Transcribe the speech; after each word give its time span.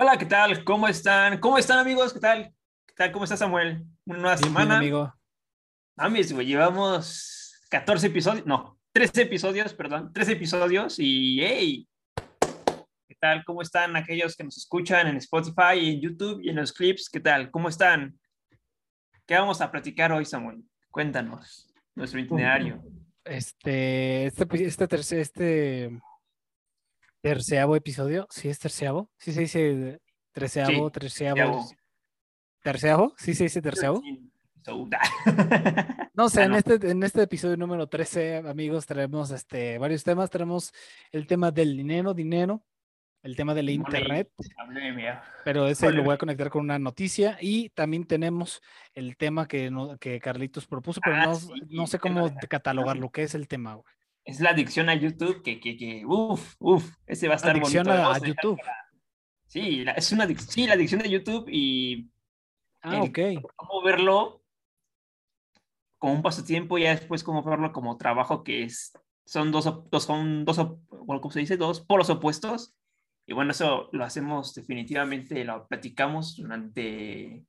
Hola, 0.00 0.16
¿qué 0.16 0.26
tal? 0.26 0.62
¿Cómo 0.62 0.86
están? 0.86 1.40
¿Cómo 1.40 1.58
están, 1.58 1.80
amigos? 1.80 2.14
¿Qué 2.14 2.20
tal? 2.20 2.54
¿Qué 2.86 2.94
tal? 2.94 3.10
¿Cómo 3.10 3.24
está 3.24 3.36
Samuel? 3.36 3.84
Una 4.06 4.18
nueva 4.18 4.36
Bien, 4.36 4.42
bien, 4.42 4.54
semana. 4.54 4.76
amigo. 4.76 5.12
Mames, 5.96 6.32
güey, 6.32 6.46
llevamos 6.46 7.60
14 7.68 8.06
episodios, 8.06 8.46
no, 8.46 8.78
13 8.92 9.22
episodios, 9.22 9.74
perdón, 9.74 10.12
13 10.12 10.34
episodios 10.34 11.00
y 11.00 11.40
hey, 11.40 11.88
¿qué 13.08 13.16
tal? 13.18 13.44
¿Cómo 13.44 13.60
están 13.60 13.96
aquellos 13.96 14.36
que 14.36 14.44
nos 14.44 14.56
escuchan 14.56 15.08
en 15.08 15.16
Spotify, 15.16 15.90
en 15.90 16.00
YouTube 16.00 16.42
y 16.44 16.50
en 16.50 16.56
los 16.56 16.72
clips? 16.72 17.10
¿Qué 17.10 17.18
tal? 17.18 17.50
¿Cómo 17.50 17.68
están? 17.68 18.16
¿Qué 19.26 19.34
vamos 19.34 19.60
a 19.60 19.68
platicar 19.68 20.12
hoy, 20.12 20.24
Samuel? 20.24 20.62
Cuéntanos 20.92 21.74
nuestro 21.96 22.20
itinerario. 22.20 22.80
Este, 23.24 24.26
este, 24.26 24.46
este, 24.64 25.20
este 25.20 26.00
terceavo 27.20 27.76
episodio, 27.76 28.26
¿sí 28.30 28.48
es 28.48 28.58
terceavo? 28.58 29.10
¿Sí 29.18 29.32
se 29.32 29.40
dice 29.40 30.00
treceavo, 30.32 30.86
Sí, 30.86 30.92
treceavo? 30.92 31.66
¿Terceavo? 32.62 33.14
¿Sí 33.18 33.34
se 33.34 33.44
dice 33.44 33.62
terceavo? 33.62 34.02
No 36.14 36.28
sé, 36.28 36.42
Ah, 36.42 36.44
en, 36.46 36.54
este, 36.54 36.90
en 36.90 37.02
este 37.02 37.22
episodio 37.22 37.56
número 37.56 37.86
13, 37.86 38.38
amigos, 38.38 38.86
traemos 38.86 39.30
este, 39.30 39.78
varios 39.78 40.04
temas. 40.04 40.30
Tenemos 40.30 40.72
el 41.12 41.26
tema 41.26 41.50
del 41.50 41.76
dinero, 41.76 42.12
dinero, 42.12 42.62
el 43.22 43.36
tema 43.36 43.54
de 43.54 43.62
la 43.62 43.70
internet, 43.70 44.30
pero 45.44 45.66
ese 45.68 45.90
lo 45.92 46.02
voy 46.04 46.14
a 46.14 46.18
conectar 46.18 46.50
con 46.50 46.62
una 46.62 46.78
noticia. 46.78 47.38
Y 47.40 47.70
también 47.70 48.04
tenemos 48.04 48.60
el 48.94 49.16
tema 49.16 49.46
que, 49.46 49.70
no- 49.70 49.96
que 49.98 50.20
Carlitos 50.20 50.66
propuso, 50.66 51.00
pero 51.02 51.16
Ah, 51.16 51.24
no, 51.26 51.34
sí, 51.36 51.48
no 51.70 51.86
sé 51.86 51.98
cómo 51.98 52.30
catalogar 52.48 52.96
lo 52.96 53.10
que 53.10 53.22
es 53.22 53.34
el 53.34 53.48
tema, 53.48 53.74
güey. 53.74 53.84
Es 54.28 54.40
la 54.40 54.50
adicción 54.50 54.90
a 54.90 54.94
YouTube 54.94 55.42
que, 55.42 55.58
que, 55.58 55.74
que, 55.78 56.04
uff, 56.04 56.54
uff, 56.58 56.92
ese 57.06 57.28
va 57.28 57.32
a 57.32 57.36
estar 57.36 57.52
Adicción 57.52 57.84
bonito. 57.86 58.02
a, 58.02 58.08
Vamos 58.08 58.22
a 58.22 58.26
YouTube. 58.26 58.58
para- 58.58 58.90
Sí, 59.46 59.82
la- 59.84 59.92
es 59.92 60.12
una 60.12 60.24
adicción, 60.24 60.50
sí, 60.50 60.66
la 60.66 60.74
adicción 60.74 61.00
de 61.00 61.08
YouTube 61.08 61.48
y 61.50 62.10
Ah, 62.82 62.96
el- 62.96 63.08
ok. 63.08 63.42
cómo 63.56 63.82
verlo 63.82 64.42
como 65.96 66.12
un 66.12 66.20
pasatiempo 66.22 66.76
y 66.76 66.82
ya 66.82 66.90
después 66.90 67.24
cómo 67.24 67.42
verlo 67.42 67.72
como 67.72 67.96
trabajo 67.96 68.44
que 68.44 68.64
es, 68.64 68.92
son 69.24 69.50
dos, 69.50 69.64
dos, 69.90 70.04
son 70.04 70.44
dos, 70.44 70.58
op- 70.58 70.78
bueno, 70.90 71.22
¿cómo 71.22 71.32
se 71.32 71.40
dice? 71.40 71.56
Dos 71.56 71.80
polos 71.80 72.10
opuestos. 72.10 72.74
Y 73.24 73.32
bueno, 73.32 73.52
eso 73.52 73.88
lo 73.92 74.04
hacemos 74.04 74.54
definitivamente, 74.54 75.42
lo 75.42 75.66
platicamos 75.68 76.36
durante, 76.36 77.46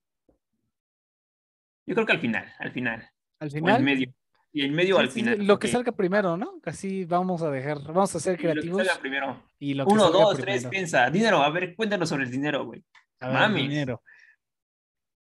yo 1.85 1.93
creo 1.95 2.05
que 2.05 2.13
al 2.13 2.21
final, 2.21 2.53
al 2.59 2.71
final, 2.71 3.01
Al 3.39 3.47
o 3.49 3.51
en 3.51 3.51
final, 3.51 3.83
medio, 3.83 4.13
y 4.51 4.65
en 4.65 4.73
medio 4.73 4.95
sí, 4.95 5.01
al 5.01 5.07
sí, 5.11 5.19
final. 5.21 5.45
lo 5.45 5.59
que 5.59 5.67
salga 5.67 5.91
primero, 5.91 6.35
¿no? 6.37 6.59
Así 6.65 7.05
vamos 7.05 7.41
a 7.41 7.51
dejar, 7.51 7.81
vamos 7.83 8.15
a 8.15 8.19
ser 8.19 8.37
sí, 8.37 8.43
lo 8.43 8.47
que 8.49 8.53
creativos 8.53 8.85
salga 8.87 9.01
primero. 9.01 9.43
y 9.59 9.73
lo 9.75 9.85
que 9.85 9.93
Uno, 9.93 10.03
salga 10.03 10.19
dos, 10.19 10.37
tres, 10.39 10.65
piensa. 10.67 11.09
Dinero, 11.09 11.37
a 11.43 11.49
ver, 11.49 11.75
cuéntanos 11.75 12.09
sobre 12.09 12.23
el 12.23 12.31
dinero, 12.31 12.65
güey. 12.65 12.83
A 13.19 13.27
ver, 13.27 13.37
mames. 13.37 13.63
dinero. 13.69 14.01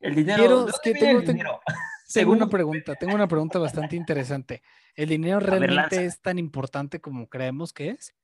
El 0.00 0.14
dinero. 0.14 0.38
Quiero- 0.38 0.64
¿de 0.64 0.70
es 0.70 0.72
dónde 0.72 0.78
que 0.82 0.92
viene 0.92 1.06
tengo- 1.08 1.20
el 1.20 1.26
dinero? 1.26 1.60
Tengo 2.14 2.32
una 2.32 2.48
pregunta, 2.48 2.94
tengo 2.94 3.14
una 3.14 3.28
pregunta 3.28 3.58
bastante 3.58 3.94
interesante. 3.94 4.62
¿El 4.94 5.10
dinero 5.10 5.40
realmente 5.40 6.06
es 6.06 6.18
tan 6.22 6.38
importante 6.38 7.02
como 7.02 7.28
creemos 7.28 7.74
que 7.74 7.90
es? 7.90 8.14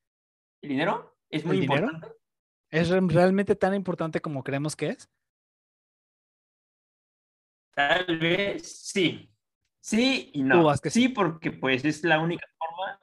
¿El 0.63 0.71
dinero? 0.71 1.19
Es 1.29 1.45
muy 1.45 1.59
importante. 1.59 2.09
¿Es 2.71 2.89
re- 2.89 3.03
realmente 3.07 3.55
tan 3.57 3.75
importante 3.75 4.23
como 4.23 4.43
creemos 4.43 4.75
que 4.75 4.89
es? 4.89 5.11
Tal 7.75 8.19
vez 8.19 8.67
sí. 8.87 9.31
Sí 9.85 10.31
y 10.33 10.43
no. 10.43 10.75
que 10.83 10.89
sí. 10.89 11.11
Porque 11.11 11.51
pues 11.51 11.85
es 11.85 12.05
la 12.05 12.19
única 12.19 12.47
forma 12.57 12.99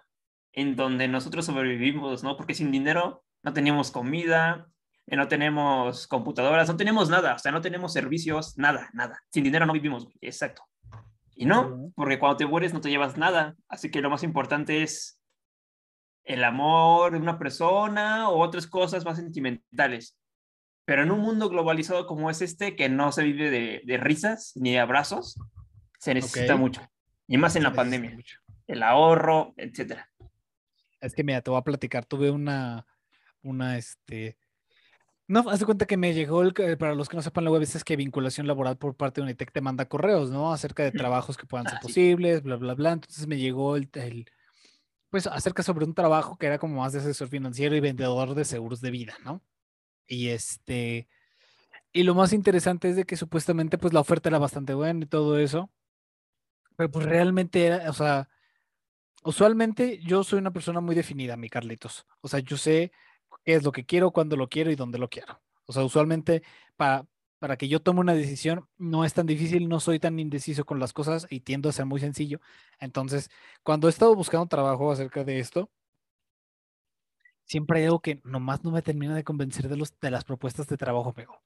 en 0.52 0.76
donde 0.76 1.08
nosotros 1.08 1.46
sobrevivimos, 1.46 2.23
¿no? 2.23 2.36
Porque 2.36 2.56
sin 2.56 2.72
dinero 2.72 3.23
no 3.44 3.54
tenemos 3.54 3.92
comida, 3.92 4.68
eh, 5.06 5.16
no 5.16 5.28
tenemos 5.28 6.08
computadoras, 6.08 6.68
no 6.68 6.78
tenemos 6.78 7.08
nada, 7.08 7.36
o 7.36 7.38
sea, 7.38 7.52
no 7.52 7.62
tenemos 7.62 7.94
servicios, 7.94 8.58
nada, 8.58 8.90
nada. 8.94 9.22
Sin 9.32 9.44
dinero 9.44 9.68
no 9.68 9.73
vivimos, 9.73 10.08
exacto. 10.22 10.64
Y 11.36 11.45
no, 11.45 11.92
porque 11.95 12.17
cuando 12.17 12.38
te 12.38 12.48
mueres 12.48 12.73
no 12.73 12.82
te 12.82 12.89
llevas 12.89 13.16
nada, 13.16 13.55
así 13.70 13.92
que 13.92 14.02
lo 14.02 14.10
más 14.10 14.23
importante 14.23 14.82
es 14.82 15.22
el 16.23 16.44
amor 16.44 17.11
de 17.11 17.20
una 17.20 17.38
persona 17.38 18.30
o 18.30 18.39
otras 18.39 18.66
cosas 18.66 19.05
más 19.05 19.17
sentimentales. 19.17 20.17
Pero 20.86 21.04
en 21.04 21.11
un 21.11 21.20
mundo 21.20 21.48
globalizado 21.48 22.08
como 22.08 22.32
es 22.32 22.42
este, 22.42 22.76
que 22.76 22.89
no 22.89 23.11
se 23.11 23.23
vive 23.23 23.52
de, 23.52 23.82
de 23.86 23.98
risas 23.98 24.54
ni 24.55 24.72
de 24.72 24.80
abrazos, 24.80 25.38
se 26.02 26.16
necesita 26.16 26.56
mucho. 26.56 26.82
Y 27.28 27.38
más 27.38 27.56
en 27.56 27.64
la 27.64 27.73
pandemia. 27.73 28.10
mucho. 28.12 28.39
El 28.67 28.82
ahorro, 28.82 29.54
etcétera. 29.56 30.10
Es 31.00 31.14
que 31.14 31.23
mira, 31.23 31.42
te 31.42 31.52
voy 31.52 31.60
a 31.60 31.64
platicar, 31.64 32.06
tuve 32.06 32.32
una, 32.32 32.86
una, 33.44 33.78
este, 33.78 34.38
no, 35.28 35.48
haz 35.50 35.60
de 35.60 35.66
cuenta 35.66 35.86
que 35.86 35.98
me 35.98 36.14
llegó, 36.14 36.42
el, 36.42 36.54
para 36.78 36.95
los 36.95 37.08
que 37.08 37.16
no 37.16 37.22
sepan, 37.22 37.44
luego 37.44 37.58
a 37.58 37.60
veces 37.60 37.84
que 37.84 37.95
vinculación 37.95 38.48
laboral 38.48 38.78
por 38.78 38.95
parte 38.95 39.22
de 39.22 39.26
Unitec 39.26 39.52
te 39.52 39.61
manda 39.61 39.86
correos, 39.86 40.32
¿no? 40.32 40.52
Acerca 40.52 40.84
de 40.84 40.92
trabajos 40.92 41.38
que 41.38 41.45
puedan 41.45 41.67
ser 41.67 41.78
Ah, 41.78 41.82
sí. 41.82 41.88
posibles, 41.88 42.42
bla, 42.42 42.56
bla, 42.56 42.73
bla. 42.73 42.92
Entonces 42.94 43.28
me 43.28 43.38
llegó 43.38 43.76
el, 43.76 43.88
el, 43.94 44.26
pues 45.10 45.28
acerca 45.28 45.61
sobre 45.64 45.86
un 45.86 45.94
trabajo 45.94 46.38
que 46.38 46.48
era 46.48 46.58
como 46.58 46.82
más 46.82 46.94
de 46.94 47.00
asesor 47.00 47.30
financiero 47.30 47.76
y 47.76 47.80
vendedor 47.80 48.34
de 48.34 48.44
seguros 48.45 48.82
de 48.82 48.92
vida, 48.92 49.14
¿no? 49.23 49.42
Y 50.08 50.30
este, 50.30 51.08
y 51.94 52.04
lo 52.04 52.16
más 52.16 52.34
interesante 52.34 52.90
es 52.90 52.95
de 52.95 53.06
que 53.06 53.16
supuestamente 53.17 53.78
pues 53.78 53.94
la 53.94 54.00
oferta 54.02 54.30
era 54.30 54.40
bastante 54.40 54.73
buena 54.73 55.06
y 55.06 55.08
todo 55.08 55.38
eso, 55.40 55.70
pero 56.81 56.92
pues 56.92 57.05
realmente 57.05 57.87
o 57.89 57.93
sea, 57.93 58.27
usualmente 59.23 59.99
yo 59.99 60.23
soy 60.23 60.39
una 60.39 60.52
persona 60.52 60.81
muy 60.81 60.95
definida, 60.95 61.37
mi 61.37 61.47
Carlitos. 61.47 62.08
O 62.21 62.27
sea, 62.27 62.39
yo 62.39 62.58
sé 62.58 62.92
qué 63.45 63.53
es 63.55 63.64
lo 63.64 63.71
que 63.71 63.86
quiero, 63.86 64.09
cuándo 64.11 64.36
lo 64.36 64.49
quiero 64.49 64.71
y 64.71 64.75
dónde 64.75 64.97
lo 64.97 65.08
quiero. 65.09 65.42
O 65.65 65.73
sea, 65.73 65.83
usualmente 65.83 66.42
para, 66.77 67.05
para 67.39 67.55
que 67.58 67.67
yo 67.67 67.81
tome 67.81 67.99
una 67.99 68.15
decisión 68.15 68.67
no 68.80 69.05
es 69.05 69.14
tan 69.14 69.27
difícil, 69.27 69.69
no 69.69 69.80
soy 69.80 69.99
tan 69.99 70.17
indeciso 70.19 70.65
con 70.65 70.80
las 70.80 70.92
cosas 70.93 71.27
y 71.30 71.42
tiendo 71.42 71.69
a 71.69 71.73
ser 71.73 71.86
muy 71.86 71.99
sencillo. 71.99 72.42
Entonces, 72.80 73.30
cuando 73.63 73.87
he 73.87 73.92
estado 73.92 74.15
buscando 74.15 74.48
trabajo 74.48 74.92
acerca 74.92 75.23
de 75.23 75.39
esto, 75.39 75.69
siempre 77.45 77.86
hay 77.86 77.99
que 78.02 78.21
nomás 78.23 78.63
no 78.63 78.71
me 78.71 78.81
termina 78.81 79.15
de 79.15 79.23
convencer 79.23 79.69
de, 79.69 79.77
los, 79.77 79.93
de 79.99 80.09
las 80.09 80.23
propuestas 80.25 80.65
de 80.67 80.77
trabajo, 80.77 81.13
amigo. 81.15 81.39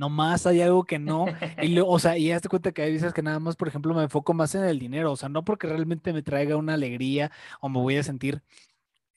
Nomás 0.00 0.46
hay 0.46 0.62
algo 0.62 0.84
que 0.84 0.98
no, 0.98 1.32
y 1.58 1.68
lo- 1.74 1.86
o 1.88 1.98
sea, 1.98 2.16
y 2.18 2.32
hazte 2.32 2.48
cuenta 2.48 2.72
que 2.72 2.82
hay 2.82 2.92
veces 2.92 3.12
que 3.12 3.22
nada 3.22 3.38
más, 3.38 3.56
por 3.56 3.68
ejemplo, 3.68 3.94
me 3.94 4.02
enfoco 4.04 4.32
más 4.34 4.54
en 4.54 4.64
el 4.64 4.78
dinero, 4.78 5.12
o 5.12 5.16
sea, 5.16 5.28
no 5.28 5.44
porque 5.44 5.66
realmente 5.66 6.12
me 6.12 6.22
traiga 6.22 6.56
una 6.56 6.74
alegría 6.74 7.30
o 7.60 7.68
me 7.68 7.80
voy 7.80 7.96
a 7.98 8.02
sentir 8.02 8.42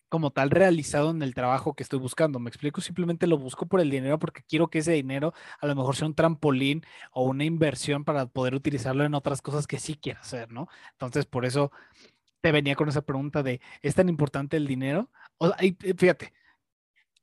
como 0.10 0.32
tal 0.32 0.52
realizado 0.52 1.10
en 1.12 1.24
el 1.24 1.34
trabajo 1.34 1.74
que 1.76 1.82
estoy 1.84 2.00
buscando. 2.00 2.40
Me 2.40 2.50
explico, 2.50 2.82
simplemente 2.82 3.26
lo 3.28 3.38
busco 3.40 3.66
por 3.68 3.80
el 3.82 3.90
dinero 3.90 4.20
porque 4.20 4.44
quiero 4.48 4.70
que 4.70 4.80
ese 4.80 4.92
dinero 4.94 5.34
a 5.60 5.68
lo 5.68 5.76
mejor 5.76 5.96
sea 5.96 6.08
un 6.08 6.14
trampolín 6.16 6.84
o 7.12 7.24
una 7.24 7.46
inversión 7.46 8.04
para 8.06 8.28
poder 8.28 8.54
utilizarlo 8.56 9.04
en 9.06 9.16
otras 9.16 9.42
cosas 9.42 9.66
que 9.68 9.80
sí 9.80 9.96
quiero 9.96 10.20
hacer, 10.22 10.52
¿no? 10.52 10.68
Entonces, 10.92 11.26
por 11.26 11.46
eso 11.46 11.72
te 12.42 12.52
venía 12.52 12.76
con 12.76 12.90
esa 12.90 13.02
pregunta 13.04 13.44
de, 13.44 13.62
¿es 13.82 13.96
tan 13.96 14.10
importante 14.10 14.58
el 14.58 14.68
dinero? 14.68 15.10
O 15.38 15.52
y, 15.62 15.78
y 15.84 15.94
fíjate, 15.94 16.34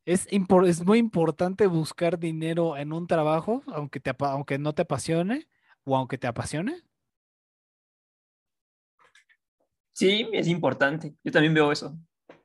es, 0.04 0.26
es 0.30 0.84
muy 0.84 0.98
importante 0.98 1.66
buscar 1.66 2.18
dinero 2.18 2.76
en 2.76 2.92
un 2.92 3.06
trabajo, 3.06 3.62
aunque, 3.68 4.00
te, 4.00 4.12
aunque 4.18 4.58
no 4.58 4.74
te 4.74 4.82
apasione 4.82 5.48
o 5.84 5.96
aunque 5.96 6.18
te 6.18 6.26
apasione. 6.26 6.82
Sí, 9.92 10.28
es 10.32 10.48
importante. 10.48 11.14
Yo 11.22 11.32
también 11.32 11.54
veo 11.54 11.72
eso. 11.72 11.96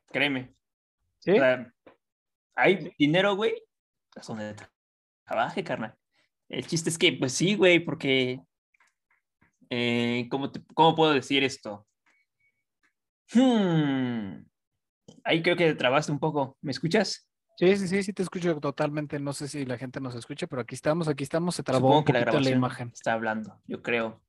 Créeme. 0.08 0.54
¿Sí? 1.20 1.32
O 1.32 1.36
sea, 1.36 1.72
hay 2.54 2.92
dinero, 2.98 3.34
güey. 3.36 3.54
Es 4.14 4.26
donde 4.26 4.54
tra- 4.54 4.70
trabaje, 5.24 5.64
carnal. 5.64 5.94
El 6.48 6.66
chiste 6.66 6.90
es 6.90 6.98
que, 6.98 7.12
pues 7.14 7.32
sí, 7.32 7.54
güey, 7.54 7.80
porque. 7.80 8.40
eh, 9.70 10.28
¿cómo, 10.30 10.52
te- 10.52 10.62
¿Cómo 10.74 10.94
puedo 10.94 11.12
decir 11.12 11.42
esto? 11.44 11.86
Hmm, 13.32 14.44
Ahí 15.24 15.42
creo 15.42 15.56
que 15.56 15.74
trabaste 15.74 16.12
un 16.12 16.20
poco. 16.20 16.56
¿Me 16.60 16.70
escuchas? 16.70 17.25
Sí, 17.58 17.74
sí, 17.76 17.88
sí, 17.88 18.02
sí, 18.02 18.12
te 18.12 18.22
escucho 18.22 18.60
totalmente. 18.60 19.18
No 19.18 19.32
sé 19.32 19.48
si 19.48 19.64
la 19.64 19.78
gente 19.78 19.98
nos 20.00 20.14
escucha, 20.14 20.46
pero 20.46 20.60
aquí 20.62 20.74
estamos, 20.74 21.08
aquí 21.08 21.24
estamos. 21.24 21.54
Se 21.54 21.62
trabó 21.62 21.88
Supongo 21.88 21.98
un 22.00 22.04
que 22.04 22.12
la 22.12 22.20
la, 22.40 22.50
imagen. 22.50 22.90
está 22.94 23.14
hablando, 23.14 23.58
yo 23.66 23.82
creo. 23.82 24.20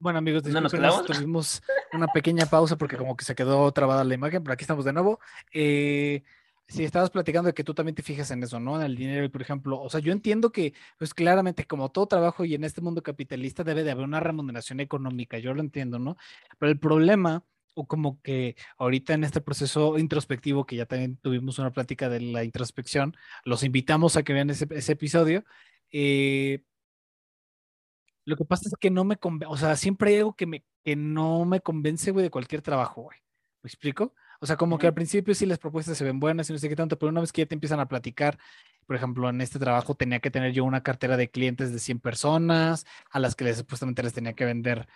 Bueno, 0.00 0.20
amigos, 0.20 0.44
¿Dónde 0.44 0.60
nos 0.60 0.70
discúlpenos, 0.70 1.02
quedamos? 1.02 1.06
tuvimos 1.06 1.62
una 1.92 2.06
pequeña 2.06 2.46
pausa 2.46 2.76
porque 2.76 2.96
como 2.96 3.16
que 3.16 3.24
se 3.24 3.34
quedó 3.34 3.70
trabada 3.72 4.04
la 4.04 4.14
imagen, 4.14 4.44
pero 4.44 4.54
aquí 4.54 4.62
estamos 4.62 4.84
de 4.84 4.92
nuevo. 4.92 5.18
Eh, 5.52 6.22
si 6.68 6.84
estabas 6.84 7.10
platicando 7.10 7.48
de 7.48 7.54
que 7.54 7.64
tú 7.64 7.74
también 7.74 7.96
te 7.96 8.02
fijas 8.04 8.30
en 8.30 8.42
eso, 8.44 8.60
¿no? 8.60 8.76
En 8.76 8.82
el 8.82 8.94
dinero, 8.94 9.28
por 9.32 9.42
ejemplo, 9.42 9.80
o 9.80 9.90
sea, 9.90 9.98
yo 10.00 10.12
entiendo 10.12 10.52
que, 10.52 10.74
pues 10.98 11.14
claramente, 11.14 11.66
como 11.66 11.90
todo 11.90 12.06
trabajo 12.06 12.44
y 12.44 12.54
en 12.54 12.62
este 12.62 12.80
mundo 12.80 13.02
capitalista 13.02 13.64
debe 13.64 13.82
de 13.82 13.90
haber 13.90 14.04
una 14.04 14.20
remuneración 14.20 14.78
económica, 14.78 15.38
yo 15.38 15.52
lo 15.54 15.60
entiendo, 15.62 15.98
¿no? 15.98 16.16
Pero 16.58 16.70
el 16.70 16.78
problema, 16.78 17.42
o 17.74 17.86
como 17.86 18.20
que 18.22 18.56
ahorita 18.78 19.14
en 19.14 19.24
este 19.24 19.40
proceso 19.40 19.98
introspectivo, 19.98 20.66
que 20.66 20.76
ya 20.76 20.86
también 20.86 21.16
tuvimos 21.18 21.58
una 21.58 21.72
plática 21.72 22.08
de 22.08 22.20
la 22.20 22.44
introspección, 22.44 23.16
los 23.44 23.62
invitamos 23.64 24.16
a 24.16 24.22
que 24.22 24.32
vean 24.32 24.50
ese, 24.50 24.66
ese 24.70 24.92
episodio. 24.92 25.44
eh, 25.92 26.62
lo 28.28 28.36
que 28.36 28.44
pasa 28.44 28.68
es 28.68 28.74
que 28.78 28.90
no 28.90 29.04
me 29.04 29.16
convence, 29.16 29.50
o 29.52 29.56
sea, 29.56 29.74
siempre 29.74 30.10
hay 30.10 30.16
algo 30.18 30.34
que, 30.36 30.46
me, 30.46 30.62
que 30.84 30.96
no 30.96 31.46
me 31.46 31.60
convence, 31.60 32.10
güey, 32.10 32.24
de 32.24 32.30
cualquier 32.30 32.60
trabajo, 32.60 33.02
güey. 33.02 33.18
¿Me 33.62 33.68
explico? 33.68 34.14
O 34.40 34.46
sea, 34.46 34.56
como 34.56 34.78
que 34.78 34.86
al 34.86 34.94
principio 34.94 35.34
sí 35.34 35.46
las 35.46 35.58
propuestas 35.58 35.96
se 35.96 36.04
ven 36.04 36.20
buenas 36.20 36.48
y 36.48 36.52
no 36.52 36.58
sé 36.58 36.68
qué 36.68 36.76
tanto, 36.76 36.98
pero 36.98 37.10
una 37.10 37.22
vez 37.22 37.32
que 37.32 37.42
ya 37.42 37.46
te 37.46 37.54
empiezan 37.54 37.80
a 37.80 37.88
platicar, 37.88 38.38
por 38.86 38.96
ejemplo, 38.96 39.28
en 39.30 39.40
este 39.40 39.58
trabajo 39.58 39.94
tenía 39.94 40.20
que 40.20 40.30
tener 40.30 40.52
yo 40.52 40.64
una 40.64 40.82
cartera 40.82 41.16
de 41.16 41.30
clientes 41.30 41.72
de 41.72 41.78
100 41.78 42.00
personas 42.00 42.86
a 43.10 43.18
las 43.18 43.34
que 43.34 43.44
les, 43.44 43.56
supuestamente 43.56 44.02
les 44.02 44.12
tenía 44.12 44.34
que 44.34 44.44
vender, 44.44 44.86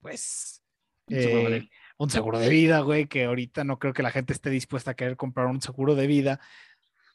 pues, 0.00 0.62
eh. 1.08 1.68
Un 1.98 2.10
seguro 2.10 2.38
de 2.38 2.48
vida, 2.48 2.80
güey, 2.80 3.06
que 3.06 3.24
ahorita 3.24 3.64
no 3.64 3.78
creo 3.78 3.92
que 3.92 4.02
la 4.02 4.10
gente 4.10 4.32
esté 4.32 4.50
dispuesta 4.50 4.92
a 4.92 4.94
querer 4.94 5.16
comprar 5.16 5.46
un 5.46 5.60
seguro 5.60 5.94
de 5.94 6.06
vida 6.06 6.40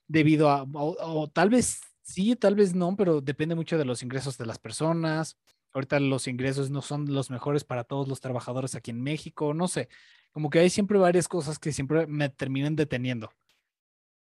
debido 0.08 0.50
a, 0.50 0.64
o, 0.64 0.96
o 1.00 1.28
tal 1.30 1.50
vez 1.50 1.82
sí, 2.02 2.36
tal 2.36 2.56
vez 2.56 2.74
no, 2.74 2.96
pero 2.96 3.22
depende 3.22 3.56
mucho 3.56 3.78
de 3.78 3.86
los 3.86 4.04
ingresos 4.04 4.38
de 4.38 4.46
las 4.46 4.60
personas. 4.60 5.38
Ahorita 5.74 6.00
los 6.00 6.28
ingresos 6.28 6.70
no 6.70 6.82
son 6.82 7.14
los 7.14 7.30
mejores 7.30 7.64
para 7.64 7.84
todos 7.84 8.08
los 8.08 8.22
trabajadores 8.22 8.76
aquí 8.76 8.92
en 8.92 9.02
México, 9.02 9.54
no 9.54 9.68
sé, 9.68 9.90
como 10.32 10.50
que 10.50 10.60
hay 10.60 10.70
siempre 10.70 10.98
varias 10.98 11.28
cosas 11.28 11.60
que 11.60 11.72
siempre 11.72 12.08
me 12.08 12.30
terminan 12.30 12.76
deteniendo. 12.76 13.32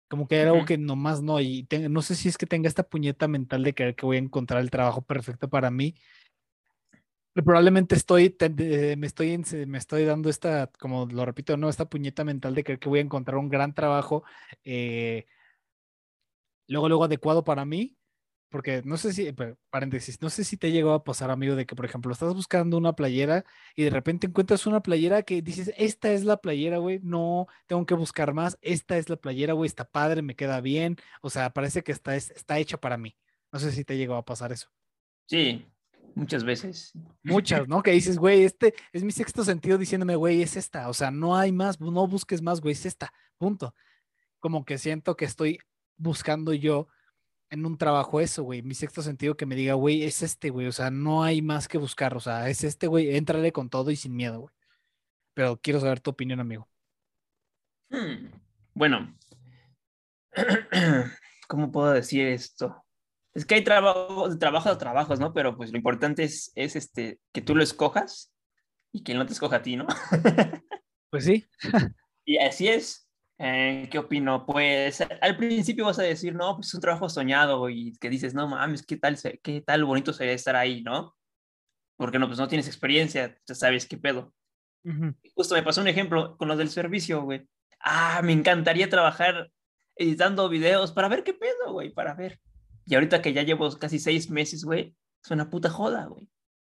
Como 0.08 0.29
que 0.29 0.37
hay 0.37 0.43
algo 0.43 0.58
Ujú. 0.58 0.67
que 0.67 0.79
nomás 0.79 1.23
no, 1.23 1.40
y 1.40 1.64
te- 1.64 1.88
no 1.88 2.02
sé 2.02 2.14
si 2.14 2.29
es 2.29 2.38
que 2.38 2.47
tenga 2.47 2.69
esta 2.69 2.85
puñeta 2.85 3.26
mental 3.26 3.64
de 3.64 3.75
creer 3.75 3.97
que 3.97 4.06
voy 4.06 4.17
a 4.17 4.20
encontrar 4.20 4.61
el 4.61 4.70
trabajo 4.70 5.02
perfecto 5.02 5.49
para 5.49 5.70
mí. 5.70 5.97
Probablemente 7.34 7.96
estoy, 7.96 8.36
me 8.96 9.06
estoy, 9.08 9.38
me 9.66 9.78
estoy 9.78 10.04
dando 10.04 10.31
esta, 10.31 10.69
como 10.78 11.06
lo 11.06 11.25
repito, 11.25 11.56
no, 11.56 11.69
esta 11.69 11.88
puñeta 11.88 12.22
mental 12.22 12.54
de 12.54 12.62
que 12.62 12.78
voy 12.88 13.00
a 13.00 13.02
encontrar 13.02 13.38
un 13.38 13.48
gran 13.48 13.75
trabajo, 13.75 14.22
eh, 14.62 15.26
luego, 16.69 16.88
luego 16.88 17.04
adecuado 17.04 17.44
para 17.44 17.64
mí, 17.64 17.96
porque 18.50 18.82
no 18.84 18.96
sé 18.96 19.12
si, 19.12 19.32
pa- 19.32 19.56
paréntesis, 19.70 20.20
no 20.22 20.31
sé 20.31 20.44
si 20.44 20.56
te 20.56 20.70
llegó 20.72 20.92
a 20.92 21.04
pasar, 21.04 21.31
amigo, 21.31 21.56
de 21.56 21.66
que, 21.66 21.75
por 21.76 21.86
ejemplo, 21.86 22.12
estás 22.12 22.34
buscando 22.34 22.76
una 22.78 22.94
playera 22.94 23.44
y 23.75 23.84
de 23.84 23.90
repente 23.90 24.26
encuentras 24.28 24.66
una 24.66 24.82
playera 24.82 25.22
que 25.25 25.42
dices, 25.42 25.72
esta 25.76 26.12
es 26.12 26.25
la 26.25 26.37
playera, 26.38 26.78
güey, 26.78 27.00
no, 27.02 27.48
tengo 27.66 27.84
que 27.87 27.94
buscar 27.94 28.32
más, 28.34 28.58
esta 28.62 28.96
es 28.98 29.08
la 29.08 29.16
playera, 29.16 29.54
güey, 29.54 29.66
está 29.69 29.84
padre, 29.84 30.22
me 30.22 30.37
queda 30.37 30.60
bien, 30.60 30.96
o 31.22 31.30
sea, 31.30 31.50
parece 31.52 31.82
que 31.82 31.92
está, 31.92 32.16
es- 32.16 32.30
está 32.30 32.58
hecha 32.58 32.78
para 32.78 32.96
mí. 32.98 33.16
No 33.52 33.58
sé 33.60 33.70
si 33.72 33.84
te 33.84 33.96
llegó 33.96 34.16
a 34.16 34.25
pasar 34.25 34.52
eso. 34.52 34.69
Sí, 35.26 35.64
muchas 36.14 36.44
veces. 36.44 36.93
Muchas, 37.22 37.69
¿no? 37.69 37.82
Que 37.82 37.93
dices, 37.93 38.19
güey, 38.19 38.44
este 38.44 38.75
es 38.93 39.05
mi 39.05 39.12
sexto 39.12 39.44
sentido 39.44 39.78
diciéndome, 39.78 40.16
güey, 40.16 40.43
es 40.43 40.56
esta, 40.56 40.88
o 40.88 40.94
sea, 40.94 41.11
no 41.11 41.37
hay 41.37 41.52
más, 41.52 41.81
no 41.81 42.06
busques 42.06 42.43
más, 42.43 42.61
güey, 42.61 42.72
es 42.72 42.87
esta, 42.87 43.12
punto. 43.38 43.75
Como 44.40 44.64
que 44.64 44.78
siento 44.78 45.16
que 45.16 45.25
estoy 45.25 45.58
buscando 45.96 46.52
yo 46.52 46.88
en 47.50 47.66
un 47.66 47.78
trabajo 47.78 48.20
eso, 48.20 48.43
güey, 48.43 48.62
mi 48.62 48.75
sexto 48.75 49.02
sentido 49.02 49.37
que 49.37 49.46
me 49.46 49.55
diga, 49.55 49.75
güey, 49.75 50.02
es 50.02 50.22
este, 50.22 50.50
güey, 50.50 50.66
o 50.66 50.72
sea, 50.72 50.90
no 50.90 51.22
hay 51.22 51.43
más 51.43 51.69
que 51.69 51.78
buscar, 51.78 52.16
o 52.16 52.20
sea, 52.20 52.49
es 52.49 52.64
este, 52.64 52.87
güey, 52.87 53.16
éntrale 53.16 53.52
con 53.52 53.70
todo 53.70 53.90
y 53.90 53.96
sin 53.96 54.14
miedo, 54.16 54.40
güey. 54.40 54.55
Pero 55.34 55.61
quiero 55.61 55.81
saber 55.81 56.00
tu 56.00 56.11
opinión, 56.11 56.40
amigo. 56.40 56.69
Hmm, 57.90 58.31
Bueno, 58.72 59.16
¿cómo 61.49 61.70
puedo 61.70 61.93
decir 61.93 62.26
esto? 62.26 62.83
Es 63.34 63.44
que 63.44 63.56
hay 63.56 63.64
trabajos, 63.64 64.38
trabajos 64.38 64.72
a 64.72 64.78
trabajos, 64.78 65.20
¿no? 65.20 65.32
Pero 65.32 65.56
pues 65.56 65.72
lo 65.72 65.76
importante 65.76 66.22
es, 66.22 66.52
es 66.54 66.76
este, 66.76 67.19
que 67.32 67.42
tú 67.42 67.56
lo 67.56 67.62
escojas 67.62 68.32
y 68.92 69.02
que 69.02 69.14
no 69.14 69.26
te 69.26 69.32
escoja 69.32 69.56
a 69.56 69.62
ti, 69.62 69.76
¿no? 69.76 69.86
Pues 71.10 71.26
sí, 71.26 71.46
Y 72.25 72.38
así 72.38 72.66
es. 72.66 73.08
Eh, 73.38 73.88
¿Qué 73.88 73.98
opino? 73.98 74.44
Pues 74.44 75.00
al 75.20 75.36
principio 75.36 75.84
vas 75.84 76.00
a 76.00 76.02
decir, 76.02 76.34
no, 76.34 76.56
pues 76.56 76.66
es 76.66 76.75
un 76.75 76.81
trabajo 76.81 77.08
soñado 77.08 77.70
y 77.70 77.92
que 78.00 78.10
dices, 78.10 78.34
no 78.34 78.48
mames, 78.48 78.84
¿qué 78.84 78.96
tal, 78.96 79.16
qué 79.40 79.60
tal 79.60 79.84
bonito 79.84 80.12
sería 80.12 80.32
estar 80.32 80.56
ahí, 80.56 80.82
¿no? 80.82 81.14
Porque 81.96 82.19
no, 82.19 82.26
pues 82.26 82.40
no 82.40 82.48
tienes 82.48 82.66
experiencia, 82.66 83.38
ya 83.46 83.54
sabes 83.54 83.87
qué 83.87 83.96
pedo. 83.96 84.34
Ujú. 84.84 85.14
Justo 85.37 85.54
me 85.54 85.62
pasó 85.62 85.80
un 85.80 85.88
ejemplo 85.88 86.37
con 86.37 86.48
los 86.48 86.58
del 86.58 86.69
servicio, 86.69 87.22
güey. 87.22 87.48
Ah, 87.78 88.20
me 88.25 88.32
encantaría 88.32 88.88
trabajar 88.88 89.52
editando 89.94 90.48
videos 90.48 90.90
para 90.90 91.08
ver 91.08 91.22
qué 91.22 91.34
pedo, 91.34 91.72
güey, 91.72 91.90
para 91.90 92.14
ver. 92.14 92.40
Y 92.86 92.94
ahorita 92.94 93.22
que 93.22 93.32
ya 93.32 93.42
llevo 93.42 93.70
casi 93.78 93.98
seis 93.98 94.31
meses, 94.31 94.64
güey, 94.64 94.94
es 95.22 95.31
una 95.31 95.48
puta 95.50 95.70
joda, 95.70 96.06
güey. 96.06 96.28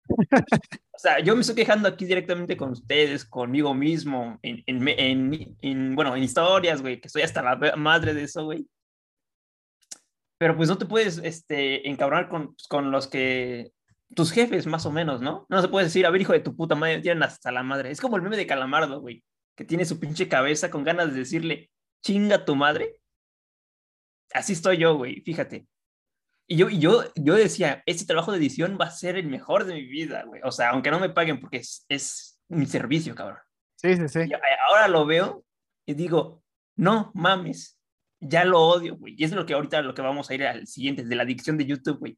O 0.07 0.97
sea, 0.99 1.19
yo 1.19 1.35
me 1.35 1.41
estoy 1.41 1.55
quejando 1.55 1.87
aquí 1.87 2.05
directamente 2.05 2.55
con 2.55 2.71
ustedes, 2.71 3.25
conmigo 3.25 3.73
mismo, 3.73 4.37
en, 4.43 4.63
en, 4.67 4.87
en- 4.87 5.57
en, 5.61 5.95
bueno, 5.95 6.15
en 6.15 6.23
historias, 6.23 6.81
güey, 6.81 7.01
que 7.01 7.07
estoy 7.07 7.23
hasta 7.23 7.41
la 7.41 7.75
madre 7.75 8.13
de 8.13 8.23
eso, 8.23 8.45
güey. 8.45 8.67
Pero 10.37 10.55
pues 10.55 10.69
no 10.69 10.77
te 10.77 10.85
puedes, 10.85 11.17
este, 11.19 11.89
encabronar 11.89 12.29
con, 12.29 12.53
pues, 12.55 12.67
con 12.67 12.91
los 12.91 13.07
que, 13.07 13.71
tus 14.13 14.31
jefes, 14.31 14.67
más 14.67 14.85
o 14.85 14.91
menos, 14.91 15.21
¿no? 15.21 15.45
No 15.49 15.61
se 15.61 15.67
puede 15.69 15.85
decir, 15.85 16.05
a 16.05 16.09
ver, 16.11 16.21
hijo 16.21 16.33
de 16.33 16.39
tu 16.41 16.55
puta 16.55 16.75
madre, 16.75 17.01
tienen 17.01 17.23
hasta 17.23 17.51
la 17.51 17.63
madre. 17.63 17.89
Es 17.91 18.01
como 18.01 18.17
el 18.17 18.21
meme 18.21 18.37
de 18.37 18.45
Calamardo, 18.47 18.99
güey, 19.01 19.23
que 19.55 19.65
tiene 19.65 19.85
su 19.85 19.99
pinche 19.99 20.27
cabeza 20.27 20.69
con 20.69 20.83
ganas 20.83 21.13
de 21.13 21.19
decirle, 21.19 21.71
chinga 22.03 22.45
tu 22.45 22.55
madre. 22.55 23.01
Así 24.33 24.53
estoy 24.53 24.77
yo, 24.77 24.95
güey, 24.97 25.21
fíjate. 25.21 25.67
Y 26.47 26.57
yo, 26.57 26.69
y 26.69 26.79
yo, 26.79 27.03
yo 27.15 27.33
decía, 27.35 27.81
este 27.85 28.05
trabajo 28.05 28.31
de 28.31 28.37
edición 28.37 28.77
va 28.79 28.85
a 28.85 28.91
ser 28.91 29.15
el 29.17 29.27
mejor 29.27 29.65
de 29.65 29.73
mi 29.75 29.85
vida, 29.85 30.23
güey. 30.25 30.41
O 30.43 30.51
sea, 30.51 30.69
aunque 30.71 30.91
no 30.91 30.99
me 30.99 31.09
paguen 31.09 31.39
porque 31.39 31.57
es, 31.57 31.85
es 31.89 32.39
mi 32.49 32.65
servicio, 32.67 33.15
cabrón. 33.15 33.39
Sí, 33.75 33.95
sí, 33.97 34.07
sí. 34.07 34.19
Y 34.29 34.33
a- 34.33 34.39
ahora 34.69 34.87
lo 34.87 35.05
veo 35.05 35.43
y 35.87 35.93
digo, 35.95 36.43
no 36.75 37.11
mames, 37.15 37.79
ya 38.19 38.45
lo 38.45 38.61
odio, 38.61 38.95
güey. 38.97 39.15
Y 39.17 39.23
es 39.23 39.31
lo 39.31 39.45
que 39.45 39.53
ahorita 39.53 39.81
lo 39.81 39.93
que 39.95 40.01
vamos 40.03 40.29
a 40.29 40.35
ir 40.35 40.45
al 40.45 40.67
siguiente, 40.67 41.03
de 41.03 41.15
la 41.15 41.23
adicción 41.23 41.57
de 41.57 41.65
YouTube, 41.65 41.97
güey. 41.99 42.17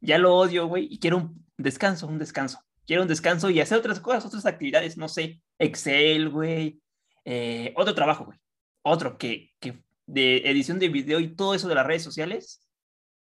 Ya 0.00 0.18
lo 0.18 0.34
odio, 0.36 0.66
güey, 0.66 0.88
y 0.90 0.98
quiero 0.98 1.16
un 1.18 1.46
descanso, 1.56 2.06
un 2.08 2.18
descanso. 2.18 2.58
Quiero 2.86 3.02
un 3.02 3.08
descanso 3.08 3.50
y 3.50 3.60
hacer 3.60 3.78
otras 3.78 4.00
cosas, 4.00 4.24
otras 4.26 4.46
actividades, 4.46 4.96
no 4.96 5.08
sé, 5.08 5.42
Excel, 5.58 6.30
güey. 6.30 6.80
eh, 7.24 7.72
otro 7.76 7.94
trabajo, 7.94 8.24
güey. 8.24 8.38
Otro 8.82 9.18
que, 9.18 9.50
que 9.60 9.82
de 10.06 10.38
edición 10.50 10.78
de 10.78 10.88
video 10.88 11.20
y 11.20 11.34
todo 11.36 11.54
eso 11.54 11.68
de 11.68 11.74
las 11.74 11.86
redes 11.86 12.02
sociales, 12.02 12.66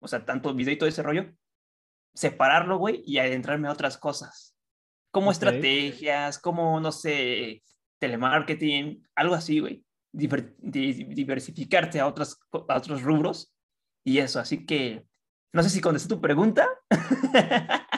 o 0.02 0.08
sea, 0.08 0.24
tanto 0.24 0.52
video 0.54 0.74
y 0.74 0.78
todo 0.78 0.88
ese 0.88 1.02
rollo, 1.02 1.32
separarlo, 2.14 2.76
güey, 2.78 3.02
y 3.06 3.18
adentrarme 3.18 3.68
a 3.68 3.72
otras 3.72 3.96
cosas. 3.96 4.54
Como 5.10 5.28
Ok. 5.28 5.32
estrategias, 5.32 6.38
como, 6.38 6.80
no 6.80 6.92
sé, 6.92 7.62
telemarketing, 7.98 9.06
algo 9.14 9.34
así, 9.34 9.60
güey. 9.60 9.84
Diver- 10.14 10.54
di- 10.58 11.04
diversificarte 11.04 11.98
a, 12.00 12.06
otras, 12.06 12.38
a 12.68 12.76
otros 12.76 13.02
rubros 13.02 13.54
y 14.04 14.18
eso. 14.18 14.40
Así 14.40 14.66
que 14.66 15.06
no 15.54 15.62
sé 15.62 15.70
si 15.70 15.80
contesté 15.80 16.08
tu 16.14 16.20
pregunta, 16.20 16.68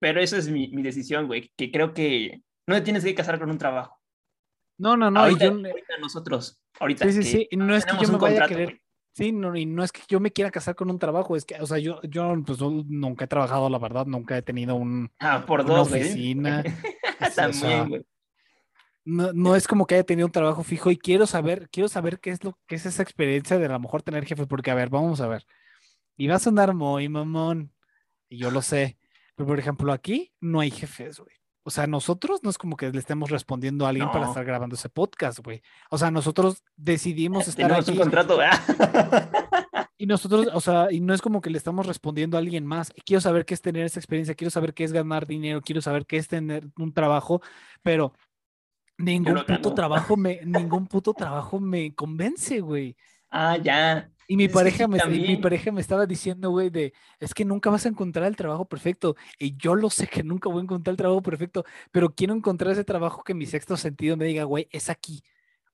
pero 0.00 0.20
esa 0.20 0.36
es 0.36 0.48
mi, 0.48 0.68
mi 0.68 0.82
decisión, 0.82 1.26
güey, 1.26 1.52
que 1.56 1.70
creo 1.70 1.94
que 1.94 2.42
no 2.66 2.74
te 2.76 2.80
tienes 2.82 3.04
que 3.04 3.14
casar 3.14 3.38
con 3.38 3.50
un 3.50 3.58
trabajo. 3.58 4.00
No, 4.78 4.96
no, 4.96 5.10
no, 5.10 5.20
ahorita, 5.20 5.44
yo, 5.46 5.52
ahorita 5.52 5.98
nosotros, 6.00 6.60
ahorita 6.80 7.04
sí, 7.06 7.22
sí, 7.22 7.22
sí, 7.22 7.48
no 7.56 7.74
es 7.76 7.84
que 7.86 7.92
yo 7.92 8.08
me 8.12 8.18
vaya 8.18 8.38
a 8.38 8.40
contrato, 8.40 8.48
querer, 8.48 8.68
güey. 8.70 8.80
Sí, 9.14 9.32
no, 9.32 9.56
y 9.56 9.64
no 9.64 9.82
es 9.82 9.90
que 9.92 10.02
yo 10.08 10.20
me 10.20 10.30
quiera 10.32 10.50
casar 10.50 10.74
con 10.74 10.90
un 10.90 10.98
trabajo, 10.98 11.34
es 11.36 11.44
que, 11.46 11.54
o 11.60 11.66
sea, 11.66 11.78
yo, 11.78 12.02
yo 12.02 12.34
pues, 12.46 12.60
no- 12.60 12.84
nunca 12.86 13.24
he 13.24 13.28
trabajado, 13.28 13.70
la 13.70 13.78
verdad, 13.78 14.04
nunca 14.06 14.36
he 14.36 14.42
tenido 14.42 14.74
un, 14.74 15.10
Ah, 15.20 15.44
por 15.46 15.60
una 15.62 15.74
dos, 15.74 15.88
güey. 15.88 16.02
oficina. 16.02 16.62
es- 17.20 17.32
o 17.32 17.34
También, 17.34 17.52
sea, 17.88 17.88
no, 19.06 19.32
no 19.32 19.56
es 19.56 19.66
como 19.68 19.86
que 19.86 19.94
haya 19.96 20.04
tenido 20.04 20.26
un 20.26 20.32
trabajo 20.32 20.62
fijo 20.62 20.90
y 20.90 20.96
quiero 20.96 21.26
saber, 21.26 21.68
quiero 21.70 21.88
saber 21.88 22.20
qué 22.20 22.30
es 22.30 22.42
lo 22.42 22.58
que 22.66 22.76
es 22.76 22.86
esa 22.86 23.02
experiencia 23.02 23.58
de 23.58 23.66
a 23.66 23.70
lo 23.70 23.80
mejor 23.80 24.02
tener 24.02 24.24
jefes, 24.24 24.46
porque 24.46 24.70
a 24.70 24.74
ver, 24.74 24.88
vamos 24.90 25.20
a 25.20 25.28
ver. 25.28 25.46
Y 26.16 26.26
va 26.28 26.36
a 26.36 26.38
sonar 26.40 26.74
muy 26.74 27.08
mamón, 27.08 27.72
y 28.28 28.38
yo 28.38 28.50
lo 28.50 28.62
sé, 28.62 28.98
pero 29.36 29.46
por 29.46 29.58
ejemplo, 29.58 29.92
aquí 29.92 30.32
no 30.40 30.60
hay 30.60 30.70
jefes, 30.70 31.18
güey. 31.20 31.34
O 31.66 31.70
sea, 31.70 31.86
nosotros 31.86 32.42
no 32.42 32.50
es 32.50 32.58
como 32.58 32.76
que 32.76 32.90
le 32.90 32.98
estemos 32.98 33.30
respondiendo 33.30 33.86
a 33.86 33.88
alguien 33.88 34.10
para 34.12 34.26
estar 34.26 34.44
grabando 34.44 34.76
ese 34.76 34.90
podcast, 34.90 35.38
güey. 35.38 35.62
O 35.90 35.96
sea, 35.96 36.10
nosotros 36.10 36.62
decidimos 36.76 37.48
estar 37.48 37.66
Tenemos 37.66 37.88
un 37.88 37.94
aquí 37.94 38.00
contrato, 38.00 38.36
¿verdad? 38.36 39.30
y 39.98 40.06
nosotros, 40.06 40.48
o 40.52 40.60
sea, 40.60 40.92
y 40.92 41.00
no 41.00 41.14
es 41.14 41.22
como 41.22 41.40
que 41.40 41.48
le 41.48 41.56
estamos 41.56 41.86
respondiendo 41.86 42.36
a 42.36 42.40
alguien 42.40 42.66
más. 42.66 42.92
Quiero 43.06 43.22
saber 43.22 43.46
qué 43.46 43.54
es 43.54 43.62
tener 43.62 43.86
esa 43.86 43.98
experiencia, 43.98 44.34
quiero 44.34 44.50
saber 44.50 44.74
qué 44.74 44.84
es 44.84 44.92
ganar 44.92 45.26
dinero, 45.26 45.62
quiero 45.62 45.80
saber 45.80 46.04
qué 46.04 46.18
es 46.18 46.28
tener 46.28 46.68
un 46.76 46.92
trabajo, 46.92 47.40
pero 47.82 48.12
ningún 48.98 49.42
puto 49.46 49.72
trabajo 49.72 50.18
me, 50.18 50.40
ningún 50.44 50.86
puto 50.86 51.14
trabajo 51.14 51.60
me 51.60 51.94
convence, 51.94 52.60
güey. 52.60 52.94
ah, 53.30 53.56
ya. 53.56 54.10
Y 54.26 54.36
mi 54.36 54.44
Es 54.44 54.52
pareja 54.52 54.88
me, 54.88 54.98
mi 55.06 55.36
pareja 55.36 55.70
me 55.72 55.80
estaba 55.80 56.06
diciendo, 56.06 56.50
güey, 56.50 56.70
de, 56.70 56.92
es 57.20 57.34
que 57.34 57.44
nunca 57.44 57.68
vas 57.70 57.84
a 57.84 57.88
encontrar 57.90 58.26
el 58.26 58.36
trabajo 58.36 58.64
perfecto. 58.66 59.16
Y 59.38 59.56
yo 59.56 59.74
lo 59.74 59.90
sé 59.90 60.06
que 60.06 60.22
nunca 60.22 60.48
voy 60.48 60.60
a 60.60 60.62
encontrar 60.62 60.92
el 60.92 60.96
trabajo 60.96 61.22
perfecto, 61.22 61.64
pero 61.92 62.14
quiero 62.14 62.34
encontrar 62.34 62.72
ese 62.72 62.84
trabajo 62.84 63.22
que 63.22 63.34
mi 63.34 63.46
sexto 63.46 63.76
sentido 63.76 64.16
me 64.16 64.24
diga, 64.24 64.44
güey, 64.44 64.68
es 64.70 64.88
aquí. 64.88 65.22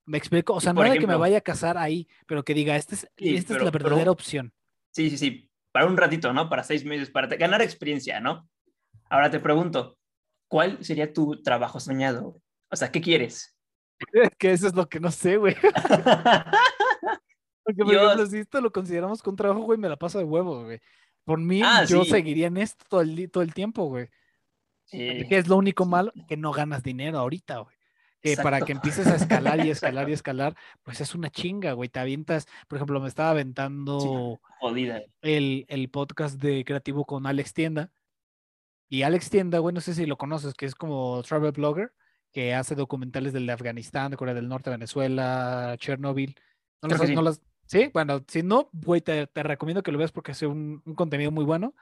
Me 0.07 0.19
explico, 0.19 0.55
o 0.55 0.61
sea, 0.61 0.73
no 0.73 0.81
de 0.83 0.87
que 0.87 0.93
me 0.93 1.05
ejemplo- 1.15 1.19
vaya 1.21 1.39
a 1.39 1.43
casar 1.43 1.79
ahí, 1.79 2.09
pero 2.27 2.43
que 2.45 2.55
diga, 2.55 2.75
esta 2.75 2.95
es, 2.97 3.01
Sí, 3.17 3.37
esta 3.37 3.39
es 3.39 3.45
pero- 3.59 3.65
la 3.67 3.71
pero- 3.71 3.85
verdadera 3.85 4.11
opción. 4.11 4.53
Sí, 4.93 5.09
sí, 5.11 5.19
sí. 5.19 5.51
Para 5.73 5.87
un 5.87 5.97
ratito, 5.97 6.33
¿no? 6.33 6.49
Para 6.49 6.65
seis 6.65 6.85
meses, 6.85 7.11
para 7.11 7.29
ganar 7.29 7.63
experiencia, 7.63 8.19
¿no? 8.19 8.49
Ahora 9.09 9.31
te 9.31 9.39
pregunto, 9.39 9.97
¿cuál 10.49 10.85
sería 10.85 11.13
tu 11.13 11.41
trabajo 11.43 11.79
soñado? 11.79 12.41
O 12.71 12.75
sea, 12.77 12.91
¿qué 12.91 13.01
quieres? 13.01 13.57
Es 14.13 14.31
que 14.37 14.51
eso 14.53 14.67
es 14.67 14.75
lo 14.75 14.89
que 14.89 14.99
no 14.99 15.11
sé, 15.13 15.37
güey. 15.37 15.55
Porque, 17.75 17.85
por 17.85 17.93
Yo- 17.93 18.05
ejemplo, 18.07 18.27
si 18.27 18.39
esto 18.39 18.61
lo 18.61 18.71
consideramos 18.73 19.23
con 19.23 19.37
trabajo, 19.37 19.61
güey, 19.63 19.79
me 19.79 19.89
la 19.89 19.97
paso 19.97 20.19
de 20.19 20.25
huevos, 20.25 20.65
güey. 20.65 20.81
Por 21.25 21.39
mí, 21.39 21.63
Ah, 21.65 21.85
yo 21.85 22.05
sí. 22.05 22.11
seguiría 22.11 22.47
en 22.49 22.57
esto 22.57 22.85
todo 22.89 23.01
el, 23.03 23.31
todo 23.31 23.43
el 23.43 23.55
tiempo, 23.55 23.85
güey. 23.87 24.09
Sí. 24.87 25.25
Que 25.29 25.37
es 25.39 25.47
lo 25.49 25.57
único 25.57 25.85
malo, 25.87 26.13
que 26.29 26.37
no 26.37 26.51
ganas 26.53 26.83
dinero 26.83 27.19
ahorita, 27.19 27.59
güey. 27.59 27.77
que 28.23 28.37
para 28.37 28.61
que 28.61 28.73
empieces 28.73 29.07
a 29.07 29.15
escalar 29.17 29.65
y 29.65 29.71
escalar 29.71 30.11
y 30.11 30.13
escalar, 30.23 30.55
pues 30.83 31.01
es 31.01 31.15
una 31.15 31.31
chinga, 31.31 31.73
güey. 31.73 31.89
Te 31.89 32.01
avientas, 32.01 32.47
por 32.69 32.77
ejemplo, 32.77 33.01
me 33.01 33.09
estaba 33.09 33.31
aventando 33.31 34.39
el, 35.23 35.65
el 35.69 35.89
podcast 35.89 36.39
de 36.39 36.63
creativo 36.67 37.07
con 37.07 37.27
Alex 37.27 37.55
Tienda. 37.55 37.91
Y 38.91 39.03
Alex 39.05 39.31
Tienda, 39.31 39.59
güey, 39.61 39.75
no 39.75 39.81
sé 39.81 39.95
si 39.95 40.05
lo 40.05 40.19
conoces, 40.19 40.53
que 40.53 40.67
es 40.67 40.75
como 40.75 41.23
travel 41.23 41.53
blogger, 41.53 41.93
que 42.33 42.55
hace 42.55 42.75
documentales 42.75 43.33
del 43.33 43.47
de 43.47 43.53
Afganistán, 43.53 44.11
de 44.11 44.17
Corea 44.19 44.35
del 44.35 44.49
Norte, 44.49 44.69
Venezuela, 44.69 45.77
Chernobyl. 45.79 46.35
¿No 46.83 46.95
has- 46.95 47.11
no 47.11 47.23
las- 47.23 47.41
¿Sí? 47.71 47.89
Bueno, 47.95 48.21
si 48.27 48.43
no, 48.43 48.69
güey, 48.73 49.01
te, 49.01 49.29
te 49.29 49.43
recomiendo 49.45 49.81
que 49.85 49.93
lo 49.93 49.99
veas 49.99 50.11
porque 50.11 50.33
hace 50.33 50.45
un, 50.45 50.83
un 50.85 50.95
contenido 50.97 51.31
muy 51.31 51.45
bueno. 51.45 51.73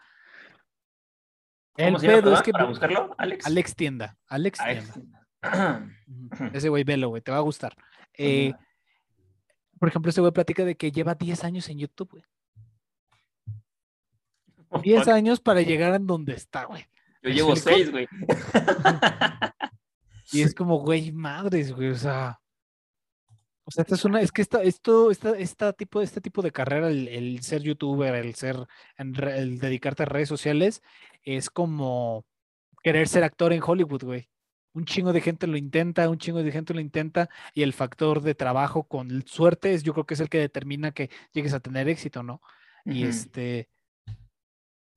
El 1.78 1.87
¿Cómo 1.87 1.99
se 1.99 2.07
llama, 2.09 2.18
pedo 2.23 2.35
es 2.35 2.42
que 2.42 2.52
para 2.52 2.64
bu- 2.66 2.68
buscarlo? 2.68 3.14
Alex. 3.16 3.47
Alex 3.47 3.75
Tienda, 3.75 4.18
Alex 4.26 4.61
Alex. 4.61 4.92
Tienda. 4.92 5.26
Ese 6.52 6.68
güey, 6.68 6.85
velo, 6.85 7.09
güey, 7.09 7.23
te 7.23 7.30
va 7.33 7.38
a 7.38 7.40
gustar. 7.40 7.75
Eh, 8.12 8.52
por 9.78 9.88
ejemplo, 9.88 10.11
ese 10.11 10.21
güey 10.21 10.30
platica 10.33 10.64
de 10.66 10.76
que 10.76 10.92
lleva 10.92 11.14
10 11.14 11.42
años 11.45 11.66
en 11.71 11.78
YouTube, 11.78 12.11
güey. 12.11 12.25
10 14.83 15.04
fuck, 15.04 15.09
años 15.14 15.40
para 15.40 15.62
llegar 15.62 15.95
a 15.95 15.99
donde 15.99 16.35
está, 16.35 16.64
güey. 16.66 16.83
Yo 17.23 17.28
¿me 17.30 17.35
llevo 17.35 17.52
explico? 17.52 17.76
seis, 17.78 17.90
güey. 17.90 18.09
Y 20.33 20.42
es 20.42 20.54
como, 20.54 20.80
güey, 20.80 21.12
madres, 21.12 21.73
güey, 21.73 21.88
o 21.88 21.95
sea. 21.97 22.38
O 23.68 23.70
sea, 23.70 23.82
esta 23.82 23.96
es 23.96 24.04
una, 24.06 24.22
es 24.22 24.32
que 24.32 24.40
esta, 24.40 24.62
esto, 24.62 25.10
esta, 25.10 25.37
esta 25.38 25.75
tipo, 25.75 26.00
este 26.00 26.22
tipo 26.22 26.40
de 26.40 26.52
carrera, 26.52 26.88
el, 26.88 27.06
el 27.06 27.42
ser 27.42 27.60
youtuber, 27.60 28.14
el 28.14 28.34
ser, 28.34 28.66
el 28.96 29.58
dedicarte 29.58 30.04
a 30.04 30.06
redes 30.06 30.30
sociales, 30.30 30.82
es 31.22 31.50
como 31.50 32.25
querer 32.82 33.08
ser 33.08 33.25
actor 33.25 33.52
en 33.52 33.62
Hollywood, 33.62 34.04
güey. 34.04 34.30
Un 34.72 34.87
chingo 34.87 35.12
de 35.12 35.20
gente 35.20 35.46
lo 35.46 35.58
intenta, 35.58 36.08
un 36.08 36.16
chingo 36.16 36.42
de 36.42 36.50
gente 36.50 36.72
lo 36.72 36.80
intenta, 36.80 37.28
y 37.52 37.62
el 37.62 37.75
factor 37.75 38.22
de 38.22 38.34
trabajo 38.34 38.84
con 38.84 39.22
suerte 39.26 39.75
es, 39.75 39.82
yo 39.82 39.92
creo 39.92 40.06
que 40.06 40.14
es 40.14 40.20
el 40.20 40.30
que 40.30 40.38
determina 40.38 40.92
que 40.92 41.10
llegues 41.34 41.52
a 41.52 41.60
tener 41.60 41.90
éxito, 41.90 42.22
¿no? 42.22 42.40
Y 42.87 43.04
este, 43.04 43.68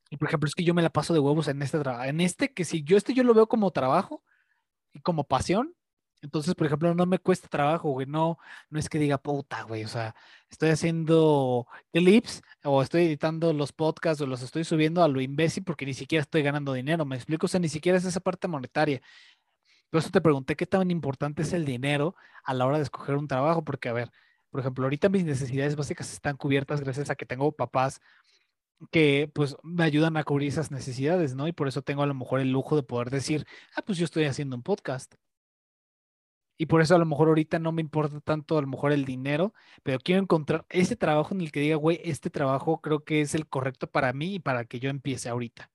y 0.10 0.16
por 0.16 0.30
ejemplo, 0.30 0.48
es 0.48 0.56
que 0.56 0.64
yo 0.64 0.74
me 0.74 0.82
la 0.82 0.92
paso 0.92 1.14
de 1.14 1.20
huevos 1.20 1.50
en 1.50 1.62
este 1.62 1.78
trabajo, 1.78 2.06
en 2.06 2.22
este 2.22 2.54
que 2.54 2.64
si 2.64 2.84
yo 2.84 2.96
este 2.96 3.14
yo 3.14 3.26
lo 3.26 3.34
veo 3.34 3.48
como 3.48 3.72
trabajo 3.72 4.24
y 4.94 5.02
como 5.02 5.26
pasión, 5.26 5.76
entonces, 6.22 6.56
por 6.56 6.68
ejemplo, 6.68 6.94
no 6.94 7.06
me 7.06 7.20
cuesta 7.20 7.48
trabajo, 7.48 7.90
güey, 7.92 8.08
no, 8.08 8.38
no 8.70 8.80
es 8.80 8.90
que 8.90 9.00
diga 9.00 9.18
puta, 9.18 9.64
güey, 9.64 9.84
o 9.84 9.88
sea, 9.88 10.16
estoy 10.50 10.70
haciendo 10.70 11.68
clips 11.92 12.42
o 12.64 12.82
estoy 12.82 13.06
editando 13.06 13.54
los 13.54 13.72
podcasts 13.74 14.22
o 14.22 14.28
los 14.28 14.42
estoy 14.44 14.64
subiendo 14.64 15.04
a 15.04 15.08
lo 15.08 15.22
imbécil 15.22 15.64
porque 15.64 15.86
ni 15.86 15.94
siquiera 15.94 16.22
estoy 16.22 16.44
ganando 16.44 16.74
dinero, 16.74 17.06
me 17.06 17.16
explico, 17.16 17.46
o 17.48 17.50
sea, 17.50 17.60
ni 17.60 17.70
siquiera 17.70 17.98
es 17.98 18.06
esa 18.06 18.20
parte 18.20 18.48
monetaria. 18.48 19.02
Por 19.90 20.00
eso 20.00 20.10
te 20.12 20.22
pregunté 20.22 20.56
qué 20.56 20.66
tan 20.66 20.92
importante 20.92 21.42
es 21.44 21.54
el 21.54 21.66
dinero 21.66 22.16
a 22.44 22.54
la 22.54 22.66
hora 22.66 22.78
de 22.78 22.84
escoger 22.84 23.16
un 23.16 23.28
trabajo, 23.28 23.64
porque, 23.64 23.90
a 23.90 23.94
ver, 23.94 24.12
por 24.50 24.62
ejemplo, 24.62 24.86
ahorita 24.86 25.10
mis 25.10 25.26
necesidades 25.26 25.76
básicas 25.76 26.14
están 26.14 26.38
cubiertas 26.38 26.82
gracias 26.82 27.10
a 27.10 27.16
que 27.16 27.26
tengo 27.26 27.52
papás 27.52 28.02
que 28.92 29.30
pues 29.34 29.56
me 29.64 29.84
ayudan 29.84 30.18
a 30.18 30.24
cubrir 30.24 30.50
esas 30.50 30.72
necesidades, 30.72 31.36
¿no? 31.36 31.48
Y 31.48 31.52
por 31.54 31.68
eso 31.68 31.82
tengo 31.84 32.04
a 32.04 32.08
lo 32.08 32.16
mejor 32.16 32.40
el 32.40 32.52
lujo 32.52 32.76
de 32.76 32.84
poder 32.84 33.10
decir, 33.12 33.46
ah, 33.76 33.82
pues 33.84 33.98
yo 33.98 34.06
estoy 34.06 34.26
haciendo 34.26 34.56
un 34.56 34.64
podcast. 34.64 35.16
Y 36.58 36.68
por 36.68 36.82
eso 36.82 36.96
a 36.96 37.00
lo 37.00 37.06
mejor 37.06 37.28
ahorita 37.30 37.58
no 37.58 37.72
me 37.72 37.82
importa 37.82 38.20
tanto 38.22 38.58
a 38.58 38.62
lo 38.62 38.68
mejor 38.68 38.92
el 38.92 39.04
dinero, 39.04 39.54
pero 39.82 39.98
quiero 40.00 40.22
encontrar 40.22 40.66
ese 40.70 40.96
trabajo 40.96 41.34
en 41.34 41.42
el 41.42 41.52
que 41.52 41.60
diga, 41.60 41.76
güey, 41.76 42.00
este 42.04 42.30
trabajo 42.30 42.82
creo 42.82 43.04
que 43.04 43.22
es 43.22 43.34
el 43.34 43.48
correcto 43.48 43.88
para 43.88 44.14
mí 44.14 44.36
y 44.36 44.40
para 44.40 44.66
que 44.66 44.80
yo 44.80 44.90
empiece 44.92 45.28
ahorita. 45.30 45.72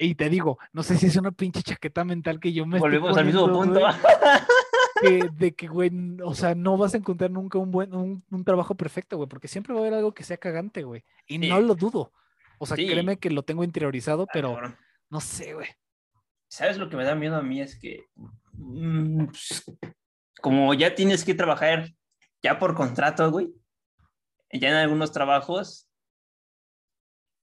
Y 0.00 0.14
te 0.14 0.28
digo, 0.28 0.58
no 0.72 0.84
sé 0.84 0.96
si 0.96 1.06
es 1.06 1.16
una 1.16 1.32
pinche 1.32 1.62
chaqueta 1.62 2.04
mental 2.04 2.38
que 2.38 2.52
yo 2.52 2.64
me 2.66 2.76
estoy 2.76 2.90
Volvemos 2.98 3.16
al 3.18 3.24
mismo 3.24 3.52
punto. 3.52 3.80
güey, 3.80 3.92
que- 5.02 5.28
de 5.32 5.54
que, 5.56 5.66
güey, 5.66 5.90
o 6.24 6.34
sea, 6.34 6.54
no 6.54 6.76
vas 6.76 6.94
a 6.94 6.98
encontrar 6.98 7.32
nunca 7.32 7.58
un 7.58 7.72
buen, 7.72 7.92
un, 7.92 8.24
un 8.30 8.44
trabajo 8.44 8.76
perfecto, 8.76 9.16
güey, 9.16 9.28
porque 9.28 9.48
siempre 9.48 9.74
va 9.74 9.80
a 9.80 9.82
haber 9.82 9.94
algo 9.94 10.12
que 10.14 10.22
sea 10.22 10.36
cagante, 10.36 10.84
güey. 10.84 11.04
Y 11.26 11.38
no 11.38 11.60
lo 11.60 11.74
dudo. 11.74 12.12
O 12.58 12.66
sea, 12.66 12.76
Sí. 12.76 12.86
créeme 12.86 13.18
que 13.18 13.30
lo 13.30 13.42
tengo 13.42 13.64
interiorizado, 13.64 14.22
Ah, 14.24 14.30
pero 14.32 14.56
no 15.10 15.20
sé, 15.20 15.54
güey. 15.54 15.66
¿Sabes 16.48 16.78
lo 16.78 16.88
que 16.88 16.96
me 16.96 17.04
da 17.04 17.14
miedo 17.14 17.36
a 17.36 17.42
mí? 17.42 17.60
Es 17.60 17.78
que, 17.78 18.06
mm, 18.52 19.26
pues, 19.26 19.64
como 20.40 20.74
ya 20.74 20.94
tienes 20.94 21.24
que 21.24 21.34
trabajar 21.34 21.88
ya 22.42 22.58
por 22.58 22.74
contrato, 22.74 23.30
güey, 23.30 23.52
ya 24.52 24.70
en 24.70 24.76
algunos 24.76 25.12
trabajos, 25.12 25.88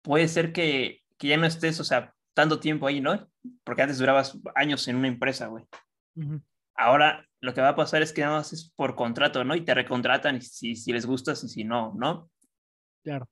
puede 0.02 0.28
ser 0.28 0.52
que, 0.52 1.02
que 1.18 1.28
ya 1.28 1.36
no 1.36 1.46
estés, 1.46 1.80
o 1.80 1.84
sea, 1.84 2.14
tanto 2.34 2.60
tiempo 2.60 2.86
ahí, 2.86 3.00
¿no? 3.00 3.28
Porque 3.64 3.82
antes 3.82 3.98
durabas 3.98 4.38
años 4.54 4.86
en 4.88 4.96
una 4.96 5.08
empresa, 5.08 5.46
güey. 5.48 5.64
Ahora 6.74 7.26
lo 7.40 7.54
que 7.54 7.60
va 7.60 7.70
a 7.70 7.76
pasar 7.76 8.02
es 8.02 8.12
que 8.12 8.22
nada 8.22 8.38
más 8.38 8.52
es 8.52 8.72
por 8.76 8.94
contrato, 8.94 9.44
¿no? 9.44 9.54
Y 9.54 9.64
te 9.64 9.74
recontratan 9.74 10.36
y 10.36 10.40
si, 10.42 10.76
si 10.76 10.92
les 10.92 11.06
gustas 11.06 11.42
y 11.44 11.48
si 11.48 11.64
no, 11.64 11.92
¿no? 11.96 12.30
Claro. 13.02 13.28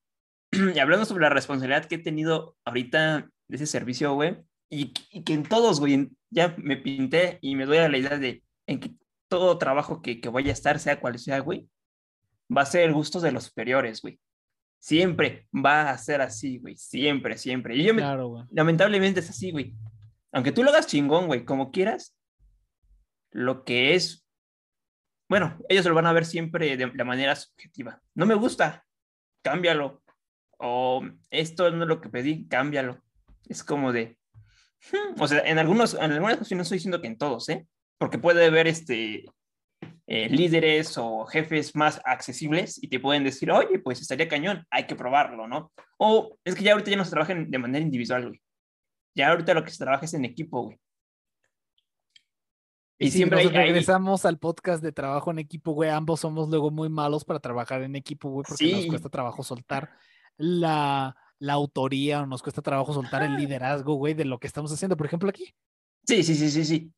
y 0.74 0.78
hablando 0.78 1.04
sobre 1.04 1.22
la 1.22 1.30
responsabilidad 1.30 1.86
que 1.86 1.96
he 1.96 2.02
tenido 2.02 2.56
ahorita 2.64 3.30
de 3.48 3.56
ese 3.56 3.66
servicio, 3.66 4.14
güey, 4.14 4.36
y, 4.70 4.92
y 5.10 5.22
que 5.24 5.34
en 5.34 5.42
todos, 5.42 5.80
güey, 5.80 6.08
ya 6.30 6.54
me 6.58 6.76
pinté 6.76 7.38
y 7.42 7.56
me 7.56 7.66
doy 7.66 7.78
a 7.78 7.88
la 7.88 7.98
idea 7.98 8.16
de 8.16 8.42
en 8.66 8.80
que 8.80 8.94
todo 9.28 9.58
trabajo 9.58 10.00
que, 10.00 10.20
que 10.20 10.28
vaya 10.28 10.50
a 10.50 10.52
estar, 10.52 10.78
sea 10.78 11.00
cual 11.00 11.18
sea, 11.18 11.40
güey, 11.40 11.68
va 12.56 12.62
a 12.62 12.66
ser 12.66 12.82
el 12.82 12.94
gusto 12.94 13.20
de 13.20 13.32
los 13.32 13.44
superiores, 13.44 14.00
güey. 14.00 14.18
Siempre 14.78 15.48
va 15.54 15.90
a 15.90 15.98
ser 15.98 16.20
así, 16.22 16.58
güey, 16.58 16.76
siempre, 16.76 17.36
siempre. 17.36 17.76
Y 17.76 17.84
yo 17.84 17.92
me, 17.92 18.00
Claro, 18.00 18.28
güey. 18.28 18.44
lamentablemente 18.50 19.20
es 19.20 19.28
así, 19.28 19.50
güey. 19.50 19.74
Aunque 20.32 20.52
tú 20.52 20.62
lo 20.62 20.70
hagas 20.70 20.86
chingón, 20.86 21.26
güey, 21.26 21.44
como 21.44 21.70
quieras, 21.70 22.16
lo 23.32 23.64
que 23.64 23.94
es, 23.94 24.24
bueno, 25.28 25.58
ellos 25.68 25.84
lo 25.86 25.94
van 25.94 26.06
a 26.06 26.12
ver 26.12 26.24
siempre 26.24 26.76
de 26.76 26.86
la 26.94 27.04
manera 27.04 27.36
subjetiva. 27.36 28.00
No 28.14 28.26
me 28.26 28.34
gusta, 28.34 28.86
cámbialo. 29.42 30.02
O 30.58 31.02
esto 31.30 31.70
no 31.70 31.84
es 31.84 31.88
lo 31.88 32.00
que 32.00 32.08
pedí, 32.08 32.46
cámbialo. 32.48 33.02
Es 33.48 33.64
como 33.64 33.92
de, 33.92 34.18
o 35.18 35.28
sea, 35.28 35.40
en 35.40 35.58
algunos, 35.58 35.94
en 35.94 36.12
algunas 36.12 36.36
ocasiones 36.36 36.58
no 36.58 36.62
estoy 36.62 36.76
diciendo 36.76 37.00
que 37.00 37.08
en 37.08 37.18
todos, 37.18 37.48
¿eh? 37.48 37.66
Porque 37.98 38.18
puede 38.18 38.46
haber 38.46 38.66
este 38.66 39.24
eh, 40.06 40.28
líderes 40.28 40.96
o 40.98 41.24
jefes 41.26 41.76
más 41.76 42.00
accesibles 42.04 42.82
y 42.82 42.88
te 42.88 42.98
pueden 42.98 43.22
decir, 43.24 43.50
oye, 43.52 43.78
pues 43.78 44.00
estaría 44.00 44.26
cañón, 44.28 44.66
hay 44.70 44.86
que 44.86 44.96
probarlo, 44.96 45.46
¿no? 45.46 45.72
O 45.98 46.36
es 46.44 46.54
que 46.54 46.64
ya 46.64 46.72
ahorita 46.72 46.90
ya 46.90 46.96
no 46.96 47.04
se 47.04 47.10
trabaja 47.12 47.34
de 47.34 47.58
manera 47.58 47.84
individual, 47.84 48.28
güey. 48.28 48.42
Ya 49.14 49.30
ahorita 49.30 49.54
lo 49.54 49.64
que 49.64 49.70
se 49.70 49.78
trabaja 49.84 50.04
es 50.06 50.14
en 50.14 50.24
equipo, 50.24 50.62
güey. 50.64 50.80
Y, 52.98 53.06
Y 53.06 53.10
si 53.10 53.16
siempre 53.18 53.42
nos 53.44 53.52
hay- 53.52 53.58
hay- 53.58 53.66
regresamos 53.68 54.24
al 54.26 54.38
podcast 54.38 54.82
de 54.82 54.92
trabajo 54.92 55.30
en 55.30 55.38
equipo, 55.38 55.72
güey, 55.72 55.90
ambos 55.90 56.20
somos 56.20 56.48
luego 56.48 56.70
muy 56.70 56.88
malos 56.88 57.24
para 57.24 57.40
trabajar 57.40 57.82
en 57.82 57.96
equipo, 57.96 58.28
güey, 58.30 58.44
porque 58.46 58.70
nos 58.72 58.82
Sí. 58.82 58.88
cuesta 58.88 59.08
trabajo 59.08 59.42
soltar 59.42 59.90
la, 60.36 61.16
la 61.40 61.54
autoría 61.54 62.22
o 62.22 62.26
nos 62.26 62.42
cuesta 62.42 62.62
trabajo 62.62 62.92
soltar 62.92 63.22
el 63.22 63.34
liderazgo, 63.34 63.94
güey, 63.94 64.14
de 64.14 64.26
lo 64.26 64.38
que 64.38 64.46
estamos 64.46 64.72
haciendo. 64.72 64.96
Por 64.96 65.06
ejemplo, 65.06 65.28
aquí. 65.28 65.52
Sí, 66.06 66.22
sí, 66.22 66.34
sí, 66.34 66.50
sí, 66.50 66.64
sí. 66.64 66.92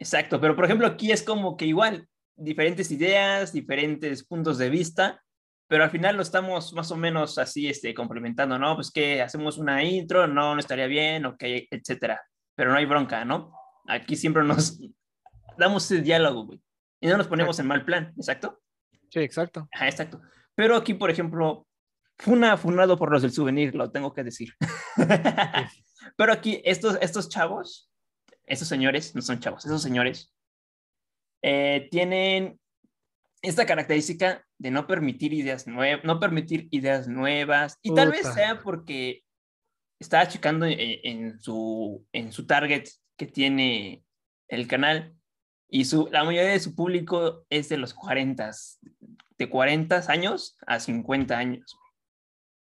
Exacto, 0.00 0.40
pero 0.40 0.56
por 0.56 0.64
ejemplo 0.64 0.86
aquí 0.86 1.12
es 1.12 1.22
como 1.22 1.58
que 1.58 1.66
igual, 1.66 2.08
diferentes 2.34 2.90
ideas, 2.90 3.52
diferentes 3.52 4.24
puntos 4.24 4.56
de 4.56 4.70
vista, 4.70 5.22
pero 5.68 5.84
al 5.84 5.90
final 5.90 6.16
lo 6.16 6.22
estamos 6.22 6.72
más 6.72 6.90
o 6.90 6.96
menos 6.96 7.36
así, 7.36 7.68
este, 7.68 7.92
complementando, 7.92 8.58
¿no? 8.58 8.76
Pues 8.76 8.90
que 8.90 9.20
hacemos 9.20 9.58
una 9.58 9.84
intro, 9.84 10.26
no, 10.26 10.54
no 10.54 10.58
estaría 10.58 10.86
bien, 10.86 11.26
ok, 11.26 11.42
etcétera, 11.70 12.22
pero 12.54 12.70
no 12.72 12.78
hay 12.78 12.86
bronca, 12.86 13.26
¿no? 13.26 13.52
Aquí 13.86 14.16
siempre 14.16 14.42
nos 14.42 14.78
damos 15.58 15.84
ese 15.84 16.00
diálogo, 16.00 16.46
güey, 16.46 16.62
y 16.98 17.06
no 17.06 17.18
nos 17.18 17.28
ponemos 17.28 17.58
en 17.58 17.66
mal 17.66 17.84
plan, 17.84 18.14
¿exacto? 18.16 18.62
Sí, 19.10 19.20
exacto. 19.20 19.68
Ajá, 19.70 19.86
exacto. 19.86 20.22
Pero 20.54 20.76
aquí, 20.76 20.94
por 20.94 21.10
ejemplo, 21.10 21.66
funa, 22.20 22.56
funado 22.56 22.96
por 22.96 23.10
los 23.10 23.22
del 23.22 23.32
souvenir, 23.32 23.74
lo 23.74 23.90
tengo 23.90 24.12
que 24.12 24.22
decir. 24.22 24.54
Pero 26.16 26.32
aquí, 26.32 26.60
estos, 26.64 26.98
estos 27.00 27.28
chavos, 27.28 27.90
estos 28.44 28.68
señores, 28.68 29.14
no 29.14 29.22
son 29.22 29.40
chavos, 29.40 29.64
esos 29.64 29.82
señores, 29.82 30.34
eh, 31.42 31.88
tienen 31.90 32.60
esta 33.42 33.64
característica 33.64 34.46
de 34.58 34.70
no 34.70 34.86
permitir 34.86 35.32
ideas 35.32 35.66
nuevas, 35.66 36.04
no 36.04 36.20
permitir 36.20 36.68
ideas 36.70 37.08
nuevas, 37.08 37.78
y 37.82 37.94
tal 37.94 38.10
vez 38.10 38.22
Puta. 38.22 38.34
sea 38.34 38.60
porque 38.60 39.22
estaba 39.98 40.28
checando 40.28 40.66
en, 40.66 40.78
en 40.78 41.40
su, 41.40 42.06
en 42.12 42.32
su 42.32 42.46
target 42.46 42.84
que 43.16 43.26
tiene 43.26 44.04
el 44.48 44.66
canal, 44.66 45.14
y 45.68 45.86
su, 45.86 46.08
la 46.10 46.24
mayoría 46.24 46.50
de 46.50 46.60
su 46.60 46.74
público 46.74 47.46
es 47.48 47.68
de 47.68 47.78
los 47.78 47.94
40, 47.94 48.50
de 49.38 49.48
40 49.48 50.04
años 50.08 50.58
a 50.66 50.80
50 50.80 51.38
años. 51.38 51.79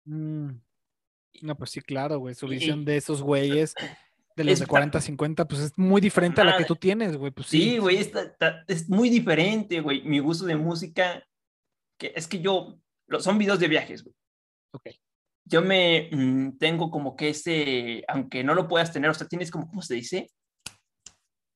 Mm. 0.05 0.49
No, 1.41 1.55
pues 1.57 1.71
sí, 1.71 1.81
claro, 1.81 2.19
güey. 2.19 2.35
Su 2.35 2.45
Y- 2.47 2.51
visión 2.57 2.85
de 2.85 2.97
esos 2.97 3.21
güeyes, 3.21 3.73
de 4.35 4.43
los 4.43 4.59
de 4.59 4.63
Está- 4.63 4.67
40 4.67 4.97
a 4.97 5.01
50, 5.01 5.47
pues 5.47 5.61
es 5.61 5.77
muy 5.77 6.01
diferente 6.01 6.41
a 6.41 6.43
la 6.43 6.57
que 6.57 6.65
tú 6.65 6.75
tienes, 6.75 7.17
güey. 7.17 7.31
Pues 7.31 7.47
Sí, 7.47 7.61
sí. 7.71 7.77
güey, 7.79 7.97
está- 7.97 8.23
está- 8.23 8.63
es 8.67 8.89
muy 8.89 9.09
diferente, 9.09 9.79
güey. 9.81 10.03
Mi 10.03 10.19
gusto 10.19 10.45
de 10.45 10.55
música, 10.55 11.23
que 11.99 12.13
es 12.15 12.27
que 12.27 12.39
yo, 12.39 12.79
son 13.19 13.37
videos 13.37 13.59
de 13.59 13.67
viajes, 13.67 14.03
güey. 14.03 14.15
Ok. 14.73 14.87
Yo 15.45 15.61
me 15.61 16.09
mm, 16.11 16.57
tengo 16.57 16.89
como 16.89 17.15
que 17.15 17.29
ese, 17.29 18.03
aunque 18.07 18.43
no 18.43 18.55
lo 18.55 18.67
puedas 18.67 18.91
tener, 18.93 19.09
o 19.09 19.13
sea, 19.13 19.27
tienes 19.27 19.51
como, 19.51 19.67
¿cómo 19.67 19.81
se 19.81 19.95
dice? 19.95 20.29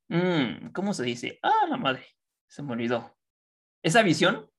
mm, 0.09 0.69
¿cómo 0.73 0.93
se 0.93 1.03
dice? 1.03 1.39
Ah, 1.43 1.65
la 1.69 1.77
madre, 1.77 2.05
se 2.47 2.63
me 2.63 2.71
olvidó. 2.73 3.15
Esa 3.83 4.01
visión 4.03 4.49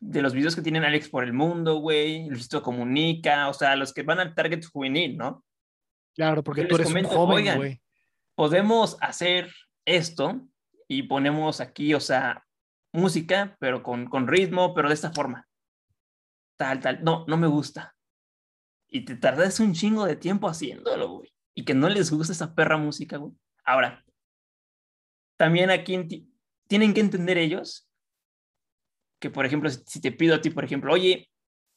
de 0.00 0.22
los 0.22 0.34
videos 0.34 0.54
que 0.54 0.62
tienen 0.62 0.84
Alex 0.84 1.08
por 1.08 1.24
el 1.24 1.32
mundo, 1.32 1.76
güey, 1.76 2.28
Luisito 2.28 2.62
Comunica, 2.62 3.48
o 3.48 3.54
sea, 3.54 3.76
los 3.76 3.92
que 3.92 4.02
van 4.02 4.20
al 4.20 4.34
target 4.34 4.64
juvenil, 4.64 5.16
¿no? 5.16 5.44
Claro, 6.14 6.42
porque 6.42 6.62
Yo 6.62 6.68
tú 6.68 6.74
eres 6.76 6.92
un 6.92 7.04
joven, 7.04 7.56
güey. 7.56 7.80
Podemos 8.34 8.98
hacer 9.00 9.52
esto 9.84 10.46
y 10.88 11.04
ponemos 11.04 11.60
aquí, 11.60 11.94
o 11.94 12.00
sea, 12.00 12.46
música, 12.92 13.56
pero 13.60 13.82
con, 13.82 14.06
con 14.06 14.26
ritmo, 14.26 14.74
pero 14.74 14.88
de 14.88 14.94
esta 14.94 15.12
forma. 15.12 15.46
Tal, 16.56 16.80
tal. 16.80 17.04
No, 17.04 17.24
no 17.26 17.36
me 17.36 17.46
gusta. 17.46 17.94
Y 18.88 19.04
te 19.04 19.16
tardas 19.16 19.60
un 19.60 19.74
chingo 19.74 20.06
de 20.06 20.16
tiempo 20.16 20.48
haciéndolo, 20.48 21.08
güey. 21.08 21.32
Y 21.54 21.64
que 21.64 21.74
no 21.74 21.88
les 21.88 22.10
gusta 22.10 22.32
esa 22.32 22.54
perra 22.54 22.76
música, 22.76 23.16
güey. 23.16 23.32
Ahora, 23.64 24.04
también 25.36 25.70
aquí 25.70 26.30
tienen 26.66 26.94
que 26.94 27.00
entender 27.00 27.38
ellos 27.38 27.88
que, 29.18 29.30
por 29.30 29.46
ejemplo, 29.46 29.70
si, 29.70 30.00
te 30.00 30.12
pido 30.12 30.34
a 30.34 30.40
ti, 30.40 30.50
por 30.50 30.64
ejemplo, 30.64 30.92
oye, 30.92 31.30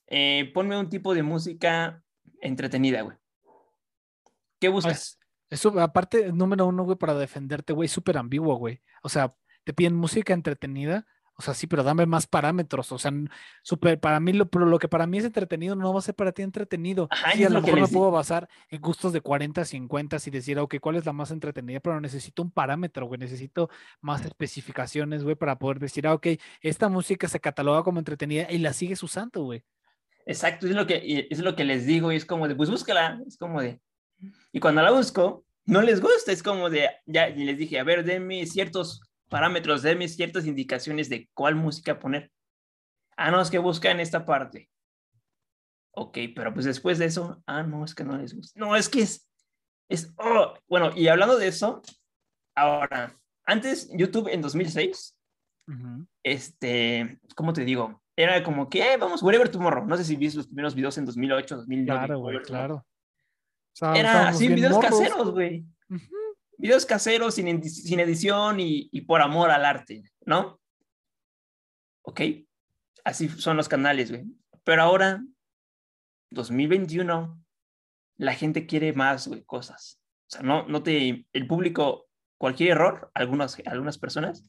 eh, 0.07 0.51
ponme 0.53 0.77
un 0.77 0.89
tipo 0.89 1.13
de 1.13 1.23
música 1.23 2.03
entretenida, 2.41 3.01
güey. 3.01 3.17
¿Qué 4.59 4.69
buscas? 4.69 5.19
Eso, 5.49 5.79
aparte, 5.79 6.31
número 6.31 6.67
uno, 6.67 6.83
güey, 6.83 6.97
para 6.97 7.15
defenderte, 7.15 7.73
güey, 7.73 7.89
súper 7.89 8.17
ambiguo, 8.17 8.55
güey. 8.55 8.81
O 9.01 9.09
sea, 9.09 9.31
te 9.63 9.73
piden 9.73 9.95
música 9.95 10.33
entretenida, 10.33 11.07
o 11.39 11.41
sea, 11.41 11.53
sí, 11.53 11.67
pero 11.67 11.83
dame 11.83 12.05
más 12.05 12.27
parámetros. 12.27 12.91
O 12.91 12.99
sea, 12.99 13.13
súper, 13.61 13.97
para 13.97 14.19
mí, 14.19 14.33
lo, 14.33 14.49
pero 14.49 14.65
lo 14.65 14.77
que 14.77 14.89
para 14.89 15.07
mí 15.07 15.19
es 15.19 15.23
entretenido 15.23 15.73
no 15.73 15.93
va 15.93 15.99
a 15.99 16.01
ser 16.01 16.13
para 16.13 16.33
ti 16.33 16.41
entretenido. 16.41 17.07
Ajá, 17.09 17.31
Sí, 17.31 17.45
a 17.45 17.49
lo 17.49 17.61
lo 17.61 17.61
mejor 17.61 17.79
me 17.79 17.87
puedo 17.87 18.11
basar 18.11 18.49
en 18.67 18.81
gustos 18.81 19.13
de 19.13 19.21
40, 19.21 19.63
50 19.63 20.17
y 20.25 20.31
decir, 20.31 20.59
ok, 20.59 20.75
¿cuál 20.81 20.97
es 20.97 21.05
la 21.05 21.13
más 21.13 21.31
entretenida? 21.31 21.79
Pero 21.79 22.01
necesito 22.01 22.41
un 22.41 22.51
parámetro, 22.51 23.05
güey, 23.05 23.21
necesito 23.21 23.69
más 24.01 24.25
especificaciones, 24.25 25.23
güey, 25.23 25.37
para 25.37 25.57
poder 25.57 25.79
decir, 25.79 26.07
ah, 26.07 26.13
ok, 26.13 26.27
esta 26.59 26.89
música 26.89 27.29
se 27.29 27.39
cataloga 27.39 27.83
como 27.83 27.99
entretenida 27.99 28.51
y 28.51 28.57
la 28.57 28.73
sigues 28.73 29.01
usando, 29.01 29.43
güey. 29.43 29.63
Exacto, 30.25 30.67
es 30.67 30.75
lo 30.75 30.85
que, 30.85 31.27
es 31.29 31.39
lo 31.39 31.55
que 31.55 31.63
les 31.63 31.85
digo 31.85 32.11
y 32.11 32.17
es 32.17 32.25
como 32.25 32.49
de, 32.49 32.55
pues 32.55 32.69
búscala, 32.69 33.21
es 33.25 33.37
como 33.37 33.61
de, 33.61 33.79
y 34.51 34.59
cuando 34.59 34.81
la 34.81 34.91
busco, 34.91 35.45
no 35.65 35.81
les 35.81 36.01
gusta, 36.01 36.33
es 36.33 36.43
como 36.43 36.69
de, 36.69 36.89
ya, 37.05 37.29
y 37.29 37.45
les 37.45 37.57
dije, 37.57 37.79
a 37.79 37.85
ver, 37.85 38.03
denme 38.03 38.45
ciertos 38.45 39.08
parámetros, 39.29 39.81
denme 39.81 40.07
ciertas 40.07 40.45
indicaciones 40.45 41.09
de 41.09 41.29
cuál 41.33 41.55
música 41.55 41.99
poner. 41.99 42.31
Ah, 43.15 43.31
no, 43.31 43.41
es 43.41 43.49
que 43.49 43.59
buscan 43.59 43.99
esta 43.99 44.25
parte. 44.25 44.69
Ok, 45.91 46.17
pero 46.35 46.53
pues 46.53 46.65
después 46.65 46.97
de 46.99 47.05
eso, 47.05 47.41
ah, 47.45 47.63
no, 47.63 47.83
es 47.83 47.93
que 47.93 48.03
no 48.03 48.17
les 48.17 48.33
gusta. 48.33 48.59
No, 48.59 48.75
es 48.75 48.89
que 48.89 49.01
es, 49.01 49.29
es, 49.89 50.13
oh, 50.17 50.53
bueno, 50.67 50.91
y 50.95 51.07
hablando 51.07 51.37
de 51.37 51.47
eso, 51.47 51.81
ahora, 52.55 53.17
antes 53.45 53.89
YouTube 53.93 54.29
en 54.29 54.41
2006, 54.41 55.17
Ujú. 55.67 56.07
este, 56.23 57.19
¿cómo 57.35 57.53
te 57.53 57.65
digo? 57.65 58.01
Era 58.15 58.43
como 58.43 58.69
que, 58.69 58.93
eh, 58.93 58.97
vamos, 58.97 59.23
Wherever 59.23 59.49
Tomorrow. 59.49 59.85
No 59.85 59.95
sé 59.95 60.03
si 60.03 60.15
viste 60.15 60.37
los 60.37 60.47
primeros 60.47 60.75
videos 60.75 60.97
en 60.97 61.05
2008, 61.05 61.55
2009. 61.57 61.99
Claro, 61.99 62.19
güey, 62.19 62.41
claro. 62.41 62.75
O 62.75 62.85
sea, 63.73 63.93
Era 63.93 64.27
así, 64.29 64.47
videos 64.49 64.73
morros. 64.73 64.91
caseros, 64.91 65.31
güey. 65.31 65.65
Ujú. 65.89 66.18
Videos 66.59 66.85
caseros 66.85 67.35
sin, 67.35 67.63
sin 67.63 68.01
edición 68.01 68.59
y, 68.59 68.89
y 68.91 69.01
por 69.01 69.21
amor 69.21 69.49
al 69.49 69.63
arte, 69.63 70.03
¿no? 70.25 70.59
Ok, 72.01 72.21
así 73.05 73.29
son 73.29 73.55
los 73.55 73.69
canales, 73.69 74.11
güey. 74.11 74.25
Pero 74.65 74.81
ahora, 74.81 75.23
2021, 76.31 77.41
la 78.17 78.33
gente 78.33 78.67
quiere 78.67 78.91
más, 78.91 79.29
güey, 79.29 79.45
cosas. 79.45 80.01
O 80.27 80.31
sea, 80.31 80.41
no, 80.41 80.67
no 80.67 80.83
te, 80.83 81.25
el 81.31 81.47
público, 81.47 82.09
cualquier 82.37 82.71
error, 82.71 83.09
algunas, 83.13 83.57
algunas 83.65 83.97
personas, 83.97 84.43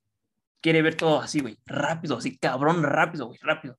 quiere 0.60 0.82
ver 0.82 0.96
todo 0.96 1.20
así, 1.20 1.38
güey, 1.38 1.58
rápido, 1.64 2.16
así, 2.16 2.36
cabrón, 2.38 2.82
rápido, 2.82 3.26
güey, 3.28 3.38
rápido. 3.40 3.78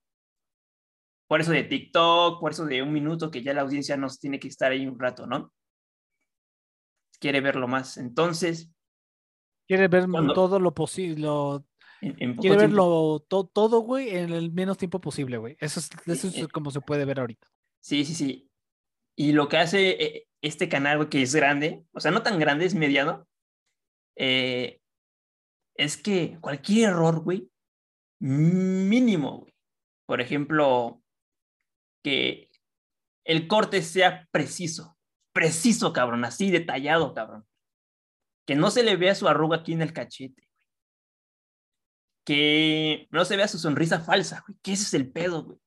Por 1.27 1.41
eso 1.41 1.51
de 1.51 1.63
TikTok, 1.65 2.39
por 2.39 2.53
eso 2.53 2.65
de 2.65 2.81
un 2.81 2.93
minuto 2.93 3.29
que 3.29 3.43
ya 3.43 3.53
la 3.53 3.61
audiencia 3.61 3.97
nos 3.97 4.21
tiene 4.21 4.39
que 4.39 4.47
estar 4.47 4.71
ahí 4.71 4.87
un 4.87 4.97
rato, 4.97 5.27
¿no? 5.27 5.51
Quiere 7.21 7.39
verlo 7.39 7.67
más. 7.67 7.97
Entonces, 7.97 8.69
Quiere 9.67 9.87
ver 9.87 10.09
Cuando- 10.09 10.33
todo 10.33 10.59
lo 10.59 10.73
posible, 10.73 11.27
en, 12.01 12.15
en 12.19 12.35
quiere 12.35 12.57
verlo 12.57 13.23
to- 13.29 13.45
todo, 13.53 13.79
güey, 13.79 14.09
en 14.09 14.33
el 14.33 14.51
menos 14.51 14.77
tiempo 14.77 14.99
posible, 14.99 15.37
güey. 15.37 15.55
Eso 15.61 15.79
es, 15.79 15.89
eso 16.07 16.27
es 16.27 16.37
eh. 16.37 16.47
como 16.49 16.71
se 16.71 16.81
puede 16.81 17.05
ver 17.05 17.19
ahorita. 17.21 17.47
Sí, 17.81 18.03
sí, 18.03 18.13
sí. 18.15 18.49
Y 19.15 19.31
lo 19.31 19.47
que 19.47 19.57
hace 19.57 19.89
eh, 20.03 20.27
este 20.41 20.67
canal, 20.67 20.97
güey, 20.97 21.09
que 21.09 21.21
es 21.21 21.33
grande, 21.33 21.85
o 21.93 22.01
sea, 22.01 22.11
no 22.11 22.21
tan 22.23 22.37
grande, 22.39 22.65
es 22.65 22.75
mediano, 22.75 23.27
eh, 24.17 24.81
es 25.77 25.95
que 25.95 26.37
cualquier 26.41 26.89
error, 26.89 27.21
güey, 27.23 27.49
mínimo, 28.19 29.39
güey. 29.39 29.53
Por 30.05 30.19
ejemplo, 30.19 31.01
que 32.03 32.49
el 33.25 33.47
corte 33.47 33.81
sea 33.83 34.27
preciso, 34.31 34.97
preciso, 35.33 35.93
cabrón, 35.93 36.25
así 36.25 36.51
detallado, 36.51 37.13
cabrón. 37.13 37.45
Que 38.45 38.55
no 38.55 38.71
se 38.71 38.83
le 38.83 38.95
vea 38.95 39.15
su 39.15 39.27
arruga 39.27 39.57
aquí 39.57 39.73
en 39.73 39.81
el 39.81 39.93
cachete. 39.93 40.47
Que 42.25 43.07
no 43.11 43.25
se 43.25 43.37
vea 43.37 43.47
su 43.47 43.57
sonrisa 43.57 43.99
falsa, 43.99 44.43
güey. 44.47 44.57
Que 44.61 44.73
ese 44.73 44.83
es 44.83 44.93
el 44.93 45.11
pedo, 45.11 45.43
güey. 45.43 45.59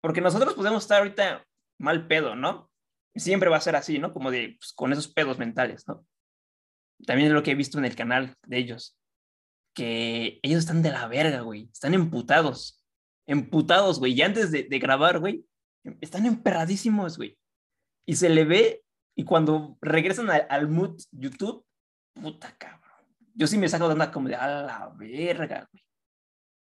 Porque 0.00 0.20
nosotros 0.20 0.54
podemos 0.54 0.84
estar 0.84 0.98
ahorita 0.98 1.44
mal 1.78 2.06
pedo, 2.06 2.36
¿no? 2.36 2.70
Siempre 3.14 3.48
va 3.48 3.56
a 3.56 3.60
ser 3.60 3.76
así, 3.76 3.98
¿no? 3.98 4.12
Como 4.12 4.30
de, 4.30 4.56
pues, 4.58 4.72
con 4.72 4.92
esos 4.92 5.08
pedos 5.08 5.38
mentales, 5.38 5.86
¿no? 5.88 6.06
También 7.06 7.28
es 7.28 7.34
lo 7.34 7.42
que 7.42 7.52
he 7.52 7.56
visto 7.56 7.78
en 7.78 7.84
el 7.84 7.96
canal 7.96 8.34
de 8.46 8.58
ellos. 8.58 8.98
Que 9.74 10.38
ellos 10.42 10.60
están 10.60 10.82
de 10.82 10.90
la 10.90 11.06
verga, 11.08 11.40
güey. 11.40 11.68
Están 11.72 11.94
emputados. 11.94 12.84
Emputados, 13.26 13.98
güey. 13.98 14.12
Y 14.12 14.22
antes 14.22 14.50
de, 14.50 14.64
de 14.64 14.78
grabar, 14.78 15.18
güey, 15.18 15.44
están 16.00 16.26
emperradísimos, 16.26 17.16
güey. 17.16 17.36
Y 18.06 18.16
se 18.16 18.28
le 18.28 18.44
ve, 18.44 18.82
y 19.16 19.24
cuando 19.24 19.76
regresan 19.80 20.30
al, 20.30 20.46
al 20.48 20.68
mood 20.68 21.00
YouTube, 21.10 21.64
puta 22.14 22.54
cabrón. 22.56 22.82
Yo 23.34 23.46
sí 23.46 23.58
me 23.58 23.68
saco 23.68 23.86
de 23.88 23.92
onda 23.94 24.10
como 24.12 24.28
de, 24.28 24.36
a 24.36 24.46
la 24.62 24.92
verga, 24.96 25.68
güey. 25.72 25.84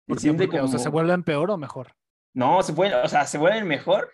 Porque, 0.07 0.31
O 0.61 0.69
sea, 0.69 0.79
¿se 0.79 0.85
como- 0.85 0.93
vuelven 0.93 1.23
peor 1.23 1.51
o 1.51 1.57
mejor? 1.57 1.93
no, 2.37 2.63
se 2.63 2.73
vuelven, 2.73 2.99
o 3.05 3.09
sea, 3.09 3.27
se 3.27 3.39
vuelven 3.39 3.67
mejor, 3.67 4.11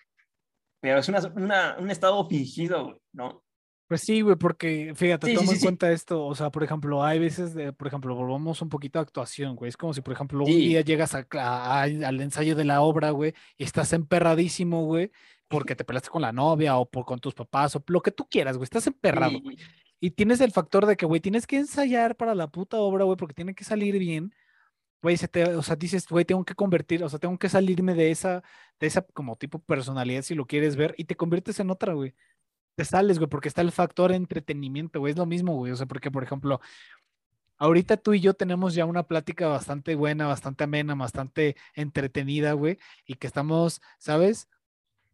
pero 0.80 0.98
es 0.98 1.08
una, 1.08 1.20
una- 1.34 1.76
un 1.78 1.90
estado 1.90 2.26
fingido, 2.28 2.84
güey, 2.84 2.96
¿no? 3.12 3.42
Pues 3.88 4.02
sí, 4.02 4.20
güey, 4.20 4.36
porque 4.36 4.92
fíjate, 4.94 5.26
Sí, 5.28 5.34
toma 5.34 5.46
sí, 5.48 5.52
en 5.54 5.58
sí. 5.58 5.64
cuenta 5.64 5.90
esto, 5.90 6.24
o 6.24 6.34
sea, 6.36 6.50
por 6.50 6.62
ejemplo, 6.62 7.02
hay 7.02 7.18
veces, 7.18 7.54
de, 7.54 7.72
por 7.72 7.88
ejemplo, 7.88 8.14
volvamos 8.14 8.62
un 8.62 8.68
poquito 8.68 8.98
a 8.98 9.02
actuación, 9.02 9.56
güey, 9.56 9.68
es 9.70 9.76
como 9.76 9.92
si, 9.94 10.00
por 10.00 10.12
ejemplo, 10.14 10.40
un 10.44 10.50
día 10.50 10.82
llegas 10.82 11.14
a- 11.14 11.26
a- 11.32 11.82
al 11.82 12.20
ensayo 12.20 12.54
de 12.54 12.64
la 12.64 12.82
obra, 12.82 13.10
güey, 13.10 13.34
y 13.56 13.64
estás 13.64 13.92
emperradísimo, 13.92 14.84
güey, 14.84 15.10
porque 15.50 15.74
te 15.74 15.84
peleaste 15.84 16.10
con 16.10 16.22
la 16.22 16.32
novia 16.32 16.76
o 16.78 16.88
por, 16.88 17.04
con 17.04 17.18
tus 17.18 17.34
papás 17.34 17.74
o 17.74 17.82
lo 17.88 18.00
que 18.00 18.12
tú 18.12 18.28
quieras, 18.30 18.56
güey, 18.56 18.64
estás 18.64 18.86
emperrado, 18.86 19.40
güey. 19.40 19.58
Y 19.98 20.12
tienes 20.12 20.40
el 20.40 20.52
factor 20.52 20.86
de 20.86 20.96
que, 20.96 21.06
güey, 21.06 21.20
tienes 21.20 21.44
que 21.44 21.56
ensayar 21.56 22.16
para 22.16 22.36
la 22.36 22.46
puta 22.46 22.78
obra, 22.78 23.04
güey, 23.04 23.16
porque 23.16 23.34
tiene 23.34 23.52
que 23.52 23.64
salir 23.64 23.98
bien. 23.98 24.32
Güey, 25.02 25.16
se 25.16 25.26
te, 25.26 25.44
o 25.56 25.62
sea, 25.62 25.74
dices, 25.74 26.06
güey, 26.08 26.24
tengo 26.24 26.44
que 26.44 26.54
convertir, 26.54 27.02
o 27.02 27.08
sea, 27.08 27.18
tengo 27.18 27.36
que 27.36 27.48
salirme 27.48 27.94
de 27.94 28.12
esa, 28.12 28.44
de 28.78 28.86
esa 28.86 29.02
como 29.02 29.36
tipo 29.36 29.58
personalidad, 29.58 30.22
si 30.22 30.36
lo 30.36 30.46
quieres 30.46 30.76
ver, 30.76 30.94
y 30.96 31.04
te 31.04 31.16
conviertes 31.16 31.58
en 31.58 31.70
otra, 31.70 31.94
güey. 31.94 32.14
Te 32.76 32.84
sales, 32.84 33.18
güey, 33.18 33.28
porque 33.28 33.48
está 33.48 33.60
el 33.62 33.72
factor 33.72 34.12
entretenimiento, 34.12 35.00
güey, 35.00 35.12
es 35.12 35.18
lo 35.18 35.26
mismo, 35.26 35.56
güey. 35.56 35.72
O 35.72 35.76
sea, 35.76 35.86
porque, 35.86 36.12
por 36.12 36.22
ejemplo, 36.22 36.60
ahorita 37.58 37.96
tú 37.96 38.14
y 38.14 38.20
yo 38.20 38.34
tenemos 38.34 38.74
ya 38.74 38.84
una 38.84 39.02
plática 39.02 39.48
bastante 39.48 39.96
buena, 39.96 40.28
bastante 40.28 40.62
amena, 40.62 40.94
bastante 40.94 41.56
entretenida, 41.74 42.52
güey, 42.52 42.78
y 43.04 43.14
que 43.16 43.26
estamos, 43.26 43.82
¿sabes? 43.98 44.48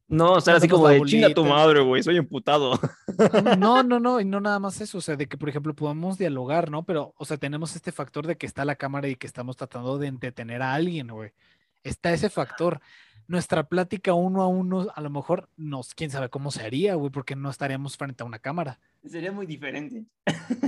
No, 0.08 0.34
o 0.34 0.40
sea, 0.40 0.56
así 0.56 0.68
como 0.68 0.86
de 0.88 1.02
chinga 1.02 1.34
tu 1.34 1.42
bolita". 1.42 1.56
madre, 1.56 1.80
güey, 1.80 2.02
soy 2.02 2.16
emputado. 2.16 2.78
No, 3.58 3.82
no, 3.82 3.98
no, 3.98 4.20
y 4.20 4.24
no 4.24 4.40
nada 4.40 4.58
más 4.58 4.80
eso, 4.80 4.98
o 4.98 5.00
sea, 5.00 5.16
de 5.16 5.26
que, 5.26 5.36
por 5.36 5.48
ejemplo, 5.48 5.74
podamos 5.74 6.18
dialogar, 6.18 6.70
¿no? 6.70 6.84
Pero, 6.84 7.14
o 7.16 7.24
sea, 7.24 7.36
tenemos 7.38 7.74
este 7.74 7.92
factor 7.92 8.26
de 8.26 8.36
que 8.36 8.46
está 8.46 8.64
la 8.64 8.76
cámara 8.76 9.08
y 9.08 9.16
que 9.16 9.26
estamos 9.26 9.56
tratando 9.56 9.98
de 9.98 10.06
entretener 10.06 10.62
a 10.62 10.74
alguien, 10.74 11.08
güey. 11.08 11.32
Está 11.82 12.12
ese 12.12 12.30
factor. 12.30 12.80
Nuestra 13.28 13.68
plática 13.68 14.14
uno 14.14 14.42
a 14.42 14.46
uno, 14.48 14.86
a 14.94 15.00
lo 15.00 15.10
mejor, 15.10 15.48
nos, 15.56 15.94
quién 15.94 16.10
sabe 16.10 16.28
cómo 16.28 16.50
se 16.50 16.62
haría, 16.64 16.94
güey, 16.94 17.10
porque 17.10 17.34
no 17.36 17.50
estaríamos 17.50 17.96
frente 17.96 18.22
a 18.22 18.26
una 18.26 18.38
cámara. 18.38 18.78
Sería 19.04 19.32
muy 19.32 19.46
diferente. 19.46 20.04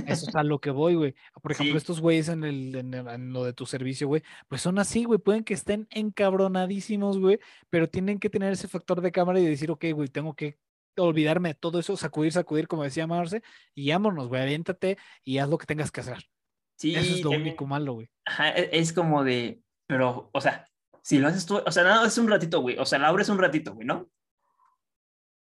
Eso 0.05 0.29
es 0.29 0.35
a 0.35 0.43
lo 0.43 0.59
que 0.59 0.69
voy, 0.69 0.95
güey. 0.95 1.15
Por 1.41 1.51
ejemplo, 1.51 1.73
Sí. 1.73 1.77
estos 1.77 2.01
güeyes 2.01 2.29
en, 2.29 2.43
el, 2.43 2.75
en, 2.75 2.93
el- 2.93 3.07
en 3.07 3.33
lo 3.33 3.43
de 3.43 3.53
tu 3.53 3.65
servicio, 3.65 4.07
güey, 4.07 4.23
pues 4.47 4.61
son 4.61 4.77
así, 4.79 5.03
güey. 5.05 5.19
Pueden 5.19 5.43
que 5.43 5.53
estén 5.53 5.87
encabronadísimos, 5.91 7.19
güey, 7.19 7.39
pero 7.69 7.89
tienen 7.89 8.19
que 8.19 8.29
tener 8.29 8.51
ese 8.53 8.67
factor 8.67 9.01
de 9.01 9.11
cámara 9.11 9.39
y 9.39 9.45
decir, 9.45 9.71
ok, 9.71 9.85
güey, 9.93 10.07
tengo 10.09 10.33
que 10.35 10.57
olvidarme 10.97 11.49
de 11.49 11.55
todo 11.55 11.79
eso, 11.79 11.95
sacudir, 11.97 12.31
sacudir, 12.33 12.67
como 12.67 12.83
decía 12.83 13.07
Marce, 13.07 13.41
y 13.73 13.89
vámonos, 13.91 14.27
güey, 14.27 14.41
aviéntate 14.41 14.97
y 15.23 15.37
haz 15.37 15.49
lo 15.49 15.57
que 15.57 15.65
tengas 15.65 15.91
que 15.91 16.01
hacer. 16.01 16.29
Sí, 16.77 16.95
Eso 16.95 17.13
es 17.15 17.23
lo 17.23 17.31
también- 17.31 17.41
único 17.49 17.65
malo, 17.67 17.93
güey. 17.93 18.09
Ajá, 18.25 18.49
e- 18.51 18.69
es 18.73 18.93
como 18.93 19.23
de, 19.23 19.61
pero, 19.87 20.29
o 20.33 20.41
sea, 20.41 20.68
si 21.03 21.17
lo 21.19 21.27
haces 21.27 21.45
tú, 21.45 21.57
o 21.65 21.71
sea, 21.71 21.83
nada, 21.83 22.07
es 22.07 22.17
un 22.17 22.27
ratito, 22.27 22.61
güey, 22.61 22.77
o 22.77 22.85
sea, 22.85 22.99
la 22.99 23.07
abres 23.07 23.29
un 23.29 23.39
ratito, 23.39 23.73
güey, 23.73 23.87
¿no? 23.87 24.09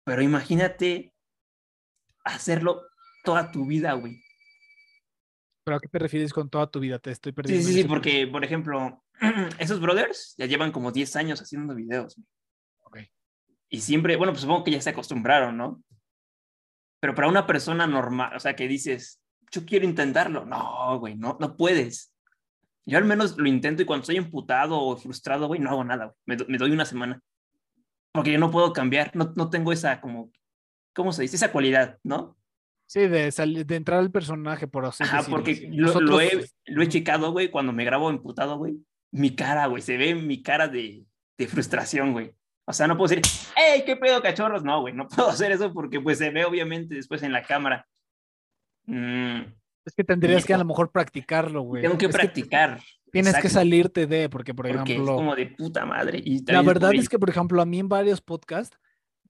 Pero 0.04 0.22
imagínate 0.22 1.12
hacerlo 2.24 2.82
toda 3.24 3.50
tu 3.50 3.66
vida, 3.66 3.92
güey. 3.94 4.20
¿Pero 5.64 5.76
a 5.76 5.80
qué 5.80 5.88
te 5.88 5.98
refieres 5.98 6.32
con 6.32 6.50
toda 6.50 6.70
tu 6.70 6.80
vida? 6.80 6.98
Te 6.98 7.10
estoy 7.10 7.32
Sí, 7.32 7.36
perdiendo. 7.36 7.66
sí, 7.66 7.72
sí, 7.72 7.80
ese 7.80 7.88
porque, 7.88 8.26
por 8.26 8.44
ejemplo, 8.44 9.02
esos 9.58 9.80
brothers 9.80 10.34
ya 10.36 10.46
llevan 10.46 10.72
como 10.72 10.92
10 10.92 11.16
años 11.16 11.40
haciendo 11.40 11.74
videos. 11.74 12.16
güey. 12.16 13.04
Ok. 13.04 13.10
Y 13.70 13.80
siempre, 13.80 14.16
bueno, 14.16 14.32
pues 14.32 14.42
supongo 14.42 14.64
que 14.64 14.72
ya 14.72 14.80
se 14.82 14.90
acostumbraron, 14.90 15.56
¿no? 15.56 15.82
Pero 17.00 17.14
para 17.14 17.28
una 17.28 17.46
persona 17.46 17.86
normal, 17.86 18.36
o 18.36 18.40
sea, 18.40 18.54
que 18.56 18.68
dices, 18.68 19.20
yo 19.50 19.64
quiero 19.64 19.84
intentarlo. 19.86 20.44
No, 20.44 20.98
güey, 20.98 21.16
no, 21.16 21.36
no 21.40 21.56
puedes. 21.56 22.13
Yo 22.86 22.98
al 22.98 23.04
menos 23.04 23.36
lo 23.38 23.48
intento 23.48 23.82
y 23.82 23.86
cuando 23.86 24.02
estoy 24.02 24.16
emputado 24.16 24.78
o 24.80 24.96
frustrado, 24.96 25.46
güey, 25.46 25.60
no 25.60 25.70
hago 25.70 25.84
nada, 25.84 26.04
güey. 26.06 26.16
Me, 26.26 26.36
do- 26.36 26.44
me 26.48 26.58
doy 26.58 26.70
una 26.72 26.84
semana. 26.84 27.20
Porque 28.12 28.32
yo 28.32 28.38
no 28.38 28.50
puedo 28.50 28.72
cambiar, 28.72 29.14
no, 29.16 29.32
no 29.36 29.50
tengo 29.50 29.72
esa 29.72 30.00
como, 30.00 30.30
¿cómo 30.94 31.12
se 31.12 31.22
dice? 31.22 31.36
Esa 31.36 31.50
cualidad, 31.52 31.98
¿no? 32.04 32.36
Sí, 32.86 33.00
de, 33.08 33.32
salir, 33.32 33.64
de 33.66 33.76
entrar 33.76 33.98
al 33.98 34.10
personaje, 34.10 34.68
por 34.68 34.84
así 34.84 35.02
Ajá, 35.02 35.18
decirlo. 35.18 35.36
porque 35.36 35.68
lo, 35.72 35.86
Nosotros, 35.86 36.10
lo 36.10 36.20
he, 36.20 36.44
lo 36.66 36.82
he 36.82 36.88
checado, 36.88 37.32
güey, 37.32 37.50
cuando 37.50 37.72
me 37.72 37.84
grabo 37.84 38.10
emputado, 38.10 38.58
güey. 38.58 38.76
Mi 39.10 39.34
cara, 39.34 39.66
güey, 39.66 39.80
se 39.82 39.96
ve 39.96 40.14
mi 40.14 40.42
cara 40.42 40.68
de, 40.68 41.06
de 41.38 41.46
frustración, 41.48 42.12
güey. 42.12 42.34
O 42.66 42.72
sea, 42.72 42.86
no 42.86 42.96
puedo 42.96 43.08
decir, 43.14 43.22
¡Ey, 43.56 43.84
qué 43.84 43.96
pedo, 43.96 44.22
cachorros! 44.22 44.62
No, 44.64 44.80
güey, 44.82 44.94
no 44.94 45.08
puedo 45.08 45.28
hacer 45.30 45.50
eso 45.52 45.72
porque 45.72 46.00
pues 46.00 46.18
se 46.18 46.30
ve 46.30 46.44
obviamente 46.44 46.94
después 46.94 47.22
en 47.22 47.32
la 47.32 47.42
cámara. 47.42 47.86
Mm, 48.86 49.42
Es 49.84 49.94
que 49.94 50.04
tendrías 50.04 50.44
que 50.44 50.54
a 50.54 50.58
lo 50.58 50.64
mejor 50.64 50.90
practicarlo, 50.90 51.62
güey. 51.62 51.82
tengo 51.82 51.98
que 51.98 52.06
Es 52.06 52.12
practicar. 52.12 52.80
tienes 53.12 53.32
que 53.34 53.38
exacto, 53.40 53.58
salirte 53.60 54.06
de, 54.06 54.28
porque 54.28 54.54
por 54.54 54.66
Porque 54.66 54.82
es 54.82 54.88
ejemplo, 54.90 55.14
como 55.16 55.36
de 55.36 55.46
puta 55.46 55.84
madre. 55.86 56.20
Y 56.24 56.44
la 56.50 56.62
verdad 56.62 56.92
es 56.94 57.08
que 57.08 57.18
por 57.18 57.28
ejemplo 57.30 57.60
a 57.60 57.66
mí 57.66 57.78
en 57.78 57.88
varios 57.88 58.20
podcasts 58.20 58.78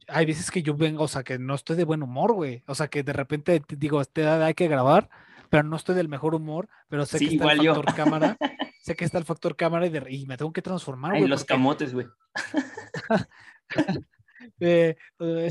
hay 0.08 0.26
veces 0.26 0.50
que 0.50 0.62
yo 0.62 0.74
vengo, 0.76 1.02
o 1.04 1.08
sea, 1.08 1.22
que 1.22 1.38
no 1.38 1.54
estoy 1.54 1.76
de 1.76 1.84
buen 1.84 2.02
humor, 2.02 2.32
güey. 2.34 2.62
O 2.66 2.74
sea, 2.74 2.88
que 2.88 3.02
de 3.02 3.12
repente 3.12 3.58
te 3.60 3.76
digo, 3.76 4.00
este 4.00 4.26
hay 4.26 4.54
que 4.54 4.68
grabar, 4.68 5.08
pero 5.50 5.62
no 5.64 5.76
estoy 5.76 5.94
del 5.96 6.08
mejor 6.08 6.34
humor, 6.34 6.68
pero 6.88 7.04
sé 7.06 7.18
Sí, 7.18 7.28
que 7.28 7.34
está 7.36 7.52
el 7.52 7.62
igual 7.62 7.66
yo. 7.66 7.74
factor 7.82 7.94
cámara, 7.94 8.36
sé 8.82 8.94
que 8.96 9.04
está 9.04 9.18
el 9.18 9.24
factor 9.24 9.56
cámara 9.56 9.86
y, 9.86 9.90
de- 9.90 10.06
y 10.12 10.26
me 10.26 10.36
tengo 10.36 10.52
que 10.52 10.62
transformar, 10.62 11.12
güey. 11.12 11.26
los 11.26 11.40
porque- 11.40 11.54
camotes, 11.54 11.94
güey. 11.94 12.06
Eh, 14.60 14.94
eh, 15.20 15.48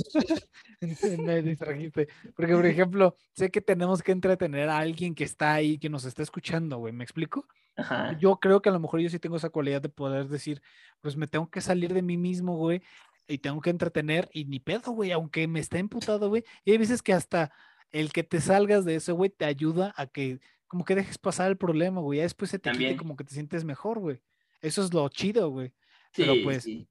me 1.19 1.41
distrajiste. 1.41 2.07
Porque, 2.35 2.53
por 2.53 2.65
ejemplo, 2.65 3.15
sé 3.33 3.51
que 3.51 3.61
tenemos 3.61 4.01
que 4.01 4.11
entretener 4.11 4.69
a 4.69 4.77
alguien 4.77 5.15
que 5.15 5.23
está 5.23 5.53
ahí, 5.53 5.77
que 5.77 5.89
nos 5.89 6.05
está 6.05 6.23
escuchando, 6.23 6.77
güey. 6.77 6.93
¿Me 6.93 7.03
explico? 7.03 7.47
Ajá. 7.75 8.17
Yo 8.19 8.37
creo 8.37 8.61
que 8.61 8.69
a 8.69 8.71
lo 8.71 8.79
mejor 8.79 8.99
yo 8.99 9.09
sí 9.09 9.19
tengo 9.19 9.37
esa 9.37 9.49
cualidad 9.49 9.81
de 9.81 9.89
poder 9.89 10.27
decir, 10.27 10.61
pues 11.01 11.17
me 11.17 11.27
tengo 11.27 11.49
que 11.49 11.61
salir 11.61 11.93
de 11.93 12.01
mí 12.01 12.17
mismo, 12.17 12.55
güey, 12.55 12.81
y 13.27 13.39
tengo 13.39 13.61
que 13.61 13.69
entretener, 13.71 14.29
y 14.33 14.45
ni 14.45 14.59
pedo, 14.59 14.91
güey, 14.91 15.11
aunque 15.11 15.47
me 15.47 15.59
esté 15.59 15.79
emputado, 15.79 16.29
güey. 16.29 16.43
Y 16.65 16.71
hay 16.71 16.77
veces 16.77 17.01
que 17.01 17.13
hasta 17.13 17.51
el 17.91 18.11
que 18.11 18.23
te 18.23 18.41
salgas 18.41 18.85
de 18.85 18.95
eso, 18.95 19.15
güey, 19.15 19.29
te 19.29 19.45
ayuda 19.45 19.93
a 19.97 20.07
que 20.07 20.39
como 20.67 20.85
que 20.85 20.95
dejes 20.95 21.17
pasar 21.17 21.49
el 21.51 21.57
problema, 21.57 22.01
güey. 22.01 22.17
Ya 22.17 22.23
después 22.23 22.49
se 22.51 22.57
te 22.57 22.69
quite 22.69 22.73
También. 22.73 22.97
como 22.97 23.15
que 23.15 23.23
te 23.23 23.33
sientes 23.33 23.63
mejor, 23.63 23.99
güey. 23.99 24.21
Eso 24.61 24.83
es 24.83 24.93
lo 24.93 25.07
chido, 25.09 25.49
güey. 25.49 25.73
Pero, 26.15 26.33
Sí, 26.33 26.41
pues, 26.43 26.63
sí. 26.63 26.87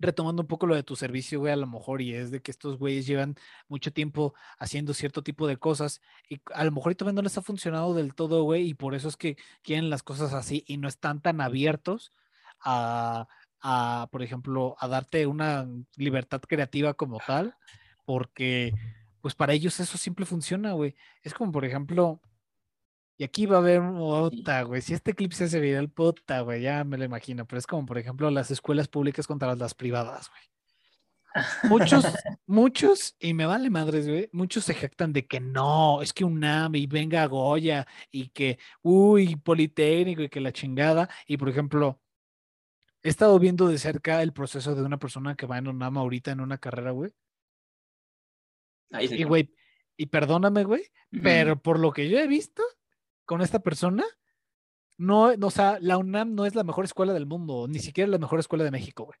Retomando 0.00 0.42
un 0.42 0.48
poco 0.48 0.66
lo 0.66 0.74
de 0.74 0.82
tu 0.82 0.96
servicio, 0.96 1.38
güey, 1.38 1.52
a 1.52 1.56
lo 1.56 1.66
mejor, 1.66 2.02
y 2.02 2.14
es 2.14 2.30
de 2.30 2.40
que 2.40 2.50
estos 2.50 2.78
güeyes 2.78 3.06
llevan 3.06 3.36
mucho 3.68 3.92
tiempo 3.92 4.34
haciendo 4.58 4.94
cierto 4.94 5.22
tipo 5.22 5.46
de 5.46 5.58
cosas 5.58 6.00
y 6.28 6.40
a 6.54 6.64
lo 6.64 6.72
mejor 6.72 6.94
todavía 6.94 7.16
no 7.16 7.22
les 7.22 7.38
ha 7.38 7.42
funcionado 7.42 7.94
del 7.94 8.14
todo, 8.14 8.42
güey, 8.42 8.68
y 8.68 8.74
por 8.74 8.94
eso 8.94 9.08
es 9.08 9.16
que 9.16 9.36
quieren 9.62 9.90
las 9.90 10.02
cosas 10.02 10.32
así 10.32 10.64
y 10.66 10.78
no 10.78 10.88
están 10.88 11.20
tan 11.20 11.40
abiertos 11.40 12.12
a, 12.60 13.28
a, 13.60 14.08
por 14.10 14.22
ejemplo, 14.22 14.74
a 14.80 14.88
darte 14.88 15.26
una 15.26 15.68
libertad 15.96 16.40
creativa 16.40 16.94
como 16.94 17.20
tal, 17.26 17.54
porque 18.06 18.72
pues 19.20 19.34
para 19.34 19.52
ellos 19.52 19.78
eso 19.80 19.98
siempre 19.98 20.24
funciona, 20.24 20.72
güey. 20.72 20.96
Es 21.22 21.34
como, 21.34 21.52
por 21.52 21.64
ejemplo, 21.64 22.20
y 23.20 23.24
aquí 23.24 23.44
va 23.44 23.56
a 23.56 23.58
haber 23.58 23.82
puta, 23.82 24.62
güey. 24.62 24.80
Si 24.80 24.94
este 24.94 25.12
clip 25.12 25.32
se 25.32 25.44
hace 25.44 25.60
viral, 25.60 25.90
puta, 25.90 26.40
güey, 26.40 26.62
ya 26.62 26.84
me 26.84 26.96
lo 26.96 27.04
imagino. 27.04 27.46
Pero 27.46 27.58
es 27.58 27.66
como, 27.66 27.84
por 27.84 27.98
ejemplo, 27.98 28.30
las 28.30 28.50
escuelas 28.50 28.88
públicas 28.88 29.26
contra 29.26 29.54
las 29.54 29.74
privadas, 29.74 30.30
güey. 30.30 31.70
Muchos, 31.70 32.02
muchos, 32.46 33.16
y 33.18 33.34
me 33.34 33.44
vale 33.44 33.68
madres, 33.68 34.08
güey, 34.08 34.30
muchos 34.32 34.64
se 34.64 34.72
jactan 34.72 35.12
de 35.12 35.26
que 35.26 35.38
no, 35.38 36.00
es 36.00 36.14
que 36.14 36.24
UNAM 36.24 36.76
y 36.76 36.86
venga 36.86 37.26
Goya 37.26 37.86
y 38.10 38.30
que, 38.30 38.58
uy, 38.80 39.36
Politécnico 39.36 40.22
y 40.22 40.30
que 40.30 40.40
la 40.40 40.52
chingada. 40.52 41.10
Y 41.26 41.36
por 41.36 41.50
ejemplo, 41.50 42.00
he 43.02 43.10
estado 43.10 43.38
viendo 43.38 43.68
de 43.68 43.76
cerca 43.76 44.22
el 44.22 44.32
proceso 44.32 44.74
de 44.74 44.82
una 44.82 44.98
persona 44.98 45.36
que 45.36 45.44
va 45.44 45.58
en 45.58 45.68
UNAM 45.68 45.98
ahorita 45.98 46.30
en 46.30 46.40
una 46.40 46.56
carrera, 46.56 46.92
güey. 46.92 47.12
Ahí 48.92 49.10
Y, 49.12 49.24
güey, 49.24 49.54
y 49.98 50.06
perdóname, 50.06 50.64
güey, 50.64 50.84
pero 51.22 51.60
por 51.60 51.78
lo 51.78 51.92
que 51.92 52.08
yo 52.08 52.18
he 52.18 52.26
visto 52.26 52.62
con 53.30 53.42
esta 53.42 53.60
persona, 53.60 54.02
no, 54.98 55.36
no, 55.36 55.46
o 55.46 55.50
sea, 55.52 55.78
la 55.80 55.98
UNAM 55.98 56.34
no 56.34 56.46
es 56.46 56.56
la 56.56 56.64
mejor 56.64 56.84
escuela 56.84 57.12
del 57.12 57.26
mundo, 57.26 57.68
ni 57.68 57.78
siquiera 57.78 58.10
la 58.10 58.18
mejor 58.18 58.40
escuela 58.40 58.64
de 58.64 58.72
México, 58.72 59.04
güey. 59.04 59.20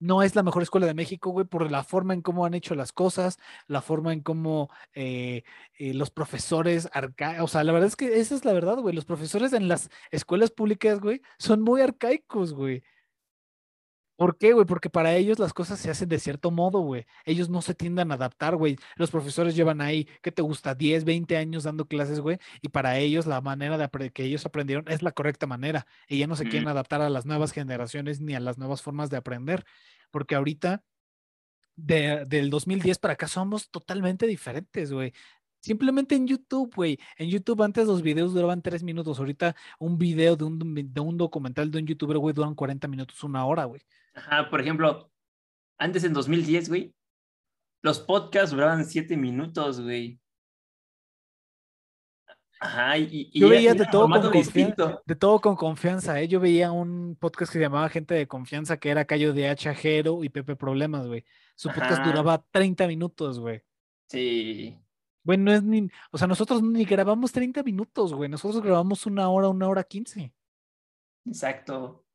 No 0.00 0.24
es 0.24 0.34
la 0.34 0.42
mejor 0.42 0.64
escuela 0.64 0.84
de 0.88 0.92
México, 0.92 1.30
güey, 1.30 1.46
por 1.46 1.70
la 1.70 1.84
forma 1.84 2.12
en 2.12 2.22
cómo 2.22 2.44
han 2.44 2.54
hecho 2.54 2.74
las 2.74 2.90
cosas, 2.90 3.38
la 3.68 3.82
forma 3.82 4.12
en 4.12 4.20
cómo 4.20 4.68
eh, 4.94 5.44
eh, 5.78 5.94
los 5.94 6.10
profesores 6.10 6.88
arca, 6.92 7.44
o 7.44 7.46
sea, 7.46 7.62
la 7.62 7.70
verdad 7.70 7.86
es 7.86 7.94
que 7.94 8.18
esa 8.18 8.34
es 8.34 8.44
la 8.44 8.52
verdad, 8.52 8.78
güey. 8.78 8.92
Los 8.92 9.04
profesores 9.04 9.52
en 9.52 9.68
las 9.68 9.88
escuelas 10.10 10.50
públicas, 10.50 10.98
güey, 10.98 11.22
son 11.38 11.62
muy 11.62 11.82
arcaicos, 11.82 12.52
güey. 12.52 12.82
¿Por 14.16 14.38
qué, 14.38 14.54
güey? 14.54 14.64
Porque 14.64 14.88
para 14.88 15.14
ellos 15.14 15.38
las 15.38 15.52
cosas 15.52 15.78
se 15.78 15.90
hacen 15.90 16.08
de 16.08 16.18
cierto 16.18 16.50
modo, 16.50 16.80
güey. 16.80 17.04
Ellos 17.26 17.50
no 17.50 17.60
se 17.60 17.74
tienden 17.74 18.10
a 18.10 18.14
adaptar, 18.14 18.56
güey. 18.56 18.76
Los 18.96 19.10
profesores 19.10 19.54
llevan 19.54 19.82
ahí, 19.82 20.08
¿qué 20.22 20.32
te 20.32 20.40
gusta? 20.40 20.74
10, 20.74 21.04
20 21.04 21.36
años 21.36 21.64
dando 21.64 21.86
clases, 21.86 22.20
güey. 22.20 22.38
Y 22.62 22.70
para 22.70 22.98
ellos 22.98 23.26
la 23.26 23.42
manera 23.42 23.76
de 23.76 24.10
que 24.12 24.24
ellos 24.24 24.46
aprendieron 24.46 24.86
es 24.88 25.02
la 25.02 25.12
correcta 25.12 25.46
manera. 25.46 25.86
Y 26.08 26.18
ya 26.18 26.26
no 26.26 26.34
se 26.36 26.48
quieren 26.48 26.68
adaptar 26.68 27.02
a 27.02 27.10
las 27.10 27.26
nuevas 27.26 27.52
generaciones 27.52 28.20
ni 28.22 28.34
a 28.34 28.40
las 28.40 28.56
nuevas 28.56 28.80
formas 28.80 29.10
de 29.10 29.18
aprender. 29.18 29.64
Porque 30.10 30.34
ahorita, 30.34 30.82
de- 31.76 32.24
del 32.26 32.50
2010 32.50 32.98
para 32.98 33.14
acá, 33.14 33.28
somos 33.28 33.70
totalmente 33.70 34.26
diferentes, 34.26 34.92
güey. 34.92 35.12
Simplemente 35.60 36.14
en 36.14 36.26
YouTube, 36.28 36.72
güey. 36.74 36.98
En 37.18 37.28
YouTube 37.28 37.62
antes 37.62 37.86
los 37.86 38.02
videos 38.02 38.32
duraban 38.34 38.62
tres 38.62 38.82
minutos. 38.82 39.18
Ahorita 39.18 39.56
un 39.78 39.98
video 39.98 40.36
de 40.36 40.44
un, 40.44 40.58
de 40.94 41.00
un 41.00 41.16
documental 41.18 41.70
de 41.70 41.78
un 41.80 41.86
youtuber, 41.86 42.18
güey, 42.18 42.34
duran 42.34 42.54
40 42.54 42.88
minutos, 42.88 43.22
una 43.24 43.44
hora, 43.46 43.64
güey. 43.64 43.82
Ajá, 44.16 44.48
por 44.50 44.60
ejemplo, 44.60 45.12
antes 45.78 46.02
en 46.04 46.12
2010, 46.14 46.68
güey, 46.70 46.94
los 47.82 48.00
podcasts 48.00 48.50
duraban 48.50 48.84
siete 48.84 49.16
minutos, 49.16 49.80
güey. 49.80 50.18
Ajá, 52.58 52.96
y, 52.96 53.30
y 53.32 53.40
Yo 53.40 53.50
veía 53.50 53.74
de 53.74 53.84
todo 53.84 54.08
con 54.08 54.32
confianza, 54.32 54.38
distinto. 54.38 55.02
de 55.04 55.14
todo 55.14 55.40
con 55.40 55.56
confianza, 55.56 56.18
¿eh? 56.20 56.26
Yo 56.26 56.40
veía 56.40 56.72
un 56.72 57.14
podcast 57.20 57.52
que 57.52 57.58
se 57.58 57.62
llamaba 57.62 57.90
Gente 57.90 58.14
de 58.14 58.26
Confianza, 58.26 58.78
que 58.78 58.88
era 58.88 59.04
Cayo 59.04 59.34
de 59.34 59.48
H. 59.50 59.68
Ajero 59.68 60.24
y 60.24 60.30
Pepe 60.30 60.56
Problemas, 60.56 61.06
güey. 61.06 61.24
Su 61.54 61.68
podcast 61.68 62.02
duraba 62.02 62.42
30 62.50 62.86
minutos, 62.88 63.38
güey. 63.38 63.62
Sí, 64.08 64.78
Güey, 65.22 65.38
no 65.38 65.52
es 65.52 65.62
ni, 65.64 65.90
o 66.12 66.18
sea, 66.18 66.28
nosotros 66.28 66.62
ni 66.62 66.84
grabamos 66.84 67.32
30 67.32 67.62
minutos, 67.64 68.14
güey. 68.14 68.30
Nosotros 68.30 68.62
grabamos 68.62 69.04
una 69.06 69.28
hora, 69.28 69.48
una 69.48 69.68
hora 69.68 69.82
15. 69.82 70.32
exacto. 71.26 72.05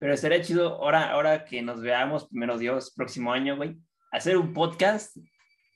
Pero 0.00 0.14
estaría 0.14 0.40
chido 0.42 0.76
ahora, 0.82 1.10
ahora 1.12 1.44
que 1.44 1.62
nos 1.62 1.80
veamos, 1.80 2.26
primero 2.28 2.58
Dios, 2.58 2.90
próximo 2.96 3.32
año, 3.32 3.56
güey, 3.56 3.76
hacer 4.10 4.36
un 4.38 4.52
podcast, 4.52 5.16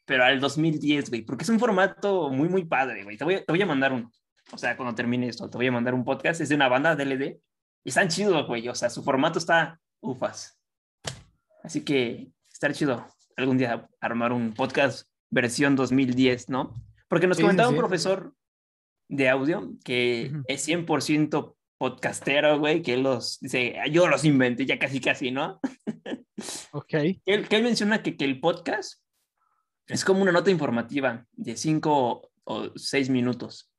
pero 0.07 0.25
al 0.25 0.41
2010, 0.41 1.11
güey, 1.11 1.23
porque 1.23 1.45
es 1.45 1.49
un 1.51 1.61
formato 1.61 2.31
muy, 2.31 2.49
muy 2.49 2.65
padre, 2.65 3.05
güey. 3.05 3.17
Te 3.17 3.25
voy, 3.25 3.35
a- 3.35 3.45
te 3.45 3.53
voy 3.53 3.63
a 3.63 3.67
mandar 3.67 3.93
uno. 3.93 4.11
O 4.51 4.59
sea, 4.59 4.77
cuando 4.77 4.95
termine 4.95 5.29
esto, 5.29 5.49
te 5.49 5.57
voy 5.59 5.67
a 5.69 5.73
mandar 5.73 5.95
un 5.95 6.05
podcast. 6.05 6.41
Es 6.41 6.49
de 6.49 6.55
una 6.57 6.69
banda 6.69 6.97
DLD. 6.97 7.39
Y 7.85 7.89
están 7.91 8.09
chidos, 8.09 8.47
güey. 8.47 8.67
O 8.69 8.75
sea, 8.75 8.89
su 8.91 9.03
formato 9.05 9.39
está 9.39 9.79
ufas. 10.01 10.59
Así 11.63 11.83
que 11.85 12.31
estaría 12.53 12.75
chido 12.75 13.07
algún 13.37 13.59
día 13.59 13.89
armar 14.01 14.33
un 14.33 14.53
podcast 14.55 15.07
versión 15.31 15.77
2010, 15.77 16.49
¿no? 16.49 16.73
Porque 17.09 17.27
nos 17.27 17.37
Sí, 17.37 17.43
sí, 17.43 17.45
comentaba 17.45 17.69
un 17.69 17.77
profesor 17.77 18.35
de 19.09 19.29
audio 19.29 19.71
que 19.85 20.31
Ujú. 20.33 20.43
es 20.49 20.67
100% 20.67 21.57
podcastero, 21.85 22.59
güey, 22.59 22.81
que 22.81 22.95
él 22.95 23.03
los 23.03 23.39
dice, 23.41 23.77
"Ah, 23.79 23.87
yo 23.89 24.09
los 24.09 24.25
inventé, 24.25 24.65
ya 24.65 24.79
casi, 24.79 25.01
casi, 25.01 25.31
¿no? 25.31 25.61
Ok. 26.73 26.89
Que 26.89 27.21
él, 27.27 27.47
que 27.47 27.57
él 27.57 27.63
menciona 27.63 28.03
que, 28.03 28.17
que 28.17 28.25
el 28.25 28.41
podcast 28.41 29.03
es 29.87 30.05
como 30.05 30.23
una 30.23 30.33
nota 30.33 30.51
informativa 30.51 31.27
de 31.33 31.57
cinco 31.57 32.33
o 32.45 32.71
seis 32.75 33.09
minutos. 33.11 33.71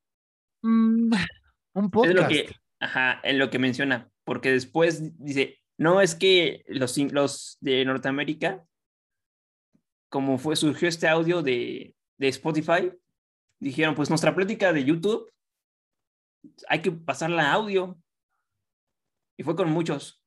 Mm, 0.62 1.12
un 1.74 1.86
Es 1.86 1.92
podcast. 1.92 2.16
lo 2.16 2.28
que, 2.28 2.50
ajá, 2.80 3.20
es 3.24 3.36
lo 3.36 3.50
que 3.50 3.60
menciona, 3.60 4.10
porque 4.24 4.52
después 4.52 5.18
dice, 5.18 5.60
no, 5.78 6.00
es 6.00 6.14
que 6.16 6.64
los, 6.68 6.96
los 6.98 7.58
de 7.60 7.84
Norteamérica, 7.86 8.64
como 10.10 10.38
fue, 10.38 10.56
surgió 10.56 10.88
este 10.88 11.08
audio 11.08 11.42
de, 11.42 11.96
de 12.18 12.28
Spotify, 12.30 12.92
dijeron, 13.60 13.96
pues 13.96 14.10
nuestra 14.10 14.36
plática 14.36 14.72
de 14.74 14.86
YouTube 14.86 15.30
hay 16.68 16.82
que 16.82 16.92
pasarla 16.92 17.50
a 17.50 17.54
audio. 17.54 17.98
Y 19.38 19.44
fue 19.44 19.56
con 19.56 19.70
muchos. 19.72 20.22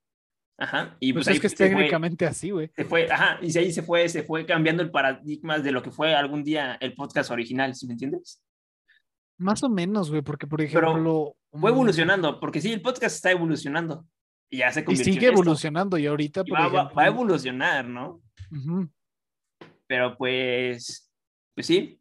Ajá. 0.61 0.97
Y 1.01 1.13
Pues 1.13 1.25
pues, 1.25 1.29
ahí 1.29 1.35
es 1.37 1.41
que 1.41 1.47
es 1.47 1.55
fue- 1.57 1.69
técnicamente 1.69 2.27
así, 2.27 2.51
güey. 2.51 2.71
se 2.75 2.85
fue, 2.85 3.11
ajá, 3.11 3.39
y 3.41 3.57
ahí 3.57 3.73
se 3.73 3.83
fue, 3.83 4.09
se 4.09 4.23
fue 4.25 4.45
cambiando 4.45 4.83
el 4.83 4.91
paradigma 4.91 5.59
de 5.61 5.71
lo 5.73 5.83
que 5.83 5.91
fue 5.93 6.15
algún 6.15 6.43
día 6.43 6.75
el 6.81 6.95
podcast 6.95 7.31
original, 7.31 7.75
¿sí 7.75 7.87
me 7.87 7.93
entiendes? 7.95 8.43
Más 9.39 9.63
o 9.63 9.69
menos, 9.69 10.11
güey, 10.11 10.23
porque 10.23 10.47
por 10.49 10.59
Pero 10.59 10.69
ejemplo. 10.91 11.37
Fue 11.53 11.61
un- 11.71 11.77
evolucionando, 11.77 12.41
porque 12.41 12.61
sí, 12.61 12.73
el 12.73 12.83
podcast 12.83 13.15
está 13.17 13.31
evolucionando. 13.31 14.05
Y 14.51 14.59
ya 14.59 14.73
se 14.73 14.81
Y 14.81 14.85
convirtió 14.85 15.05
sigue 15.13 15.27
en 15.27 15.33
esto. 15.33 15.43
evolucionando 15.43 15.97
y 15.99 16.07
ahorita, 16.07 16.43
Y 16.45 16.51
por 16.51 16.59
va, 16.59 16.63
va- 16.69 16.79
ejemplo. 16.81 16.95
va 16.97 17.03
a 17.03 17.07
evolucionar, 17.07 17.87
¿no? 17.89 18.21
Ujú. 18.51 18.91
Pero 19.87 20.17
pues, 20.19 21.11
pues 21.55 21.67
sí, 21.67 22.01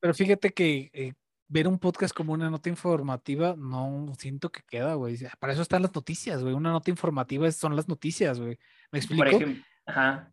Pero 0.00 0.14
fíjate 0.14 0.50
que 0.52 0.90
eh, 0.92 1.12
ver 1.48 1.68
un 1.68 1.78
podcast 1.78 2.14
como 2.14 2.32
una 2.32 2.50
nota 2.50 2.68
informativa, 2.68 3.54
no 3.56 4.12
siento 4.18 4.50
que 4.50 4.62
queda, 4.68 4.94
güey. 4.94 5.16
Para 5.38 5.52
eso 5.52 5.62
están 5.62 5.82
las 5.82 5.94
noticias, 5.94 6.42
güey. 6.42 6.54
Una 6.54 6.70
nota 6.70 6.90
informativa 6.90 7.50
son 7.52 7.76
las 7.76 7.88
noticias, 7.88 8.40
güey. 8.40 8.58
¿Me 8.90 8.98
explico? 8.98 9.24
por 9.24 9.34
ejemplo, 9.34 9.64
ajá. 9.86 10.32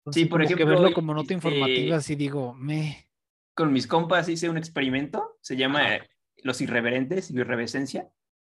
Entonces, 0.00 0.28
por 0.28 0.40
como 0.40 0.48
que 0.48 0.54
ejemplo, 0.54 0.80
verlo 0.80 0.94
como 0.94 1.14
nota 1.14 1.34
este, 1.34 1.34
informativa, 1.34 1.96
así 1.96 2.16
digo, 2.16 2.54
me. 2.54 3.08
con 3.54 3.72
mis 3.72 3.86
compas 3.86 4.28
hice 4.28 4.48
un 4.48 4.56
experimento, 4.56 5.38
se 5.40 5.56
llama 5.56 5.96
eh, 5.96 6.08
Los 6.42 6.60
Irreverentes, 6.60 7.30
Irreverencia. 7.30 8.08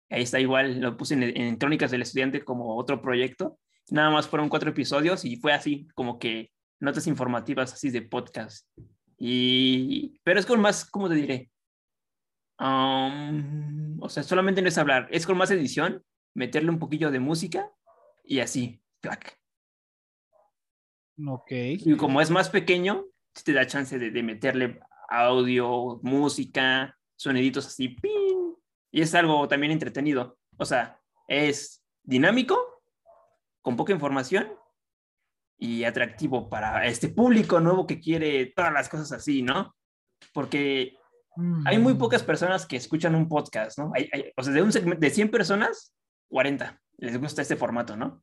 Ahí 0.09 0.23
está 0.23 0.41
igual, 0.41 0.81
lo 0.81 0.97
puse 0.97 1.15
en, 1.15 1.23
en 1.23 1.57
Crónicas 1.57 1.91
del 1.91 2.03
Estudiante 2.03 2.45
como 2.45 2.77
otro 2.77 3.03
proyecto. 3.03 3.59
Nada 3.91 4.11
más 4.11 4.29
fueron 4.29 4.49
cuatro 4.49 4.71
episodios 4.71 5.25
y 5.25 5.37
fue 5.37 5.53
así, 5.53 5.89
como 5.95 6.19
que 6.19 6.53
notas 6.79 7.07
informativas 7.07 7.73
así 7.73 7.91
de 7.91 8.03
podcast. 8.03 8.67
Y, 9.23 10.19
pero 10.25 10.41
es 10.41 10.47
con 10.47 10.61
más, 10.61 10.85
¿cómo 10.87 11.09
te 11.09 11.15
diré? 11.15 11.51
Um, 12.59 14.03
o 14.03 14.09
sea, 14.09 14.23
solamente 14.23 14.63
no 14.63 14.69
es 14.69 14.79
hablar, 14.79 15.09
es 15.11 15.27
con 15.27 15.37
más 15.37 15.51
edición, 15.51 16.03
meterle 16.35 16.71
un 16.71 16.79
poquillo 16.79 17.11
de 17.11 17.21
música 17.21 17.71
y 18.25 18.41
así, 18.41 18.83
clac. 19.01 19.39
Ok. 21.27 21.51
Y 21.53 21.97
como 21.97 22.23
es 22.23 22.31
más 22.31 22.49
pequeño, 22.49 23.05
te 23.45 23.53
da 23.53 23.67
chance 23.67 23.99
de, 23.99 24.11
de 24.11 24.23
meterle 24.23 24.81
audio, 25.11 26.01
música, 26.03 26.99
soniditos 27.17 27.67
así, 27.67 27.89
¡ping! 27.89 28.55
y 28.91 29.03
es 29.03 29.15
algo 29.15 29.47
también 29.49 29.73
entretenido. 29.73 30.39
O 30.57 30.65
sea, 30.65 30.99
es 31.29 31.85
dinámico, 32.03 32.83
con 33.63 33.77
poca 33.77 33.93
información 33.93 34.49
y 35.63 35.85
atractivo 35.85 36.49
para 36.49 36.87
este 36.87 37.09
público 37.11 37.61
nuevo 37.61 37.87
que 37.87 38.01
quiere 38.01 38.47
todas 38.57 38.73
las 38.73 38.89
cosas 38.89 39.13
así, 39.13 39.43
¿no? 39.43 39.77
Porque 40.33 40.97
hay 41.67 41.79
muy 41.79 41.95
pocas 41.95 42.23
Mm, 42.23 42.27
personas 42.27 42.67
que 42.67 42.77
escuchan 42.77 43.15
un 43.15 43.29
podcast, 43.29 43.79
¿no? 43.79 43.93
Hay- 43.95 44.09
hay- 44.13 44.33
o 44.37 44.43
sea, 44.43 44.53
de 44.55 44.63
un 44.63 44.73
segmento 44.73 45.01
de 45.01 45.11
100 45.11 45.31
personas, 45.31 45.95
40 46.29 46.81
les 46.97 47.19
gusta 47.21 47.43
este 47.43 47.57
formato, 47.57 47.97
¿no? 47.97 48.23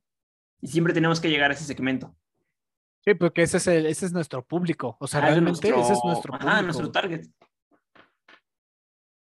Y 0.60 0.66
siempre 0.68 0.92
tenemos 0.92 1.20
que 1.20 1.30
llegar 1.30 1.50
a 1.50 1.54
ese 1.54 1.64
segmento. 1.64 2.14
Sí, 3.04 3.14
porque 3.14 3.42
ese 3.42 3.56
es, 3.58 3.66
el, 3.68 3.86
ese 3.86 4.06
es 4.06 4.12
nuestro 4.12 4.44
público. 4.44 4.96
O 5.00 5.06
sea, 5.06 5.20
Ah, 5.20 5.26
realmente 5.30 5.68
ese 5.68 5.92
es 5.92 6.00
nuestro 6.04 6.32
público. 6.32 6.48
Ajá, 6.48 6.62
nuestro 6.62 6.90
target. 6.90 7.24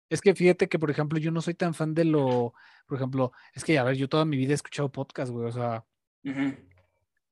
Es 0.09 0.21
que 0.21 0.33
fíjate 0.33 0.69
que, 0.69 0.79
por 0.79 0.89
ejemplo, 0.89 1.19
yo 1.19 1.31
no 1.31 1.41
soy 1.41 1.53
tan 1.53 1.73
fan 1.73 1.93
de 1.93 2.05
lo, 2.05 2.53
por 2.87 2.97
ejemplo, 2.97 3.33
es 3.53 3.63
que, 3.65 3.77
a 3.77 3.83
ver, 3.83 3.95
yo 3.97 4.07
toda 4.07 4.23
mi 4.23 4.37
vida 4.37 4.51
he 4.51 4.55
escuchado 4.55 4.89
podcast, 4.91 5.31
güey, 5.31 5.47
o 5.47 5.51
sea, 5.51 5.83
Ujú. 6.23 6.55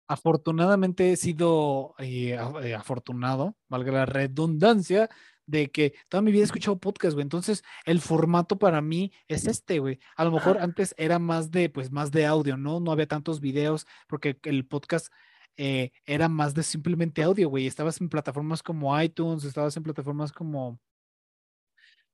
Afortunadamente 0.07 1.11
he 1.11 1.17
sido 1.17 1.95
eh, 1.99 2.37
eh, 2.63 2.75
afortunado, 2.75 3.55
valga 3.69 3.91
la 3.91 4.05
redundancia, 4.05 5.09
de 5.47 5.69
que 5.69 5.93
toda 6.09 6.21
mi 6.21 6.31
vida 6.31 6.41
he 6.41 6.45
escuchado 6.45 6.79
podcast, 6.79 7.13
güey. 7.13 7.23
Entonces, 7.23 7.63
el 7.85 8.01
formato 8.01 8.57
para 8.57 8.81
mí 8.81 9.11
es 9.27 9.45
este, 9.45 9.79
güey. 9.79 9.99
A 10.15 10.25
lo 10.25 10.31
mejor 10.31 10.57
antes 10.57 10.95
era 10.97 11.19
más 11.19 11.51
de, 11.51 11.69
pues, 11.69 11.91
más 11.91 12.11
de 12.11 12.25
audio, 12.25 12.57
¿no? 12.57 12.79
No 12.79 12.91
había 12.91 13.07
tantos 13.07 13.39
videos, 13.39 13.85
porque 14.07 14.39
el 14.43 14.65
podcast 14.65 15.13
eh, 15.57 15.91
era 16.05 16.29
más 16.29 16.53
de 16.53 16.63
simplemente 16.63 17.23
audio, 17.23 17.49
güey. 17.49 17.67
Estabas 17.67 18.01
en 18.01 18.09
plataformas 18.09 18.63
como 18.63 18.99
iTunes, 18.99 19.43
estabas 19.43 19.75
en 19.77 19.83
plataformas 19.83 20.31
como... 20.31 20.79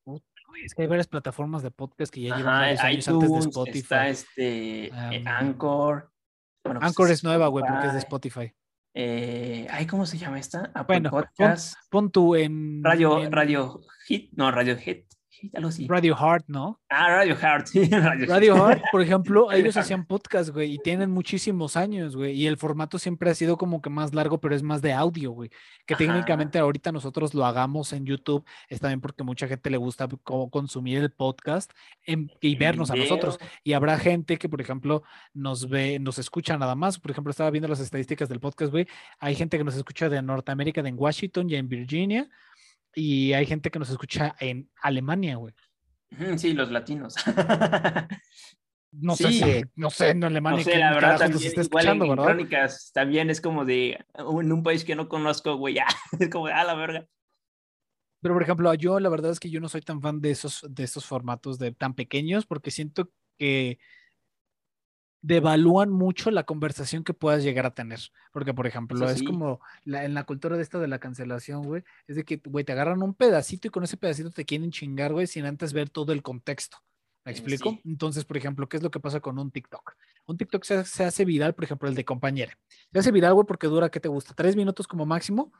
Güey, 0.04 0.66
es 0.66 0.74
que 0.74 0.82
hay 0.82 0.88
varias 0.88 1.08
plataformas 1.08 1.62
de 1.62 1.70
podcast 1.70 2.12
que 2.12 2.20
ya 2.20 2.36
llevan 2.36 2.60
varios 2.60 2.80
años 2.80 3.08
antes 3.08 3.20
de 3.20 3.26
iTunes, 3.26 3.46
Spotify. 3.46 3.78
está 3.78 4.08
este 4.08 4.90
Am, 4.92 5.26
Anchor. 5.26 6.11
Bueno, 6.64 6.80
pues 6.80 6.88
Anchor 6.90 7.10
es 7.10 7.24
nueva, 7.24 7.48
güey, 7.48 7.64
porque 7.68 7.86
es 7.88 7.92
de 7.92 7.98
Spotify. 7.98 8.52
Eh, 8.94 9.66
ay, 9.70 9.86
¿cómo 9.86 10.04
se 10.06 10.18
llama 10.18 10.38
esta? 10.38 10.70
Apple 10.74 10.84
Bueno, 11.00 11.10
pon- 11.10 11.22
Podcast. 11.24 11.74
Pon 11.90 12.10
tú 12.10 12.36
en... 12.36 12.82
Radio, 12.84 13.22
en 13.22 13.32
Radio 13.32 13.80
Hit. 14.06 14.30
No, 14.34 14.50
Radio 14.50 14.76
Hit. 14.76 15.06
Hit, 15.42 15.56
algo 15.56 15.68
así. 15.70 15.86
Radio 15.88 16.14
Heart, 16.16 16.44
¿no? 16.46 16.80
Ah, 16.88 17.08
Radio 17.08 17.34
Heart. 17.40 17.68
Radio, 17.90 18.26
Radio. 18.26 18.54
Heart, 18.56 18.82
por 18.92 19.02
ejemplo, 19.02 19.50
ellos 19.52 19.76
hacían 19.76 20.06
podcast, 20.06 20.50
güey, 20.50 20.74
y 20.74 20.78
tienen 20.78 21.10
muchísimos 21.10 21.76
años, 21.76 22.14
güey, 22.14 22.32
y 22.32 22.46
el 22.46 22.56
formato 22.56 22.98
siempre 22.98 23.28
ha 23.30 23.34
sido 23.34 23.58
como 23.58 23.82
que 23.82 23.90
más 23.90 24.14
largo, 24.14 24.40
pero 24.40 24.54
es 24.54 24.62
más 24.62 24.80
de 24.82 24.92
audio, 24.92 25.32
güey, 25.32 25.50
que 25.84 25.94
Ajá. 25.94 25.98
técnicamente 26.04 26.60
ahorita 26.60 26.92
nosotros 26.92 27.34
lo 27.34 27.44
hagamos 27.44 27.92
en 27.92 28.06
YouTube, 28.06 28.44
es 28.68 28.78
también 28.78 29.00
porque 29.00 29.24
mucha 29.24 29.48
gente 29.48 29.68
le 29.68 29.78
gusta 29.78 30.06
co- 30.22 30.48
consumir 30.48 30.98
el 30.98 31.10
podcast 31.10 31.72
en- 32.04 32.30
y 32.40 32.54
vernos 32.54 32.92
a 32.92 32.94
nosotros, 32.94 33.40
y 33.64 33.72
habrá 33.72 33.98
gente 33.98 34.38
que, 34.38 34.48
por 34.48 34.60
ejemplo, 34.60 35.02
nos 35.34 35.68
ve, 35.68 35.98
nos 35.98 36.20
escucha 36.20 36.56
nada 36.56 36.76
más, 36.76 37.00
por 37.00 37.10
ejemplo, 37.10 37.32
estaba 37.32 37.50
viendo 37.50 37.66
las 37.66 37.80
estadísticas 37.80 38.28
del 38.28 38.38
podcast, 38.38 38.70
güey, 38.70 38.86
hay 39.18 39.34
gente 39.34 39.58
que 39.58 39.64
nos 39.64 39.74
escucha 39.74 40.08
de 40.08 40.22
Norteamérica, 40.22 40.80
de 40.80 40.92
en 40.92 40.98
Washington 40.98 41.48
y 41.48 41.54
en 41.56 41.68
Virginia, 41.70 42.28
y 42.94 43.32
hay 43.32 43.46
gente 43.46 43.70
que 43.70 43.78
nos 43.78 43.90
escucha 43.90 44.34
en 44.40 44.70
Alemania, 44.80 45.36
güey. 45.36 45.54
Sí, 46.36 46.52
los 46.52 46.70
latinos. 46.70 47.14
No 48.94 49.16
sé 49.16 49.28
Sí. 49.28 49.38
si, 49.42 49.62
no 49.74 49.88
sé, 49.88 50.10
en 50.10 50.22
Alemania 50.22 50.58
No 50.58 50.64
sé, 50.64 50.78
la 50.78 50.92
verdad 50.92 51.18
también, 51.18 51.42
está 51.42 51.60
en, 51.60 51.62
escuchando, 51.62 52.04
en 52.04 52.10
¿verdad? 52.10 52.24
Crónicas 52.26 52.90
también 52.92 53.30
es 53.30 53.40
como 53.40 53.64
de, 53.64 53.98
en 54.18 54.52
un 54.52 54.62
país 54.62 54.84
que 54.84 54.94
no 54.94 55.08
conozco, 55.08 55.56
güey, 55.56 55.76
ya, 55.76 55.86
es 56.20 56.28
como 56.28 56.48
de, 56.48 56.52
a 56.52 56.62
la 56.62 56.74
verga. 56.74 57.06
Pero, 58.20 58.34
por 58.34 58.42
ejemplo, 58.42 58.74
yo 58.74 59.00
la 59.00 59.08
verdad 59.08 59.30
es 59.30 59.40
que 59.40 59.48
yo 59.48 59.60
no 59.60 59.70
soy 59.70 59.80
tan 59.80 60.02
fan 60.02 60.20
de 60.20 60.30
esos, 60.30 60.66
de 60.68 60.84
esos 60.84 61.06
formatos 61.06 61.58
de 61.58 61.72
tan 61.72 61.94
pequeños 61.94 62.44
porque 62.44 62.70
siento 62.70 63.10
que 63.38 63.78
devalúan 65.22 65.90
mucho 65.90 66.30
la 66.30 66.42
conversación 66.44 67.04
que 67.04 67.14
puedas 67.14 67.42
llegar 67.42 67.64
a 67.64 67.74
tener. 67.74 68.00
Porque, 68.32 68.52
por 68.52 68.66
ejemplo, 68.66 69.08
es 69.08 69.22
como 69.22 69.60
la- 69.84 70.04
en 70.04 70.14
la 70.14 70.24
cultura 70.24 70.56
de 70.56 70.62
esto 70.62 70.80
de 70.80 70.88
la 70.88 70.98
cancelación, 70.98 71.62
güey, 71.62 71.84
es 72.08 72.16
de 72.16 72.24
que, 72.24 72.40
güey, 72.44 72.64
te 72.64 72.72
agarran 72.72 73.02
un 73.02 73.14
pedacito 73.14 73.68
y 73.68 73.70
con 73.70 73.84
ese 73.84 73.96
pedacito 73.96 74.30
te 74.30 74.44
quieren 74.44 74.70
chingar, 74.70 75.12
güey, 75.12 75.26
sin 75.26 75.46
antes 75.46 75.72
ver 75.72 75.88
todo 75.90 76.12
el 76.12 76.22
contexto. 76.22 76.78
¿Me 77.24 77.30
Eh, 77.30 77.34
explico? 77.34 77.70
sí. 77.70 77.80
Entonces, 77.84 78.24
por 78.24 78.36
ejemplo, 78.36 78.68
¿qué 78.68 78.76
es 78.78 78.82
lo 78.82 78.90
que 78.90 78.98
pasa 78.98 79.20
con 79.20 79.38
un 79.38 79.52
TikTok? 79.52 79.94
Un 80.26 80.36
TikTok 80.36 80.64
se, 80.64 80.84
se 80.84 81.04
hace 81.04 81.24
viral, 81.24 81.54
por 81.54 81.64
ejemplo, 81.64 81.88
el 81.88 81.94
de 81.94 82.04
compañera. 82.04 82.58
Se 82.92 82.98
hace 82.98 83.12
viral, 83.12 83.34
güey, 83.34 83.46
porque 83.46 83.68
dura, 83.68 83.90
¿qué 83.90 84.00
te 84.00 84.08
gusta? 84.08 84.34
¿Tres 84.34 84.56
minutos 84.56 84.88
como 84.88 85.06
máximo? 85.06 85.52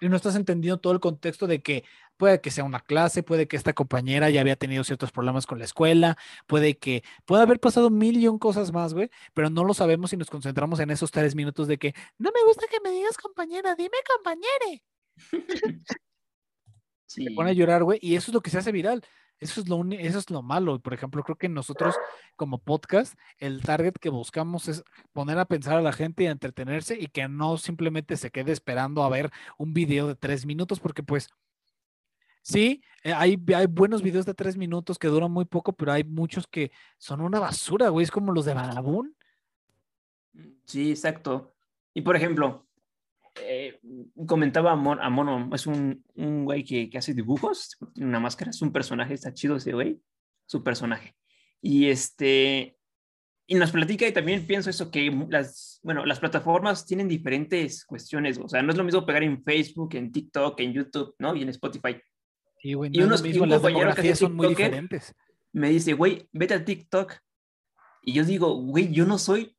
Y 0.00 0.08
no 0.08 0.16
estás 0.16 0.34
entendiendo 0.36 0.80
todo 0.80 0.92
el 0.92 1.00
contexto 1.00 1.46
de 1.46 1.62
que 1.62 1.84
puede 2.16 2.40
que 2.40 2.50
sea 2.50 2.64
una 2.64 2.80
clase, 2.80 3.22
puede 3.22 3.48
que 3.48 3.56
esta 3.56 3.72
compañera 3.72 4.30
ya 4.30 4.40
había 4.40 4.56
tenido 4.56 4.84
ciertos 4.84 5.12
problemas 5.12 5.46
con 5.46 5.58
la 5.58 5.64
escuela, 5.64 6.16
puede 6.46 6.78
que 6.78 7.02
puede 7.24 7.42
haber 7.42 7.60
pasado 7.60 7.90
mil 7.90 8.16
y 8.18 8.28
un 8.28 8.38
cosas 8.38 8.72
más, 8.72 8.94
güey, 8.94 9.10
pero 9.34 9.50
no 9.50 9.64
lo 9.64 9.74
sabemos 9.74 10.12
y 10.12 10.16
nos 10.16 10.30
concentramos 10.30 10.80
en 10.80 10.90
esos 10.90 11.10
tres 11.10 11.34
minutos 11.34 11.68
de 11.68 11.78
que 11.78 11.94
no 12.18 12.30
me 12.34 12.44
gusta 12.44 12.66
que 12.70 12.80
me 12.80 12.90
digas 12.90 13.16
compañera, 13.16 13.74
dime 13.74 13.96
compañere. 14.06 14.82
Sí. 17.06 17.24
Se 17.24 17.32
pone 17.32 17.50
a 17.50 17.52
llorar, 17.52 17.82
güey, 17.82 17.98
y 18.00 18.14
eso 18.14 18.30
es 18.30 18.34
lo 18.34 18.40
que 18.40 18.50
se 18.50 18.58
hace 18.58 18.70
viral. 18.70 19.02
Eso 19.40 19.62
es 19.62 19.68
lo 19.68 19.82
eso 19.90 20.18
es 20.18 20.30
lo 20.30 20.42
malo. 20.42 20.78
Por 20.80 20.92
ejemplo, 20.92 21.22
creo 21.22 21.36
que 21.36 21.48
nosotros 21.48 21.96
como 22.36 22.58
podcast, 22.58 23.14
el 23.38 23.62
target 23.62 23.94
que 23.94 24.10
buscamos 24.10 24.68
es 24.68 24.84
poner 25.12 25.38
a 25.38 25.46
pensar 25.46 25.78
a 25.78 25.82
la 25.82 25.92
gente 25.92 26.24
y 26.24 26.26
a 26.26 26.30
entretenerse 26.32 26.98
y 26.98 27.06
que 27.06 27.26
no 27.26 27.56
simplemente 27.56 28.18
se 28.18 28.30
quede 28.30 28.52
esperando 28.52 29.02
a 29.02 29.08
ver 29.08 29.30
un 29.56 29.72
video 29.72 30.08
de 30.08 30.14
tres 30.14 30.44
minutos, 30.44 30.78
porque 30.78 31.02
pues 31.02 31.28
sí, 32.42 32.82
eh, 33.02 33.14
hay, 33.14 33.42
hay 33.54 33.66
buenos 33.66 34.02
videos 34.02 34.26
de 34.26 34.34
tres 34.34 34.58
minutos 34.58 34.98
que 34.98 35.08
duran 35.08 35.32
muy 35.32 35.46
poco, 35.46 35.72
pero 35.72 35.92
hay 35.92 36.04
muchos 36.04 36.46
que 36.46 36.70
son 36.98 37.22
una 37.22 37.40
basura, 37.40 37.88
güey. 37.88 38.04
Es 38.04 38.10
como 38.10 38.32
los 38.32 38.44
de 38.44 38.54
Badabun. 38.54 39.16
Sí, 40.66 40.90
exacto. 40.90 41.54
Y 41.94 42.02
por 42.02 42.14
ejemplo, 42.14 42.68
eh, 43.42 43.80
comentaba 44.26 44.72
a, 44.72 44.76
Mon- 44.76 45.00
a 45.00 45.10
Mono, 45.10 45.50
es 45.54 45.66
un, 45.66 46.04
un 46.14 46.44
güey 46.44 46.64
que, 46.64 46.88
que 46.90 46.98
hace 46.98 47.14
dibujos, 47.14 47.76
tiene 47.94 48.08
una 48.08 48.20
máscara, 48.20 48.50
es 48.50 48.62
un 48.62 48.72
personaje, 48.72 49.14
está 49.14 49.32
chido 49.34 49.56
ese 49.56 49.72
güey, 49.72 50.00
su 50.46 50.62
personaje. 50.62 51.14
Y 51.62 51.86
este, 51.88 52.76
y 53.46 53.54
nos 53.56 53.72
platica 53.72 54.06
y 54.06 54.12
también 54.12 54.46
pienso 54.46 54.70
eso, 54.70 54.90
que 54.90 55.10
las, 55.28 55.80
bueno, 55.82 56.06
las 56.06 56.20
plataformas 56.20 56.86
tienen 56.86 57.08
diferentes 57.08 57.84
cuestiones, 57.84 58.38
o 58.38 58.48
sea, 58.48 58.62
no 58.62 58.70
es 58.70 58.78
lo 58.78 58.84
mismo 58.84 59.04
pegar 59.04 59.22
en 59.22 59.42
Facebook, 59.42 59.94
en 59.94 60.12
TikTok, 60.12 60.58
en 60.60 60.72
YouTube, 60.72 61.14
¿no? 61.18 61.34
Y 61.34 61.42
en 61.42 61.48
Spotify. 61.50 61.96
Sí, 62.62 62.74
güey, 62.74 62.90
Y 62.92 62.98
no 62.98 63.04
lo 63.04 63.08
unos- 63.08 63.20
y 63.20 63.28
mismo, 63.28 63.44
un 63.44 63.50
las 63.50 63.96
que 63.96 64.14
son 64.14 64.34
muy 64.36 64.48
diferentes. 64.48 65.14
Me 65.52 65.68
dice, 65.70 65.94
güey, 65.94 66.28
vete 66.32 66.54
a 66.54 66.64
TikTok. 66.64 67.14
Y 68.02 68.12
yo 68.12 68.24
digo, 68.24 68.54
güey, 68.54 68.92
yo 68.92 69.04
no 69.04 69.18
soy, 69.18 69.56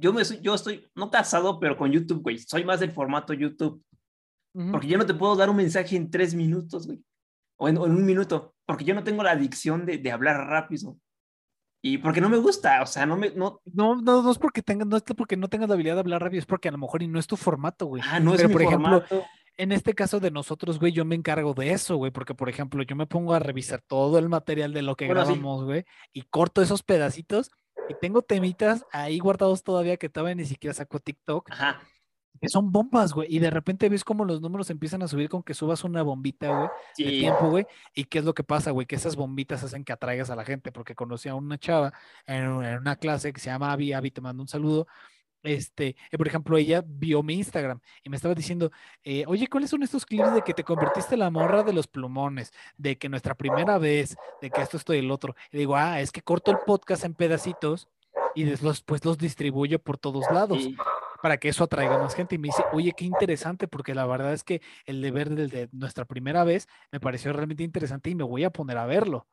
yo 0.00 0.12
me 0.12 0.22
yo 0.40 0.54
estoy, 0.54 0.88
no 0.94 1.10
casado, 1.10 1.60
pero 1.60 1.76
con 1.76 1.90
YouTube, 1.92 2.22
güey, 2.22 2.38
soy 2.38 2.64
más 2.64 2.80
del 2.80 2.92
formato 2.92 3.32
YouTube. 3.32 3.82
Ujú. 4.54 4.72
Porque 4.72 4.88
yo 4.88 4.98
no 4.98 5.06
te 5.06 5.14
puedo 5.14 5.36
dar 5.36 5.48
un 5.50 5.56
mensaje 5.56 5.96
en 5.96 6.10
tres 6.10 6.34
minutos, 6.34 6.86
güey. 6.86 7.00
O 7.56 7.68
en, 7.68 7.76
o 7.78 7.86
en 7.86 7.92
un 7.92 8.04
minuto. 8.04 8.54
Porque 8.66 8.84
yo 8.84 8.94
no 8.94 9.04
tengo 9.04 9.22
la 9.22 9.32
adicción 9.32 9.86
de, 9.86 9.98
de 9.98 10.10
hablar 10.10 10.48
rápido. 10.48 10.96
Y 11.82 11.98
porque 11.98 12.20
no 12.20 12.28
me 12.28 12.36
gusta, 12.36 12.82
o 12.82 12.86
sea, 12.86 13.06
no 13.06 13.16
me, 13.16 13.30
no, 13.30 13.60
No, 13.64 13.96
no, 13.96 14.22
no 14.22 14.30
es 14.30 14.38
porque 14.38 14.60
tengas, 14.62 14.86
no 14.86 14.96
es 14.96 15.02
porque 15.16 15.36
no 15.36 15.48
tengas 15.48 15.68
la 15.68 15.74
habilidad 15.74 15.94
de 15.94 16.00
hablar 16.00 16.22
rápido, 16.22 16.40
es 16.40 16.46
porque 16.46 16.68
a 16.68 16.72
lo 16.72 16.78
mejor 16.78 17.02
y 17.02 17.08
no 17.08 17.18
es 17.18 17.26
tu 17.26 17.36
formato, 17.36 17.86
güey. 17.86 18.02
ah, 18.04 18.20
no 18.20 18.32
es 18.34 18.36
Pero, 18.36 18.48
mi 18.48 18.52
por 18.52 18.62
ejemplo, 18.62 19.00
formato. 19.00 19.26
en 19.56 19.72
este 19.72 19.94
caso 19.94 20.20
de 20.20 20.30
nosotros, 20.30 20.78
güey, 20.78 20.92
yo 20.92 21.06
me 21.06 21.14
encargo 21.14 21.54
de 21.54 21.70
eso, 21.72 21.96
güey, 21.96 22.10
porque 22.10 22.34
por 22.34 22.50
ejemplo, 22.50 22.82
yo 22.82 22.96
me 22.96 23.06
pongo 23.06 23.32
a 23.32 23.38
revisar 23.38 23.80
todo 23.86 24.18
el 24.18 24.28
material 24.28 24.74
de 24.74 24.82
lo 24.82 24.94
que 24.94 25.06
grabamos, 25.08 25.64
güey, 25.64 25.84
y 26.12 26.22
corto 26.22 26.60
esos 26.60 26.82
pedacitos 26.82 27.50
y 27.90 27.94
tengo 28.00 28.22
temitas 28.22 28.84
ahí 28.92 29.18
guardados 29.18 29.62
todavía 29.62 29.96
que 29.96 30.08
todavía 30.08 30.34
ni 30.34 30.44
siquiera 30.44 30.74
saco 30.74 31.00
TikTok. 31.00 31.50
Ajá. 31.50 31.80
Que 32.40 32.48
son 32.48 32.72
bombas, 32.72 33.12
güey. 33.12 33.28
Y 33.34 33.38
de 33.38 33.50
repente 33.50 33.88
ves 33.90 34.02
como 34.02 34.24
los 34.24 34.40
números 34.40 34.70
empiezan 34.70 35.02
a 35.02 35.08
subir 35.08 35.28
con 35.28 35.42
que 35.42 35.52
subas 35.52 35.84
una 35.84 36.02
bombita, 36.02 36.48
güey, 36.48 36.68
de 36.96 37.04
Sí. 37.04 37.18
tiempo, 37.20 37.50
güey. 37.50 37.66
¿Y 37.94 38.04
qué 38.04 38.20
es 38.20 38.24
lo 38.24 38.32
que 38.32 38.44
pasa, 38.44 38.70
güey? 38.70 38.86
Que 38.86 38.96
esas 38.96 39.14
bombitas 39.16 39.62
hacen 39.62 39.84
que 39.84 39.92
atraigas 39.92 40.30
a 40.30 40.36
la 40.36 40.44
gente, 40.46 40.72
porque 40.72 40.94
conocí 40.94 41.28
a 41.28 41.34
una 41.34 41.58
chava 41.58 41.92
en 42.26 42.48
una 42.48 42.96
clase 42.96 43.32
que 43.34 43.40
se 43.40 43.50
llama 43.50 43.72
Abby, 43.72 43.92
Abby, 43.92 44.10
te 44.10 44.20
mando 44.22 44.42
un 44.42 44.48
saludo. 44.48 44.86
Este, 45.42 45.96
eh, 46.10 46.18
por 46.18 46.26
ejemplo, 46.28 46.56
ella 46.56 46.84
vio 46.86 47.22
mi 47.22 47.34
Instagram 47.34 47.80
y 48.02 48.10
me 48.10 48.16
estaba 48.16 48.34
diciendo, 48.34 48.70
eh, 49.04 49.24
oye, 49.26 49.48
¿cuáles 49.48 49.70
son 49.70 49.82
estos 49.82 50.04
clips 50.04 50.34
de 50.34 50.42
que 50.42 50.54
te 50.54 50.64
convertiste 50.64 51.14
en 51.14 51.20
la 51.20 51.30
morra 51.30 51.62
de 51.62 51.72
los 51.72 51.86
plumones? 51.86 52.52
De 52.76 52.98
que 52.98 53.08
nuestra 53.08 53.34
primera 53.34 53.78
vez, 53.78 54.16
de 54.40 54.50
que 54.50 54.60
esto, 54.62 54.76
esto 54.76 54.94
y 54.94 54.98
el 54.98 55.10
otro. 55.10 55.34
Y 55.50 55.58
digo, 55.58 55.76
ah, 55.76 56.00
es 56.00 56.12
que 56.12 56.22
corto 56.22 56.50
el 56.50 56.58
podcast 56.66 57.04
en 57.04 57.14
pedacitos 57.14 57.88
y 58.34 58.44
después 58.44 58.82
pues, 58.82 59.04
los 59.04 59.18
distribuyo 59.18 59.78
por 59.78 59.96
todos 59.98 60.24
lados 60.30 60.62
Sí. 60.62 60.76
para 61.22 61.36
que 61.38 61.48
eso 61.48 61.64
atraiga 61.64 61.98
más 61.98 62.14
gente. 62.14 62.34
Y 62.34 62.38
me 62.38 62.48
dice, 62.48 62.64
oye, 62.72 62.92
qué 62.96 63.04
interesante, 63.04 63.66
porque 63.68 63.94
la 63.94 64.06
verdad 64.06 64.32
es 64.32 64.44
que 64.44 64.60
el 64.84 65.00
deber 65.02 65.30
del 65.30 65.48
de 65.50 65.68
nuestra 65.72 66.04
primera 66.04 66.44
vez 66.44 66.68
me 66.92 67.00
pareció 67.00 67.32
realmente 67.32 67.62
interesante 67.62 68.10
y 68.10 68.14
me 68.14 68.24
voy 68.24 68.44
a 68.44 68.50
poner 68.50 68.78
a 68.78 68.86
verlo. 68.86 69.26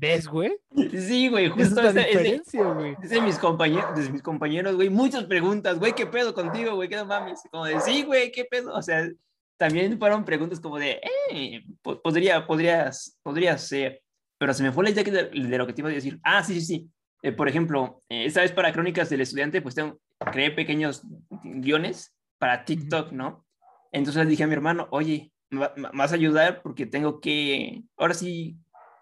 ¿Ves, 0.00 0.28
güey? 0.28 0.52
Sí, 0.92 1.28
güey, 1.28 1.48
justo 1.48 1.80
es 1.82 1.96
ese- 1.96 2.06
diferencia, 2.08 2.62
güey. 2.68 2.96
Es 3.02 3.10
de 3.10 3.20
mis 3.20 3.38
compañeros, 3.38 3.94
de 3.94 4.10
mis 4.12 4.22
compañeros, 4.22 4.76
güey, 4.76 4.88
muchas 4.90 5.24
preguntas, 5.24 5.78
güey, 5.78 5.92
¿qué 5.94 6.06
pedo 6.06 6.32
contigo, 6.34 6.74
güey? 6.76 6.88
¿Qué 6.88 6.96
no 6.96 7.04
mames? 7.06 7.40
Como 7.50 7.64
de, 7.64 7.80
sí, 7.80 8.04
güey, 8.04 8.30
¿qué 8.30 8.44
pedo? 8.44 8.74
O 8.74 8.82
sea, 8.82 9.08
también 9.56 9.98
fueron 9.98 10.24
preguntas 10.24 10.60
como 10.60 10.78
de, 10.78 11.00
eh, 11.32 11.62
po- 11.82 12.00
podría, 12.00 12.46
podrías, 12.46 13.18
podrías 13.24 13.66
ser, 13.66 14.00
pero 14.38 14.54
se 14.54 14.62
me 14.62 14.70
fue 14.70 14.84
la 14.84 14.90
idea 14.90 15.02
de, 15.02 15.24
de 15.30 15.58
lo 15.58 15.66
que 15.66 15.72
te 15.72 15.80
iba 15.80 15.90
a 15.90 15.92
decir. 15.92 16.20
Ah, 16.22 16.44
sí, 16.44 16.54
sí, 16.60 16.66
sí. 16.66 16.88
Eh, 17.22 17.32
por 17.32 17.48
ejemplo, 17.48 18.02
eh, 18.08 18.24
esta 18.26 18.42
vez 18.42 18.52
para 18.52 18.72
Crónicas 18.72 19.10
del 19.10 19.20
Estudiante, 19.22 19.60
pues 19.60 19.74
tengo, 19.74 19.98
creé 20.30 20.52
pequeños 20.52 21.02
guiones 21.42 22.14
para 22.38 22.64
TikTok, 22.64 23.10
¿no? 23.10 23.44
Entonces 23.90 24.22
le 24.22 24.30
dije 24.30 24.44
a 24.44 24.46
mi 24.46 24.52
hermano, 24.52 24.86
oye, 24.92 25.32
¿me 25.50 25.58
va- 25.60 25.72
me 25.76 25.88
vas 25.92 26.12
a 26.12 26.14
ayudar? 26.14 26.62
Porque 26.62 26.86
tengo 26.86 27.20
que, 27.20 27.82
ahora 27.96 28.14
sí, 28.14 28.56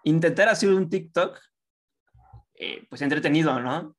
intentar 0.09 0.49
hacer 0.49 0.69
un 0.69 0.89
TikTok, 0.89 1.39
eh, 2.55 2.85
pues 2.89 3.01
entretenido, 3.01 3.59
¿no? 3.59 3.95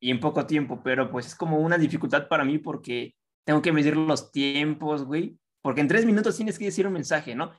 Y 0.00 0.10
en 0.10 0.20
poco 0.20 0.46
tiempo, 0.46 0.82
pero 0.82 1.10
pues 1.10 1.26
es 1.26 1.34
como 1.34 1.58
una 1.58 1.76
dificultad 1.76 2.28
para 2.28 2.44
mí 2.44 2.58
porque 2.58 3.14
tengo 3.44 3.60
que 3.60 3.72
medir 3.72 3.96
los 3.96 4.32
tiempos, 4.32 5.04
güey, 5.04 5.38
porque 5.60 5.82
en 5.82 5.88
tres 5.88 6.06
minutos 6.06 6.36
tienes 6.36 6.58
que 6.58 6.66
decir 6.66 6.86
un 6.86 6.94
mensaje, 6.94 7.34
¿no? 7.34 7.52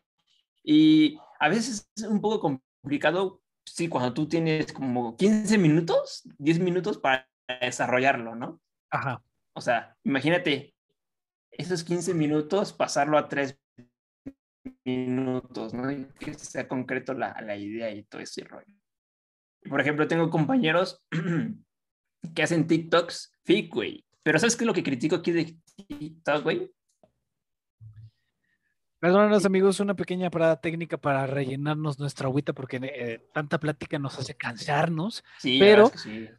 Y 0.64 1.20
a 1.40 1.50
veces 1.50 1.88
es 1.96 2.04
un 2.04 2.22
poco 2.22 2.40
complicado, 2.82 3.42
sí, 3.64 3.88
cuando 3.88 4.14
tú 4.14 4.28
tienes 4.28 4.74
como 4.74 5.16
15 5.16 5.58
minutos, 5.60 6.24
10 6.40 6.60
minutos 6.60 6.98
para 6.98 7.30
desarrollarlo, 7.62 8.36
¿no? 8.36 8.60
Ajá. 8.90 9.24
O 9.54 9.62
sea, 9.62 9.96
imagínate 10.04 10.74
esos 11.52 11.84
15 11.84 12.14
minutos, 12.16 12.74
pasarlo 12.74 13.18
a 13.18 13.30
tres 13.30 13.60
minutos, 14.86 15.74
¿no? 15.74 15.92
Y 15.92 16.06
que 16.20 16.34
sea 16.36 16.68
concreto 16.68 17.14
la, 17.14 17.36
la 17.42 17.56
idea 17.58 17.92
y 17.92 18.04
todo 18.04 18.22
ese 18.22 18.44
rollo. 18.44 18.74
Por 19.68 19.82
ejemplo, 19.82 20.08
tengo 20.08 20.30
compañeros 20.30 21.04
que 22.36 22.44
hacen 22.44 22.68
TikToks 22.68 23.34
fake, 23.44 23.74
güey. 23.74 24.06
Pero 24.24 24.40
¿sabes 24.40 24.56
qué 24.56 24.64
es 24.64 24.68
lo 24.68 24.74
que 24.74 24.84
critico 24.84 25.16
aquí 25.16 25.32
de 25.32 25.58
TikTok, 25.88 26.44
güey? 26.44 26.72
Perdónanos, 29.00 29.46
amigos, 29.46 29.80
una 29.80 29.96
pequeña 29.96 30.30
parada 30.32 30.60
técnica 30.62 30.98
para 30.98 31.28
rellenarnos 31.28 32.00
nuestra 32.00 32.28
agüita 32.28 32.54
porque 32.54 32.80
eh, 32.82 33.28
tanta 33.34 33.60
plática 33.60 34.00
nos 34.00 34.18
hace 34.18 34.36
cansarnos. 34.36 35.24
Sí, 35.40 35.60
Pero- 35.60 35.84
la 35.84 35.90
verdad 35.90 35.96
es 35.96 36.04
que 36.04 36.10
sí. 36.10 36.30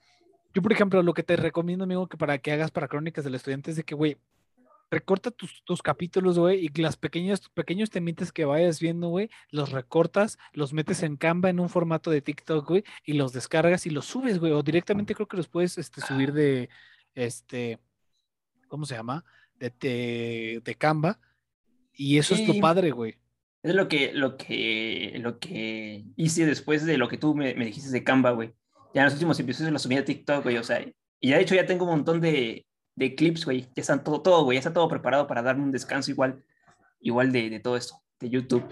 Yo, 0.55 0.63
por 0.63 0.73
ejemplo, 0.73 1.03
lo 1.03 1.13
que 1.13 1.23
te 1.23 1.37
recomiendo, 1.37 1.85
amigo, 1.85 2.09
que 2.09 2.17
para 2.17 2.39
que 2.39 2.51
hagas 2.51 2.71
para 2.71 2.89
Crónicas 2.89 3.25
del 3.25 3.35
Estudiante 3.35 3.71
es 3.73 3.77
de 3.77 3.85
que, 3.85 3.95
güey, 3.95 4.17
recorta 4.91 5.31
tus, 5.31 5.63
tus 5.65 5.83
capítulos, 5.83 6.39
güey, 6.39 6.65
y 6.65 6.81
las 6.81 6.97
pequeñas, 6.97 7.49
pequeños 7.51 7.91
temitas 7.91 8.33
que 8.33 8.45
vayas 8.45 8.81
viendo, 8.81 9.09
güey, 9.09 9.31
los 9.51 9.73
recortas, 9.73 10.39
los 10.53 10.73
metes 10.73 11.03
en 11.03 11.17
Canva 11.17 11.51
en 11.51 11.61
un 11.61 11.69
formato 11.69 12.11
de 12.11 12.23
TikTok, 12.23 12.69
güey, 12.69 12.85
y 13.05 13.15
los 13.15 13.33
descargas 13.33 13.87
y 13.87 13.91
los 13.91 14.07
subes, 14.07 14.39
güey, 14.39 14.53
o 14.53 14.63
directamente 14.63 15.15
creo 15.15 15.27
que 15.27 15.37
los 15.37 15.49
puedes 15.49 15.79
este, 15.79 16.01
subir 16.01 16.33
de, 16.33 16.69
este, 17.15 17.79
¿cómo 18.69 18.85
se 18.87 18.95
llama? 18.95 19.25
De, 19.55 19.73
de, 19.81 20.63
de 20.65 20.75
Canva, 20.75 21.19
y 21.93 22.19
eso 22.19 22.35
es 22.35 22.47
lo 22.47 22.61
padre, 22.61 22.91
güey. 22.91 23.17
Es 23.63 23.75
lo 23.75 23.89
que, 23.89 24.13
lo 24.13 24.37
que, 24.37 25.17
lo 25.21 25.41
que 25.41 26.05
hice 26.17 26.47
después 26.47 26.85
de 26.85 26.99
lo 26.99 27.09
que 27.09 27.17
tú 27.17 27.35
me, 27.35 27.55
me 27.55 27.65
dijiste 27.65 27.91
de 27.91 28.05
Canva, 28.05 28.31
güey. 28.31 28.55
Ya 28.95 29.01
en 29.01 29.07
los 29.07 29.15
últimos 29.15 29.41
episodios 29.41 29.73
los 29.73 29.83
subí 29.83 29.97
a 29.97 30.05
TikTok, 30.05 30.45
güey, 30.45 30.57
o 30.59 30.63
sea, 30.63 30.81
y 31.21 31.29
ya 31.31 31.37
de 31.37 31.43
hecho 31.43 31.55
ya 31.55 31.67
tengo 31.67 31.85
un 31.85 31.91
montón 31.91 32.21
de, 32.21 32.67
de 32.97 33.15
clips, 33.15 33.45
güey. 33.45 33.63
Ya 33.77 33.83
están 33.83 34.03
todo, 34.03 34.21
todo, 34.21 34.45
güey, 34.45 34.57
ya 34.57 34.61
está 34.61 34.73
todo 34.73 34.89
preparado 34.89 35.27
para 35.27 35.43
darme 35.43 35.63
un 35.63 35.73
descanso 35.73 36.11
igual, 36.11 36.43
igual 37.01 37.31
de, 37.31 37.51
de 37.51 37.61
todo 37.61 37.77
esto, 37.77 38.03
de 38.19 38.31
YouTube. 38.31 38.65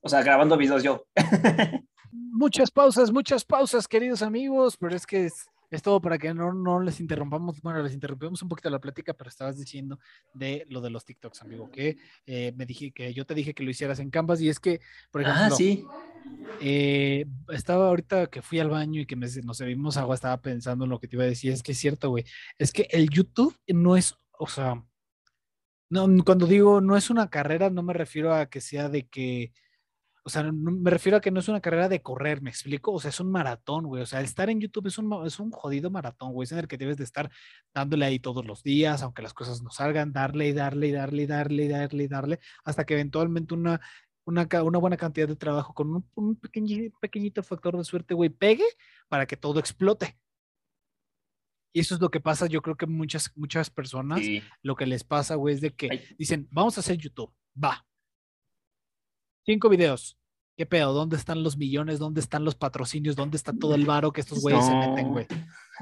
O 0.00 0.08
sea, 0.08 0.22
grabando 0.22 0.56
videos 0.56 0.82
yo. 0.82 1.04
Muchas 2.12 2.70
pausas, 2.70 3.12
muchas 3.12 3.44
pausas, 3.44 3.86
queridos 3.86 4.20
amigos, 4.20 4.76
pero 4.76 4.96
es 4.96 5.06
que 5.06 5.30
es 5.76 5.82
todo 5.82 6.00
para 6.00 6.18
que 6.18 6.32
no, 6.34 6.52
no 6.52 6.80
les 6.80 7.00
interrumpamos. 7.00 7.60
Bueno, 7.62 7.82
les 7.82 7.92
interrumpimos 7.94 8.42
un 8.42 8.48
poquito 8.48 8.70
la 8.70 8.80
plática, 8.80 9.14
pero 9.14 9.28
estabas 9.28 9.58
diciendo 9.58 9.98
de 10.34 10.64
lo 10.68 10.80
de 10.80 10.90
los 10.90 11.04
TikToks, 11.04 11.42
amigo, 11.42 11.70
que 11.70 11.96
eh, 12.26 12.52
me 12.56 12.66
dije 12.66 12.92
que 12.92 13.12
yo 13.14 13.26
te 13.26 13.34
dije 13.34 13.54
que 13.54 13.62
lo 13.64 13.70
hicieras 13.70 13.98
en 13.98 14.10
Canvas 14.10 14.40
y 14.40 14.48
es 14.48 14.60
que, 14.60 14.80
por 15.10 15.22
ejemplo, 15.22 15.42
Ah, 15.44 15.50
sí. 15.50 15.84
eh, 16.60 17.26
estaba 17.48 17.88
ahorita 17.88 18.28
que 18.28 18.42
fui 18.42 18.58
al 18.60 18.70
baño 18.70 19.00
y 19.00 19.06
que 19.06 19.16
me- 19.16 19.26
nos 19.44 19.58
bebimos 19.60 19.96
agua, 19.96 20.14
estaba 20.14 20.40
pensando 20.40 20.84
en 20.84 20.90
lo 20.90 20.98
que 21.00 21.08
te 21.08 21.16
iba 21.16 21.24
a 21.24 21.28
decir, 21.28 21.52
es 21.52 21.62
que 21.62 21.72
es 21.72 21.78
cierto, 21.78 22.10
güey, 22.10 22.24
es 22.58 22.72
que 22.72 22.86
el 22.90 23.08
YouTube 23.10 23.56
no 23.68 23.96
es, 23.96 24.14
o 24.38 24.46
sea, 24.46 24.82
no, 25.90 26.06
cuando 26.24 26.46
digo 26.46 26.80
no 26.80 26.96
es 26.96 27.10
una 27.10 27.28
carrera, 27.30 27.70
no 27.70 27.82
me 27.82 27.92
refiero 27.92 28.34
a 28.34 28.46
que 28.46 28.60
sea 28.60 28.88
de 28.88 29.06
que, 29.08 29.52
o 30.26 30.30
sea, 30.30 30.42
no- 30.42 30.52
me 30.72 30.90
refiero 30.90 31.18
a 31.18 31.20
que 31.20 31.30
no 31.30 31.40
es 31.40 31.48
una 31.48 31.60
carrera 31.60 31.88
de 31.88 32.00
correr, 32.02 32.40
¿me 32.42 32.50
explico? 32.50 32.92
O 32.92 32.98
sea, 33.00 33.10
es 33.10 33.20
un 33.20 33.30
maratón, 33.30 33.84
güey, 33.86 34.02
o 34.02 34.06
sea, 34.06 34.20
estar 34.22 34.48
en 34.50 34.60
YouTube 34.60 34.86
es 34.86 34.96
un, 34.98 35.26
es 35.26 35.38
un 35.38 35.50
jodido 35.50 35.90
maratón, 35.90 36.32
güey, 36.32 36.44
es 36.46 36.52
en 36.52 36.58
el 36.60 36.68
que 36.68 36.78
debes 36.78 36.96
de 36.96 37.04
estar 37.04 37.30
dándole 37.74 38.06
ahí 38.06 38.18
todos 38.18 38.44
los 38.46 38.62
días, 38.62 39.02
aunque 39.02 39.22
las 39.22 39.34
cosas 39.34 39.62
no 39.62 39.70
salgan, 39.70 40.12
darle 40.12 40.48
y 40.48 40.52
darle 40.52 40.88
y 40.88 40.92
darle 40.92 41.22
y 41.22 41.26
darle 41.26 41.64
y 41.64 41.68
darle 41.68 42.02
y 42.04 42.08
darle, 42.08 42.40
hasta 42.64 42.84
que 42.84 42.94
eventualmente 42.94 43.54
una 43.54 43.80
una, 44.26 44.48
una 44.62 44.78
buena 44.78 44.96
cantidad 44.96 45.28
de 45.28 45.36
trabajo 45.36 45.74
con 45.74 45.94
un, 45.96 46.10
un 46.14 46.40
pequeñi- 46.40 46.90
pequeñito 46.98 47.42
factor 47.42 47.76
de 47.76 47.84
suerte, 47.84 48.14
güey, 48.14 48.30
pegue 48.30 48.64
para 49.08 49.26
que 49.26 49.36
todo 49.36 49.60
explote. 49.60 50.16
Y 51.74 51.80
eso 51.80 51.94
es 51.96 52.00
lo 52.00 52.10
que 52.10 52.20
pasa, 52.20 52.46
yo 52.46 52.62
creo 52.62 52.76
que 52.76 52.86
muchas, 52.86 53.32
muchas 53.36 53.68
personas, 53.68 54.20
Sí. 54.20 54.42
lo 54.62 54.76
que 54.76 54.86
les 54.86 55.04
pasa, 55.04 55.34
güey, 55.34 55.56
es 55.56 55.60
de 55.60 55.74
que 55.74 55.88
Ay. 55.90 56.00
dicen, 56.16 56.48
vamos 56.50 56.76
a 56.78 56.80
hacer 56.80 56.96
YouTube, 56.96 57.34
va. 57.62 57.84
Cinco 59.44 59.68
videos. 59.68 60.18
¿Qué 60.56 60.66
pedo? 60.66 60.92
¿Dónde 60.92 61.16
están 61.16 61.42
los 61.42 61.56
millones? 61.56 61.98
¿Dónde 61.98 62.20
están 62.20 62.44
los 62.44 62.54
patrocinios? 62.54 63.16
¿Dónde 63.16 63.36
está 63.36 63.52
todo 63.52 63.74
el 63.74 63.84
varo 63.86 64.12
que 64.12 64.20
estos 64.20 64.40
güeyes 64.40 64.64
se 64.64 64.72
meten, 64.74 65.06
No, 65.06 65.12
güey? 65.12 65.26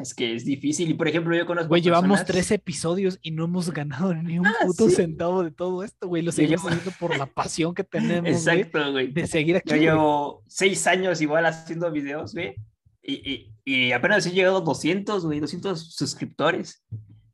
Es 0.01 0.15
que 0.15 0.35
es 0.35 0.47
difícil. 0.47 0.89
Y 0.89 0.95
por 0.95 1.07
ejemplo, 1.09 1.37
yo 1.37 1.45
conozco. 1.45 1.69
Güey, 1.69 1.83
llevamos 1.83 2.21
personas- 2.21 2.27
tres 2.27 2.51
episodios 2.53 3.19
y 3.21 3.33
no 3.33 3.45
hemos 3.45 3.71
ganado 3.71 4.15
ni 4.15 4.39
un 4.39 4.47
Ah, 4.47 4.55
puto 4.65 4.89
sí. 4.89 4.95
centavo 4.97 5.43
de 5.45 5.51
todo 5.51 5.85
esto, 5.85 6.09
güey. 6.09 6.23
Lo 6.23 6.33
seguimos 6.33 6.65
haciendo 6.65 6.91
por 6.99 7.15
la 7.19 7.27
pasión 7.27 7.75
que 7.75 7.85
tenemos, 7.85 8.31
Exacto, 8.31 8.93
güey. 8.93 9.13
de 9.13 9.27
seguir 9.27 9.57
aquí. 9.57 9.69
Yo 9.71 9.77
llevo 9.77 10.43
seis 10.49 10.87
años 10.87 11.21
igual 11.21 11.45
haciendo 11.45 11.91
videos, 11.93 12.33
güey. 12.33 12.55
Y, 13.03 13.31
y, 13.31 13.53
y 13.67 13.93
apenas 13.93 14.25
he 14.27 14.31
llegado 14.31 14.57
a 14.57 14.61
200, 14.63 15.27
güey, 15.27 15.39
200 15.41 15.95
suscriptores. 15.95 16.83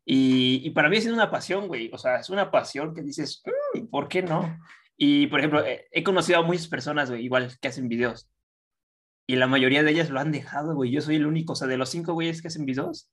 Y, 0.04 0.62
y 0.64 0.70
para 0.70 0.88
mí 0.88 0.96
es 0.96 1.06
una 1.06 1.30
pasión, 1.30 1.68
güey. 1.68 1.88
O 1.92 1.98
sea, 1.98 2.16
es 2.16 2.30
una 2.30 2.50
pasión 2.50 2.94
que 2.94 3.02
dices, 3.02 3.44
"Mm, 3.76 3.86
¿por 3.86 4.08
qué 4.08 4.22
no? 4.22 4.58
Y, 4.98 5.28
por 5.28 5.40
ejemplo, 5.40 5.64
he, 5.64 5.86
he 5.92 6.02
conocido 6.02 6.40
a 6.40 6.42
muchas 6.42 6.68
personas, 6.68 7.08
güey, 7.08 7.24
igual 7.24 7.56
que 7.60 7.68
hacen 7.68 7.88
videos. 7.88 8.28
Y 9.26 9.36
la 9.36 9.46
mayoría 9.46 9.82
de 9.82 9.92
ellas 9.92 10.10
lo 10.10 10.20
han 10.20 10.32
dejado, 10.32 10.74
güey. 10.74 10.90
Yo 10.90 11.00
soy 11.00 11.16
el 11.16 11.26
único, 11.26 11.52
o 11.52 11.56
sea, 11.56 11.68
de 11.68 11.76
los 11.76 11.88
cinco 11.88 12.14
güeyes 12.14 12.42
que 12.42 12.48
hacen 12.48 12.66
videos, 12.66 13.08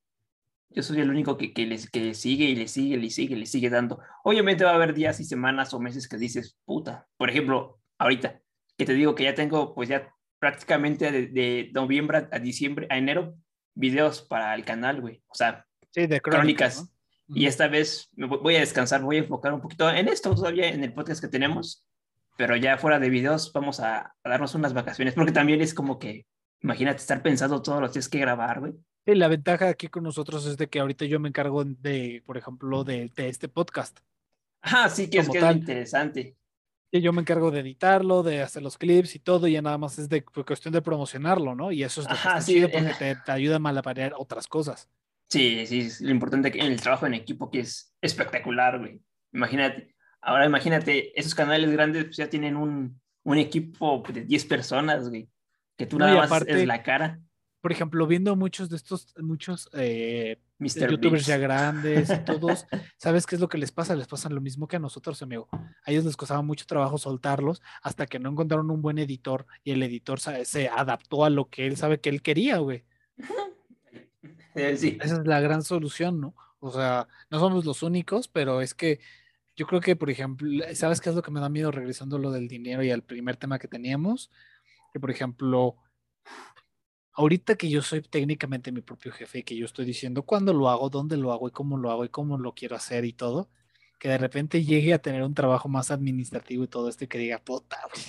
yo 0.70 0.84
soy 0.84 1.00
el 1.00 1.10
único 1.10 1.38
que, 1.38 1.54
que, 1.54 1.66
les, 1.66 1.90
que 1.90 2.14
sigue 2.14 2.46
y 2.46 2.56
le 2.56 2.68
sigue, 2.68 2.98
le 2.98 3.10
sigue, 3.10 3.36
le 3.36 3.46
sigue 3.46 3.70
dando. 3.70 4.00
Obviamente 4.24 4.66
va 4.66 4.72
a 4.72 4.76
haber 4.76 4.94
días 4.94 5.20
y 5.20 5.24
semanas 5.24 5.74
o 5.74 5.80
meses 5.80 6.08
que 6.08 6.18
dices, 6.18 6.58
puta. 6.66 7.08
Por 7.18 7.30
ejemplo, 7.30 7.80
ahorita, 7.98 8.42
que 8.78 8.86
te 8.86 8.94
digo 8.94 9.16
que 9.16 9.24
ya 9.26 9.36
tengo, 9.36 9.76
pues 9.76 9.90
ya 9.90 10.12
prácticamente 10.40 11.12
de, 11.12 11.28
de 11.28 11.72
noviembre 11.74 12.28
a 12.32 12.40
diciembre, 12.40 12.88
a 12.90 12.98
enero, 12.98 13.36
videos 13.74 14.22
para 14.22 14.56
el 14.56 14.66
canal, 14.66 15.02
güey. 15.02 15.22
O 15.28 15.36
sea, 15.36 15.66
Sí, 15.96 16.08
de 16.08 16.20
crónicas. 16.20 16.82
¿no? 16.82 16.90
Y 17.28 17.46
esta 17.48 17.68
vez 17.68 18.10
me 18.16 18.28
voy 18.28 18.56
a 18.56 18.60
descansar, 18.60 19.02
voy 19.02 19.18
a 19.18 19.20
enfocar 19.20 19.54
un 19.54 19.62
poquito 19.62 19.90
en 19.90 20.08
esto 20.08 20.34
todavía, 20.36 20.70
en 20.70 20.84
el 20.84 20.94
podcast 20.94 21.22
que 21.22 21.28
tenemos, 21.28 21.86
pero 22.38 22.56
ya 22.56 22.78
fuera 22.78 23.00
de 23.00 23.10
videos 23.10 23.52
vamos 23.54 23.80
a, 23.80 24.14
a 24.24 24.30
darnos 24.30 24.56
unas 24.56 24.74
vacaciones, 24.74 25.14
porque 25.14 25.32
también 25.32 25.62
es 25.62 25.74
como 25.74 25.98
que, 26.00 26.26
imagínate 26.62 26.98
estar 26.98 27.22
pensando 27.22 27.62
todos 27.62 27.82
los 27.82 27.94
días 27.94 28.10
que 28.10 28.20
grabar, 28.20 28.60
güey. 28.60 28.74
Sí, 29.06 29.14
la 29.14 29.28
ventaja 29.28 29.70
aquí 29.70 29.88
con 29.88 30.04
nosotros 30.04 30.48
es 30.48 30.58
de 30.58 30.68
que 30.68 30.80
ahorita 30.80 31.06
yo 31.06 31.20
me 31.20 31.30
encargo 31.30 31.64
de, 31.64 32.24
por 32.26 32.38
ejemplo, 32.38 32.84
de, 32.84 33.12
de 33.16 33.30
este 33.30 33.48
podcast. 33.48 34.00
Ah, 34.62 34.90
sí, 34.90 35.10
que 35.10 35.20
es, 35.20 35.30
que 35.30 35.38
es 35.38 35.56
interesante. 35.56 36.36
Y 36.90 37.02
yo 37.02 37.14
me 37.14 37.22
encargo 37.22 37.52
de 37.52 37.60
editarlo, 37.60 38.24
de 38.24 38.42
hacer 38.42 38.64
los 38.64 38.80
clips 38.80 39.16
y 39.16 39.20
todo, 39.20 39.48
y 39.48 39.54
ya 39.54 39.62
nada 39.62 39.78
más 39.78 40.00
es 40.00 40.10
de 40.10 40.24
pues, 40.24 40.46
cuestión 40.46 40.74
de 40.74 40.82
promocionarlo, 40.82 41.54
¿no? 41.54 41.72
Y 41.72 41.84
eso 41.84 42.02
es 42.02 42.08
que 42.08 42.14
Ajá, 42.14 42.42
sí, 42.42 42.54
chido 42.54 42.68
eh. 42.70 42.72
porque 42.74 42.94
te, 42.98 43.16
te 43.16 43.32
ayuda 43.32 43.58
a 43.58 43.60
malabarear 43.60 44.14
otras 44.18 44.48
cosas. 44.48 44.90
Sí, 45.30 45.66
sí, 45.66 45.80
es 45.82 46.02
lo 46.02 46.12
importante 46.12 46.52
que 46.52 46.60
en 46.60 46.72
el 46.72 46.82
trabajo 46.82 47.08
en 47.08 47.14
equipo 47.14 47.50
que 47.50 47.60
es 47.60 47.94
espectacular, 48.02 48.80
güey. 48.80 49.02
Imagínate, 49.34 49.96
ahora 50.22 50.46
imagínate, 50.46 51.20
esos 51.20 51.36
canales 51.36 51.72
grandes 51.72 52.06
pues, 52.06 52.18
ya 52.18 52.30
tienen 52.30 52.56
un, 52.56 53.02
un 53.24 53.38
equipo 53.38 54.04
de 54.14 54.22
10 54.24 54.46
personas, 54.46 55.10
güey, 55.10 55.28
que 55.78 55.86
tú 55.88 55.98
No, 55.98 56.06
nada 56.06 56.18
más 56.18 56.28
aparte- 56.32 56.62
es 56.62 56.68
la 56.68 56.84
cara, 56.84 57.20
Por 57.60 57.72
ejemplo, 57.72 58.06
viendo 58.06 58.36
muchos 58.36 58.70
de 58.70 58.76
estos, 58.76 59.16
muchos 59.18 59.68
eh, 59.74 60.40
Mr. 60.60 60.92
youtubers 60.92 61.26
ya 61.26 61.38
grandes 61.38 62.24
todos, 62.24 62.68
¿sabes 62.98 63.26
qué 63.26 63.34
es 63.36 63.42
lo 63.42 63.50
que 63.50 63.58
les 63.58 63.72
pasa? 63.72 63.96
Les 63.96 64.08
pasa 64.08 64.30
lo 64.30 64.40
mismo 64.40 64.68
que 64.68 64.76
a 64.76 64.80
nosotros, 64.80 65.20
amigo. 65.24 65.50
A 65.52 65.92
ellos 65.92 66.06
les 66.06 66.16
costaba 66.16 66.44
mucho 66.44 66.68
trabajo 66.68 67.00
soltarlos 67.00 67.64
hasta 67.82 68.06
que 68.06 68.20
no 68.20 68.30
encontraron 68.30 68.70
un 68.70 68.84
buen 68.84 69.00
editor 69.00 69.48
y 69.64 69.72
el 69.72 69.82
editor 69.82 70.20
se 70.20 70.70
adaptó 70.70 71.26
a 71.26 71.32
lo 71.32 71.50
que 71.50 71.66
él 71.66 71.76
sabe 71.76 72.00
que 72.00 72.10
él 72.10 72.22
quería, 72.22 72.60
güey. 72.60 72.84
Eh, 74.56 74.78
sí, 74.78 74.98
Esa 75.02 75.16
es 75.18 75.28
la 75.28 75.42
gran 75.42 75.62
solución, 75.64 76.22
¿no? 76.22 76.34
O 76.60 76.72
sea, 76.72 77.08
no 77.30 77.40
somos 77.40 77.66
los 77.66 77.84
únicos, 77.84 78.28
pero 78.28 78.62
es 78.62 78.74
que 78.74 79.00
yo 79.56 79.68
creo 79.68 79.82
que, 79.82 79.96
por 79.96 80.10
ejemplo, 80.10 80.50
¿sabes 80.74 81.02
qué 81.02 81.10
es 81.10 81.16
lo 81.16 81.22
que 81.22 81.32
me 81.32 81.40
da 81.40 81.50
miedo 81.50 81.72
regresando 81.72 82.16
a 82.18 82.20
lo 82.20 82.32
del 82.32 82.48
dinero 82.48 82.84
y 82.84 82.92
al 82.92 83.04
primer 83.04 83.38
tema 83.38 83.60
que 83.60 83.68
teníamos? 83.68 84.32
Que, 84.94 85.00
por 85.00 85.12
ejemplo, 85.12 85.76
ahorita 87.14 87.56
que 87.56 87.70
yo 87.70 87.82
soy 87.82 88.02
técnicamente 88.02 88.72
mi 88.72 88.82
propio 88.82 89.12
jefe 89.12 89.40
y 89.40 89.44
que 89.44 89.56
yo 89.56 89.66
estoy 89.66 89.86
diciendo 89.86 90.24
cuándo 90.24 90.54
lo 90.54 90.70
hago, 90.70 90.90
dónde 90.90 91.18
lo 91.18 91.32
hago 91.32 91.48
y 91.48 91.52
cómo 91.52 91.78
lo 91.78 91.92
hago 91.92 92.06
y 92.06 92.10
cómo 92.10 92.38
lo 92.38 92.54
quiero 92.54 92.76
hacer 92.76 93.06
y 93.06 93.14
todo, 93.14 93.50
que 94.00 94.10
de 94.10 94.18
repente 94.18 94.64
llegue 94.64 94.94
a 94.94 95.00
tener 95.02 95.24
un 95.24 95.34
trabajo 95.34 95.70
más 95.70 95.92
administrativo 95.92 96.64
y 96.64 96.68
todo 96.68 96.90
esto 96.90 97.06
y 97.06 97.08
que 97.08 97.18
diga, 97.18 97.40
puta, 97.40 97.80
güey. 97.94 98.06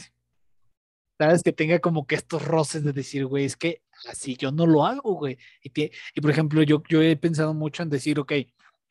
¿Sabes? 1.19 1.43
Que 1.43 1.53
tenga 1.53 1.79
como 1.79 2.07
que 2.07 2.15
estos 2.15 2.45
roces 2.45 2.85
de 2.85 2.93
decir, 2.93 3.25
güey, 3.27 3.45
es 3.45 3.57
que 3.57 3.83
así 4.09 4.37
yo 4.37 4.53
no 4.53 4.67
lo 4.67 4.85
hago, 4.87 5.15
güey. 5.15 5.39
Y, 5.63 5.71
tie- 5.71 5.93
y 6.15 6.21
por 6.21 6.31
ejemplo, 6.31 6.63
yo, 6.63 6.83
yo 6.89 7.03
he 7.03 7.17
pensado 7.17 7.55
mucho 7.55 7.83
en 7.83 7.91
decir, 7.91 8.19
ok, 8.21 8.33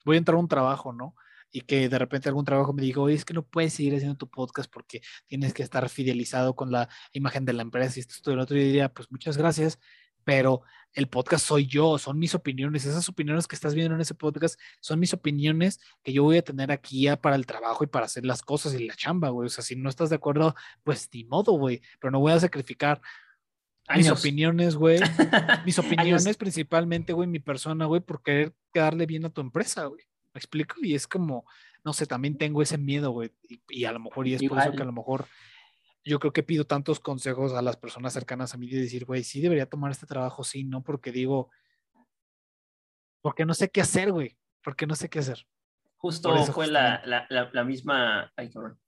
voy 0.05 0.15
a 0.15 0.19
entrar 0.19 0.35
a 0.37 0.39
un 0.39 0.47
trabajo, 0.47 0.93
¿no? 0.93 1.15
Y 1.51 1.61
que 1.61 1.87
de 1.89 1.97
repente 1.99 2.27
algún 2.29 2.45
trabajo 2.45 2.73
me 2.73 2.81
diga, 2.81 3.01
oye, 3.01 3.15
es 3.15 3.23
que 3.25 3.33
no 3.33 3.43
puedes 3.45 3.73
seguir 3.73 3.95
haciendo 3.95 4.17
tu 4.17 4.29
podcast 4.29 4.69
porque 4.71 5.01
tienes 5.27 5.53
que 5.53 5.63
estar 5.63 5.87
fidelizado 5.89 6.55
con 6.55 6.71
la 6.71 6.89
imagen 7.13 7.45
de 7.45 7.53
la 7.53 7.61
empresa 7.61 7.97
y 7.97 8.01
esto, 8.01 8.13
esto 8.15 8.31
y 8.31 8.35
lo 8.35 8.43
otro. 8.43 8.57
Y 8.57 8.63
diría, 8.63 8.89
pues 8.93 9.09
muchas 9.11 9.37
gracias, 9.37 9.79
pero 10.25 10.63
el 10.93 11.07
podcast 11.07 11.45
soy 11.45 11.67
yo, 11.67 11.97
son 11.97 12.19
mis 12.19 12.35
opiniones. 12.35 12.85
Esas 12.85 13.07
opiniones 13.09 13.47
que 13.47 13.55
estás 13.55 13.73
viendo 13.75 13.95
en 13.95 14.01
ese 14.01 14.15
podcast 14.15 14.59
son 14.79 14.99
mis 14.99 15.13
opiniones 15.13 15.79
que 16.03 16.13
yo 16.13 16.23
voy 16.23 16.37
a 16.37 16.41
tener 16.41 16.71
aquí 16.71 17.03
ya 17.03 17.15
para 17.21 17.35
el 17.35 17.45
trabajo 17.45 17.83
y 17.83 17.87
para 17.87 18.05
hacer 18.05 18.25
las 18.25 18.41
cosas 18.41 18.73
y 18.73 18.85
la 18.85 18.95
chamba, 18.95 19.29
güey. 19.29 19.47
O 19.47 19.49
sea, 19.49 19.63
si 19.63 19.75
no 19.75 19.89
estás 19.89 20.09
de 20.09 20.15
acuerdo, 20.17 20.55
pues 20.83 21.09
ni 21.13 21.23
modo, 21.25 21.53
güey. 21.53 21.81
Pero 21.99 22.11
no 22.11 22.19
voy 22.19 22.31
a 22.33 22.39
sacrificar 22.39 23.01
mis 23.95 24.09
opiniones, 24.09 24.75
güey. 24.75 24.99
Mis 25.65 25.79
Años. 25.79 25.91
opiniones 25.91 26.37
principalmente, 26.37 27.13
güey, 27.13 27.27
mi 27.27 27.39
persona, 27.39 27.85
güey, 27.85 28.01
por 28.01 28.23
querer 28.23 28.53
quedarle 28.73 29.05
bien 29.05 29.25
a 29.25 29.29
tu 29.29 29.41
empresa, 29.41 29.85
güey. 29.85 30.03
¿Me 30.33 30.39
explico? 30.39 30.75
Y 30.81 30.95
es 30.95 31.07
como, 31.07 31.45
no 31.83 31.93
sé, 31.93 32.05
también 32.05 32.37
tengo 32.37 32.61
ese 32.61 32.77
miedo, 32.77 33.11
güey. 33.11 33.31
Y, 33.47 33.61
y 33.69 33.85
a 33.85 33.91
lo 33.91 33.99
mejor, 33.99 34.27
y 34.27 34.33
es 34.33 34.43
por 34.43 34.59
eso 34.59 34.71
que 34.71 34.81
a 34.81 34.85
lo 34.85 34.91
mejor 34.91 35.27
yo 36.03 36.19
creo 36.19 36.33
que 36.33 36.43
pido 36.43 36.65
tantos 36.65 36.99
consejos 36.99 37.53
a 37.53 37.61
las 37.61 37.77
personas 37.77 38.13
cercanas 38.13 38.53
a 38.53 38.57
mí 38.57 38.69
de 38.69 38.81
decir, 38.81 39.05
güey, 39.05 39.23
sí 39.23 39.41
debería 39.41 39.67
tomar 39.67 39.91
este 39.91 40.05
trabajo, 40.05 40.43
sí, 40.43 40.63
no, 40.63 40.83
porque 40.83 41.11
digo, 41.11 41.49
porque 43.21 43.45
no 43.45 43.53
sé 43.53 43.69
qué 43.69 43.81
hacer, 43.81 44.11
güey. 44.11 44.37
Porque 44.63 44.87
no 44.87 44.95
sé 44.95 45.09
qué 45.09 45.19
hacer. 45.19 45.47
Justo 45.97 46.35
fue 46.47 46.67
la, 46.67 47.01
la, 47.05 47.25
la, 47.29 47.49
la 47.51 47.63
misma, 47.63 48.31
ay, 48.35 48.51
cabrón, 48.51 48.79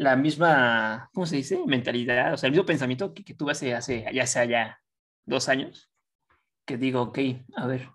la 0.00 0.16
misma, 0.16 1.10
¿cómo 1.12 1.26
se 1.26 1.36
dice? 1.36 1.60
Mentalidad, 1.66 2.32
o 2.32 2.36
sea, 2.38 2.46
el 2.46 2.52
mismo 2.52 2.64
pensamiento 2.64 3.12
que, 3.12 3.22
que 3.22 3.34
tuve 3.34 3.52
hace, 3.52 3.74
hace, 3.74 4.06
ya 4.14 4.26
sea 4.26 4.46
ya 4.46 4.80
dos 5.26 5.50
años, 5.50 5.90
que 6.64 6.78
digo, 6.78 7.02
ok, 7.02 7.18
a 7.56 7.66
ver, 7.66 7.90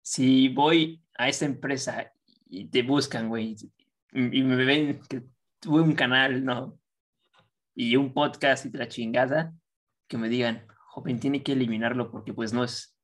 si 0.00 0.48
voy 0.48 1.04
a 1.18 1.28
esta 1.28 1.44
empresa 1.44 2.10
y 2.46 2.68
te 2.68 2.82
buscan, 2.82 3.28
güey, 3.28 3.54
y, 4.14 4.38
y 4.38 4.42
me 4.42 4.64
ven 4.64 4.98
que 5.10 5.24
tuve 5.58 5.82
un 5.82 5.92
canal, 5.92 6.42
¿no? 6.42 6.78
Y 7.74 7.96
un 7.96 8.14
podcast 8.14 8.64
y 8.64 8.70
la 8.70 8.88
chingada, 8.88 9.52
que 10.08 10.16
me 10.16 10.30
digan, 10.30 10.66
joven, 10.86 11.20
tiene 11.20 11.42
que 11.42 11.52
eliminarlo 11.52 12.10
porque 12.10 12.32
pues 12.32 12.54
no 12.54 12.64
es, 12.64 12.96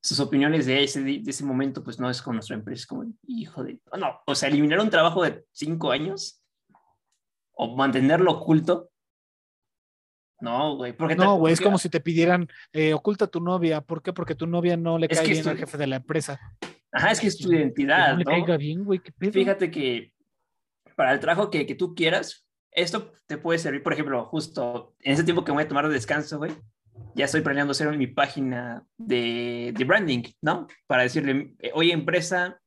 sus 0.00 0.20
opiniones 0.20 0.64
de 0.64 0.84
ese, 0.84 1.02
de 1.02 1.22
ese 1.26 1.44
momento, 1.44 1.84
pues 1.84 2.00
no 2.00 2.08
es 2.08 2.22
con 2.22 2.36
nuestra 2.36 2.56
empresa. 2.56 2.80
Es 2.80 2.86
como, 2.86 3.04
hijo 3.26 3.62
de. 3.62 3.78
No, 3.98 4.20
o 4.26 4.34
sea, 4.34 4.48
eliminar 4.48 4.80
un 4.80 4.90
trabajo 4.90 5.22
de 5.22 5.44
cinco 5.52 5.90
años 5.90 6.37
o 7.58 7.76
mantenerlo 7.76 8.32
oculto. 8.32 8.90
No, 10.40 10.76
güey. 10.76 10.92
Porque 10.92 11.16
No, 11.16 11.36
güey, 11.36 11.52
es 11.52 11.60
como 11.60 11.78
si 11.78 11.88
te 11.90 12.00
pidieran, 12.00 12.48
eh, 12.72 12.94
oculta 12.94 13.24
a 13.24 13.28
tu 13.28 13.40
novia. 13.40 13.80
¿Por 13.80 14.02
qué? 14.02 14.12
Porque 14.12 14.36
tu 14.36 14.46
novia 14.46 14.76
no 14.76 14.96
le 14.96 15.06
Es 15.10 15.18
cae 15.18 15.26
que 15.26 15.32
bien 15.32 15.38
esto- 15.40 15.50
al 15.50 15.58
jefe 15.58 15.76
de 15.76 15.86
la 15.88 15.96
empresa. 15.96 16.38
Ajá, 16.92 17.10
es 17.10 17.20
que 17.20 17.26
es 17.26 17.36
tu 17.36 17.50
Que 17.50 17.56
identidad, 17.56 18.12
no 18.12 18.18
le 18.18 18.24
¿no? 18.24 18.30
caiga 18.30 18.56
bien, 18.56 18.84
güey, 18.84 19.00
qué 19.00 19.12
pedo. 19.12 19.32
Fíjate 19.32 19.70
que 19.70 20.12
para 20.96 21.12
el 21.12 21.20
trabajo 21.20 21.50
que, 21.50 21.66
que 21.66 21.74
tú 21.74 21.94
quieras, 21.94 22.46
esto 22.70 23.12
te 23.26 23.36
puede 23.36 23.58
servir, 23.58 23.82
por 23.82 23.92
ejemplo, 23.92 24.24
justo 24.26 24.94
en 25.00 25.12
ese 25.14 25.24
tiempo 25.24 25.44
que 25.44 25.52
voy 25.52 25.64
a 25.64 25.68
tomar 25.68 25.86
de 25.88 25.94
descanso, 25.94 26.38
güey, 26.38 26.52
ya 27.14 27.24
estoy 27.24 27.40
planeando 27.42 27.72
hacer 27.72 27.94
mi 27.98 28.06
página 28.06 28.86
de, 28.96 29.72
de 29.76 29.84
branding, 29.84 30.22
¿no? 30.40 30.66
Para 30.86 31.02
decirle, 31.02 31.54
eh, 31.58 31.72
oye, 31.74 31.92
empresa, 31.92 32.60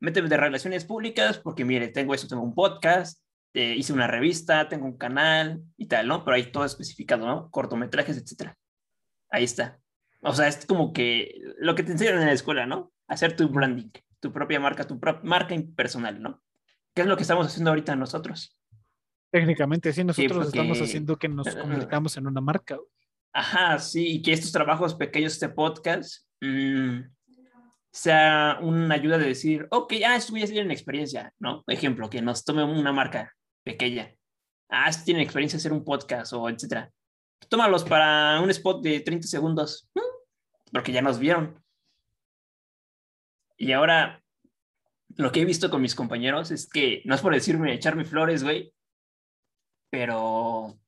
méteme 0.00 0.28
de 0.28 0.36
relaciones 0.36 0.84
públicas 0.84 1.38
porque, 1.38 1.64
mire, 1.64 1.88
tengo 1.88 2.14
esto, 2.14 2.28
tengo 2.28 2.42
un 2.42 2.54
podcast, 2.54 3.20
eh, 3.58 3.74
hice 3.76 3.92
una 3.92 4.06
revista, 4.06 4.68
tengo 4.68 4.86
un 4.86 4.96
canal 4.96 5.64
y 5.76 5.86
tal, 5.88 6.06
¿no? 6.06 6.24
Pero 6.24 6.36
ahí 6.36 6.52
todo 6.52 6.64
especificado, 6.64 7.26
¿no? 7.26 7.50
Cortometrajes, 7.50 8.16
etcétera. 8.16 8.56
Ahí 9.30 9.42
está. 9.42 9.80
O 10.22 10.32
sea, 10.32 10.46
es 10.46 10.64
como 10.64 10.92
que 10.92 11.34
lo 11.58 11.74
que 11.74 11.82
te 11.82 11.90
enseñan 11.90 12.20
en 12.20 12.26
la 12.26 12.32
escuela, 12.32 12.66
¿no? 12.66 12.92
Hacer 13.08 13.34
tu 13.34 13.48
branding, 13.48 13.90
tu 14.20 14.32
propia 14.32 14.60
marca, 14.60 14.86
tu 14.86 15.00
propia 15.00 15.28
marca 15.28 15.56
personal, 15.74 16.22
¿no? 16.22 16.40
¿Qué 16.94 17.02
es 17.02 17.08
lo 17.08 17.16
que 17.16 17.22
estamos 17.22 17.48
haciendo 17.48 17.70
ahorita 17.70 17.96
nosotros? 17.96 18.56
Técnicamente, 19.32 19.92
sí, 19.92 20.04
nosotros 20.04 20.36
porque- 20.36 20.48
estamos 20.56 20.80
haciendo 20.80 21.16
que 21.16 21.28
nos 21.28 21.48
convirtamos 21.56 22.16
en 22.16 22.28
una 22.28 22.40
marca. 22.40 22.78
Ajá, 23.32 23.80
sí, 23.80 24.06
y 24.06 24.22
que 24.22 24.34
estos 24.34 24.52
trabajos 24.52 24.94
pequeños, 24.94 25.32
este 25.32 25.48
podcast, 25.48 26.28
mm, 26.40 27.00
sea 27.90 28.58
una 28.62 28.94
ayuda 28.94 29.18
de 29.18 29.26
decir, 29.26 29.66
ok, 29.72 29.94
ah, 30.06 30.14
estos 30.14 30.30
güeyes 30.30 30.52
tienen 30.52 30.70
experiencia, 30.70 31.34
¿no? 31.40 31.64
Ejemplo, 31.66 32.08
que 32.08 32.22
nos 32.22 32.44
tome 32.44 32.62
una 32.62 32.92
marca 32.92 33.34
pequeña. 33.72 34.14
Ah, 34.70 34.88
estos 34.88 35.04
tienen 35.04 35.22
experiencia 35.22 35.56
en 35.56 35.60
hacer 35.60 35.72
un 35.72 35.84
podcast 35.84 36.32
o 36.32 36.48
etcétera. 36.48 36.90
Tómalos 37.48 37.84
para 37.84 38.40
un 38.40 38.50
spot 38.50 38.82
de 38.82 39.00
30 39.00 39.26
segundos, 39.28 39.88
porque 40.72 40.92
ya 40.92 41.02
nos 41.02 41.18
vieron. 41.18 41.62
Y 43.56 43.72
ahora, 43.72 44.22
lo 45.16 45.32
que 45.32 45.40
he 45.40 45.44
visto 45.44 45.70
con 45.70 45.82
mis 45.82 45.94
compañeros 45.94 46.50
es 46.50 46.68
que, 46.68 47.02
no 47.04 47.14
es 47.14 47.20
por 47.20 47.34
decirme, 47.34 47.74
echarme 47.74 48.04
flores, 48.04 48.42
güey, 48.44 48.72
pero 49.90 50.78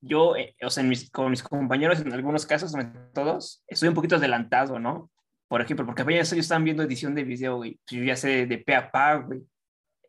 yo, 0.00 0.36
eh, 0.36 0.54
o 0.62 0.70
sea, 0.70 0.82
mis- 0.84 1.10
con 1.10 1.30
mis 1.30 1.42
compañeros, 1.42 2.00
en 2.00 2.12
algunos 2.12 2.46
casos, 2.46 2.74
en 2.74 2.92
todos, 3.12 3.62
estoy 3.66 3.88
un 3.88 3.94
poquito 3.94 4.16
adelantado, 4.16 4.78
¿no? 4.78 5.10
Por 5.48 5.60
ejemplo, 5.60 5.86
porque 5.86 6.02
apenas 6.02 6.32
ellos 6.32 6.44
están 6.44 6.64
viendo 6.64 6.82
edición 6.82 7.14
de 7.14 7.24
video, 7.24 7.56
güey. 7.56 7.80
Pues 7.86 7.98
yo 8.00 8.04
ya 8.04 8.16
sé 8.16 8.46
de 8.46 8.58
pe 8.58 8.74
a 8.74 8.90
pa, 8.90 9.14
güey. 9.16 9.40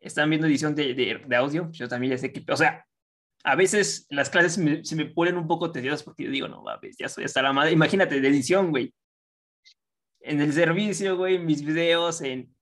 Están 0.00 0.30
viendo 0.30 0.46
edición 0.46 0.74
de, 0.74 0.94
de, 0.94 1.22
de 1.26 1.36
audio, 1.36 1.70
yo 1.72 1.88
también 1.88 2.12
ya 2.12 2.18
sé 2.18 2.32
que, 2.32 2.44
o 2.50 2.56
sea, 2.56 2.84
a 3.44 3.54
veces 3.56 4.06
las 4.10 4.30
clases 4.30 4.58
me- 4.58 4.84
se 4.84 4.96
me 4.96 5.06
ponen 5.06 5.36
un 5.36 5.46
poco 5.46 5.70
tediosas 5.72 6.02
porque 6.02 6.24
yo 6.24 6.30
digo, 6.30 6.48
no, 6.48 6.62
mames, 6.62 6.96
ya 6.98 7.08
soy 7.08 7.24
hasta 7.24 7.42
la 7.42 7.52
madre. 7.52 7.72
Imagínate, 7.72 8.20
de 8.20 8.28
edición, 8.28 8.70
güey. 8.70 8.92
En 10.20 10.40
el 10.40 10.52
servicio, 10.52 11.16
güey, 11.16 11.38
mis 11.38 11.64
videos, 11.64 12.20
en... 12.20 12.54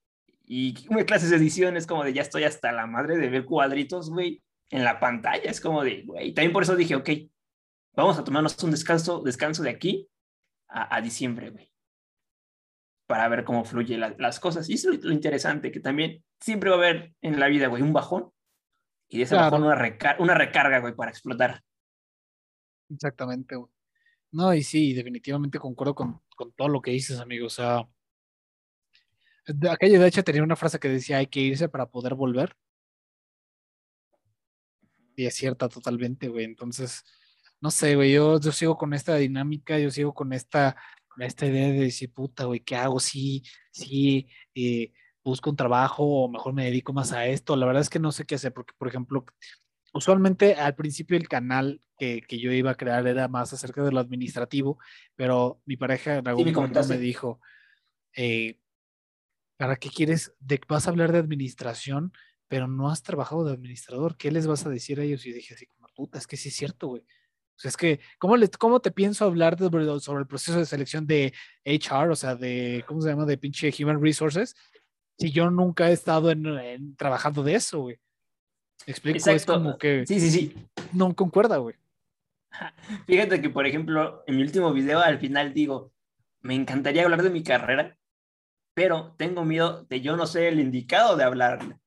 Y 0.48 0.74
una 0.90 1.04
clases 1.04 1.30
de 1.30 1.36
edición 1.36 1.76
es 1.76 1.86
como 1.86 2.04
de 2.04 2.12
ya 2.12 2.22
estoy 2.22 2.44
hasta 2.44 2.70
la 2.72 2.86
madre 2.86 3.16
de 3.16 3.28
ver 3.28 3.44
cuadritos, 3.44 4.10
güey, 4.10 4.42
en 4.70 4.84
la 4.84 5.00
pantalla. 5.00 5.50
Es 5.50 5.60
como 5.60 5.82
de, 5.82 6.02
güey. 6.02 6.32
También 6.34 6.52
por 6.52 6.62
eso 6.62 6.76
dije, 6.76 6.94
ok, 6.94 7.08
vamos 7.96 8.18
a 8.18 8.22
tomarnos 8.24 8.62
un 8.62 8.70
descanso, 8.70 9.22
descanso 9.22 9.62
de 9.64 9.70
aquí 9.70 10.08
a, 10.68 10.94
a 10.94 11.00
diciembre, 11.00 11.50
güey. 11.50 11.72
Para 13.08 13.28
ver 13.28 13.44
cómo 13.44 13.64
fluyen 13.64 14.00
la- 14.00 14.14
las 14.18 14.38
cosas. 14.38 14.68
Y 14.68 14.74
eso 14.74 14.92
es 14.92 15.02
lo 15.02 15.12
interesante, 15.12 15.72
que 15.72 15.80
también 15.80 16.22
siempre 16.40 16.70
va 16.70 16.76
a 16.76 16.78
haber 16.78 17.14
en 17.20 17.38
la 17.40 17.48
vida, 17.48 17.68
güey, 17.68 17.82
un 17.82 17.92
bajón. 17.92 18.30
Y 19.08 19.18
de 19.18 19.24
ese 19.24 19.34
Claro. 19.34 19.50
bajón 19.52 19.62
una, 19.66 19.76
recar- 19.76 20.16
una 20.18 20.34
recarga, 20.34 20.80
güey, 20.80 20.94
para 20.94 21.10
explotar. 21.10 21.62
Exactamente, 22.88 23.56
güey. 23.56 23.70
No, 24.32 24.52
y 24.52 24.62
sí, 24.62 24.92
definitivamente 24.92 25.58
concuerdo 25.58 25.94
con, 25.94 26.20
con 26.36 26.52
todo 26.52 26.68
lo 26.68 26.82
que 26.82 26.90
dices, 26.90 27.18
amigo. 27.20 27.46
O 27.46 27.50
sea, 27.50 27.88
de 29.46 29.70
aquella 29.70 29.98
de 30.00 30.08
hecho 30.08 30.24
tenía 30.24 30.42
una 30.42 30.56
frase 30.56 30.78
que 30.80 30.88
decía 30.88 31.18
hay 31.18 31.28
que 31.28 31.40
irse 31.40 31.68
para 31.68 31.86
poder 31.86 32.14
volver. 32.14 32.56
Y 35.14 35.26
es 35.26 35.34
cierta 35.34 35.68
totalmente, 35.68 36.28
güey. 36.28 36.44
Entonces, 36.44 37.04
no 37.60 37.70
sé, 37.70 37.94
güey, 37.96 38.12
yo, 38.12 38.38
yo 38.40 38.52
sigo 38.52 38.76
con 38.76 38.92
esta 38.92 39.14
dinámica, 39.16 39.78
yo 39.78 39.90
sigo 39.90 40.12
con 40.12 40.32
esta, 40.32 40.76
con 41.08 41.22
esta 41.22 41.46
idea 41.46 41.68
de 41.68 41.80
decir, 41.80 42.12
puta, 42.12 42.44
güey, 42.44 42.60
¿qué 42.60 42.76
hago? 42.76 43.00
Sí, 43.00 43.42
sí, 43.70 44.28
eh, 44.54 44.92
busco 45.26 45.50
un 45.50 45.56
trabajo 45.56 46.04
o 46.04 46.28
mejor 46.28 46.52
me 46.54 46.64
dedico 46.64 46.92
más 46.92 47.12
a 47.12 47.26
esto. 47.26 47.56
La 47.56 47.66
verdad 47.66 47.82
es 47.82 47.90
que 47.90 47.98
no 47.98 48.12
sé 48.12 48.24
qué 48.24 48.36
hacer 48.36 48.52
porque, 48.54 48.74
por 48.78 48.88
ejemplo, 48.88 49.24
usualmente 49.92 50.54
al 50.54 50.74
principio 50.76 51.16
el 51.16 51.28
canal 51.28 51.80
que, 51.98 52.22
que 52.22 52.38
yo 52.38 52.52
iba 52.52 52.70
a 52.70 52.76
crear 52.76 53.06
era 53.06 53.26
más 53.26 53.52
acerca 53.52 53.82
de 53.82 53.90
lo 53.92 53.98
administrativo, 53.98 54.78
pero 55.16 55.60
mi 55.66 55.76
pareja 55.76 56.16
en 56.18 56.28
algún 56.28 56.44
me 56.46 56.52
momento 56.52 56.84
me 56.84 56.98
dijo, 56.98 57.40
eh, 58.14 58.60
¿para 59.56 59.76
qué 59.76 59.90
quieres? 59.90 60.32
De, 60.38 60.60
vas 60.68 60.86
a 60.86 60.90
hablar 60.90 61.10
de 61.10 61.18
administración, 61.18 62.12
pero 62.48 62.68
no 62.68 62.88
has 62.88 63.02
trabajado 63.02 63.44
de 63.44 63.52
administrador. 63.52 64.16
¿Qué 64.16 64.30
les 64.30 64.46
vas 64.46 64.64
a 64.64 64.70
decir 64.70 65.00
a 65.00 65.02
ellos? 65.02 65.26
Y 65.26 65.32
dije 65.32 65.54
así 65.54 65.66
como, 65.66 65.88
puta, 65.94 66.18
es 66.18 66.26
que 66.26 66.36
sí 66.36 66.50
es 66.50 66.56
cierto, 66.56 66.86
güey. 66.88 67.02
O 67.02 67.58
sea, 67.58 67.70
es 67.70 67.76
que, 67.76 68.00
¿cómo, 68.18 68.36
le, 68.36 68.48
¿cómo 68.50 68.80
te 68.80 68.90
pienso 68.90 69.24
hablar 69.24 69.56
de- 69.56 70.00
sobre 70.00 70.20
el 70.20 70.26
proceso 70.26 70.58
de 70.58 70.66
selección 70.66 71.06
de 71.06 71.32
HR, 71.64 72.12
o 72.12 72.16
sea, 72.16 72.36
de, 72.36 72.84
¿cómo 72.86 73.00
se 73.00 73.08
llama? 73.08 73.24
De 73.24 73.38
pinche 73.38 73.72
Human 73.82 74.00
Resources, 74.00 74.54
si 75.18 75.30
yo 75.32 75.50
nunca 75.50 75.88
he 75.88 75.92
estado 75.92 76.30
en, 76.30 76.46
en- 76.46 76.96
trabajando 76.96 77.42
de 77.42 77.54
eso, 77.54 77.80
güey. 77.80 77.98
¿Me 78.86 78.90
explico? 78.92 79.30
Es 79.30 79.46
como 79.46 79.78
que 79.78 80.06
Sí, 80.06 80.20
sí, 80.20 80.30
sí. 80.30 80.66
no 80.92 81.14
concuerda, 81.14 81.56
güey. 81.56 81.74
Fíjate 83.06 83.40
que, 83.40 83.50
por 83.50 83.66
ejemplo, 83.66 84.22
en 84.26 84.36
mi 84.36 84.42
último 84.42 84.72
video 84.72 85.00
al 85.00 85.18
final 85.18 85.52
digo, 85.54 85.92
me 86.40 86.54
encantaría 86.54 87.04
hablar 87.04 87.22
de 87.22 87.30
mi 87.30 87.42
carrera, 87.42 87.96
pero 88.74 89.14
tengo 89.16 89.44
miedo 89.44 89.84
de 89.84 90.00
yo 90.00 90.16
no 90.16 90.26
ser 90.26 90.44
el 90.44 90.60
indicado 90.60 91.16
de 91.16 91.24
hablar. 91.24 91.78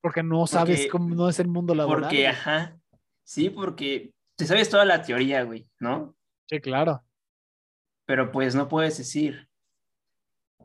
Porque 0.00 0.22
no 0.22 0.46
sabes 0.46 0.78
Porque- 0.80 0.88
cómo 0.90 1.14
no 1.14 1.28
es 1.28 1.38
el 1.38 1.48
mundo 1.48 1.74
laboral. 1.74 2.02
Porque, 2.04 2.16
güey. 2.16 2.26
ajá, 2.26 2.76
sí, 3.22 3.50
porque 3.50 4.12
te 4.36 4.46
sabes 4.46 4.70
toda 4.70 4.84
la 4.86 5.02
teoría, 5.02 5.42
güey, 5.44 5.68
¿no? 5.78 6.16
Sí, 6.48 6.58
claro. 6.60 7.04
Pero 8.06 8.32
pues 8.32 8.54
no 8.54 8.66
puedes 8.66 8.96
decir, 8.98 9.48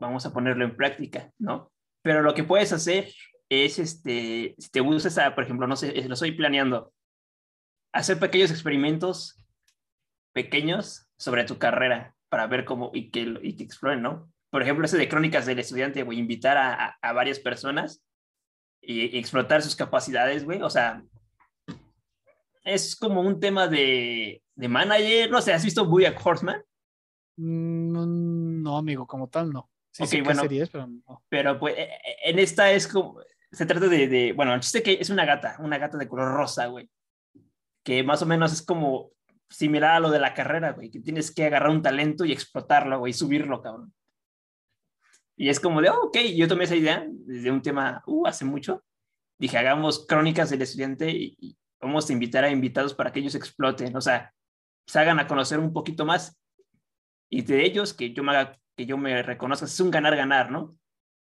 vamos 0.00 0.24
a 0.26 0.32
ponerlo 0.32 0.64
en 0.64 0.74
práctica, 0.74 1.30
¿no? 1.38 1.70
Pero 2.06 2.22
lo 2.22 2.34
que 2.34 2.44
puedes 2.44 2.72
hacer 2.72 3.12
es, 3.48 3.80
este, 3.80 4.54
si 4.58 4.70
te 4.70 4.78
gustas, 4.78 5.18
a, 5.18 5.34
por 5.34 5.42
ejemplo, 5.42 5.66
no 5.66 5.74
sé, 5.74 5.92
lo 6.06 6.14
estoy 6.14 6.30
planeando, 6.30 6.92
hacer 7.92 8.20
pequeños 8.20 8.52
experimentos 8.52 9.44
pequeños 10.32 11.08
sobre 11.18 11.42
tu 11.42 11.58
carrera 11.58 12.14
para 12.28 12.46
ver 12.46 12.64
cómo 12.64 12.92
y 12.94 13.10
que, 13.10 13.22
y 13.42 13.60
exploren, 13.60 14.02
¿no? 14.02 14.32
Por 14.50 14.62
ejemplo, 14.62 14.84
ese 14.86 14.98
de 14.98 15.08
crónicas 15.08 15.46
del 15.46 15.58
estudiante, 15.58 16.04
güey, 16.04 16.20
invitar 16.20 16.56
a, 16.56 16.96
a- 17.02 17.12
varias 17.12 17.40
personas 17.40 18.04
y, 18.80 19.18
explotar 19.18 19.60
sus 19.60 19.74
capacidades, 19.74 20.44
güey, 20.44 20.62
o 20.62 20.70
sea, 20.70 21.02
es 22.62 22.94
como 22.94 23.20
un 23.20 23.40
tema 23.40 23.66
de, 23.66 24.44
de 24.54 24.68
manager, 24.68 25.28
no 25.28 25.42
sé, 25.42 25.52
¿has 25.52 25.64
visto 25.64 25.84
Bojack 25.86 26.24
Horseman? 26.24 26.62
Mm, 27.36 28.62
No, 28.62 28.78
amigo, 28.78 29.08
como 29.08 29.28
tal, 29.28 29.50
no. 29.50 29.68
Sí, 29.96 30.02
Ok, 30.02 30.08
sé 30.10 30.16
qué 30.18 30.22
bueno. 30.22 30.42
pero 30.72 30.86
no. 30.86 31.22
Pero 31.28 31.58
pues 31.58 31.74
e- 31.78 31.82
e- 31.84 32.30
en 32.30 32.38
esta 32.38 32.70
es 32.70 32.86
como, 32.86 33.18
se 33.50 33.64
trata 33.64 33.86
de, 33.88 34.08
de, 34.08 34.32
bueno, 34.34 34.52
el 34.54 34.60
chiste 34.60 34.82
que 34.82 34.98
es 35.00 35.08
una 35.08 35.24
gata, 35.24 35.56
una 35.60 35.78
gata 35.78 35.96
de 35.96 36.06
color 36.06 36.34
rosa, 36.34 36.66
güey, 36.66 36.90
que 37.82 38.02
más 38.02 38.20
o 38.20 38.26
menos 38.26 38.52
es 38.52 38.60
como 38.62 39.10
similar 39.48 39.92
a 39.92 40.00
lo 40.00 40.10
de 40.10 40.18
la 40.18 40.34
carrera, 40.34 40.72
güey, 40.72 40.90
que 40.90 41.00
tienes 41.00 41.32
que 41.34 41.44
agarrar 41.46 41.70
un 41.70 41.80
talento 41.80 42.24
y 42.26 42.32
explotarlo, 42.32 42.98
güey, 42.98 43.10
y 43.10 43.14
subirlo, 43.14 43.62
cabrón. 43.62 43.94
Y 45.36 45.48
es 45.48 45.60
como 45.60 45.80
de, 45.80 45.88
oh, 45.88 46.04
ok, 46.08 46.18
yo 46.36 46.46
tomé 46.48 46.64
esa 46.64 46.76
idea 46.76 47.06
desde 47.08 47.50
un 47.50 47.62
tema, 47.62 48.02
uh, 48.06 48.26
hace 48.26 48.44
mucho. 48.44 48.84
Dije, 49.38 49.56
hagamos 49.56 50.06
crónicas 50.06 50.50
del 50.50 50.62
estudiante 50.62 51.10
y, 51.10 51.36
y 51.40 51.56
vamos 51.80 52.08
a 52.08 52.12
invitar 52.12 52.44
a 52.44 52.50
invitados 52.50 52.92
para 52.94 53.12
que 53.12 53.20
ellos 53.20 53.34
exploten, 53.34 53.96
o 53.96 54.00
sea, 54.00 54.32
se 54.86 54.98
hagan 54.98 55.18
a 55.20 55.26
conocer 55.26 55.58
un 55.58 55.72
poquito 55.72 56.04
más. 56.04 56.38
Y 57.30 57.42
de 57.42 57.64
ellos, 57.64 57.92
que 57.94 58.12
yo 58.12 58.22
me 58.22 58.32
haga, 58.32 58.58
que 58.76 58.86
yo 58.86 58.96
me 58.98 59.22
reconozca, 59.22 59.66
es 59.66 59.80
un 59.80 59.90
ganar-ganar, 59.90 60.50
¿no? 60.50 60.76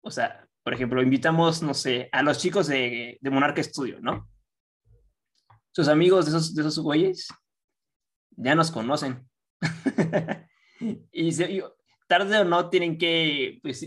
O 0.02 0.10
sea, 0.10 0.46
por 0.62 0.74
ejemplo, 0.74 1.02
invitamos, 1.02 1.62
no 1.62 1.74
sé, 1.74 2.08
a 2.12 2.22
los 2.22 2.38
chicos 2.38 2.66
de, 2.66 3.18
de 3.20 3.30
Monarca 3.30 3.62
Studio, 3.62 4.00
¿no? 4.00 4.28
Sus 5.72 5.88
amigos 5.88 6.24
de 6.26 6.30
esos, 6.30 6.54
de 6.54 6.62
esos 6.62 6.78
güeyes 6.80 7.28
ya 8.30 8.54
nos 8.54 8.70
conocen. 8.70 9.28
y, 11.12 11.32
se- 11.32 11.62
tarde 12.08 12.38
o 12.38 12.44
no 12.44 12.68
tienen 12.68 12.98
que 12.98 13.58
pues, 13.62 13.86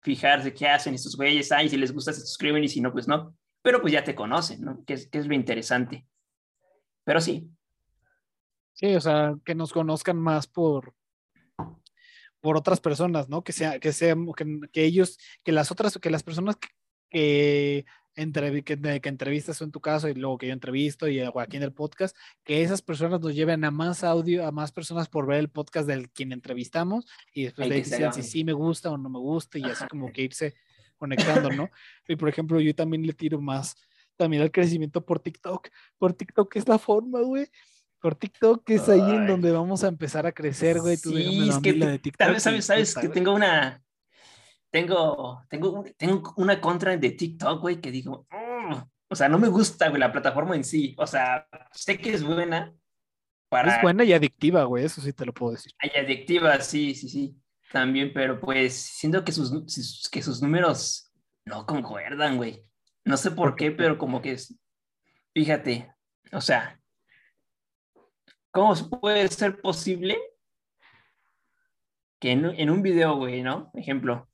fijarse 0.00 0.54
qué 0.54 0.68
hacen 0.68 0.94
estos 0.94 1.16
güeyes. 1.16 1.50
Ay, 1.52 1.68
si 1.68 1.76
les 1.76 1.92
gusta 1.92 2.12
se 2.12 2.20
suscriben 2.20 2.62
y 2.64 2.68
si 2.68 2.80
no, 2.80 2.92
pues 2.92 3.08
no. 3.08 3.36
Pero 3.62 3.80
pues 3.80 3.92
ya 3.92 4.04
te 4.04 4.14
conocen, 4.14 4.62
¿no? 4.62 4.84
Que 4.84 4.94
es, 4.94 5.08
que 5.08 5.18
es 5.18 5.26
lo 5.26 5.34
interesante. 5.34 6.06
Pero 7.04 7.20
sí, 7.20 7.50
Sí, 8.72 8.94
o 8.94 9.00
sea, 9.00 9.34
que 9.44 9.54
nos 9.54 9.74
conozcan 9.74 10.16
más 10.16 10.46
por 10.46 10.94
por 12.40 12.56
otras 12.56 12.80
personas, 12.80 13.28
¿no? 13.28 13.42
Que 13.44 13.52
sea, 13.52 13.78
que 13.80 13.92
sea, 13.92 14.14
que, 14.36 14.60
que 14.72 14.84
ellos, 14.84 15.18
que 15.44 15.52
las 15.52 15.70
otras, 15.70 15.98
que 15.98 16.10
las 16.10 16.22
personas 16.22 16.56
que, 16.56 16.68
que, 17.10 17.84
que, 18.64 19.00
que 19.00 19.08
entrevistas 19.08 19.60
en 19.62 19.70
tu 19.70 19.80
caso 19.80 20.08
y 20.08 20.14
luego 20.14 20.38
que 20.38 20.46
yo 20.48 20.52
entrevisto 20.52 21.08
y 21.08 21.20
aquí 21.20 21.56
en 21.56 21.62
el 21.62 21.72
podcast, 21.72 22.16
que 22.44 22.62
esas 22.62 22.82
personas 22.82 23.20
nos 23.20 23.34
lleven 23.34 23.64
a 23.64 23.70
más 23.70 24.04
audio, 24.04 24.46
a 24.46 24.52
más 24.52 24.72
personas 24.72 25.08
por 25.08 25.26
ver 25.26 25.38
el 25.38 25.48
podcast 25.48 25.86
del 25.86 26.10
quien 26.10 26.32
entrevistamos 26.32 27.06
y 27.32 27.44
después 27.44 27.68
deciden 27.68 28.12
ser- 28.12 28.22
si 28.24 28.28
sí 28.28 28.44
me 28.44 28.52
gusta 28.52 28.90
o 28.90 28.98
no 28.98 29.08
me 29.08 29.18
gusta 29.18 29.58
y 29.58 29.62
así 29.64 29.72
Ajá. 29.72 29.88
como 29.88 30.12
que 30.12 30.22
irse 30.22 30.54
conectando, 30.96 31.50
¿no? 31.50 31.70
Y 32.08 32.16
por 32.16 32.28
ejemplo, 32.28 32.60
yo 32.60 32.74
también 32.74 33.06
le 33.06 33.12
tiro 33.14 33.40
más 33.40 33.74
también 34.16 34.42
al 34.42 34.50
crecimiento 34.50 35.02
por 35.02 35.18
TikTok. 35.18 35.68
Por 35.96 36.12
TikTok 36.12 36.54
es 36.56 36.68
la 36.68 36.78
forma, 36.78 37.22
güey. 37.22 37.46
Por 38.00 38.14
TikTok 38.14 38.68
es 38.70 38.88
ahí 38.88 39.00
en 39.00 39.22
Ay. 39.22 39.26
donde 39.26 39.50
vamos 39.52 39.84
a 39.84 39.88
empezar 39.88 40.26
a 40.26 40.32
crecer, 40.32 40.80
güey. 40.80 40.96
Tú 40.96 41.10
Sí, 41.10 41.48
es 41.48 41.58
que 41.58 41.72
de 41.74 41.98
TikTok. 41.98 42.26
Sabes, 42.26 42.42
y 42.42 42.42
sabes, 42.42 42.66
sabes 42.66 42.94
que 42.96 43.08
tengo 43.08 43.34
una. 43.34 43.82
Tengo, 44.70 45.42
tengo, 45.48 45.84
tengo 45.96 46.32
una 46.36 46.60
contra 46.60 46.96
de 46.96 47.10
TikTok, 47.10 47.60
güey, 47.60 47.80
que 47.80 47.90
digo, 47.90 48.26
"Mm". 48.30 48.74
o 49.08 49.14
sea, 49.14 49.28
no 49.28 49.38
me 49.38 49.48
gusta, 49.48 49.88
güey, 49.88 49.98
la 50.00 50.12
plataforma 50.12 50.54
en 50.54 50.64
sí. 50.64 50.94
O 50.96 51.06
sea, 51.06 51.46
sé 51.72 51.98
que 51.98 52.12
es 52.14 52.22
buena 52.22 52.72
para. 53.48 53.76
Es 53.76 53.82
buena 53.82 54.04
y 54.04 54.12
adictiva, 54.12 54.64
güey. 54.64 54.84
Eso 54.84 55.00
sí 55.00 55.12
te 55.12 55.26
lo 55.26 55.32
puedo 55.34 55.52
decir. 55.52 55.72
Hay 55.80 55.90
adictiva, 56.02 56.60
sí, 56.60 56.94
sí, 56.94 57.08
sí. 57.08 57.36
También, 57.72 58.12
pero 58.14 58.40
pues 58.40 58.74
siento 58.74 59.24
que 59.24 59.32
sus, 59.32 59.50
sus- 59.72 60.08
que 60.10 60.22
sus 60.22 60.40
números 60.42 61.12
no 61.44 61.66
concuerdan, 61.66 62.36
güey. 62.36 62.64
No 63.04 63.16
sé 63.16 63.30
por 63.30 63.50
¿Por 63.50 63.56
qué, 63.56 63.66
qué? 63.66 63.72
pero 63.72 63.98
como 63.98 64.22
que 64.22 64.32
es. 64.32 64.56
Fíjate, 65.34 65.92
o 66.32 66.40
sea, 66.40 66.79
¿cómo 68.50 68.74
puede 69.00 69.28
ser 69.28 69.60
posible 69.60 70.18
que 72.18 72.32
en, 72.32 72.70
un 72.70 72.82
video, 72.82 73.16
güey, 73.16 73.42
¿no? 73.42 73.70
Ejemplo, 73.74 74.28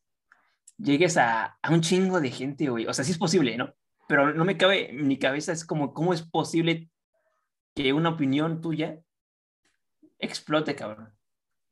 llegues 0.77 1.17
a, 1.17 1.59
a 1.63 1.73
un 1.73 1.81
chingo 1.81 2.21
de 2.21 2.31
gente, 2.31 2.69
güey. 2.69 2.87
O 2.87 2.93
sea, 2.93 3.05
sí 3.05 3.13
es 3.13 3.19
posible, 3.19 3.57
¿no? 3.57 3.73
Pero 4.09 4.35
no 4.35 4.45
me 4.45 4.57
cabe 4.57 4.91
en 4.91 5.07
mi 5.07 5.19
cabeza, 5.19 5.53
es 5.53 5.65
como, 5.65 5.95
¿cómo 5.95 6.13
es 6.13 6.23
posible 6.23 6.91
que 7.75 7.93
una 7.93 8.11
opinión 8.11 8.61
tuya 8.61 9.01
explote, 10.19 10.75
cabrón? 10.75 11.13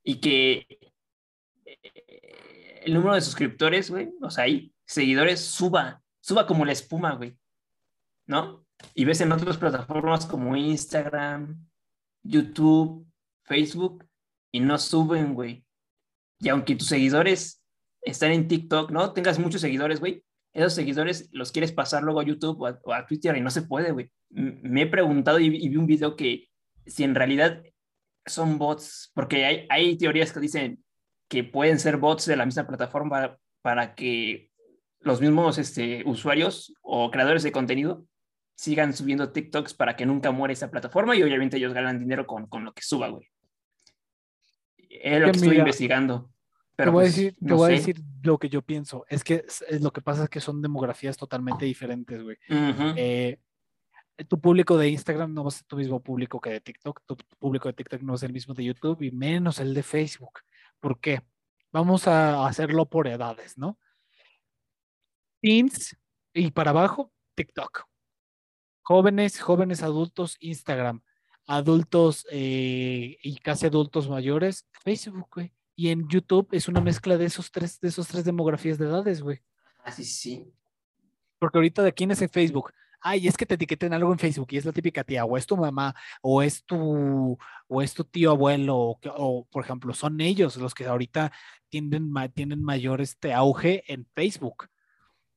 Y 0.02 0.20
que 0.20 0.66
eh, 1.64 2.82
el 2.84 2.94
número 2.94 3.14
de 3.14 3.20
suscriptores, 3.20 3.90
güey, 3.90 4.12
o 4.20 4.30
sea, 4.30 4.44
ahí, 4.44 4.72
seguidores, 4.84 5.40
suba, 5.40 6.02
suba 6.20 6.46
como 6.46 6.64
la 6.64 6.72
espuma, 6.72 7.14
güey, 7.14 7.36
¿no? 8.26 8.64
Y 8.94 9.04
ves 9.04 9.20
en 9.20 9.32
otras 9.32 9.56
plataformas 9.56 10.26
como 10.26 10.56
Instagram, 10.56 11.66
YouTube, 12.24 13.06
Facebook, 13.44 14.04
y 14.50 14.60
no 14.60 14.78
suben, 14.78 15.34
güey. 15.34 15.64
Y 16.40 16.48
aunque 16.48 16.76
tus 16.76 16.88
seguidores 16.88 17.62
están 18.02 18.32
en 18.32 18.48
TikTok, 18.48 18.90
¿no? 18.90 19.12
Tengas 19.12 19.38
muchos 19.38 19.60
seguidores, 19.60 20.00
güey, 20.00 20.24
esos 20.54 20.74
seguidores 20.74 21.28
los 21.32 21.50
quieres 21.52 21.72
pasar 21.72 22.02
luego 22.02 22.20
a 22.20 22.24
YouTube 22.24 22.60
o 22.60 22.92
a, 22.92 23.06
Twitter 23.06 23.36
y 23.36 23.40
no 23.40 23.50
se 23.50 23.62
puede, 23.62 23.90
güey. 23.90 24.10
Me 24.30 24.82
he 24.82 24.86
preguntado 24.86 25.40
y, 25.40 25.50
vi 25.50 25.76
un 25.76 25.86
video 25.86 26.16
que 26.16 26.48
si 26.86 27.02
en 27.02 27.14
realidad 27.14 27.62
son 28.24 28.58
bots, 28.58 29.10
porque 29.14 29.66
hay, 29.68 29.96
teorías 29.98 30.32
que 30.32 30.40
dicen 30.40 30.84
que 31.28 31.42
pueden 31.42 31.78
ser 31.78 31.96
bots 31.96 32.26
de 32.26 32.36
la 32.36 32.46
misma 32.46 32.66
plataforma 32.66 33.10
para, 33.10 33.38
para 33.62 33.94
que 33.94 34.50
los 35.00 35.20
mismos 35.20 35.58
este, 35.58 36.04
usuarios 36.06 36.72
o 36.82 37.10
creadores 37.10 37.42
de 37.42 37.52
contenido 37.52 38.06
sigan 38.54 38.92
subiendo 38.94 39.30
TikToks 39.32 39.74
para 39.74 39.96
que 39.96 40.06
nunca 40.06 40.30
muera 40.30 40.52
esa 40.52 40.70
plataforma 40.70 41.16
y 41.16 41.22
obviamente 41.22 41.56
ellos 41.56 41.72
ganan 41.74 41.98
dinero 41.98 42.26
con, 42.26 42.46
con 42.46 42.64
lo 42.64 42.72
que 42.72 42.82
suba, 42.82 43.08
güey. 43.08 43.28
Es 44.88 45.20
lo 45.20 45.26
Que 45.26 45.32
que 45.32 45.36
estoy 45.36 45.48
mira, 45.50 45.60
investigando. 45.62 46.30
Pero 46.76 46.90
te 46.90 46.92
voy, 46.92 47.02
pues, 47.04 47.14
a 47.14 47.16
decir, 47.16 47.36
te 47.46 47.52
voy 47.54 47.70
a 47.70 47.74
decir 47.74 47.96
lo 48.22 48.38
que 48.38 48.48
yo 48.48 48.62
pienso. 48.62 49.04
Es 49.08 49.22
que 49.24 49.44
es- 49.46 49.80
lo 49.82 49.92
que 49.92 50.00
pasa 50.00 50.24
es 50.24 50.30
que 50.30 50.40
son 50.40 50.60
demografías 50.62 51.16
totalmente 51.16 51.64
diferentes, 51.64 52.22
güey. 52.22 52.36
Eh, 52.96 53.38
tu 54.28 54.40
público 54.40 54.76
de 54.78 54.88
Instagram 54.88 55.34
no 55.34 55.42
va 55.44 55.48
a 55.48 55.52
ser 55.52 55.64
tu 55.66 55.76
mismo 55.76 56.00
público 56.00 56.40
que 56.40 56.50
de 56.50 56.60
TikTok. 56.60 57.02
Tu 57.06 57.16
público 57.38 57.68
de 57.68 57.74
TikTok 57.74 58.02
no 58.02 58.14
es 58.14 58.22
el 58.22 58.32
mismo 58.32 58.54
de 58.54 58.64
YouTube 58.64 59.02
y 59.02 59.10
menos 59.10 59.58
el 59.58 59.74
de 59.74 59.82
Facebook. 59.82 60.40
¿Por 60.80 61.00
qué? 61.00 61.22
Vamos 61.72 62.06
a 62.06 62.46
hacerlo 62.46 62.86
por 62.86 63.08
edades, 63.08 63.58
¿no? 63.58 63.78
Teens 65.40 65.96
y 66.32 66.50
para 66.50 66.70
abajo, 66.70 67.12
TikTok. 67.34 67.84
Jóvenes, 68.84 69.40
jóvenes 69.40 69.82
adultos, 69.82 70.36
Instagram. 70.40 71.00
Adultos 71.46 72.26
eh, 72.30 73.16
y 73.22 73.36
casi 73.36 73.66
adultos 73.66 74.08
mayores, 74.08 74.66
Facebook, 74.82 75.28
güey. 75.34 75.52
Y 75.74 75.88
en 75.88 76.06
YouTube 76.08 76.48
es 76.52 76.68
una 76.68 76.80
mezcla 76.80 77.16
de 77.16 77.24
esos 77.24 77.50
tres, 77.50 77.80
de 77.80 77.88
esos 77.88 78.06
tres 78.08 78.24
demografías 78.24 78.78
de 78.78 78.86
edades, 78.86 79.22
güey. 79.22 79.40
Ah, 79.82 79.90
sí, 79.90 80.04
sí. 80.04 80.46
Porque 81.38 81.58
ahorita 81.58 81.82
de 81.82 81.92
quién 81.92 82.10
es 82.10 82.20
en 82.20 82.28
Facebook. 82.28 82.72
Ay, 83.00 83.26
es 83.26 83.36
que 83.36 83.46
te 83.46 83.54
etiqueten 83.54 83.92
algo 83.92 84.12
en 84.12 84.18
Facebook 84.18 84.48
y 84.50 84.58
es 84.58 84.64
la 84.64 84.72
típica 84.72 85.02
tía, 85.02 85.24
o 85.24 85.36
es 85.36 85.46
tu 85.46 85.56
mamá, 85.56 85.94
o 86.22 86.42
es 86.42 86.64
tu, 86.64 87.36
o 87.68 87.82
es 87.82 87.92
tu 87.92 88.04
tío 88.04 88.30
abuelo, 88.30 88.76
o, 88.76 88.98
o 89.16 89.44
por 89.50 89.64
ejemplo, 89.64 89.92
son 89.92 90.20
ellos 90.20 90.56
los 90.56 90.72
que 90.74 90.86
ahorita 90.86 91.32
tienen, 91.68 92.12
tienen 92.34 92.62
mayor 92.62 93.00
este 93.00 93.32
auge 93.32 93.82
en 93.92 94.06
Facebook. 94.14 94.68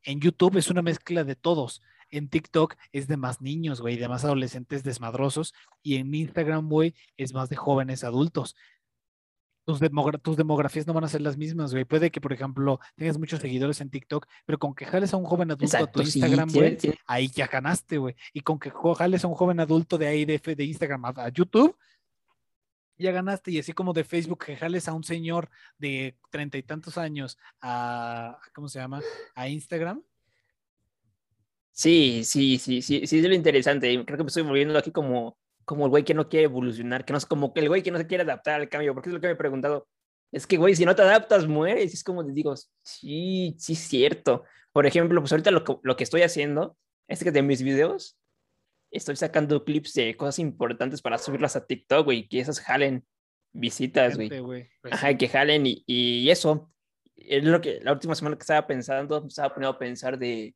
En 0.03 0.19
YouTube 0.21 0.57
es 0.57 0.69
una 0.69 0.81
mezcla 0.81 1.23
de 1.23 1.35
todos. 1.35 1.81
En 2.09 2.29
TikTok 2.29 2.75
es 2.91 3.07
de 3.07 3.17
más 3.17 3.41
niños, 3.41 3.81
güey, 3.81 3.97
de 3.97 4.07
más 4.07 4.23
adolescentes 4.23 4.83
desmadrosos. 4.83 5.53
Y 5.83 5.95
en 5.95 6.13
Instagram, 6.13 6.69
güey, 6.69 6.93
es 7.17 7.33
más 7.33 7.49
de 7.49 7.55
jóvenes 7.55 8.03
adultos 8.03 8.55
tus, 10.21 10.37
demografías 10.37 10.87
no 10.87 10.93
van 10.93 11.03
a 11.03 11.09
ser 11.09 11.21
las 11.21 11.35
mismas, 11.35 11.73
güey. 11.73 11.83
Puede 11.83 12.09
que, 12.09 12.21
por 12.21 12.31
ejemplo, 12.31 12.79
tengas 12.95 13.17
muchos 13.17 13.41
seguidores 13.41 13.81
en 13.81 13.89
TikTok, 13.89 14.25
pero 14.45 14.57
con 14.57 14.73
que 14.73 14.85
jales 14.85 15.13
a 15.13 15.17
un 15.17 15.25
joven 15.25 15.51
adulto 15.51 15.77
a 15.77 15.91
tu 15.91 16.01
Instagram, 16.01 16.49
güey, 16.53 16.77
ahí 17.05 17.27
ya 17.27 17.47
ganaste, 17.47 17.97
güey. 17.97 18.15
Y 18.31 18.41
con 18.41 18.59
que 18.59 18.71
jales 18.71 19.25
a 19.25 19.27
un 19.27 19.35
joven 19.35 19.59
adulto 19.59 19.97
de 19.97 20.07
ahí 20.07 20.23
de, 20.23 20.39
de 20.39 20.63
Instagram 20.63 21.05
a, 21.05 21.29
YouTube, 21.29 21.75
ya 22.97 23.11
ganaste. 23.11 23.51
Y 23.51 23.59
así 23.59 23.73
como 23.73 23.91
de 23.91 24.05
Facebook, 24.05 24.45
que 24.45 24.55
jales 24.55 24.87
a 24.87 24.93
un 24.93 25.03
señor 25.03 25.49
de 25.77 26.15
treinta 26.29 26.57
y 26.57 26.63
tantos 26.63 26.97
años 26.97 27.37
a, 27.59 28.39
¿cómo 28.55 28.69
se 28.69 28.79
llama? 28.79 29.01
A 29.35 29.49
Instagram. 29.49 30.01
Sí, 31.77 32.23
sí, 32.23 32.57
sí, 32.57 32.81
sí, 32.81 33.05
sí, 33.05 33.19
es 33.19 33.25
lo 33.25 33.35
interesante. 33.35 34.03
Creo 34.03 34.17
que 34.17 34.23
me 34.23 34.27
estoy 34.29 34.41
volviendo 34.41 34.77
aquí 34.79 34.91
como 34.91 35.37
como 35.63 35.83
el 35.83 35.89
güey 35.89 36.05
que 36.05 36.13
no 36.13 36.29
quiere 36.29 36.45
evolucionar, 36.45 37.03
que 37.03 37.11
no 37.11 37.17
es 37.17 37.25
como 37.25 37.51
el 37.53 37.67
güey 37.67 37.83
que 37.83 37.91
no 37.91 37.97
se 37.97 38.07
quiere 38.07 38.23
adaptar 38.23 38.61
al 38.61 38.69
cambio, 38.69 38.93
porque 38.93 39.09
es 39.09 39.13
lo 39.13 39.19
que 39.19 39.27
me 39.27 39.33
he 39.33 39.35
preguntado. 39.35 39.85
Es 40.31 40.47
que, 40.47 40.55
güey, 40.55 40.75
si 40.75 40.85
no 40.85 40.95
te 40.95 41.01
adaptas, 41.01 41.45
mueres. 41.45 41.93
es 41.93 42.05
como 42.05 42.25
te 42.25 42.31
digo, 42.31 42.55
sí, 42.81 43.53
sí, 43.59 43.73
es 43.73 43.79
cierto. 43.79 44.45
Por 44.71 44.85
ejemplo, 44.85 45.19
pues 45.21 45.33
ahorita 45.33 45.51
lo 45.51 45.65
que, 45.65 45.75
lo 45.83 45.97
que 45.97 46.05
estoy 46.05 46.21
haciendo 46.21 46.77
es 47.09 47.21
que 47.21 47.31
de 47.31 47.41
mis 47.41 47.61
videos 47.61 48.17
estoy 48.91 49.17
sacando 49.17 49.65
clips 49.65 49.93
de 49.93 50.15
cosas 50.15 50.39
importantes 50.39 51.01
para 51.01 51.17
subirlas 51.17 51.57
a 51.57 51.65
TikTok, 51.65 52.05
güey, 52.05 52.29
que 52.29 52.39
esas 52.39 52.61
jalen 52.61 53.05
visitas, 53.51 54.15
güey. 54.15 54.29
Pues 54.81 54.93
Ajá, 54.93 55.17
que 55.17 55.27
jalen 55.27 55.67
y, 55.67 55.83
y, 55.85 56.29
eso. 56.29 56.71
Es 57.17 57.43
lo 57.43 57.59
que 57.59 57.81
la 57.81 57.91
última 57.91 58.15
semana 58.15 58.37
que 58.37 58.43
estaba 58.43 58.65
pensando, 58.65 59.25
estaba 59.27 59.53
poniendo 59.53 59.75
a 59.75 59.79
pensar 59.79 60.17
de, 60.17 60.55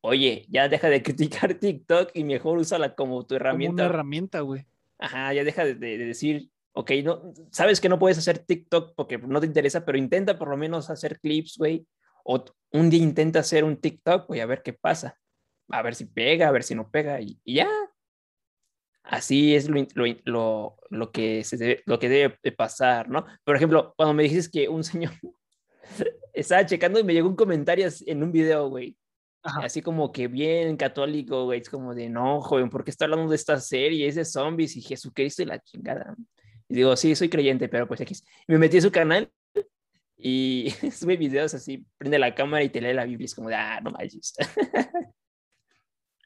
oye, 0.00 0.46
ya 0.48 0.68
deja 0.68 0.88
de 0.88 1.02
criticar 1.02 1.54
TikTok 1.60 2.10
y 2.14 2.24
mejor 2.24 2.58
úsala 2.58 2.94
como 2.94 3.26
tu 3.26 3.34
herramienta. 3.34 3.82
Como 3.82 3.86
una 3.86 3.94
herramienta, 3.94 4.40
güey. 4.40 4.66
Ajá, 4.98 5.32
ya 5.32 5.44
deja 5.44 5.64
de, 5.64 5.74
decir, 5.74 6.50
ok, 6.72 6.90
no, 7.04 7.32
sabes 7.52 7.80
que 7.80 7.88
no 7.88 7.98
puedes 7.98 8.18
hacer 8.18 8.38
TikTok 8.38 8.94
porque 8.96 9.18
no 9.18 9.40
te 9.40 9.46
interesa, 9.46 9.84
pero 9.84 9.96
intenta 9.96 10.38
por 10.38 10.48
lo 10.48 10.56
menos 10.56 10.90
hacer 10.90 11.20
clips, 11.20 11.56
güey. 11.56 11.86
O 12.24 12.44
un 12.72 12.90
día 12.90 13.02
intenta 13.02 13.40
hacer 13.40 13.64
un 13.64 13.76
TikTok, 13.76 14.26
güey, 14.26 14.40
a 14.40 14.46
ver 14.46 14.62
qué 14.62 14.72
pasa. 14.72 15.16
A 15.70 15.82
ver 15.82 15.94
si 15.94 16.06
pega, 16.06 16.48
a 16.48 16.50
ver 16.50 16.62
si 16.62 16.74
no 16.74 16.90
pega 16.90 17.20
y, 17.20 17.38
ya. 17.44 17.68
Así 19.04 19.54
es 19.54 19.68
lo, 19.68 20.04
lo, 20.24 20.76
lo, 20.90 21.12
que 21.12 21.42
se 21.44 21.56
debe, 21.56 21.82
lo 21.86 21.98
que 21.98 22.10
debe 22.10 22.38
de 22.42 22.52
pasar, 22.52 23.08
¿no? 23.08 23.24
Por 23.44 23.56
ejemplo, 23.56 23.94
cuando 23.96 24.12
me 24.12 24.24
dices 24.24 24.50
que 24.50 24.68
un 24.68 24.84
señor 24.84 25.12
estaba 26.34 26.66
checando 26.66 26.98
y 26.98 27.04
me 27.04 27.14
llegó 27.14 27.28
un 27.28 27.36
comentario 27.36 27.88
en 28.06 28.22
un 28.22 28.32
video, 28.32 28.68
güey, 28.68 28.97
Así 29.42 29.82
como 29.82 30.12
que 30.12 30.28
bien 30.28 30.76
católico, 30.76 31.44
güey. 31.44 31.60
Es 31.60 31.70
como 31.70 31.94
de, 31.94 32.08
no, 32.08 32.40
joven, 32.40 32.70
¿por 32.70 32.84
qué 32.84 32.90
está 32.90 33.04
hablando 33.04 33.28
de 33.28 33.36
esta 33.36 33.58
serie? 33.60 34.06
Es 34.06 34.14
de 34.16 34.24
zombies 34.24 34.76
y 34.76 34.82
Jesucristo 34.82 35.42
y 35.42 35.46
la 35.46 35.60
chingada. 35.60 36.14
Y 36.68 36.74
digo, 36.74 36.96
sí, 36.96 37.14
soy 37.14 37.28
creyente, 37.28 37.68
pero 37.68 37.86
pues 37.86 38.00
aquí. 38.00 38.14
Me 38.46 38.58
metí 38.58 38.78
a 38.78 38.82
su 38.82 38.90
canal 38.92 39.30
y 40.16 40.70
sube 40.92 41.16
videos 41.16 41.54
así, 41.54 41.86
prende 41.96 42.18
la 42.18 42.34
cámara 42.34 42.64
y 42.64 42.68
te 42.68 42.80
lee 42.80 42.92
la 42.92 43.04
Biblia. 43.04 43.26
Es 43.26 43.34
como 43.34 43.48
de, 43.48 43.54
ah, 43.54 43.80
no 43.80 43.90
manches. 43.90 44.34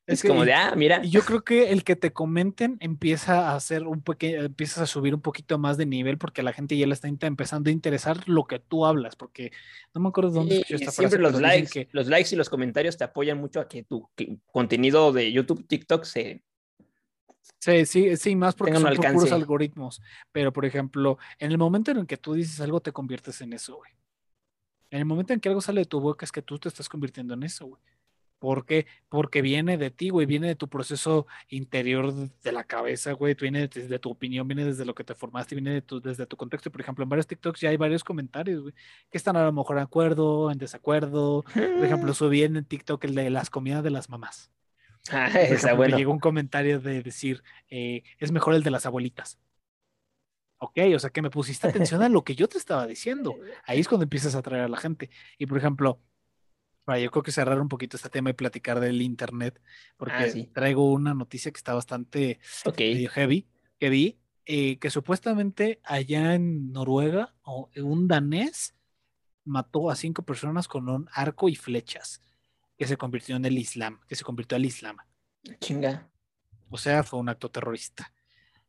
Es, 0.07 0.22
como 0.22 0.44
de, 0.44 0.53
ah, 0.53 0.74
mira. 0.76 1.03
Yo 1.05 1.22
creo 1.22 1.44
que 1.44 1.70
el 1.70 1.84
que 1.84 1.94
te 1.94 2.12
comenten 2.12 2.76
empieza 2.80 3.50
a 3.50 3.55
hacer 3.55 3.86
un 3.86 4.03
pequeño, 4.03 4.42
empiezas 4.42 4.78
a 4.78 4.86
subir 4.86 5.14
un 5.14 5.20
poquito 5.20 5.59
más 5.59 5.76
de 5.76 5.86
nivel 5.86 6.18
porque 6.18 6.42
la 6.42 6.53
gente 6.53 6.76
ya 6.76 6.86
le 6.86 6.94
está 6.94 7.09
empezando 7.09 7.70
a 7.70 7.72
interesar 7.72 8.28
lo 8.28 8.44
que 8.44 8.59
tú 8.59 8.84
hablas, 8.84 9.14
porque 9.14 9.53
no 9.94 10.00
me 10.00 10.09
acuerdo 10.09 10.30
dónde 10.30 10.57
escuché 10.57 10.74
esta 10.74 10.90
Siempre 10.90 11.20
los 11.20 11.40
likes, 11.40 11.88
los 11.92 12.09
likes 12.09 12.34
y 12.34 12.36
los 12.36 12.50
comentarios 12.50 12.96
te 12.96 13.05
apoyan 13.05 13.38
mucho 13.38 13.61
a 13.61 13.68
que 13.68 13.84
tu 13.84 14.09
contenido 14.46 15.12
de 15.12 15.30
YouTube, 15.30 15.66
TikTok 15.68 16.05
se 16.05 16.42
Sí, 17.59 17.86
sí, 17.86 18.16
sí, 18.16 18.36
más 18.36 18.55
porque 18.55 18.74
son 18.74 18.94
por 18.94 19.12
puros 19.12 19.32
algoritmos. 19.32 20.03
Pero, 20.32 20.53
por 20.53 20.64
ejemplo, 20.64 21.18
en 21.38 21.50
el 21.50 21.59
momento 21.59 21.90
en 21.90 21.98
el 21.98 22.07
que 22.07 22.16
tú 22.16 22.34
dices 22.34 22.61
algo, 22.61 22.80
te 22.80 22.92
conviertes 22.92 23.40
en 23.40 23.53
eso, 23.53 23.76
güey. 23.76 23.92
En 24.90 24.98
el 24.98 25.05
momento 25.05 25.32
en 25.32 25.40
que 25.40 25.48
algo 25.48 25.61
sale 25.61 25.82
de 25.82 25.86
tu 25.86 26.00
boca, 26.00 26.24
es 26.24 26.32
que 26.32 26.42
tú 26.42 26.59
te 26.59 26.68
estás 26.68 26.88
convirtiendo 26.88 27.34
en 27.34 27.44
eso, 27.44 27.66
güey. 27.66 27.82
¿Por 28.43 28.66
qué? 28.66 28.86
Porque 29.09 29.40
viene 29.40 29.78
de 29.78 29.93
ti, 29.93 30.11
güey, 30.11 30.26
viene 30.26 30.49
de 30.49 30.57
tu 30.57 30.68
proceso 30.68 31.28
interior 31.49 32.12
de 32.12 32.51
la 32.51 32.64
cabeza, 32.64 33.12
güey, 33.12 33.34
viene 33.34 33.68
desde 33.68 34.01
tu 34.01 34.11
opinión, 34.11 34.49
viene 34.49 34.64
desde 34.64 34.84
lo 34.84 34.97
que 34.97 35.05
te 35.05 35.14
formaste, 35.14 35.55
viene 35.55 35.70
de 35.70 35.80
tu, 35.80 36.01
desde 36.01 36.26
tu 36.26 36.36
contexto. 36.36 36.72
Por 36.72 36.80
ejemplo, 36.80 37.05
en 37.05 37.09
varios 37.09 37.28
TikToks 37.28 37.61
ya 37.61 37.68
hay 37.68 37.76
varios 37.76 38.03
comentarios, 38.03 38.62
güey, 38.62 38.74
que 39.12 39.16
están 39.16 39.36
a 39.36 39.45
lo 39.45 39.53
mejor 39.53 39.76
de 39.76 39.82
acuerdo, 39.82 40.51
en 40.51 40.59
desacuerdo. 40.59 41.45
Por 41.55 41.84
ejemplo, 41.84 42.12
subí 42.14 42.43
en 42.43 42.64
TikTok 42.64 43.05
el 43.05 43.14
de 43.14 43.30
las 43.30 43.49
comidas 43.49 43.84
de 43.84 43.90
las 43.90 44.11
mamás. 44.11 44.51
Ah, 45.12 45.28
esa 45.28 45.74
bueno. 45.74 45.95
Me 45.95 45.99
llegó 46.01 46.12
un 46.12 46.18
comentario 46.18 46.80
de 46.80 47.01
decir, 47.01 47.45
eh, 47.70 48.03
es 48.18 48.32
mejor 48.32 48.55
el 48.55 48.64
de 48.64 48.72
las 48.72 48.86
abuelitas. 48.86 49.38
Ok, 50.59 50.80
o 50.97 50.99
sea 50.99 51.11
que 51.11 51.22
me 51.22 51.30
pusiste 51.30 51.68
atención 51.68 52.03
a 52.03 52.09
lo 52.09 52.24
que 52.24 52.34
yo 52.34 52.49
te 52.49 52.59
estaba 52.59 52.88
diciendo. 52.88 53.36
Ahí 53.66 53.78
es 53.78 53.86
cuando 53.86 54.03
empiezas 54.03 54.34
a 54.34 54.38
atraer 54.38 54.64
a 54.64 54.68
la 54.68 54.78
gente. 54.78 55.11
Y 55.38 55.47
por 55.47 55.59
ejemplo, 55.59 56.01
yo 56.87 57.11
creo 57.11 57.22
que 57.22 57.33
cerrar 57.33 57.61
un 57.61 57.68
poquito 57.68 57.97
este 57.97 58.09
tema 58.09 58.30
y 58.30 58.35
platicar 58.35 58.80
del 58.80 59.03
internet, 59.03 59.61
porque 59.97 60.14
ah, 60.14 60.51
traigo 60.53 60.91
una 60.93 61.14
noticia 61.14 61.53
que 61.53 61.59
está 61.59 61.74
bastante 61.74 62.41
heavy, 62.76 63.49
que 63.78 63.89
vi, 63.89 64.18
eh, 64.47 64.78
que 64.78 64.91
supuestamente 64.91 65.80
allá 65.85 66.35
en 66.35 66.72
Noruega, 66.72 67.35
un 67.76 68.09
danés 68.09 68.74
mató 69.45 69.91
a 69.91 69.97
cinco 69.97 70.22
personas 70.22 70.68
con 70.68 70.89
un 70.89 71.09
arco 71.12 71.49
y 71.49 71.55
flechas, 71.55 72.20
que 72.76 72.87
se 72.87 72.97
convirtió 72.97 73.37
en 73.37 73.45
el 73.45 73.59
Islam, 73.59 74.01
que 74.09 74.16
se 74.16 74.24
convirtió 74.24 74.57
al 74.57 74.64
Islam. 74.64 74.97
Chinga. 75.61 76.09
O 76.68 76.78
sea, 76.78 77.03
fue 77.03 77.20
un 77.20 77.28
acto 77.28 77.51
terrorista. 77.51 78.12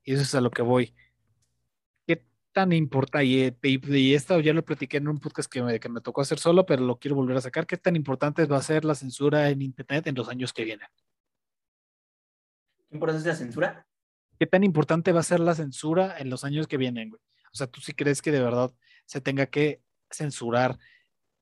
Y 0.04 0.14
eso 0.14 0.24
es 0.24 0.36
a 0.36 0.42
lo 0.42 0.52
que 0.52 0.62
voy 0.62 0.94
tan 2.54 2.72
importante, 2.72 3.56
y, 3.64 4.14
esto 4.14 4.40
ya 4.40 4.54
lo 4.54 4.64
platiqué 4.64 4.98
en 4.98 5.08
un 5.08 5.20
podcast 5.20 5.52
que 5.52 5.62
me, 5.62 5.80
que 5.80 5.90
me 5.90 6.02
tocó 6.02 6.22
hacer 6.22 6.40
solo, 6.40 6.66
pero 6.66 6.84
lo 6.84 6.98
quiero 6.98 7.16
volver 7.16 7.38
a 7.38 7.42
sacar, 7.42 7.66
¿qué 7.66 7.78
tan 7.78 7.96
importante 7.96 8.46
va 8.46 8.58
a 8.58 8.62
ser 8.62 8.86
la 8.86 8.96
censura 8.96 9.50
en 9.50 9.62
Internet 9.62 10.08
en 10.08 10.16
los 10.16 10.30
años 10.30 10.54
que 10.54 10.64
vienen? 10.64 10.88
¿Qué 12.90 12.96
importante 12.96 13.22
es 13.22 13.26
la 13.26 13.36
censura? 13.36 13.88
¿Qué 14.40 14.48
tan 14.48 14.64
importante 14.64 15.12
va 15.12 15.20
a 15.20 15.24
ser 15.24 15.40
la 15.40 15.56
censura 15.56 16.16
en 16.18 16.30
los 16.30 16.44
años 16.44 16.68
que 16.68 16.78
vienen, 16.78 17.10
güey? 17.10 17.22
O 17.52 17.58
sea, 17.58 17.68
¿tú 17.68 17.82
sí 17.82 17.94
crees 17.94 18.22
que 18.22 18.32
de 18.32 18.42
verdad 18.42 18.72
se 19.06 19.20
tenga 19.20 19.48
que 19.48 19.82
censurar 20.10 20.78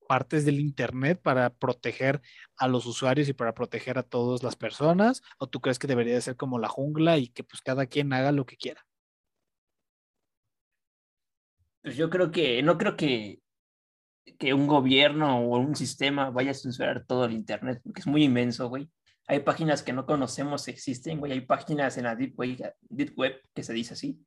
partes 0.08 0.44
del 0.44 0.60
Internet 0.60 1.20
para 1.22 1.50
proteger 1.50 2.20
a 2.56 2.68
los 2.68 2.86
usuarios 2.86 3.28
y 3.28 3.32
para 3.32 3.54
proteger 3.54 3.98
a 3.98 4.02
todas 4.02 4.42
las 4.42 4.56
personas? 4.56 5.22
¿O 5.38 5.46
tú 5.46 5.60
crees 5.60 5.78
que 5.78 5.86
debería 5.86 6.20
ser 6.20 6.36
como 6.36 6.58
la 6.58 6.68
jungla 6.68 7.18
y 7.18 7.28
que 7.28 7.44
pues 7.44 7.62
cada 7.62 7.86
quien 7.86 8.12
haga 8.12 8.32
lo 8.32 8.46
que 8.46 8.56
quiera? 8.56 8.84
Pues 11.82 11.96
yo 11.96 12.10
creo 12.10 12.30
que, 12.30 12.62
no 12.62 12.78
creo 12.78 12.96
que, 12.96 13.40
que 14.38 14.54
un 14.54 14.66
gobierno 14.66 15.40
o 15.40 15.58
un 15.58 15.74
sistema 15.74 16.30
vaya 16.30 16.52
a 16.52 16.54
censurar 16.54 17.04
todo 17.06 17.24
el 17.24 17.32
Internet, 17.32 17.80
porque 17.82 18.00
es 18.00 18.06
muy 18.06 18.24
inmenso, 18.24 18.68
güey. 18.68 18.88
Hay 19.26 19.40
páginas 19.40 19.82
que 19.82 19.92
no 19.92 20.06
conocemos 20.06 20.68
existen, 20.68 21.18
güey. 21.18 21.32
Hay 21.32 21.40
páginas 21.42 21.96
en 21.96 22.04
la 22.04 22.16
Deep 22.16 22.38
Web, 22.38 22.74
Deep 22.82 23.14
Web 23.16 23.40
que 23.54 23.62
se 23.62 23.72
dice 23.72 23.94
así, 23.94 24.24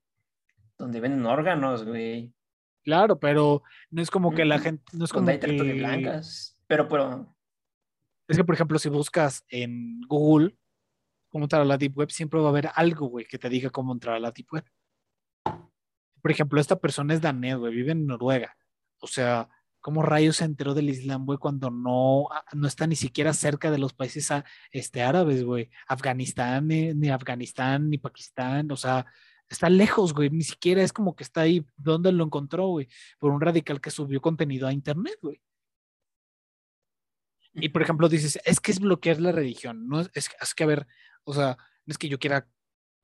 donde 0.78 0.99
venden 0.99 1.26
órganos, 1.26 1.86
güey. 1.86 2.34
Claro, 2.84 3.20
pero 3.20 3.64
no 3.89 4.01
es 4.01 4.12
como 4.12 4.34
que 4.34 4.45
la 4.45 4.60
gente, 4.60 4.84
no 4.93 5.06
es 5.06 5.12
como 5.12 5.30
hay 5.30 5.38
de 5.38 5.74
blancas, 5.74 6.62
pero, 6.68 6.88
pero... 6.88 7.36
Es 8.28 8.38
que, 8.38 8.43
por 8.43 8.56
ejemplo, 8.56 8.80
si 8.80 8.89
buscas 8.89 9.43
en 9.49 10.01
Google 10.01 10.58
cómo 11.30 11.45
entrar 11.45 11.62
a 11.62 11.66
la 11.66 11.78
Deep 11.78 11.97
Web, 11.97 12.12
siempre 12.12 12.39
va 12.39 12.47
a 12.47 12.49
haber 12.49 12.70
algo, 12.76 13.08
güey, 13.08 13.26
que 13.26 13.38
te 13.38 13.49
diga 13.49 13.70
cómo 13.70 13.91
entrar 13.91 14.16
a 14.16 14.20
la 14.20 14.32
Deep 14.32 14.47
Web 14.51 14.66
por 16.26 16.32
ejemplo, 16.32 16.59
esta 16.59 16.80
persona 16.80 17.13
es 17.13 17.21
danés, 17.21 17.55
güey, 17.55 17.71
vive 17.71 17.91
en 17.91 18.07
Noruega. 18.07 18.57
O 18.97 19.05
sea, 19.05 19.47
¿cómo 19.80 20.01
rayos 20.01 20.38
se 20.38 20.45
enteró 20.45 20.73
del 20.73 20.89
Islam, 20.89 21.23
güey, 21.23 21.38
cuando 21.38 21.69
no, 21.69 22.30
ah, 22.32 22.43
no 22.53 22.67
está 22.67 22.88
ni 22.88 22.95
siquiera 22.95 23.32
cerca 23.32 23.69
de 23.69 23.78
los 23.78 23.93
países 23.93 24.32
ah, 24.32 24.43
este, 24.71 25.03
árabes, 25.03 25.43
güey? 25.43 25.69
Afganistán, 25.88 26.67
ni, 26.67 27.09
Afganistán, 27.09 27.91
ni 27.91 27.99
Pakistán, 27.99 28.71
o 28.71 28.76
sea, 28.76 29.05
está 29.47 29.69
lejos, 29.69 30.15
güey, 30.15 30.32
ni 30.32 30.41
siquiera 30.41 30.82
es 30.82 30.91
como 30.91 31.15
que 31.15 31.23
está 31.23 31.41
ahí. 31.41 31.63
¿Dónde 31.78 32.11
lo 32.11 32.23
encontró, 32.23 32.69
güey? 32.69 32.88
Por 33.19 33.30
un 33.32 33.39
radical 33.39 33.80
que 33.80 33.91
subió 33.91 34.19
contenido 34.19 34.67
a 34.67 34.73
internet, 34.73 35.19
güey. 35.21 35.39
Y 37.53 37.69
por 37.69 37.84
ejemplo, 37.84 38.09
dices, 38.09 38.39
es 38.45 38.59
que 38.59 38.71
es 38.71 38.80
bloquear 38.80 39.21
la 39.21 39.32
religión, 39.32 39.88
no 39.88 39.99
es, 39.99 40.09
es 40.15 40.55
que, 40.55 40.63
a 40.63 40.67
ver, 40.67 40.88
o 41.23 41.36
sea, 41.36 41.55
no 41.86 41.91
es 41.91 41.99
que 41.99 42.09
yo 42.09 42.17
quiera 42.17 42.47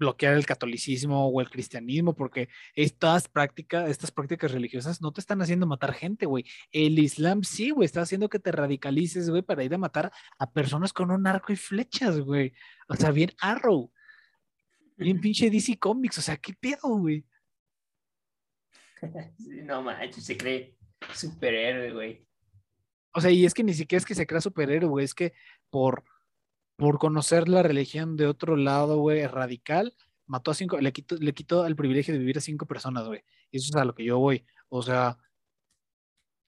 bloquear 0.02 0.34
el 0.34 0.48
catolicismo 0.48 1.28
o 1.28 1.42
el 1.42 1.50
cristianismo, 1.52 2.16
porque 2.16 2.50
estas 2.74 3.28
prácticas, 3.28 3.88
estas 3.88 4.12
prácticas 4.12 4.52
religiosas 4.52 5.00
no 5.00 5.14
te 5.14 5.22
están 5.22 5.44
haciendo 5.44 5.68
matar 5.68 5.94
gente, 5.94 6.26
güey. 6.26 6.44
El 6.72 6.98
Islam 6.98 7.44
sí, 7.44 7.70
güey, 7.70 7.86
está 7.86 8.02
haciendo 8.02 8.28
que 8.28 8.40
te 8.40 8.52
radicalices, 8.52 9.30
güey, 9.30 9.44
para 9.44 9.64
ir 9.64 9.76
a 9.76 9.78
matar 9.78 10.12
a 10.40 10.52
personas 10.52 10.92
con 10.92 11.12
un 11.12 11.28
arco 11.28 11.54
y 11.54 11.56
flechas, 11.56 12.20
güey. 12.20 12.52
O 12.90 12.96
sea, 12.96 13.12
bien 13.12 13.32
Arrow. 13.40 13.92
Bien 14.98 15.22
pinche 15.22 15.52
DC 15.52 15.78
Comics, 15.78 16.18
o 16.18 16.22
sea, 16.22 16.36
¿qué 16.38 16.54
pedo, 16.60 16.98
güey? 16.98 17.24
no 19.64 19.84
manches, 19.84 20.26
se 20.26 20.36
cree 20.36 20.76
superhéroe, 21.14 21.92
güey. 21.92 22.26
O 23.14 23.22
sea, 23.22 23.30
y 23.30 23.46
es 23.46 23.54
que 23.54 23.64
ni 23.64 23.74
siquiera 23.76 24.00
es 24.00 24.06
que 24.06 24.16
se 24.16 24.26
crea 24.26 24.42
superhéroe, 24.42 24.90
güey, 24.90 25.06
es 25.06 25.14
que 25.14 25.34
por 25.70 26.04
por 26.82 26.98
conocer 26.98 27.48
la 27.48 27.62
religión 27.62 28.18
de 28.18 28.26
otro 28.26 28.56
lado, 28.56 28.98
güey, 28.98 29.28
radical, 29.28 29.94
mató 30.26 30.50
a 30.50 30.56
cinco, 30.56 30.80
le 30.80 30.92
quitó, 30.92 31.16
le 31.16 31.32
quitó 31.32 31.68
el 31.68 31.76
privilegio 31.76 32.12
de 32.12 32.20
vivir 32.20 32.40
a 32.40 32.42
cinco 32.42 32.66
personas, 32.66 33.06
güey. 33.06 33.24
Y 33.52 33.58
eso 33.58 33.70
es 33.70 33.76
a 33.76 33.86
lo 33.86 33.94
que 33.94 34.04
yo 34.04 34.18
voy. 34.18 34.48
O 34.68 34.82
sea, 34.82 35.16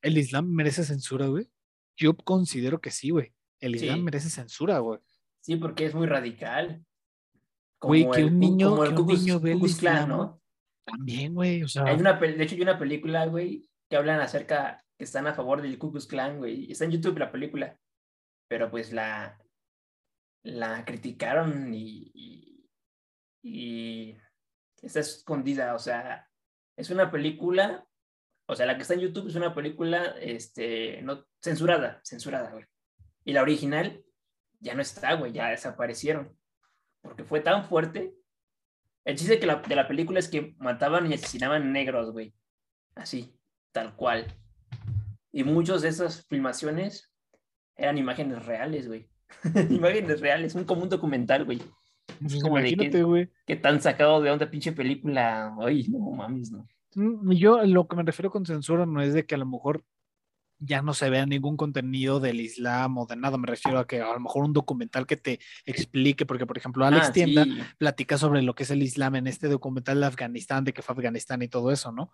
¿el 0.01 0.17
Islam 0.17 0.51
merece 0.51 0.83
censura, 0.85 1.27
güey? 1.27 1.51
Yo 1.95 2.17
considero 2.17 2.81
que 2.81 2.89
sí, 2.89 3.11
güey. 3.11 3.31
El 3.59 3.75
Islam 3.75 4.01
merece 4.01 4.31
censura, 4.31 4.79
güey. 4.79 4.99
Sí, 5.39 5.55
porque 5.55 5.85
es 5.85 5.93
muy 5.93 6.07
radical. 6.07 6.83
Güey, 7.79 8.09
que 8.09 8.25
un 8.25 8.39
niño, 8.39 8.81
que 8.81 9.01
un 9.01 9.07
niño 9.07 9.39
ve 9.39 9.51
el 9.51 9.63
Islam, 9.63 10.09
¿no? 10.09 10.41
También, 10.83 11.35
güey, 11.35 11.61
o 11.61 11.67
sea. 11.67 11.83
Hay 11.83 11.99
una, 11.99 12.13
de 12.13 12.43
hecho, 12.43 12.55
hay 12.55 12.61
una 12.63 12.79
película, 12.79 13.27
güey, 13.27 13.69
que 13.87 13.97
hablan 13.97 14.19
acerca, 14.19 14.83
que 14.97 15.03
están 15.03 15.27
a 15.27 15.35
favor 15.35 15.61
del 15.61 15.77
Ku 15.77 15.91
Klux 15.91 16.07
Klan, 16.07 16.39
güey. 16.39 16.71
Está 16.71 16.85
en 16.85 16.91
YouTube 16.91 17.19
la 17.19 17.31
película. 17.31 17.77
Pero 18.47 18.71
pues 18.71 18.91
la, 18.91 19.42
la 20.43 20.83
criticaron 20.85 21.73
y, 21.73 22.69
y, 23.41 24.17
está 24.81 24.99
escondida, 24.99 25.73
o 25.75 25.79
sea, 25.79 26.29
es 26.75 26.89
una 26.89 27.09
película, 27.09 27.87
o 28.47 28.55
sea, 28.55 28.65
la 28.65 28.75
que 28.75 28.81
está 28.81 28.93
en 28.93 28.99
YouTube 28.99 29.29
es 29.29 29.35
una 29.35 29.55
película, 29.55 30.15
este, 30.19 31.01
no, 31.01 31.25
censurada, 31.41 32.01
censurada, 32.03 32.51
güey. 32.51 32.65
Y 33.23 33.31
la 33.31 33.41
original 33.41 34.03
ya 34.59 34.75
no 34.75 34.81
está, 34.81 35.13
güey, 35.13 35.31
ya 35.31 35.49
desaparecieron, 35.49 36.37
porque 37.01 37.23
fue 37.23 37.39
tan 37.39 37.65
fuerte. 37.65 38.13
El 39.05 39.17
chiste 39.17 39.39
que 39.39 39.45
la, 39.45 39.55
de 39.55 39.75
la 39.75 39.87
película 39.87 40.19
es 40.19 40.27
que 40.27 40.55
mataban 40.57 41.09
y 41.09 41.13
asesinaban 41.13 41.71
negros, 41.71 42.11
güey, 42.11 42.33
así, 42.95 43.39
tal 43.71 43.95
cual. 43.95 44.35
Y 45.31 45.45
muchas 45.45 45.81
de 45.81 45.87
esas 45.89 46.25
filmaciones 46.25 47.13
eran 47.75 47.97
imágenes 47.97 48.45
reales, 48.45 48.87
güey. 48.87 49.09
Imágenes 49.69 50.21
reales, 50.21 50.55
un 50.55 50.63
como 50.63 50.83
un 50.83 50.89
documental, 50.89 51.45
güey. 51.45 51.61
Pues 52.19 52.35
imagínate, 52.35 53.03
güey. 53.03 53.29
Que 53.45 53.55
tan 53.55 53.81
sacado 53.81 54.21
de 54.21 54.31
onda 54.31 54.49
pinche 54.49 54.71
película. 54.71 55.55
Ay, 55.59 55.87
no 55.87 56.11
mames, 56.11 56.51
no. 56.51 56.67
Mm, 56.95 57.31
yo 57.31 57.63
lo 57.65 57.87
que 57.87 57.95
me 57.95 58.03
refiero 58.03 58.31
con 58.31 58.45
censura 58.45 58.85
no 58.85 59.01
es 59.01 59.13
de 59.13 59.25
que 59.25 59.35
a 59.35 59.37
lo 59.37 59.45
mejor 59.45 59.83
ya 60.59 60.81
no 60.81 60.93
se 60.93 61.09
vea 61.09 61.25
ningún 61.25 61.57
contenido 61.57 62.19
del 62.19 62.39
Islam 62.39 62.97
o 62.97 63.05
de 63.05 63.15
nada. 63.15 63.37
Me 63.37 63.47
refiero 63.47 63.79
a 63.79 63.87
que 63.87 64.01
a 64.01 64.13
lo 64.13 64.19
mejor 64.19 64.45
un 64.45 64.53
documental 64.53 65.05
que 65.05 65.17
te 65.17 65.39
explique, 65.65 66.25
porque 66.25 66.45
por 66.45 66.57
ejemplo 66.57 66.85
Alex 66.85 67.07
ah, 67.09 67.13
Tienda 67.13 67.45
platica 67.77 68.17
sobre 68.17 68.41
lo 68.41 68.55
que 68.55 68.63
es 68.63 68.71
el 68.71 68.81
Islam 68.81 69.15
en 69.15 69.27
este 69.27 69.47
documental 69.47 69.99
de 69.99 70.05
Afganistán, 70.05 70.63
de 70.63 70.73
que 70.73 70.81
fue 70.81 70.93
Afganistán 70.93 71.41
y 71.41 71.47
todo 71.47 71.71
eso, 71.71 71.91
¿no? 71.91 72.11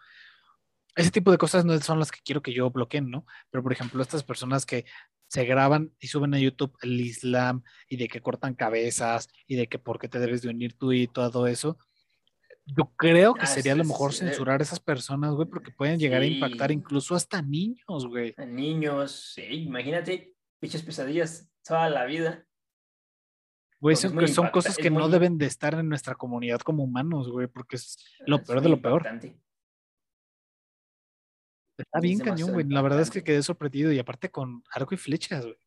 Ese 0.96 1.12
tipo 1.12 1.32
de 1.32 1.38
cosas 1.38 1.66
no 1.66 1.80
son 1.80 2.00
las 2.00 2.12
que 2.12 2.20
quiero 2.24 2.42
que 2.42 2.54
yo 2.54 2.72
bloqueen, 2.72 3.10
¿no? 3.10 3.26
Pero 3.52 3.64
por 3.64 3.72
ejemplo, 3.72 4.02
estas 4.02 4.24
personas 4.24 4.66
que 4.66 4.86
se 5.30 5.46
graban 5.46 5.94
y 6.00 6.08
suben 6.08 6.34
a 6.34 6.40
YouTube 6.40 6.76
el 6.82 7.00
Islam 7.00 7.64
y 7.88 7.98
de 7.98 8.08
que 8.08 8.20
cortan 8.20 8.56
cabezas 8.56 9.30
y 9.48 9.56
de 9.56 9.68
que 9.68 9.78
por 9.78 10.00
qué 10.00 10.10
te 10.10 10.20
debes 10.20 10.42
de 10.42 10.50
unir 10.50 10.74
tú 10.74 10.92
y 10.92 11.08
todo 11.08 11.46
eso. 11.48 11.78
Yo 12.66 12.92
creo 12.98 13.36
que 13.36 13.44
ah, 13.44 13.48
sería 13.48 13.74
a 13.74 13.76
lo 13.76 13.84
mejor 13.84 14.14
censurar 14.14 14.60
a 14.60 14.64
esas 14.64 14.80
personas, 14.80 15.34
güey, 15.34 15.48
porque 15.48 15.72
pueden 15.72 16.00
llegar 16.00 16.22
a 16.22 16.26
impactar 16.26 16.72
incluso 16.72 17.16
hasta 17.16 17.42
niños, 17.42 18.08
güey. 18.08 18.34
A 18.38 18.46
niños, 18.46 19.34
sí, 19.36 19.44
imagínate, 19.44 20.36
pinches 20.60 20.84
pesadillas 20.84 21.50
toda 21.64 21.90
la 21.90 22.06
vida. 22.06 22.46
Güey, 23.80 23.96
son, 23.96 24.28
son 24.28 24.50
cosas 24.50 24.78
que 24.78 24.90
no 24.90 25.10
deben 25.10 25.38
de 25.38 25.46
estar 25.46 25.74
en 25.76 25.90
nuestra 25.90 26.16
comunidad 26.16 26.60
como 26.60 26.84
humanos, 26.84 27.30
güey, 27.30 27.48
porque 27.48 27.78
es 27.78 27.98
lo 28.26 28.44
peor 28.44 28.62
de 28.62 28.70
lo 28.70 28.82
peor. 28.82 29.08
Está 31.80 32.00
bien 32.00 32.20
cañón, 32.20 32.52
güey. 32.54 32.68
La 32.68 32.82
verdad 32.82 33.02
es 33.02 33.10
que 33.10 33.24
quedé 33.24 33.42
sorprendido 33.42 33.92
y 33.92 34.00
aparte 34.00 34.30
con 34.30 34.64
arco 34.72 34.94
y 34.94 34.98
flechas, 34.98 35.46
güey. 35.46 35.58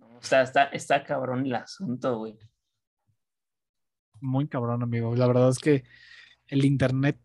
O 0.00 0.22
sea, 0.22 0.42
está, 0.42 0.64
está 0.64 1.04
cabrón 1.04 1.46
el 1.46 1.54
asunto, 1.54 2.18
güey. 2.18 2.38
Muy 4.20 4.48
cabrón, 4.48 4.82
amigo. 4.82 5.14
La 5.14 5.26
verdad 5.26 5.50
es 5.50 5.58
que 5.58 5.84
el 6.48 6.64
internet 6.64 7.18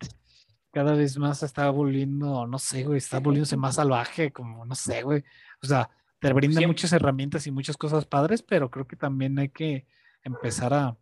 cada 0.71 0.93
vez 0.93 1.17
más 1.17 1.43
está 1.43 1.69
volviendo, 1.69 2.45
no 2.47 2.59
sé, 2.59 2.83
güey, 2.83 2.97
está 2.97 3.19
volviéndose 3.19 3.57
más 3.57 3.75
salvaje, 3.75 4.31
como, 4.31 4.65
no 4.65 4.75
sé, 4.75 5.03
güey. 5.03 5.23
O 5.61 5.67
sea, 5.67 5.89
te 6.19 6.31
brinda 6.33 6.65
muchas 6.67 6.93
herramientas 6.93 7.47
y 7.47 7.51
muchas 7.51 7.77
cosas 7.77 8.05
padres, 8.05 8.43
pero 8.43 8.69
creo 8.69 8.87
que 8.87 8.95
también 8.95 9.39
hay 9.39 9.49
que 9.49 9.87
empezar 10.23 10.73
a, 10.73 10.97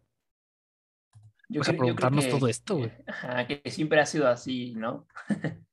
yo 1.50 1.62
pues, 1.62 1.70
preguntarnos 1.70 2.30
todo 2.30 2.47
esto, 2.47 2.78
güey. 2.78 2.91
que 3.47 3.70
siempre 3.72 4.00
ha 4.00 4.06
sido 4.06 4.28
así, 4.28 4.74
¿no? 4.76 5.08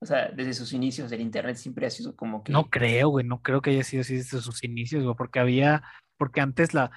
o 0.00 0.06
sea, 0.06 0.30
desde 0.30 0.54
sus 0.54 0.72
inicios 0.72 1.10
del 1.10 1.20
Internet 1.20 1.56
siempre 1.56 1.86
ha 1.86 1.90
sido 1.90 2.16
como 2.16 2.42
que... 2.42 2.52
No 2.52 2.70
creo, 2.70 3.10
güey, 3.10 3.26
no 3.26 3.42
creo 3.42 3.60
que 3.60 3.70
haya 3.70 3.84
sido 3.84 4.00
así 4.00 4.16
desde 4.16 4.40
sus 4.40 4.64
inicios, 4.64 5.04
güey, 5.04 5.14
porque 5.14 5.40
había, 5.40 5.82
porque 6.16 6.40
antes 6.40 6.72
la, 6.72 6.90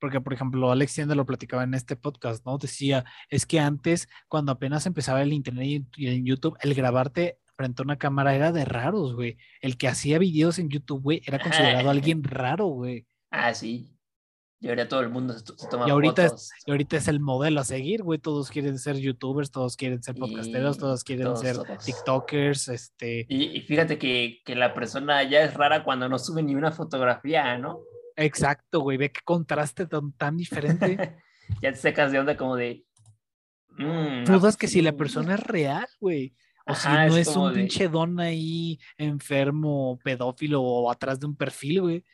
porque 0.00 0.20
por 0.20 0.32
ejemplo 0.32 0.72
Alex 0.72 0.94
Tienda 0.94 1.14
lo 1.14 1.26
platicaba 1.26 1.62
en 1.62 1.74
este 1.74 1.94
podcast, 1.94 2.44
¿no? 2.44 2.58
Decía, 2.58 3.04
es 3.28 3.46
que 3.46 3.60
antes, 3.60 4.08
cuando 4.28 4.50
apenas 4.50 4.86
empezaba 4.86 5.22
el 5.22 5.32
Internet 5.32 5.84
y 5.96 6.08
en 6.08 6.24
YouTube, 6.24 6.56
el 6.60 6.74
grabarte 6.74 7.38
frente 7.54 7.82
a 7.82 7.84
una 7.84 7.98
cámara 7.98 8.34
era 8.34 8.50
de 8.50 8.64
raros, 8.64 9.14
güey. 9.14 9.36
El 9.60 9.76
que 9.76 9.88
hacía 9.88 10.18
videos 10.18 10.58
en 10.58 10.70
YouTube, 10.70 11.02
güey, 11.02 11.22
era 11.24 11.38
considerado 11.38 11.90
alguien 11.90 12.24
raro, 12.24 12.66
güey. 12.66 13.06
Ah, 13.30 13.54
sí. 13.54 13.91
Y 14.62 14.68
ahora 14.68 14.86
todo 14.86 15.00
el 15.00 15.08
mundo 15.08 15.34
se, 15.36 15.68
toma 15.68 15.88
y 15.88 15.90
ahorita 15.90 16.24
Es, 16.26 16.52
y 16.64 16.70
ahorita 16.70 16.96
es 16.96 17.08
el 17.08 17.18
modelo 17.18 17.60
a 17.60 17.64
seguir, 17.64 18.04
güey. 18.04 18.20
Todos 18.20 18.48
quieren 18.48 18.78
ser 18.78 18.96
youtubers, 18.96 19.50
todos 19.50 19.76
quieren 19.76 20.00
ser 20.04 20.14
podcasteros, 20.14 20.78
todos 20.78 21.02
quieren 21.02 21.36
ser 21.36 21.56
tiktokers, 21.84 22.68
este... 22.68 23.26
Y, 23.28 23.60
fíjate 23.62 23.98
que, 23.98 24.40
que, 24.44 24.54
la 24.54 24.72
persona 24.72 25.24
ya 25.24 25.42
es 25.42 25.54
rara 25.54 25.82
cuando 25.82 26.08
no 26.08 26.16
sube 26.16 26.44
ni 26.44 26.54
una 26.54 26.70
fotografía, 26.70 27.58
¿no? 27.58 27.80
Exacto, 28.14 28.78
güey. 28.78 28.98
Ve 28.98 29.10
qué 29.10 29.20
contraste 29.24 29.86
tan, 29.86 30.12
tan 30.12 30.36
diferente. 30.36 31.16
ya 31.60 31.72
te 31.72 31.78
secas 31.78 32.12
de 32.12 32.20
onda 32.20 32.36
como 32.36 32.54
de... 32.54 32.84
Mm, 33.70 34.26
Dudas 34.26 34.56
que 34.56 34.68
si 34.68 34.80
la 34.80 34.92
persona 34.92 35.34
es 35.34 35.40
real, 35.40 35.88
güey. 35.98 36.36
O 36.66 36.76
si 36.76 36.86
no 36.88 37.16
es, 37.16 37.34
un 37.34 37.52
pinche 37.52 37.88
don 37.88 38.20
ahí 38.20 38.78
enfermo, 38.96 39.98
pedófilo 40.04 40.62
o 40.62 40.88
atrás 40.88 41.18
de 41.18 41.26
un 41.26 41.34
perfil, 41.34 41.80
güey. 41.80 42.04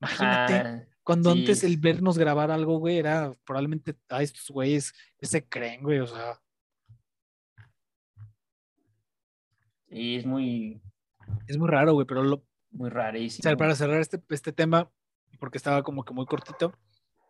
Imagínate. 0.00 0.93
Cuando 1.04 1.30
antes 1.30 1.62
el 1.62 1.76
vernos 1.76 2.16
grabar 2.16 2.50
algo, 2.50 2.78
güey, 2.78 2.96
era 2.96 3.34
probablemente, 3.44 3.94
a 4.08 4.22
estos 4.22 4.50
güeyes, 4.50 4.94
que 5.18 5.26
se 5.26 5.46
creen, 5.46 5.82
güey? 5.82 6.00
O 6.00 6.06
sea. 6.06 6.40
Sí, 9.90 10.16
es 10.16 10.24
muy. 10.24 10.80
Es 11.46 11.58
muy 11.58 11.68
raro, 11.68 11.92
güey, 11.92 12.06
pero 12.06 12.22
lo. 12.22 12.42
Muy 12.70 12.88
rarísimo. 12.88 13.42
O 13.42 13.44
sea, 13.44 13.56
para 13.56 13.76
cerrar 13.76 14.00
este, 14.00 14.20
este 14.30 14.52
tema, 14.52 14.90
porque 15.38 15.58
estaba 15.58 15.82
como 15.82 16.04
que 16.04 16.14
muy 16.14 16.24
cortito, 16.24 16.72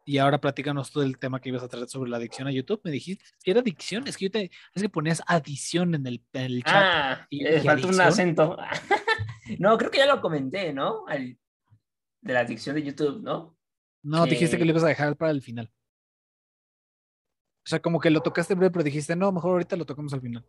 y 0.05 0.19
ahora 0.19 0.41
platícanos 0.41 0.93
todo 0.93 1.03
el 1.03 1.19
tema 1.19 1.41
que 1.41 1.49
ibas 1.49 1.65
a 1.65 1.69
tratar 1.69 1.89
sobre 1.89 2.11
la 2.11 2.19
adicción 2.19 2.47
a 2.47 2.53
YouTube. 2.53 2.81
Me 2.85 2.93
dijiste 2.93 3.25
que 3.43 3.51
era 3.51 3.61
adicción, 3.61 4.07
es 4.07 4.17
que 4.17 4.27
yo 4.27 4.31
te. 4.31 4.51
Es 4.73 4.83
que 4.83 4.89
ponías 4.89 5.21
adición 5.27 5.97
en 5.97 6.07
el, 6.07 6.25
en 6.33 6.43
el 6.43 6.63
chat. 6.63 6.75
Ah, 6.75 7.27
y, 7.29 7.45
eh, 7.45 7.61
falta 7.61 7.89
un 7.89 8.01
acento. 8.01 8.57
no, 9.59 9.77
creo 9.79 9.91
que 9.91 9.99
ya 9.99 10.07
lo 10.07 10.21
comenté, 10.21 10.73
¿no? 10.73 11.07
de 11.07 12.33
la 12.33 12.41
adicción 12.41 12.77
de 12.77 12.83
YouTube, 12.83 13.23
¿no? 13.23 13.55
No, 14.05 14.27
dijiste 14.27 14.59
que 14.59 14.65
lo 14.65 14.71
ibas 14.71 14.85
a 14.85 14.89
dejar 14.89 15.17
para 15.17 15.33
el 15.33 15.41
final. 15.41 15.73
O 17.65 17.67
sea, 17.67 17.81
como 17.81 17.99
que 17.99 18.11
lo 18.11 18.21
tocaste 18.21 18.55
breve, 18.55 18.71
pero 18.71 18.85
dijiste, 18.85 19.17
no, 19.17 19.33
mejor 19.33 19.53
ahorita 19.53 19.77
lo 19.77 19.87
tocamos 19.87 20.13
al 20.13 20.21
final. 20.21 20.45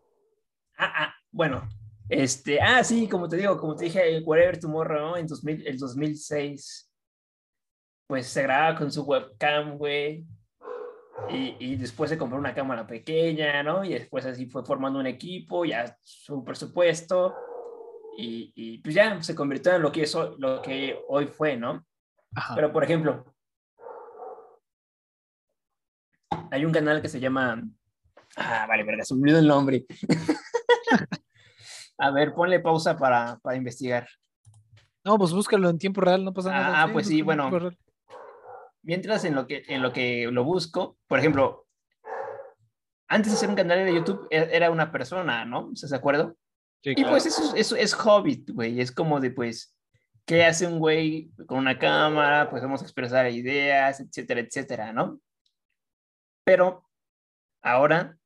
Ah, 0.78 0.93
ah, 0.97 1.16
bueno. 1.32 1.68
Este, 2.10 2.60
ah, 2.62 2.84
sí, 2.84 3.08
como 3.08 3.30
te 3.30 3.38
digo, 3.38 3.58
como 3.58 3.74
te 3.76 3.86
dije, 3.86 4.20
Whatever 4.20 4.60
Tomorrow, 4.60 4.99
¿no? 4.99 5.18
En 5.18 5.26
2000, 5.26 5.66
el 5.66 5.78
2006, 5.78 6.91
pues 8.08 8.28
se 8.28 8.43
grababa 8.43 8.78
con 8.78 8.91
su 8.91 9.03
webcam, 9.03 9.78
güey. 9.78 10.26
Y, 11.30 11.56
y, 11.58 11.76
después 11.78 12.10
se 12.10 12.18
compró 12.18 12.38
una 12.38 12.53
cámara 12.53 12.86
pequeña, 12.86 13.64
¿no? 13.64 13.86
Y 13.86 13.93
después 13.93 14.26
así 14.26 14.47
fue 14.47 14.66
formando 14.66 14.99
un 14.99 15.08
equipo, 15.08 15.64
ya 15.64 15.97
su 16.03 16.43
presupuesto. 16.43 17.34
Y, 18.18 18.51
y 18.53 18.78
pues 18.80 18.93
ya 18.93 19.24
se 19.24 19.34
convirtió 19.34 19.74
en 19.76 19.82
lo 19.82 19.93
que, 19.93 20.03
es, 20.03 20.14
lo 20.14 20.62
que 20.62 20.99
hoy 21.08 21.28
fue, 21.28 21.56
¿no? 21.56 21.86
Pero, 22.53 22.74
por 22.74 22.84
ejemplo, 22.84 23.35
hay 26.52 26.66
un 26.66 26.72
canal 26.72 27.02
que 27.02 27.10
se 27.10 27.20
llama. 27.20 27.62
Ah, 28.38 28.66
vale, 28.68 28.84
verga, 28.84 29.04
se 29.04 29.16
me 29.16 29.22
olvidó 29.22 29.40
el 29.40 29.48
nombre. 29.48 29.86
A 31.98 32.12
ver, 32.12 32.34
ponle 32.34 32.60
pausa 32.60 32.98
para, 32.98 33.40
para, 33.42 33.56
investigar. 33.56 34.08
No, 35.04 35.18
pues 35.18 35.32
búscalo 35.32 35.70
en 35.70 35.78
tiempo 35.78 36.02
real, 36.02 36.26
no 36.26 36.34
pasa 36.34 36.52
nada. 36.52 36.84
Ah, 36.84 36.90
pues 36.92 37.08
sí, 37.08 37.22
bueno. 37.22 37.50
mientras 38.82 39.24
en 39.24 39.36
lo 39.36 39.48
que, 39.48 39.64
en 39.68 39.82
lo 39.82 39.94
que 39.94 40.28
lo 40.30 40.44
busco, 40.44 40.98
por 41.08 41.20
ejemplo, 41.20 41.66
antes 43.08 43.32
de 43.32 43.38
hacer 43.38 43.50
un 43.50 43.56
canal 43.56 43.86
de 43.86 43.94
YouTube 43.94 44.28
e- 44.30 44.50
era 44.52 44.72
una 44.72 44.92
persona, 44.92 45.46
¿no? 45.46 45.72
¿Estás 45.74 45.92
de 45.92 45.96
acuerdo? 45.96 46.36
Sí, 46.84 46.94
Y 46.98 47.06
pues 47.06 47.26
eso, 47.26 47.56
eso 47.56 47.76
es 47.76 47.94
Hobbit, 47.94 48.50
güey. 48.52 48.82
Es 48.82 48.92
como 48.92 49.20
de, 49.20 49.32
pues, 49.32 49.76
¿qué 50.26 50.44
hace 50.44 50.68
un 50.68 50.80
güey 50.80 51.32
con 51.48 51.60
una 51.60 51.80
cámara? 51.80 52.50
Pues 52.50 52.62
vamos 52.62 52.82
a 52.82 52.86
expresar 52.86 53.30
ideas, 53.32 54.00
etcétera, 54.00 54.42
etcétera, 54.42 54.92
¿no? 54.92 55.20
Pero 56.46 56.88
ahora 57.62 58.18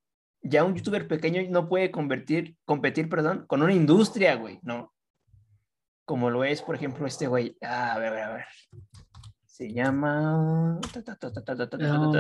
ya 0.42 0.64
un 0.64 0.76
youtuber 0.76 1.08
pequeño 1.08 1.42
no 1.50 1.68
puede 1.68 1.90
convertir, 1.90 2.56
competir 2.66 3.10
con 3.48 3.62
una 3.62 3.74
industria, 3.74 4.36
güey, 4.36 4.60
¿no? 4.62 4.94
Como 6.06 6.30
lo 6.30 6.44
es, 6.44 6.62
por 6.62 6.76
ejemplo, 6.76 7.08
este 7.08 7.28
güey. 7.28 7.58
Ah, 7.62 7.94
a 7.94 8.00
ver, 8.00 8.14
a 8.14 8.34
ver. 8.34 8.46
Se 9.46 9.72
llama. 9.72 10.80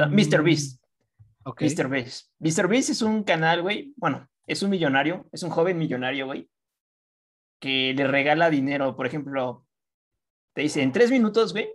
Mr. 0.09 0.43
Beast. 0.43 0.81
Okay. 1.43 1.69
Mr. 1.69 1.87
Beast. 1.87 2.31
Mr. 2.39 2.67
Beast 2.67 2.89
es 2.89 3.01
un 3.01 3.23
canal, 3.23 3.61
güey. 3.61 3.93
Bueno, 3.97 4.27
es 4.45 4.61
un 4.63 4.69
millonario, 4.69 5.27
es 5.31 5.43
un 5.43 5.49
joven 5.49 5.77
millonario, 5.77 6.25
güey. 6.27 6.49
Que 7.59 7.93
le 7.95 8.07
regala 8.07 8.49
dinero, 8.49 8.95
por 8.95 9.05
ejemplo, 9.05 9.65
te 10.53 10.61
dice 10.61 10.81
en 10.81 10.91
tres 10.91 11.11
minutos, 11.11 11.53
güey. 11.53 11.73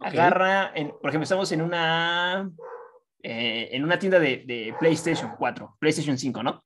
Agarra, 0.00 0.72
por 1.00 1.10
ejemplo, 1.10 1.22
estamos 1.22 1.52
en 1.52 1.62
una 1.62 2.50
eh, 3.26 3.74
en 3.74 3.82
una 3.82 3.98
tienda 3.98 4.18
de, 4.18 4.44
de 4.46 4.74
PlayStation 4.78 5.34
4, 5.38 5.76
PlayStation 5.80 6.18
5, 6.18 6.42
¿no? 6.42 6.62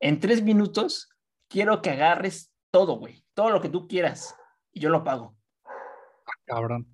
En 0.00 0.18
tres 0.18 0.42
minutos 0.42 1.10
quiero 1.46 1.82
que 1.82 1.90
agarres 1.90 2.50
todo, 2.70 2.94
güey, 2.94 3.22
todo 3.34 3.50
lo 3.50 3.60
que 3.60 3.68
tú 3.68 3.86
quieras 3.86 4.34
y 4.72 4.80
yo 4.80 4.88
lo 4.88 5.04
pago. 5.04 5.36
Cabrón. 6.46 6.86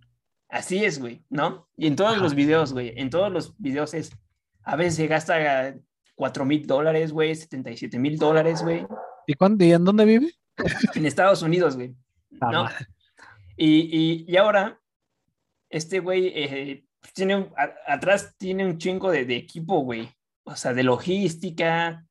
Así 0.48 0.84
es, 0.84 0.98
güey, 0.98 1.24
¿no? 1.28 1.68
Y 1.76 1.86
en 1.86 1.94
todos 1.94 2.14
Ajá. 2.14 2.22
los 2.22 2.34
videos, 2.34 2.72
güey, 2.72 2.92
en 2.96 3.10
todos 3.10 3.30
los 3.30 3.56
videos 3.58 3.94
es, 3.94 4.10
a 4.64 4.74
veces 4.74 4.96
se 4.96 5.06
gasta 5.06 5.76
4 6.16 6.44
mil 6.44 6.66
dólares, 6.66 7.12
güey, 7.12 7.32
77 7.32 7.96
mil 8.00 8.18
dólares, 8.18 8.60
güey, 8.60 8.84
¿Y, 9.28 9.34
cuándo, 9.34 9.64
¿Y 9.64 9.72
en 9.72 9.84
dónde 9.84 10.04
vive? 10.04 10.32
en 10.96 11.06
Estados 11.06 11.42
Unidos, 11.42 11.76
güey. 11.76 11.94
Ah, 12.40 12.50
¿no? 12.50 12.68
Y, 13.56 13.82
y, 13.82 14.24
y 14.26 14.36
ahora, 14.36 14.80
este 15.70 16.00
güey 16.00 16.32
eh, 16.34 16.84
tiene 17.12 17.36
un- 17.36 17.52
a- 17.56 17.74
atrás 17.94 18.34
tiene 18.38 18.64
un 18.64 18.78
chingo 18.78 19.10
de, 19.10 19.24
de 19.24 19.36
equipo, 19.36 19.80
güey. 19.80 20.08
O 20.44 20.56
sea, 20.56 20.72
de 20.74 20.82
logística, 20.82 22.04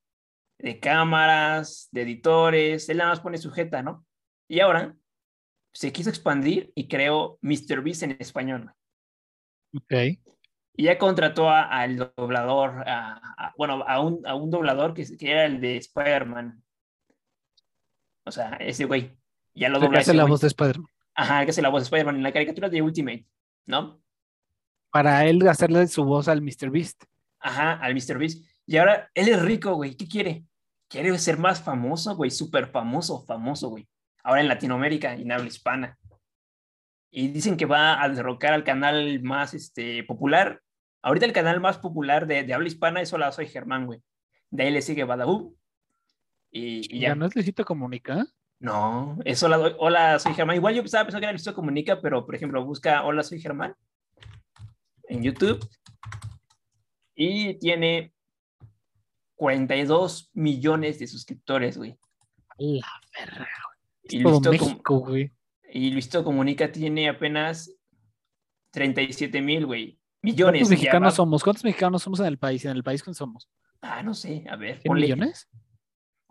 de 0.59 0.79
cámaras, 0.79 1.89
de 1.91 2.01
editores. 2.03 2.89
Él 2.89 2.97
nada 2.97 3.11
más 3.11 3.19
pone 3.19 3.37
sujeta, 3.37 3.81
¿no? 3.81 4.05
Y 4.47 4.59
ahora 4.59 4.95
se 5.73 5.91
quiso 5.91 6.09
expandir 6.09 6.71
y 6.75 6.87
creó 6.87 7.37
MrBeast 7.41 8.03
en 8.03 8.17
español. 8.19 8.71
güey. 9.71 10.13
Ok. 10.15 10.19
Y 10.75 10.83
ya 10.83 10.97
contrató 10.97 11.49
a- 11.49 11.63
al 11.63 11.97
doblador, 12.15 12.87
a, 12.87 13.13
a- 13.37 13.53
bueno, 13.57 13.83
a 13.87 13.99
un, 13.99 14.25
a 14.25 14.35
un 14.35 14.49
doblador 14.51 14.93
que, 14.93 15.05
que 15.17 15.31
era 15.31 15.45
el 15.45 15.61
de 15.61 15.77
Spider-Man. 15.77 16.63
O 18.25 18.31
sea, 18.31 18.51
ese 18.59 18.85
güey. 18.85 19.17
Ya 19.55 19.69
lo 19.69 19.79
¿Qué 19.79 19.85
dobla 19.85 19.99
hace 19.99 20.11
ese 20.11 20.17
la 20.17 20.25
voz 20.25 20.41
de 20.41 20.47
Spider-Man? 20.47 20.87
Ajá, 21.15 21.43
que 21.45 21.51
hace 21.51 21.61
la 21.61 21.69
voz 21.69 21.81
de 21.81 21.85
Spider-Man 21.85 22.15
en 22.17 22.23
la 22.23 22.31
caricatura 22.33 22.69
de 22.69 22.81
Ultimate, 22.81 23.27
¿no? 23.67 24.01
Para 24.93 25.25
él 25.25 25.47
hacerle 25.47 25.87
su 25.87 26.03
voz 26.03 26.27
al 26.27 26.43
Mr. 26.43 26.69
Beast. 26.69 27.05
Ajá, 27.39 27.73
al 27.73 27.95
Mr. 27.95 28.19
Beast. 28.19 28.45
Y 28.67 28.77
ahora 28.77 29.09
él 29.15 29.27
es 29.27 29.41
rico, 29.41 29.73
güey. 29.73 29.95
¿Qué 29.95 30.07
quiere? 30.07 30.45
Quiere 30.87 31.17
ser 31.17 31.39
más 31.39 31.63
famoso, 31.63 32.15
güey. 32.15 32.29
Súper 32.29 32.67
famoso, 32.67 33.25
famoso, 33.25 33.69
güey. 33.69 33.87
Ahora 34.23 34.41
en 34.41 34.47
Latinoamérica 34.47 35.15
y 35.15 35.23
en 35.23 35.31
habla 35.31 35.47
hispana. 35.47 35.97
Y 37.09 37.29
dicen 37.29 37.57
que 37.57 37.65
va 37.65 38.03
a 38.03 38.07
derrocar 38.07 38.53
al 38.53 38.63
canal 38.63 39.19
más 39.23 39.55
este, 39.55 40.03
popular. 40.03 40.61
Ahorita 41.01 41.25
el 41.25 41.33
canal 41.33 41.59
más 41.59 41.79
popular 41.79 42.27
de, 42.27 42.43
de 42.43 42.53
habla 42.53 42.67
hispana 42.67 43.01
es 43.01 43.11
Hola, 43.13 43.31
soy 43.31 43.47
Germán, 43.47 43.87
güey. 43.87 43.99
De 44.51 44.61
ahí 44.61 44.71
le 44.71 44.83
sigue 44.83 45.05
Badaboo. 45.05 45.55
Y, 46.51 46.95
y 46.95 46.99
¿Ya 46.99 47.09
ya. 47.09 47.15
no 47.15 47.25
es 47.25 47.33
Luisito 47.33 47.65
Comunica? 47.65 48.27
No, 48.59 49.17
es 49.25 49.41
hola, 49.41 49.57
hola, 49.79 50.19
soy 50.19 50.35
Germán. 50.35 50.57
Igual 50.57 50.75
yo 50.75 50.83
estaba 50.83 51.05
pensando 51.05 51.21
que 51.21 51.25
era 51.25 51.31
Luisito 51.31 51.55
Comunica, 51.55 51.99
pero 51.99 52.27
por 52.27 52.35
ejemplo, 52.35 52.63
busca 52.63 53.03
Hola, 53.03 53.23
soy 53.23 53.41
Germán 53.41 53.75
en 55.07 55.23
YouTube 55.23 55.67
y 57.15 57.55
tiene 57.59 58.13
42 59.35 60.29
millones 60.33 60.99
de 60.99 61.07
suscriptores, 61.07 61.77
güey. 61.77 61.97
La 62.57 62.87
verga. 63.19 63.47
Y 64.03 64.21
Todo 64.21 64.39
Luisito, 64.39 64.51
México, 64.51 64.99
güey. 64.99 65.31
y 65.71 65.91
Luisito 65.91 66.23
Comunica 66.23 66.71
tiene 66.71 67.09
apenas 67.09 67.73
37 68.71 69.41
mil, 69.41 69.65
güey. 69.65 69.99
Millones. 70.21 70.61
¿Cuántos 70.61 70.69
mexicanos 70.69 71.13
va- 71.13 71.15
somos? 71.15 71.43
¿Cuántos 71.43 71.63
mexicanos 71.63 72.03
somos 72.03 72.19
en 72.19 72.27
el 72.27 72.37
país? 72.37 72.63
¿En 72.65 72.71
el 72.71 72.83
país 72.83 73.03
cuántos 73.03 73.17
somos? 73.17 73.49
Ah, 73.81 74.01
no 74.03 74.13
sé, 74.13 74.45
a 74.49 74.55
ver. 74.55 74.79
¿100 74.81 74.83
ponle. 74.87 75.01
millones? 75.07 75.49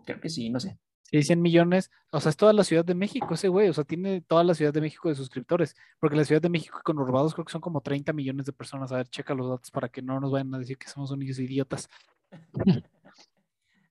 Creo 0.05 0.19
que 0.19 0.29
sí, 0.29 0.49
no 0.49 0.59
sé. 0.59 0.77
Sí, 1.13 1.21
100 1.21 1.43
millones. 1.43 1.91
O 2.09 2.19
sea, 2.19 2.31
es 2.31 2.37
toda 2.37 2.53
la 2.53 2.63
Ciudad 2.63 2.83
de 2.83 2.95
México 2.95 3.35
ese 3.35 3.47
güey. 3.47 3.69
O 3.69 3.73
sea, 3.73 3.83
tiene 3.83 4.21
toda 4.21 4.43
la 4.43 4.55
Ciudad 4.55 4.73
de 4.73 4.81
México 4.81 5.09
de 5.09 5.15
suscriptores. 5.15 5.75
Porque 5.99 6.15
la 6.15 6.25
Ciudad 6.25 6.41
de 6.41 6.49
México 6.49 6.81
con 6.83 6.95
conurbados 6.95 7.35
creo 7.35 7.45
que 7.45 7.51
son 7.51 7.61
como 7.61 7.81
30 7.81 8.13
millones 8.13 8.47
de 8.47 8.51
personas. 8.51 8.91
A 8.91 8.95
ver, 8.97 9.07
checa 9.09 9.35
los 9.35 9.47
datos 9.47 9.69
para 9.69 9.89
que 9.89 10.01
no 10.01 10.19
nos 10.19 10.31
vayan 10.31 10.55
a 10.55 10.57
decir 10.57 10.75
que 10.75 10.89
somos 10.89 11.11
unos 11.11 11.37
idiotas. 11.37 11.87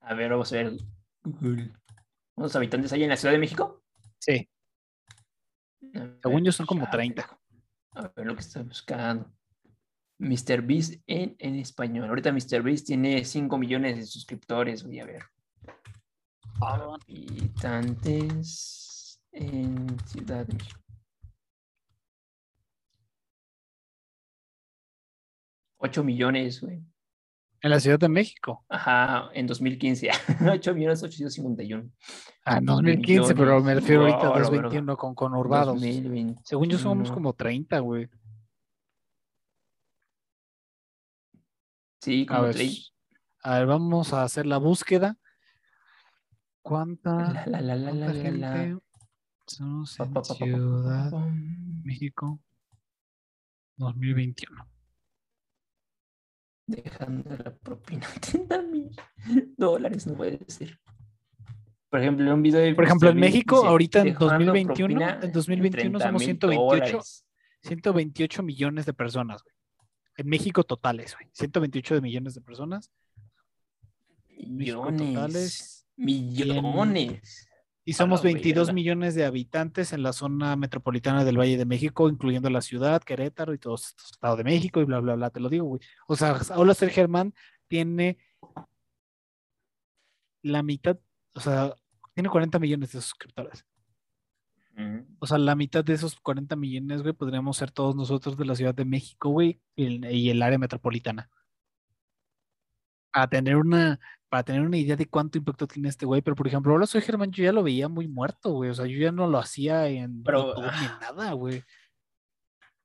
A 0.01 0.15
ver, 0.15 0.33
vamos 0.33 0.53
a 0.53 0.57
ver. 0.57 0.73
Google. 1.23 1.71
¿Cuántos 2.35 2.57
habitantes 2.57 2.93
hay 2.93 3.05
en 3.05 3.11
la 3.11 3.17
Ciudad 3.17 3.35
de 3.35 3.39
México? 3.39 3.85
Sí, 4.19 4.49
ver, 5.81 6.19
según 6.21 6.45
yo 6.45 6.51
son 6.51 6.67
como 6.67 6.87
ya, 6.87 6.91
30. 6.91 7.41
A 7.93 8.13
ver 8.17 8.27
lo 8.27 8.35
que 8.35 8.41
estoy 8.41 8.65
buscando. 8.65 9.33
Mr. 10.19 10.63
Beast 10.63 11.01
en, 11.07 11.37
en 11.39 11.55
español. 11.55 12.09
Ahorita 12.09 12.33
Mr. 12.33 12.63
Beast 12.63 12.89
tiene 12.89 13.25
5 13.25 13.59
millones 13.59 13.97
de 13.97 14.07
suscriptores. 14.07 14.83
Voy 14.83 14.99
a 14.99 15.05
ver. 15.05 15.23
Habitantes 17.83 19.21
en 19.33 19.99
Ciudad 20.07 20.47
de 20.47 20.55
México. 20.55 20.79
8 25.79 26.05
millones, 26.05 26.61
güey. 26.61 26.81
En 27.61 27.71
la 27.71 27.81
Ciudad 27.81 27.99
de 27.99 28.09
México. 28.09 28.65
Ajá, 28.69 29.31
en 29.35 29.47
2015. 29.47 30.11
8 30.49 30.75
millones 30.75 31.03
851. 31.03 31.91
Ah, 32.45 32.59
en 32.59 32.65
No, 32.65 32.75
2015, 32.75 33.35
pero 33.35 33.55
me 33.55 33.61
millones. 33.61 33.77
refiero 33.83 34.01
ahorita 34.03 34.19
a 34.19 34.29
Wow, 34.31 34.35
la 34.35 34.41
2021 34.43 34.97
con 34.97 35.15
conurbados. 35.15 35.75
2021. 35.81 36.41
Según 36.45 36.69
yo 36.69 36.79
somos 36.79 37.11
como 37.11 37.33
30, 37.35 37.79
güey. 37.81 38.09
Sí, 42.01 42.27
A 42.29 42.35
como 42.35 42.43
ver, 42.43 42.55
30. 42.57 42.81
a 43.45 43.59
ver, 43.59 43.67
vamos 43.67 44.13
a 44.13 44.23
hacer 44.25 44.47
la 44.47 44.59
búsqueda. 44.59 45.19
¿Cuánta, 46.63 47.45
La, 47.47 47.61
la, 47.61 47.61
la, 47.61 47.93
la, 47.93 48.07
cuánta 48.07 48.31
la, 48.31 48.31
la. 48.31 48.57
gente 48.57 48.83
somos 49.47 49.99
en 49.99 50.13
pa, 50.13 50.23
pa, 50.23 50.23
pa, 50.23 50.29
pa, 50.29 50.39
pa, 50.39 50.45
Ciudad. 50.45 51.13
México 51.85 52.41
2021? 53.77 54.69
Dejando 56.67 57.37
la 57.37 57.55
propina 57.55 58.07
30 58.21 58.63
mil 58.63 58.91
dólares, 59.57 60.07
no 60.07 60.15
puede 60.15 60.39
decir. 60.39 60.79
Por 61.91 62.01
ejemplo, 62.01 62.25
en 62.25 62.33
un 62.33 62.43
video 62.43 62.61
de 62.61 62.75
Por 62.75 62.85
ejemplo, 62.85 63.11
en 63.11 63.17
Mr. 63.17 63.21
Beast 63.21 63.35
México, 63.35 63.57
dice, 63.57 63.69
ahorita 63.69 63.99
en 63.99 64.05
"Dejando 64.07 64.27
2021, 64.27 64.99
propina 64.99 65.21
en 65.27 65.33
2021 65.33 65.99
somos 66.01 66.23
30,000 66.23 66.25
128, 66.25 66.87
dólares". 66.93 67.27
128 67.63 68.43
millones 68.43 68.87
de 68.87 68.95
personas, 68.95 69.43
güey. 69.43 69.55
En 70.17 70.29
México 70.29 70.63
totales, 70.65 71.15
güey. 71.15 71.29
128 71.33 71.95
de 71.97 72.01
millones 72.01 72.35
de 72.35 72.41
personas. 72.41 72.91
México 74.49 74.93
totales, 74.97 75.82
Millones. 76.05 77.49
Y 77.85 77.93
A 77.93 77.97
somos 77.97 78.21
la 78.21 78.31
22 78.31 78.69
verga. 78.69 78.75
millones 78.75 79.15
de 79.15 79.25
habitantes 79.25 79.93
en 79.93 80.03
la 80.03 80.13
zona 80.13 80.55
metropolitana 80.55 81.25
del 81.25 81.39
Valle 81.39 81.57
de 81.57 81.65
México, 81.65 82.09
incluyendo 82.09 82.49
la 82.49 82.61
ciudad, 82.61 83.03
Querétaro 83.03 83.55
y 83.55 83.59
todo 83.59 83.75
esto, 83.75 84.05
Estado 84.11 84.37
de 84.37 84.45
México 84.45 84.81
y 84.81 84.85
bla, 84.85 85.01
bla, 85.01 85.17
bla, 85.17 85.31
te 85.31 85.41
lo 85.41 85.49
digo, 85.49 85.67
güey. 85.67 85.81
O 86.07 86.15
sea, 86.15 86.39
Hola 86.57 86.75
Ser 86.75 86.91
Germán 86.91 87.35
tiene 87.67 88.19
la 90.43 90.63
mitad, 90.63 90.99
o 91.35 91.41
sea, 91.41 91.75
tiene 92.15 92.29
40 92.29 92.59
millones 92.59 92.93
de 92.93 93.01
suscriptores. 93.01 93.65
O 95.19 95.27
sea, 95.27 95.39
la 95.39 95.55
mitad 95.55 95.85
de 95.85 95.93
esos 95.93 96.19
40 96.21 96.57
millones, 96.57 97.03
güey, 97.03 97.13
podríamos 97.13 97.57
ser 97.57 97.71
todos 97.71 97.95
nosotros 97.95 98.37
de 98.39 98.47
la 98.47 98.55
Ciudad 98.55 98.75
de 98.75 98.85
México, 98.85 99.29
güey, 99.29 99.61
y 99.77 99.87
el, 99.87 100.05
y 100.13 100.31
el 100.31 100.41
área 100.43 100.59
metropolitana. 100.59 101.31
Para 103.13 103.29
tener 103.29 103.57
una, 103.57 104.01
para 104.33 104.45
tener 104.45 104.63
una 104.63 104.79
idea 104.79 104.97
de 104.97 105.05
cuánto 105.05 105.37
impacto 105.37 105.67
tiene 105.67 105.91
este 105.91 106.07
güey, 106.07 106.23
pero 106.23 106.35
por 106.35 106.47
ejemplo, 106.47 106.73
ahora 106.73 106.87
soy 106.87 107.03
Germán, 107.03 107.31
yo 107.33 107.45
ya 107.45 107.53
lo 107.53 107.63
veía 107.63 107.87
muy 107.87 108.09
muerto, 108.09 108.53
güey. 108.53 108.71
O 108.71 108.75
sea, 108.75 108.87
yo 108.87 108.99
ya 108.99 109.13
no 109.13 109.27
lo 109.27 109.37
hacía 109.37 109.87
en 109.89 110.23
Pero, 110.23 110.55
YouTube 110.55 110.63
ni 110.63 110.87
ah. 110.87 110.99
nada, 111.03 111.33
güey. 111.33 111.63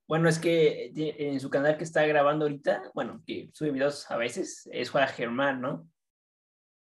Bueno, 0.09 0.27
es 0.27 0.39
que 0.39 0.91
ti- 0.93 1.13
en 1.17 1.39
su 1.39 1.49
canal 1.49 1.77
que 1.77 1.85
está 1.85 2.05
grabando 2.05 2.43
ahorita, 2.43 2.91
bueno, 2.93 3.23
que 3.25 3.49
sube 3.53 3.71
videos 3.71 4.11
a 4.11 4.17
veces, 4.17 4.67
es 4.73 4.89
Juan 4.89 5.07
Germán, 5.07 5.61
¿no? 5.61 5.89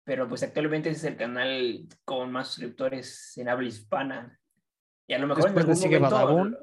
Pero 0.04 0.28
pues 0.28 0.42
actualmente 0.42 0.90
ese 0.90 0.98
es 0.98 1.04
el 1.04 1.16
canal 1.16 1.86
con 2.04 2.32
más 2.32 2.48
suscriptores 2.48 3.38
en 3.38 3.48
habla 3.48 3.68
hispana. 3.68 4.40
Y 5.06 5.14
a 5.14 5.20
lo 5.20 5.28
mejor 5.28 5.44
Después 5.44 5.66
en 5.66 5.70
algún 5.70 5.76
sigue 5.76 6.00
momento 6.00 6.16
Badabun. 6.16 6.58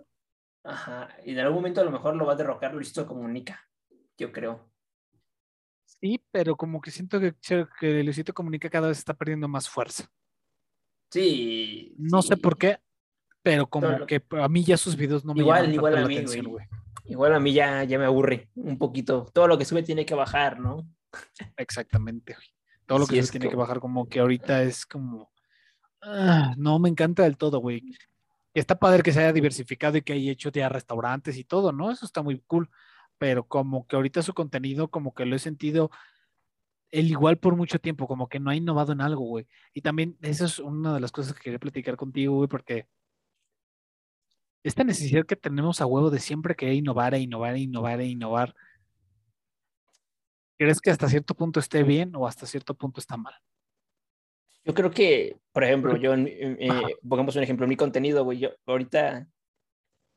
Ajá, 0.65 1.15
y 1.23 1.31
en 1.31 1.39
algún 1.39 1.59
momento 1.59 1.79
a 1.79 1.85
lo 1.85 1.91
mejor 1.91 2.17
lo 2.17 2.25
va 2.25 2.33
a 2.33 2.35
derrocar 2.35 2.73
Luisito 2.73 3.07
Comunica, 3.07 3.65
yo 4.17 4.33
creo. 4.33 4.69
Sí, 6.01 6.21
pero 6.31 6.55
como 6.55 6.81
que 6.81 6.91
siento 6.91 7.19
que, 7.19 7.33
que 7.79 8.03
Luisito 8.03 8.33
Comunica 8.33 8.69
cada 8.69 8.89
vez 8.89 8.97
está 8.97 9.13
perdiendo 9.13 9.47
más 9.47 9.69
fuerza. 9.69 10.09
Sí. 11.09 11.95
No 11.97 12.21
sé 12.21 12.37
por 12.37 12.57
qué, 12.57 12.79
pero 13.41 13.67
como 13.67 14.05
que 14.05 14.23
a 14.31 14.49
mí 14.49 14.63
ya 14.63 14.75
sus 14.75 14.95
videos 14.95 15.23
no 15.23 15.33
me 15.33 15.41
igual, 15.41 15.73
igual 15.73 15.97
a 15.97 16.05
mí, 16.07 16.15
atención, 16.15 16.47
güey. 16.47 16.65
Igual 17.05 17.35
a 17.35 17.39
mí 17.39 17.53
ya, 17.53 17.83
ya 17.83 17.99
me 17.99 18.05
aburre 18.05 18.49
un 18.55 18.77
poquito. 18.77 19.27
Todo 19.33 19.47
lo 19.47 19.57
que 19.57 19.65
sube 19.65 19.83
tiene 19.83 20.05
que 20.05 20.15
bajar, 20.15 20.59
¿no? 20.59 20.87
Exactamente, 21.55 22.33
güey. 22.33 22.47
Todo 22.85 22.99
lo 22.99 23.07
que 23.07 23.21
sube 23.21 23.31
tiene 23.31 23.49
que 23.49 23.55
bajar, 23.55 23.79
como 23.79 24.09
que 24.09 24.19
ahorita 24.19 24.63
es 24.63 24.85
como. 24.85 25.31
Ah, 26.01 26.53
no 26.57 26.79
me 26.79 26.89
encanta 26.89 27.23
del 27.23 27.37
todo, 27.37 27.59
güey. 27.59 27.95
Está 28.53 28.79
padre 28.79 29.03
que 29.03 29.11
se 29.11 29.19
haya 29.19 29.33
diversificado 29.33 29.97
y 29.97 30.01
que 30.01 30.13
haya 30.13 30.31
hecho 30.31 30.49
ya 30.49 30.69
restaurantes 30.69 31.37
y 31.37 31.43
todo, 31.43 31.71
¿no? 31.71 31.91
Eso 31.91 32.05
está 32.05 32.21
muy 32.21 32.41
cool. 32.47 32.69
Pero 33.17 33.47
como 33.47 33.87
que 33.87 33.95
ahorita 33.95 34.21
su 34.21 34.33
contenido, 34.33 34.89
como 34.89 35.13
que 35.13 35.25
lo 35.25 35.35
he 35.35 35.39
sentido 35.39 35.91
el 36.91 37.09
igual 37.09 37.37
por 37.37 37.55
mucho 37.55 37.79
tiempo, 37.79 38.07
como 38.07 38.29
que 38.29 38.39
no 38.39 38.49
ha 38.49 38.55
innovado 38.55 38.93
en 38.93 39.01
algo, 39.01 39.25
güey. 39.25 39.47
Y 39.73 39.81
también, 39.81 40.17
eso 40.21 40.45
es 40.45 40.59
una 40.59 40.93
de 40.93 40.99
las 40.99 41.11
cosas 41.11 41.33
que 41.33 41.41
quería 41.41 41.59
platicar 41.59 41.97
contigo, 41.97 42.35
güey, 42.35 42.47
porque 42.47 42.87
esta 44.63 44.83
necesidad 44.83 45.25
que 45.25 45.35
tenemos 45.35 45.81
a 45.81 45.85
huevo 45.85 46.09
de 46.09 46.19
siempre 46.19 46.55
que 46.55 46.73
innovar, 46.73 47.13
e 47.13 47.19
innovar, 47.19 47.55
e 47.55 47.59
innovar, 47.59 48.01
e 48.01 48.05
innovar, 48.05 48.55
¿crees 50.57 50.79
que 50.79 50.89
hasta 50.89 51.09
cierto 51.09 51.35
punto 51.35 51.59
esté 51.59 51.83
bien 51.83 52.15
o 52.15 52.27
hasta 52.27 52.45
cierto 52.45 52.73
punto 52.73 52.99
está 52.99 53.17
mal? 53.17 53.35
Yo 54.63 54.73
creo 54.73 54.89
que, 54.89 55.37
por 55.51 55.63
ejemplo, 55.63 55.95
yo, 55.97 56.15
eh, 56.15 56.95
pongamos 57.07 57.35
un 57.35 57.43
ejemplo, 57.43 57.67
mi 57.67 57.75
contenido, 57.75 58.23
güey, 58.23 58.39
yo 58.39 58.49
ahorita, 58.65 59.27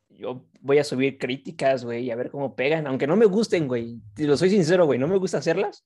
yo 0.08 0.46
voy 0.60 0.78
a 0.78 0.84
subir 0.84 1.18
críticas, 1.18 1.84
güey, 1.84 2.10
a 2.10 2.16
ver 2.16 2.30
cómo 2.30 2.56
pegan, 2.56 2.86
aunque 2.86 3.06
no 3.06 3.16
me 3.16 3.26
gusten, 3.26 3.68
güey, 3.68 4.00
lo 4.16 4.36
soy 4.36 4.50
sincero, 4.50 4.86
güey, 4.86 4.98
no 4.98 5.08
me 5.08 5.18
gusta 5.18 5.38
hacerlas, 5.38 5.84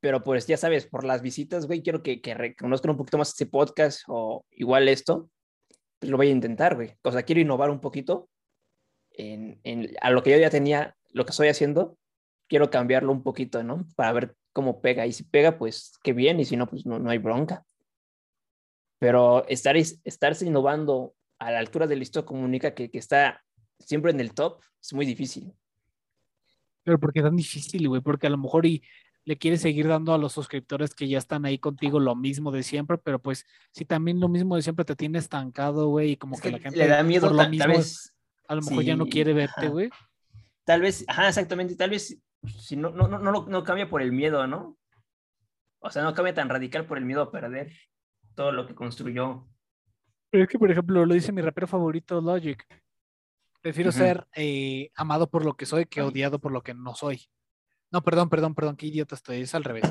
pero 0.00 0.22
pues 0.22 0.46
ya 0.46 0.56
sabes, 0.56 0.86
por 0.86 1.04
las 1.04 1.22
visitas, 1.22 1.66
güey, 1.66 1.82
quiero 1.82 2.02
que, 2.02 2.20
que 2.20 2.34
reconozcan 2.34 2.92
un 2.92 2.96
poquito 2.96 3.18
más 3.18 3.30
este 3.30 3.46
podcast 3.46 4.02
o 4.08 4.44
igual 4.50 4.88
esto, 4.88 5.30
pues 5.98 6.10
lo 6.10 6.16
voy 6.16 6.28
a 6.28 6.32
intentar, 6.32 6.74
güey. 6.74 6.94
O 7.02 7.10
sea, 7.10 7.22
quiero 7.22 7.40
innovar 7.40 7.70
un 7.70 7.80
poquito 7.80 8.28
en, 9.10 9.60
en, 9.64 9.90
a 10.00 10.10
lo 10.10 10.22
que 10.22 10.30
yo 10.30 10.38
ya 10.38 10.50
tenía, 10.50 10.96
lo 11.10 11.24
que 11.24 11.30
estoy 11.30 11.48
haciendo, 11.48 11.98
quiero 12.48 12.70
cambiarlo 12.70 13.10
un 13.10 13.22
poquito, 13.22 13.62
¿no? 13.62 13.86
Para 13.96 14.12
ver 14.12 14.36
cómo 14.52 14.80
pega. 14.80 15.06
Y 15.06 15.12
si 15.12 15.24
pega, 15.24 15.58
pues 15.58 15.98
qué 16.02 16.12
bien, 16.12 16.38
y 16.38 16.44
si 16.44 16.56
no, 16.56 16.66
pues 16.66 16.86
no, 16.86 16.98
no 16.98 17.10
hay 17.10 17.18
bronca. 17.18 17.64
Pero 18.98 19.46
estar, 19.48 19.76
estarse 19.76 20.46
innovando 20.46 21.15
a 21.38 21.50
la 21.50 21.58
altura 21.58 21.86
del 21.86 21.98
listo 21.98 22.24
comunica 22.24 22.74
que, 22.74 22.90
que 22.90 22.98
está 22.98 23.44
siempre 23.78 24.10
en 24.10 24.20
el 24.20 24.32
top 24.32 24.60
es 24.80 24.92
muy 24.92 25.06
difícil. 25.06 25.52
Pero 26.82 27.00
porque 27.00 27.18
es 27.18 27.24
tan 27.24 27.36
difícil, 27.36 27.88
güey, 27.88 28.00
porque 28.00 28.26
a 28.26 28.30
lo 28.30 28.38
mejor 28.38 28.66
y 28.66 28.82
le 29.24 29.36
quieres 29.36 29.60
seguir 29.60 29.88
dando 29.88 30.14
a 30.14 30.18
los 30.18 30.32
suscriptores 30.32 30.94
que 30.94 31.08
ya 31.08 31.18
están 31.18 31.44
ahí 31.44 31.58
contigo 31.58 31.98
lo 31.98 32.14
mismo 32.14 32.52
de 32.52 32.62
siempre, 32.62 32.96
pero 32.96 33.18
pues 33.20 33.44
si 33.72 33.84
también 33.84 34.20
lo 34.20 34.28
mismo 34.28 34.54
de 34.54 34.62
siempre 34.62 34.84
te 34.84 34.94
tiene 34.94 35.18
estancado, 35.18 35.88
güey, 35.88 36.12
y 36.12 36.16
como 36.16 36.38
que, 36.38 36.52
la 36.52 36.60
gente 36.60 36.78
le 36.78 36.86
da 36.86 37.02
miedo 37.02 37.26
por 37.26 37.36
lo 37.36 37.48
mismo, 37.48 37.74
a 38.46 38.54
lo 38.54 38.62
mejor 38.62 38.84
ya 38.84 38.94
no 38.94 39.06
quiere 39.06 39.32
verte, 39.32 39.68
güey. 39.68 39.90
Tal 40.64 40.80
vez, 40.80 41.04
ajá, 41.08 41.28
exactamente, 41.28 41.74
tal 41.74 41.90
vez 41.90 42.22
si 42.60 42.76
no, 42.76 42.90
no, 42.90 43.08
no, 43.08 43.18
no, 43.18 43.46
no 43.46 43.64
cambia 43.64 43.88
por 43.88 44.00
el 44.00 44.12
miedo, 44.12 44.46
¿no? 44.46 44.78
O 45.80 45.90
sea, 45.90 46.04
no 46.04 46.14
cambia 46.14 46.34
tan 46.34 46.48
radical 46.48 46.86
por 46.86 46.98
el 46.98 47.04
miedo 47.04 47.22
a 47.22 47.32
perder 47.32 47.72
todo 48.36 48.52
lo 48.52 48.66
que 48.66 48.76
construyó. 48.76 49.48
Pero 50.30 50.44
es 50.44 50.50
que, 50.50 50.58
por 50.58 50.70
ejemplo, 50.70 51.04
lo 51.06 51.14
dice 51.14 51.32
mi 51.32 51.42
rapero 51.42 51.66
favorito, 51.66 52.20
Logic. 52.20 52.66
Prefiero 53.60 53.90
ser 53.90 54.26
eh, 54.34 54.90
amado 54.94 55.28
por 55.28 55.44
lo 55.44 55.56
que 55.56 55.66
soy 55.66 55.86
que 55.86 56.00
odiado 56.00 56.38
por 56.38 56.52
lo 56.52 56.62
que 56.62 56.74
no 56.74 56.94
soy. 56.94 57.28
No, 57.90 58.02
perdón, 58.02 58.28
perdón, 58.28 58.54
perdón, 58.54 58.76
qué 58.76 58.86
idiota 58.86 59.14
estoy, 59.14 59.40
es 59.40 59.54
al 59.54 59.64
revés. 59.64 59.84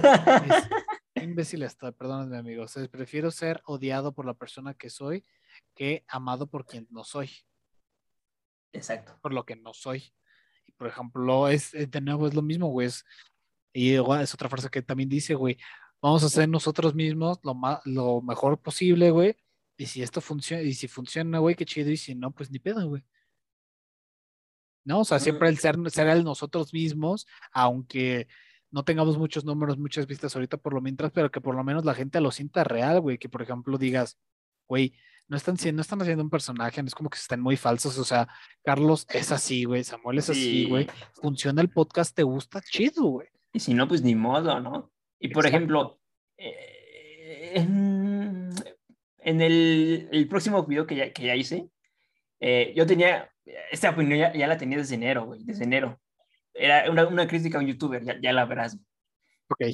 qué 1.14 1.24
imbécil 1.24 1.64
estoy, 1.64 1.92
perdónenme, 1.92 2.38
amigos. 2.38 2.78
prefiero 2.92 3.32
ser 3.32 3.62
odiado 3.66 4.14
por 4.14 4.26
la 4.26 4.34
persona 4.34 4.74
que 4.74 4.90
soy 4.90 5.26
que 5.74 6.06
amado 6.08 6.48
por 6.48 6.66
quien 6.66 6.88
no 6.90 7.04
soy. 7.04 7.30
Exacto. 8.74 9.18
Por 9.22 9.34
lo 9.34 9.46
que 9.46 9.56
no 9.56 9.74
soy. 9.74 10.14
Y 10.66 10.72
por 10.74 10.88
ejemplo, 10.88 11.48
es 11.48 11.74
eh, 11.74 11.88
de 11.88 12.02
nuevo 12.02 12.28
es 12.28 12.34
lo 12.34 12.42
mismo, 12.42 12.68
güey. 12.68 12.90
y 13.74 13.94
es 13.96 14.34
otra 14.34 14.50
frase 14.50 14.70
que 14.70 14.82
también 14.82 15.10
dice, 15.10 15.36
güey. 15.36 15.58
Vamos 16.02 16.24
a 16.24 16.30
ser 16.30 16.48
nosotros 16.48 16.94
mismos 16.94 17.40
lo, 17.44 17.56
lo 17.86 18.22
mejor 18.22 18.60
posible, 18.60 19.12
güey. 19.12 19.36
Y 19.78 19.86
si 19.88 20.02
esto 20.02 20.22
funciona, 20.22 20.64
y 20.64 20.74
si 20.74 20.88
funciona, 20.88 21.40
güey, 21.40 21.56
qué 21.56 21.66
chido. 21.66 21.90
Y 21.92 21.98
si 21.98 22.16
no, 22.16 22.32
pues 22.32 22.52
ni 22.52 22.60
pedo, 22.60 22.88
güey. 22.88 23.04
¿no? 24.86 25.00
O 25.00 25.06
sea, 25.06 25.20
siempre 25.20 25.50
el 25.50 25.58
ser, 25.58 25.76
ser 25.90 26.08
el 26.08 26.24
nosotros 26.24 26.74
mismos, 26.74 27.28
aunque 27.52 28.28
no 28.72 28.84
tengamos 28.84 29.18
muchos 29.18 29.44
números, 29.44 29.78
muchas 29.78 30.08
vistas 30.08 30.36
ahorita 30.36 30.58
por 30.58 30.74
lo 30.74 30.82
mientras, 30.82 31.12
pero 31.12 31.32
que 31.32 31.42
por 31.42 31.56
lo 31.56 31.64
menos 31.64 31.84
la 31.84 31.94
gente 31.94 32.22
lo 32.22 32.32
sienta 32.32 32.64
real, 32.64 33.02
güey, 33.02 33.18
que 33.18 33.30
por 33.30 33.42
ejemplo 33.42 33.78
digas, 33.78 34.18
güey, 34.68 34.94
no 35.28 35.38
están, 35.38 35.58
no 35.74 35.82
están 35.82 36.02
haciendo 36.02 36.24
un 36.24 36.30
personaje, 36.30 36.82
no 36.82 36.88
es 36.88 36.96
como 36.96 37.10
que 37.10 37.18
estén 37.18 37.42
muy 37.42 37.58
falsos, 37.58 37.98
o 37.98 38.04
sea, 38.04 38.28
Carlos 38.64 39.08
es 39.10 39.32
así, 39.32 39.66
güey, 39.66 39.84
Samuel 39.84 40.20
es 40.20 40.30
así, 40.30 40.68
güey, 40.70 40.88
funciona 41.14 41.62
el 41.62 41.70
podcast, 41.70 42.16
te 42.16 42.24
gusta, 42.24 42.62
chido, 42.62 43.06
güey. 43.06 43.28
Y 43.54 43.60
si 43.60 43.74
no, 43.74 43.88
pues 43.88 44.02
ni 44.04 44.14
modo, 44.14 44.60
¿no? 44.60 44.92
Y 45.20 45.30
por 45.30 45.48
ejemplo, 45.48 46.00
eh, 46.38 47.54
en, 47.56 47.95
el, 49.26 50.10
el, 50.12 50.28
próximo 50.28 50.64
video 50.66 50.86
que 50.86 50.96
ya, 50.96 51.12
que 51.12 51.26
ya 51.26 51.36
hice, 51.36 51.70
eh, 52.40 52.74
yo 52.76 52.86
tenía 52.86 53.30
esta 53.72 53.90
opinión 53.90 54.32
ya, 54.34 54.48
la 54.48 54.58
tenía 54.58 54.78
desde 54.78 54.96
enero, 54.96 55.26
güey, 55.26 55.44
desde 55.44 55.64
enero. 55.64 56.00
Era 56.54 56.90
una, 56.90 57.08
una 57.08 57.28
crítica 57.28 57.58
a 57.58 57.62
un 57.62 57.68
youtuber, 57.68 58.04
ya, 58.04 58.20
ya 58.22 58.34
la 58.34 58.46
verás. 58.46 58.78
Ok. 59.50 59.66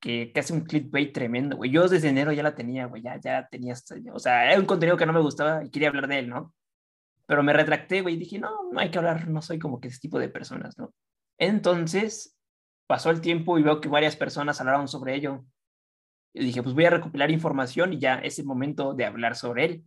Que, 0.00 0.32
que, 0.32 0.40
hace 0.40 0.52
un 0.52 0.60
clickbait 0.60 1.12
tremendo, 1.12 1.56
güey. 1.56 1.70
Yo 1.70 1.88
desde 1.88 2.08
enero 2.08 2.32
ya 2.32 2.42
la 2.42 2.54
tenía, 2.54 2.86
güey, 2.86 3.02
ya, 3.02 3.18
ya 3.20 3.48
tenía, 3.48 3.74
o 4.12 4.18
sea, 4.18 4.50
era 4.50 4.60
un 4.60 4.66
contenido 4.66 4.96
que 4.96 5.06
no 5.06 5.12
me 5.12 5.20
gustaba 5.20 5.64
y 5.64 5.70
quería 5.70 5.88
hablar 5.88 6.06
de 6.06 6.20
él, 6.20 6.28
¿no? 6.28 6.54
Pero 7.26 7.42
me 7.42 7.52
retracté, 7.52 8.00
güey, 8.00 8.14
y 8.14 8.18
dije, 8.18 8.38
no, 8.38 8.70
no 8.72 8.80
hay 8.80 8.90
que 8.90 8.98
hablar, 8.98 9.28
no 9.28 9.42
soy 9.42 9.58
como 9.58 9.80
que 9.80 9.88
ese 9.88 10.00
tipo 10.00 10.18
de 10.18 10.28
personas, 10.28 10.78
¿no? 10.78 10.94
Entonces, 11.36 12.36
pasó 12.86 13.10
el 13.10 13.20
tiempo 13.20 13.58
y 13.58 13.62
veo 13.62 13.80
que 13.80 13.88
varias 13.88 14.16
personas 14.16 14.60
hablaron 14.60 14.88
sobre 14.88 15.14
ello. 15.14 15.44
Dije, 16.34 16.62
pues 16.62 16.74
voy 16.74 16.84
a 16.84 16.90
recopilar 16.90 17.30
información 17.30 17.92
y 17.92 17.98
ya 17.98 18.16
es 18.16 18.38
el 18.38 18.44
momento 18.44 18.94
de 18.94 19.04
hablar 19.04 19.34
sobre 19.36 19.64
él. 19.64 19.84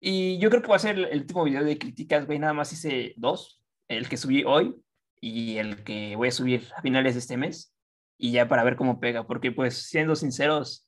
Y 0.00 0.38
yo 0.38 0.50
creo 0.50 0.62
que 0.62 0.68
va 0.68 0.76
a 0.76 0.80
ser 0.80 0.98
el 0.98 1.20
último 1.20 1.44
video 1.44 1.64
de 1.64 1.78
críticas, 1.78 2.26
güey. 2.26 2.38
Nada 2.38 2.52
más 2.52 2.72
hice 2.72 3.14
dos. 3.16 3.62
El 3.88 4.08
que 4.08 4.16
subí 4.16 4.44
hoy 4.44 4.76
y 5.20 5.56
el 5.56 5.82
que 5.82 6.14
voy 6.16 6.28
a 6.28 6.32
subir 6.32 6.68
a 6.76 6.82
finales 6.82 7.14
de 7.14 7.20
este 7.20 7.36
mes. 7.36 7.74
Y 8.16 8.32
ya 8.32 8.48
para 8.48 8.64
ver 8.64 8.76
cómo 8.76 9.00
pega. 9.00 9.26
Porque, 9.26 9.52
pues, 9.52 9.88
siendo 9.88 10.16
sinceros, 10.16 10.86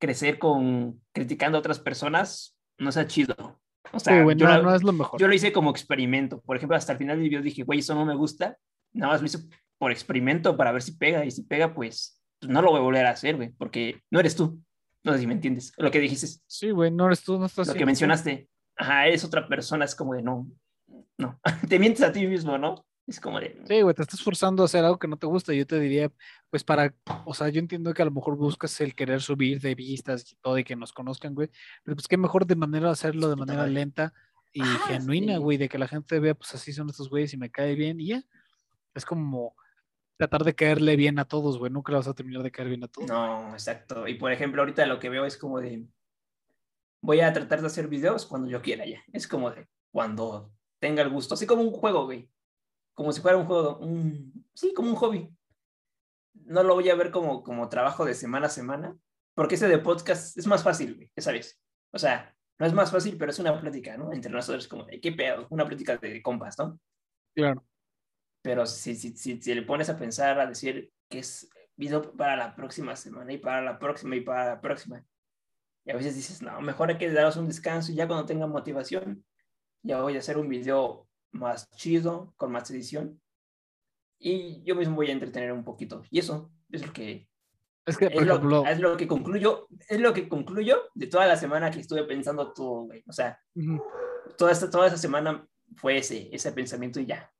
crecer 0.00 0.38
con 0.38 1.00
criticando 1.12 1.58
a 1.58 1.60
otras 1.60 1.78
personas 1.78 2.56
no 2.78 2.90
sea 2.92 3.06
chido. 3.06 3.60
O 3.92 4.00
sea, 4.00 4.16
yo 4.34 4.62
no, 4.62 4.74
es 4.74 4.82
lo 4.82 4.92
mejor. 4.92 5.20
Yo 5.20 5.26
lo 5.26 5.34
hice 5.34 5.52
como 5.52 5.70
experimento. 5.70 6.40
Por 6.42 6.56
ejemplo, 6.56 6.76
hasta 6.76 6.92
el 6.92 6.98
final 6.98 7.18
del 7.18 7.28
video 7.28 7.42
dije, 7.42 7.64
güey, 7.64 7.80
eso 7.80 7.94
no 7.94 8.04
me 8.04 8.14
gusta. 8.14 8.56
Nada 8.92 9.12
más 9.12 9.20
lo 9.20 9.26
hice 9.26 9.38
por 9.78 9.90
experimento 9.90 10.56
para 10.56 10.72
ver 10.72 10.82
si 10.82 10.92
pega. 10.92 11.24
Y 11.24 11.30
si 11.30 11.42
pega, 11.42 11.74
pues 11.74 12.19
no 12.42 12.62
lo 12.62 12.70
voy 12.70 12.80
a 12.80 12.82
volver 12.82 13.06
a 13.06 13.10
hacer, 13.10 13.36
güey. 13.36 13.50
Porque 13.50 14.02
no 14.10 14.20
eres 14.20 14.36
tú. 14.36 14.62
No 15.02 15.12
sé 15.12 15.20
si 15.20 15.26
me 15.26 15.34
entiendes. 15.34 15.72
Lo 15.76 15.90
que 15.90 15.98
dijiste. 15.98 16.26
Sí, 16.46 16.70
güey, 16.70 16.90
no 16.90 17.06
eres 17.06 17.22
tú, 17.22 17.38
no 17.38 17.46
estás. 17.46 17.68
Lo 17.68 17.74
que 17.74 17.86
mencionaste. 17.86 18.48
Ajá, 18.76 19.08
es 19.08 19.24
otra 19.24 19.46
persona, 19.48 19.84
es 19.84 19.94
como 19.94 20.14
de 20.14 20.22
no. 20.22 20.46
No. 21.18 21.40
te 21.68 21.78
mientes 21.78 22.02
a 22.02 22.12
ti 22.12 22.26
mismo, 22.26 22.58
¿no? 22.58 22.84
Es 23.06 23.18
como 23.20 23.40
de. 23.40 23.60
Sí, 23.66 23.80
güey, 23.80 23.94
te 23.94 24.02
estás 24.02 24.22
forzando 24.22 24.62
a 24.62 24.66
hacer 24.66 24.84
algo 24.84 24.98
que 24.98 25.08
no 25.08 25.16
te 25.16 25.26
gusta. 25.26 25.52
Yo 25.52 25.66
te 25.66 25.80
diría, 25.80 26.12
pues 26.50 26.64
para. 26.64 26.94
O 27.24 27.34
sea, 27.34 27.48
yo 27.48 27.60
entiendo 27.60 27.92
que 27.92 28.02
a 28.02 28.04
lo 28.04 28.10
mejor 28.10 28.36
buscas 28.36 28.80
el 28.80 28.94
querer 28.94 29.20
subir 29.20 29.60
de 29.60 29.74
vistas 29.74 30.30
y 30.30 30.36
todo 30.36 30.58
y 30.58 30.64
que 30.64 30.76
nos 30.76 30.92
conozcan, 30.92 31.34
güey. 31.34 31.50
Pero 31.82 31.96
pues 31.96 32.06
qué 32.06 32.16
mejor 32.16 32.46
de 32.46 32.56
manera 32.56 32.90
hacerlo 32.90 33.28
de 33.28 33.36
manera 33.36 33.66
lenta 33.66 34.12
y 34.52 34.62
ah, 34.62 34.80
genuina, 34.86 35.38
güey, 35.38 35.58
de 35.58 35.68
que 35.68 35.78
la 35.78 35.88
gente 35.88 36.18
vea, 36.20 36.34
pues 36.34 36.54
así 36.54 36.72
son 36.72 36.88
estos 36.88 37.08
güeyes 37.08 37.32
y 37.34 37.36
me 37.36 37.50
cae 37.50 37.74
bien 37.74 38.00
y 38.00 38.08
ya. 38.08 38.22
Es 38.94 39.04
como 39.04 39.54
tratar 40.20 40.44
de 40.44 40.54
caerle 40.54 40.96
bien 40.96 41.18
a 41.18 41.24
todos, 41.24 41.58
güey. 41.58 41.72
Nunca 41.72 41.94
vas 41.94 42.06
a 42.06 42.12
terminar 42.12 42.42
de 42.42 42.50
caer 42.50 42.68
bien 42.68 42.84
a 42.84 42.88
todos. 42.88 43.08
No, 43.08 43.52
exacto. 43.52 44.06
Y 44.06 44.14
por 44.14 44.30
ejemplo, 44.30 44.60
ahorita 44.60 44.84
lo 44.84 44.98
que 44.98 45.08
veo 45.08 45.24
es 45.24 45.38
como 45.38 45.60
de. 45.60 45.86
Voy 47.00 47.20
a 47.20 47.32
tratar 47.32 47.62
de 47.62 47.68
hacer 47.68 47.88
videos 47.88 48.26
cuando 48.26 48.46
yo 48.46 48.60
quiera 48.60 48.84
ya. 48.84 49.02
Es 49.14 49.26
como 49.26 49.50
de 49.50 49.66
cuando 49.90 50.52
tenga 50.78 51.02
el 51.02 51.08
gusto. 51.08 51.32
Así 51.32 51.46
como 51.46 51.62
un 51.62 51.70
juego, 51.70 52.04
güey. 52.04 52.28
Como 52.92 53.12
si 53.12 53.22
fuera 53.22 53.38
un 53.38 53.46
juego. 53.46 53.78
Un... 53.78 54.46
Sí, 54.52 54.74
como 54.74 54.90
un 54.90 54.96
hobby. 54.96 55.34
No 56.34 56.62
lo 56.64 56.74
voy 56.74 56.90
a 56.90 56.94
ver 56.94 57.10
como, 57.10 57.42
como 57.42 57.70
trabajo 57.70 58.04
de 58.04 58.12
semana 58.12 58.48
a 58.48 58.50
semana. 58.50 58.94
Porque 59.34 59.54
ese 59.54 59.68
de 59.68 59.78
podcast 59.78 60.36
es 60.36 60.46
más 60.46 60.62
fácil, 60.62 60.96
güey. 60.96 61.10
Ya 61.16 61.22
sabes. 61.22 61.58
O 61.92 61.98
sea, 61.98 62.36
no 62.58 62.66
es 62.66 62.74
más 62.74 62.92
fácil, 62.92 63.16
pero 63.16 63.30
es 63.30 63.38
una 63.38 63.58
plática, 63.58 63.96
¿no? 63.96 64.12
Entre 64.12 64.30
nosotros, 64.30 64.68
como 64.68 64.84
de 64.84 65.00
qué 65.00 65.12
pedo. 65.12 65.46
Una 65.48 65.64
plática 65.64 65.96
de 65.96 66.20
compas, 66.20 66.58
¿no? 66.58 66.78
Claro. 67.34 67.64
Pero 68.42 68.66
si, 68.66 68.94
si, 68.94 69.16
si, 69.16 69.40
si 69.40 69.54
le 69.54 69.62
pones 69.62 69.88
a 69.90 69.98
pensar, 69.98 70.40
a 70.40 70.46
decir 70.46 70.90
que 71.08 71.18
es 71.18 71.48
video 71.76 72.12
para 72.12 72.36
la 72.36 72.54
próxima 72.54 72.96
semana 72.96 73.32
y 73.32 73.38
para 73.38 73.62
la 73.62 73.78
próxima 73.78 74.16
y 74.16 74.20
para 74.20 74.46
la 74.46 74.60
próxima, 74.60 75.04
y 75.84 75.90
a 75.90 75.96
veces 75.96 76.14
dices, 76.14 76.42
no, 76.42 76.60
mejor 76.60 76.90
hay 76.90 76.98
que 76.98 77.10
daros 77.10 77.36
un 77.36 77.48
descanso 77.48 77.92
y 77.92 77.94
ya 77.94 78.06
cuando 78.06 78.26
tenga 78.26 78.46
motivación, 78.46 79.24
ya 79.82 80.00
voy 80.02 80.16
a 80.16 80.18
hacer 80.18 80.36
un 80.36 80.48
video 80.48 81.08
más 81.32 81.70
chido, 81.70 82.34
con 82.36 82.52
más 82.52 82.70
edición. 82.70 83.20
Y 84.18 84.62
yo 84.62 84.74
mismo 84.74 84.96
voy 84.96 85.08
a 85.08 85.12
entretener 85.12 85.52
un 85.52 85.64
poquito. 85.64 86.02
Y 86.10 86.18
eso 86.18 86.50
es 86.70 86.86
lo 86.86 86.92
que... 86.92 87.28
Es 87.86 87.96
que, 87.96 88.10
por 88.10 88.22
es, 88.22 88.28
ejemplo, 88.28 88.48
lo, 88.50 88.66
es 88.66 88.78
lo 88.78 88.96
que 88.96 89.08
concluyo, 89.08 89.66
es 89.88 89.98
lo 89.98 90.12
que 90.12 90.28
concluyo 90.28 90.90
de 90.94 91.06
toda 91.06 91.26
la 91.26 91.36
semana 91.36 91.70
que 91.70 91.80
estuve 91.80 92.04
pensando 92.04 92.52
todo, 92.52 92.82
güey. 92.82 93.02
O 93.08 93.12
sea, 93.12 93.40
toda 94.36 94.52
esta, 94.52 94.68
toda 94.68 94.86
esa 94.86 94.98
semana 94.98 95.48
fue 95.76 95.96
ese, 95.96 96.28
ese 96.30 96.52
pensamiento 96.52 97.00
y 97.00 97.06
ya. 97.06 97.32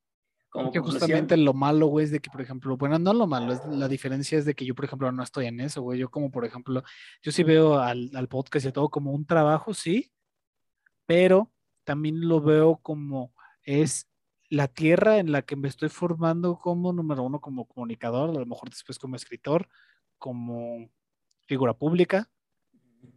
Como 0.50 0.72
que 0.72 0.80
conclusión, 0.80 1.00
justamente 1.00 1.36
lo 1.36 1.54
malo, 1.54 1.86
güey, 1.86 2.04
es 2.04 2.10
de 2.10 2.20
que, 2.20 2.28
por 2.28 2.40
ejemplo, 2.40 2.76
bueno, 2.76 2.98
no 2.98 3.12
lo 3.12 3.26
malo, 3.26 3.52
es 3.52 3.64
la 3.66 3.86
diferencia 3.86 4.36
es 4.36 4.44
de 4.44 4.54
que 4.54 4.66
yo, 4.66 4.74
por 4.74 4.84
ejemplo, 4.84 5.10
no 5.12 5.22
estoy 5.22 5.46
en 5.46 5.60
eso, 5.60 5.80
güey. 5.82 5.98
Yo 5.98 6.10
como, 6.10 6.30
por 6.30 6.44
ejemplo, 6.44 6.82
yo 7.22 7.30
sí 7.30 7.44
veo 7.44 7.78
al, 7.78 8.10
al 8.14 8.28
podcast 8.28 8.66
y 8.66 8.72
todo 8.72 8.88
como 8.88 9.12
un 9.12 9.24
trabajo, 9.26 9.74
sí, 9.74 10.12
pero 11.06 11.52
también 11.84 12.28
lo 12.28 12.40
veo 12.40 12.76
como 12.76 13.32
es 13.62 14.08
la 14.48 14.66
tierra 14.66 15.18
en 15.18 15.30
la 15.30 15.42
que 15.42 15.54
me 15.54 15.68
estoy 15.68 15.88
formando 15.88 16.58
como 16.58 16.92
número 16.92 17.22
uno, 17.22 17.40
como 17.40 17.66
comunicador, 17.66 18.30
a 18.30 18.32
lo 18.32 18.46
mejor 18.46 18.70
después 18.70 18.98
como 18.98 19.14
escritor, 19.14 19.68
como 20.18 20.90
figura 21.46 21.74
pública 21.74 22.28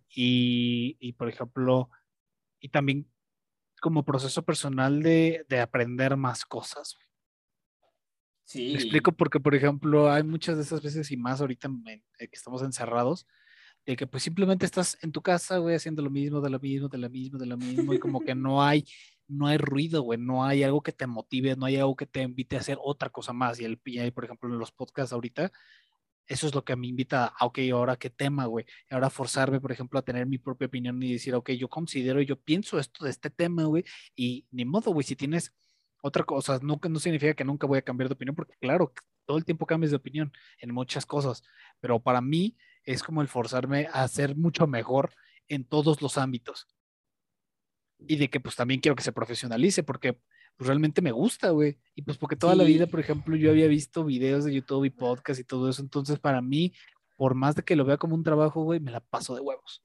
y, 0.09 0.97
y 0.99 1.13
por 1.13 1.29
ejemplo, 1.29 1.89
y 2.59 2.69
también 2.69 3.09
como 3.81 4.05
proceso 4.05 4.43
personal 4.43 5.01
de, 5.01 5.45
de 5.49 5.59
aprender 5.59 6.15
más 6.15 6.45
cosas. 6.45 6.97
Sí, 8.53 8.67
Me 8.69 8.75
explico 8.75 9.11
porque, 9.11 9.39
por 9.39 9.55
ejemplo, 9.55 10.11
hay 10.11 10.23
muchas 10.23 10.55
de 10.57 10.63
esas 10.63 10.81
veces 10.81 11.11
y 11.11 11.17
más 11.17 11.41
ahorita 11.41 11.67
en- 11.67 11.83
en- 11.87 12.03
que 12.29 12.35
estamos 12.35 12.61
encerrados, 12.63 13.27
de 13.85 13.95
que 13.95 14.07
pues 14.07 14.23
simplemente 14.23 14.65
estás 14.65 14.97
en 15.01 15.11
tu 15.11 15.21
casa, 15.21 15.57
güey, 15.57 15.75
haciendo 15.75 16.01
lo 16.01 16.09
mismo, 16.09 16.39
de 16.39 16.49
lo 16.49 16.59
mismo, 16.59 16.87
de 16.87 16.97
lo 16.97 17.09
mismo, 17.09 17.37
de 17.37 17.45
lo 17.45 17.57
mismo, 17.57 17.93
y 17.93 17.99
como 17.99 18.21
que 18.21 18.33
no 18.35 18.63
hay, 18.63 18.85
no 19.27 19.47
hay 19.47 19.57
ruido, 19.57 20.01
güey, 20.03 20.19
no 20.19 20.45
hay 20.45 20.63
algo 20.63 20.81
que 20.81 20.91
te 20.93 21.05
motive, 21.07 21.55
no 21.55 21.65
hay 21.65 21.75
algo 21.77 21.95
que 21.95 22.05
te 22.05 22.21
invite 22.21 22.55
a 22.55 22.59
hacer 22.59 22.77
otra 22.81 23.09
cosa 23.09 23.33
más. 23.33 23.59
Y, 23.59 23.65
el, 23.65 23.81
y 23.85 24.11
por 24.11 24.23
ejemplo, 24.25 24.47
en 24.49 24.57
los 24.59 24.71
podcasts 24.71 25.11
ahorita, 25.11 25.51
eso 26.25 26.47
es 26.47 26.55
lo 26.55 26.63
que 26.63 26.75
me 26.77 26.87
invita 26.87 27.33
a, 27.37 27.45
ok, 27.45 27.59
ahora 27.73 27.97
qué 27.97 28.09
tema, 28.09 28.45
güey, 28.45 28.65
ahora 28.89 29.09
forzarme, 29.09 29.59
por 29.59 29.71
ejemplo, 29.73 29.99
a 29.99 30.03
tener 30.03 30.25
mi 30.25 30.37
propia 30.37 30.67
opinión 30.67 31.01
y 31.03 31.11
decir, 31.13 31.35
ok, 31.35 31.51
yo 31.51 31.67
considero, 31.67 32.21
yo 32.21 32.39
pienso 32.39 32.79
esto 32.79 33.03
de 33.03 33.11
este 33.11 33.29
tema, 33.29 33.65
güey, 33.65 33.83
y 34.15 34.45
ni 34.51 34.63
modo, 34.63 34.91
güey, 34.91 35.03
si 35.05 35.17
tienes 35.17 35.53
otra 36.05 36.23
cosa, 36.25 36.59
no, 36.61 36.79
no 36.89 36.99
significa 36.99 37.33
que 37.33 37.45
nunca 37.45 37.65
voy 37.65 37.77
a 37.79 37.81
cambiar 37.81 38.09
de 38.09 38.13
opinión, 38.15 38.35
porque 38.35 38.55
claro, 38.59 38.91
todo 39.25 39.37
el 39.37 39.45
tiempo 39.45 39.65
cambias 39.65 39.91
de 39.91 39.97
opinión 39.97 40.33
en 40.59 40.73
muchas 40.73 41.05
cosas, 41.05 41.43
pero 41.79 41.99
para 42.01 42.19
mí 42.19 42.57
es 42.83 43.01
como 43.01 43.21
el 43.21 43.29
forzarme 43.29 43.87
a 43.93 44.05
ser 44.09 44.35
mucho 44.35 44.67
mejor 44.67 45.13
en 45.47 45.63
todos 45.63 46.01
los 46.01 46.17
ámbitos. 46.17 46.67
Y 48.05 48.17
de 48.17 48.29
que 48.29 48.39
pues 48.41 48.55
también 48.55 48.81
quiero 48.81 48.95
que 48.97 49.03
se 49.03 49.13
profesionalice, 49.13 49.81
porque 49.83 50.19
pues, 50.57 50.67
realmente 50.67 51.01
me 51.01 51.11
gusta, 51.13 51.51
güey. 51.51 51.79
Y 51.95 52.01
pues 52.01 52.17
porque 52.17 52.35
toda 52.35 52.53
la 52.55 52.65
Sí. 52.65 52.73
vida, 52.73 52.87
por 52.87 52.99
ejemplo, 52.99 53.35
yo 53.37 53.49
había 53.51 53.67
visto 53.67 54.03
videos 54.03 54.43
de 54.43 54.53
YouTube 54.53 54.83
y 54.85 54.89
podcast 54.89 55.39
y 55.39 55.45
todo 55.45 55.69
eso, 55.69 55.81
entonces 55.81 56.19
para 56.19 56.41
mí, 56.41 56.73
por 57.15 57.33
más 57.33 57.55
de 57.55 57.63
que 57.63 57.77
lo 57.77 57.85
vea 57.85 57.95
como 57.97 58.15
un 58.15 58.23
trabajo, 58.23 58.63
güey, 58.63 58.79
me 58.81 58.91
la 58.91 58.99
paso 58.99 59.35
de 59.35 59.41
huevos. 59.41 59.81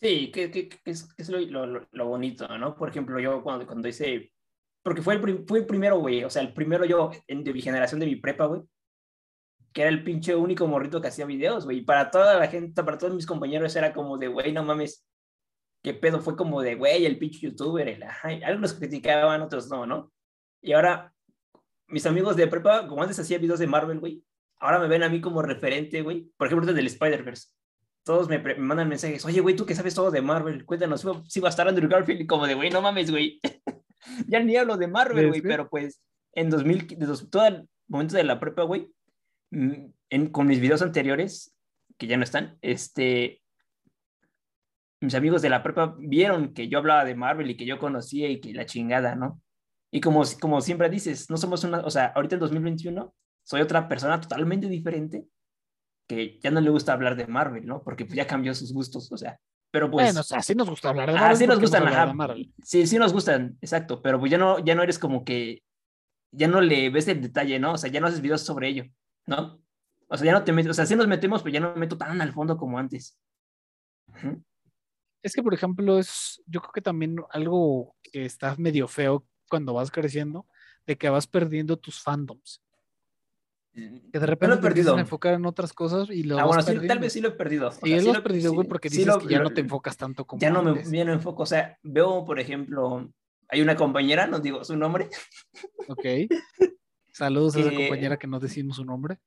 Sí, 0.00 0.30
que, 0.32 0.50
que- 0.50 0.70
que 0.70 0.78
es, 0.90 1.12
que 1.14 1.22
es 1.22 1.28
lo- 1.28 1.38
lo- 1.66 1.86
lo 1.92 2.06
bonito, 2.06 2.48
¿no? 2.56 2.74
Por 2.74 2.88
ejemplo, 2.88 3.20
yo 3.20 3.42
cuando, 3.42 3.66
cuando 3.66 3.86
hice, 3.88 4.32
porque 4.82 5.02
fue 5.02 5.14
el, 5.14 5.44
fue 5.46 5.60
el 5.60 5.66
primero, 5.66 5.98
güey, 5.98 6.24
o 6.24 6.30
sea, 6.30 6.42
el 6.42 6.52
primero 6.52 6.84
yo 6.84 7.10
en, 7.26 7.44
de 7.44 7.52
mi 7.52 7.60
generación, 7.60 8.00
de 8.00 8.06
mi 8.06 8.16
prepa, 8.16 8.46
güey, 8.46 8.62
que 9.72 9.82
era 9.82 9.90
el 9.90 10.02
pinche 10.02 10.34
único 10.34 10.66
morrito 10.66 11.00
que 11.00 11.08
hacía 11.08 11.26
videos, 11.26 11.64
güey, 11.64 11.78
y 11.78 11.82
para 11.82 12.10
toda 12.10 12.38
la 12.38 12.48
gente, 12.48 12.82
para 12.82 12.98
todos 12.98 13.14
mis 13.14 13.26
compañeros 13.26 13.74
era 13.76 13.92
como 13.92 14.18
de, 14.18 14.28
güey, 14.28 14.52
no 14.52 14.64
mames, 14.64 15.06
qué 15.82 15.94
pedo, 15.94 16.20
fue 16.20 16.36
como 16.36 16.62
de, 16.62 16.74
güey, 16.74 17.06
el 17.06 17.18
pinche 17.18 17.40
youtuber, 17.40 17.88
el, 17.88 18.02
ajá, 18.02 18.32
y 18.32 18.42
algunos 18.42 18.74
criticaban, 18.74 19.42
otros 19.42 19.68
no, 19.68 19.86
¿no? 19.86 20.12
Y 20.62 20.72
ahora, 20.72 21.12
mis 21.86 22.06
amigos 22.06 22.36
de 22.36 22.46
prepa, 22.46 22.86
como 22.86 23.02
antes 23.02 23.18
hacía 23.18 23.38
videos 23.38 23.58
de 23.58 23.66
Marvel, 23.66 24.00
güey, 24.00 24.24
ahora 24.58 24.78
me 24.78 24.88
ven 24.88 25.02
a 25.02 25.08
mí 25.08 25.20
como 25.20 25.42
referente, 25.42 26.02
güey, 26.02 26.30
por 26.36 26.46
ejemplo, 26.46 26.66
desde 26.66 26.80
el 26.80 26.86
Spider-Verse 26.86 27.48
todos 28.02 28.28
me, 28.28 28.38
me 28.38 28.54
mandan 28.56 28.88
mensajes, 28.88 29.24
oye, 29.24 29.40
güey, 29.40 29.54
tú 29.54 29.66
que 29.66 29.74
sabes 29.74 29.94
todo 29.94 30.10
de 30.10 30.22
Marvel, 30.22 30.64
cuéntanos, 30.64 31.06
si 31.28 31.40
va 31.40 31.48
a 31.48 31.50
estar 31.50 31.68
Andrew 31.68 31.88
Garfield, 31.88 32.22
y 32.22 32.26
como 32.26 32.46
de, 32.46 32.54
güey, 32.54 32.70
no 32.70 32.82
mames, 32.82 33.10
güey, 33.10 33.40
ya 34.28 34.40
ni 34.40 34.56
hablo 34.56 34.76
de 34.76 34.88
Marvel, 34.88 35.24
¿Ves, 35.26 35.28
güey, 35.28 35.42
pero 35.42 35.68
pues 35.68 36.02
en 36.32 36.50
2000, 36.50 36.86
de 36.86 37.06
dos- 37.06 37.30
todo 37.30 37.46
el 37.46 37.68
momento 37.88 38.16
de 38.16 38.24
la 38.24 38.38
prepa, 38.40 38.62
güey, 38.62 38.88
mm, 39.50 40.26
con 40.30 40.46
mis 40.46 40.60
videos 40.60 40.82
anteriores, 40.82 41.54
que 41.98 42.06
ya 42.06 42.16
no 42.16 42.24
están, 42.24 42.58
este, 42.62 43.42
mis 45.00 45.14
amigos 45.14 45.42
de 45.42 45.48
la 45.50 45.62
prepa 45.62 45.96
vieron 45.98 46.52
que 46.52 46.68
yo 46.68 46.78
hablaba 46.78 47.04
de 47.04 47.14
Marvel 47.14 47.50
y 47.50 47.56
que 47.56 47.66
yo 47.66 47.78
conocía 47.78 48.28
y 48.28 48.40
que 48.40 48.52
la 48.52 48.66
chingada, 48.66 49.14
¿no? 49.16 49.40
Y 49.90 50.00
como, 50.00 50.22
como 50.40 50.60
siempre 50.60 50.88
dices, 50.88 51.30
no 51.30 51.36
somos 51.36 51.64
una, 51.64 51.80
o 51.80 51.90
sea, 51.90 52.06
ahorita 52.14 52.36
en 52.36 52.40
2021 52.40 53.14
soy 53.42 53.60
otra 53.62 53.88
persona 53.88 54.20
totalmente 54.20 54.68
diferente 54.68 55.24
que 56.06 56.38
ya 56.40 56.50
no 56.50 56.60
le 56.60 56.70
gusta 56.70 56.92
hablar 56.92 57.16
de 57.16 57.26
Marvel, 57.26 57.66
¿no? 57.66 57.82
Porque 57.82 58.04
pues 58.04 58.16
ya 58.16 58.26
cambió 58.26 58.54
sus 58.54 58.72
gustos, 58.72 59.10
o 59.10 59.16
sea, 59.16 59.38
pero 59.70 59.90
pues... 59.90 60.06
bueno, 60.06 60.20
o 60.20 60.24
sea, 60.24 60.42
sí 60.42 60.54
nos 60.54 60.68
gusta 60.68 60.90
hablar 60.90 61.10
de 61.10 61.16
Ah, 61.16 61.20
Marvel. 61.20 61.36
sí 61.36 61.46
nos 61.46 61.60
gustan, 61.60 61.86
ajá. 61.88 62.12
Marvel. 62.12 62.52
Sí, 62.62 62.86
sí 62.86 62.98
nos 62.98 63.12
gustan, 63.12 63.56
exacto, 63.60 64.02
pero 64.02 64.18
pues 64.18 64.30
ya 64.30 64.38
no, 64.38 64.58
ya 64.64 64.74
no 64.74 64.82
eres 64.82 64.98
como 64.98 65.24
que, 65.24 65.62
ya 66.32 66.48
no 66.48 66.60
le 66.60 66.90
ves 66.90 67.08
el 67.08 67.20
detalle, 67.22 67.58
¿no? 67.58 67.72
O 67.72 67.78
sea, 67.78 67.90
ya 67.90 68.00
no 68.00 68.06
haces 68.06 68.20
videos 68.20 68.42
sobre 68.42 68.68
ello, 68.68 68.84
¿no? 69.26 69.62
O 70.08 70.16
sea, 70.16 70.26
ya 70.26 70.32
no 70.32 70.44
te 70.44 70.52
metes, 70.52 70.70
o 70.70 70.74
sea, 70.74 70.86
sí 70.86 70.96
nos 70.96 71.06
metemos, 71.06 71.42
pero 71.42 71.52
ya 71.54 71.60
no 71.60 71.72
me 71.72 71.80
meto 71.80 71.96
tan 71.96 72.20
al 72.20 72.32
fondo 72.32 72.56
como 72.56 72.78
antes. 72.78 73.18
Es 75.22 75.34
que, 75.34 75.42
por 75.42 75.54
ejemplo, 75.54 75.98
es, 75.98 76.42
yo 76.46 76.60
creo 76.60 76.72
que 76.72 76.80
también 76.82 77.16
algo 77.30 77.94
que 78.02 78.24
está 78.24 78.56
medio 78.56 78.88
feo 78.88 79.24
cuando 79.48 79.74
vas 79.74 79.90
creciendo, 79.90 80.46
de 80.86 80.96
que 80.96 81.10
vas 81.10 81.26
perdiendo 81.26 81.76
tus 81.76 82.00
fandoms. 82.02 82.62
Que 83.72 83.80
de 84.18 84.20
No 84.20 84.26
repente 84.26 84.54
lo 84.54 84.60
he 84.60 84.62
perdido. 84.62 84.96
a 84.96 85.00
enfocar 85.00 85.34
en 85.34 85.46
otras 85.46 85.72
cosas 85.72 86.10
y 86.10 86.24
lo 86.24 86.38
Ah, 86.38 86.44
bueno, 86.44 86.60
sí, 86.62 86.74
tal 86.88 86.98
vez 86.98 87.12
sí 87.12 87.20
lo 87.20 87.28
he 87.28 87.32
perdido. 87.32 87.68
o 87.68 87.72
Sí, 87.72 87.80
sea, 87.88 88.00
sí 88.00 88.06
lo 88.06 88.12
lo- 88.14 88.22
perdido, 88.22 88.50
sí, 88.50 88.56
güey, 88.56 88.68
porque 88.68 88.90
sí 88.90 88.98
dices 88.98 89.14
lo- 89.14 89.20
que 89.20 89.28
ya 89.28 89.38
lo- 89.38 89.44
no 89.44 89.50
te 89.54 89.60
enfocas 89.60 89.96
tanto 89.96 90.26
como 90.26 90.40
Ya 90.40 90.50
no 90.50 90.62
me, 90.62 90.82
ya 90.84 91.04
no 91.04 91.12
enfoco, 91.12 91.44
o 91.44 91.46
sea, 91.46 91.78
veo, 91.82 92.24
por 92.24 92.40
ejemplo, 92.40 93.08
hay 93.48 93.60
una 93.62 93.76
compañera, 93.76 94.26
no 94.26 94.40
digo 94.40 94.64
su 94.64 94.76
nombre, 94.76 95.08
Ok. 95.88 96.04
Saludos 97.12 97.56
a 97.56 97.60
esa 97.60 97.70
compañera 97.74 98.18
que 98.18 98.26
no 98.26 98.40
decimos 98.40 98.76
su 98.76 98.84
nombre. 98.84 99.18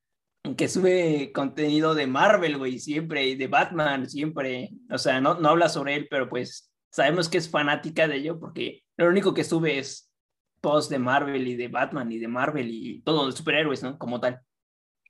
que 0.58 0.68
sube 0.68 1.32
contenido 1.34 1.96
de 1.96 2.06
Marvel, 2.08 2.58
güey, 2.58 2.78
siempre, 2.80 3.26
y 3.28 3.36
de 3.36 3.48
Batman, 3.48 4.10
siempre. 4.10 4.72
O 4.92 4.98
sea, 4.98 5.22
no, 5.22 5.36
no 5.40 5.50
habla 5.50 5.70
sobre 5.70 5.96
él, 5.96 6.08
pero 6.10 6.28
pues 6.28 6.70
sabemos 6.92 7.30
que 7.30 7.38
es 7.38 7.50
fanática 7.50 8.08
de 8.10 8.18
ello 8.18 8.40
porque 8.40 8.82
lo 8.98 9.08
único 9.08 9.34
que 9.34 9.44
sube 9.46 9.78
es 9.80 10.12
posts 10.64 10.90
de 10.90 10.98
Marvel 10.98 11.46
y 11.46 11.56
de 11.56 11.68
Batman 11.68 12.10
y 12.10 12.20
de 12.20 12.28
Marvel 12.30 12.70
y 12.72 13.02
todo, 13.02 13.26
de 13.26 13.34
superhéroes, 13.34 13.84
¿no? 13.84 14.00
Como 14.00 14.22
tal. 14.22 14.42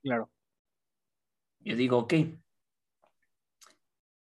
Claro. 0.02 0.28
Yo 1.60 1.76
digo, 1.76 1.98
ok. 1.98 2.14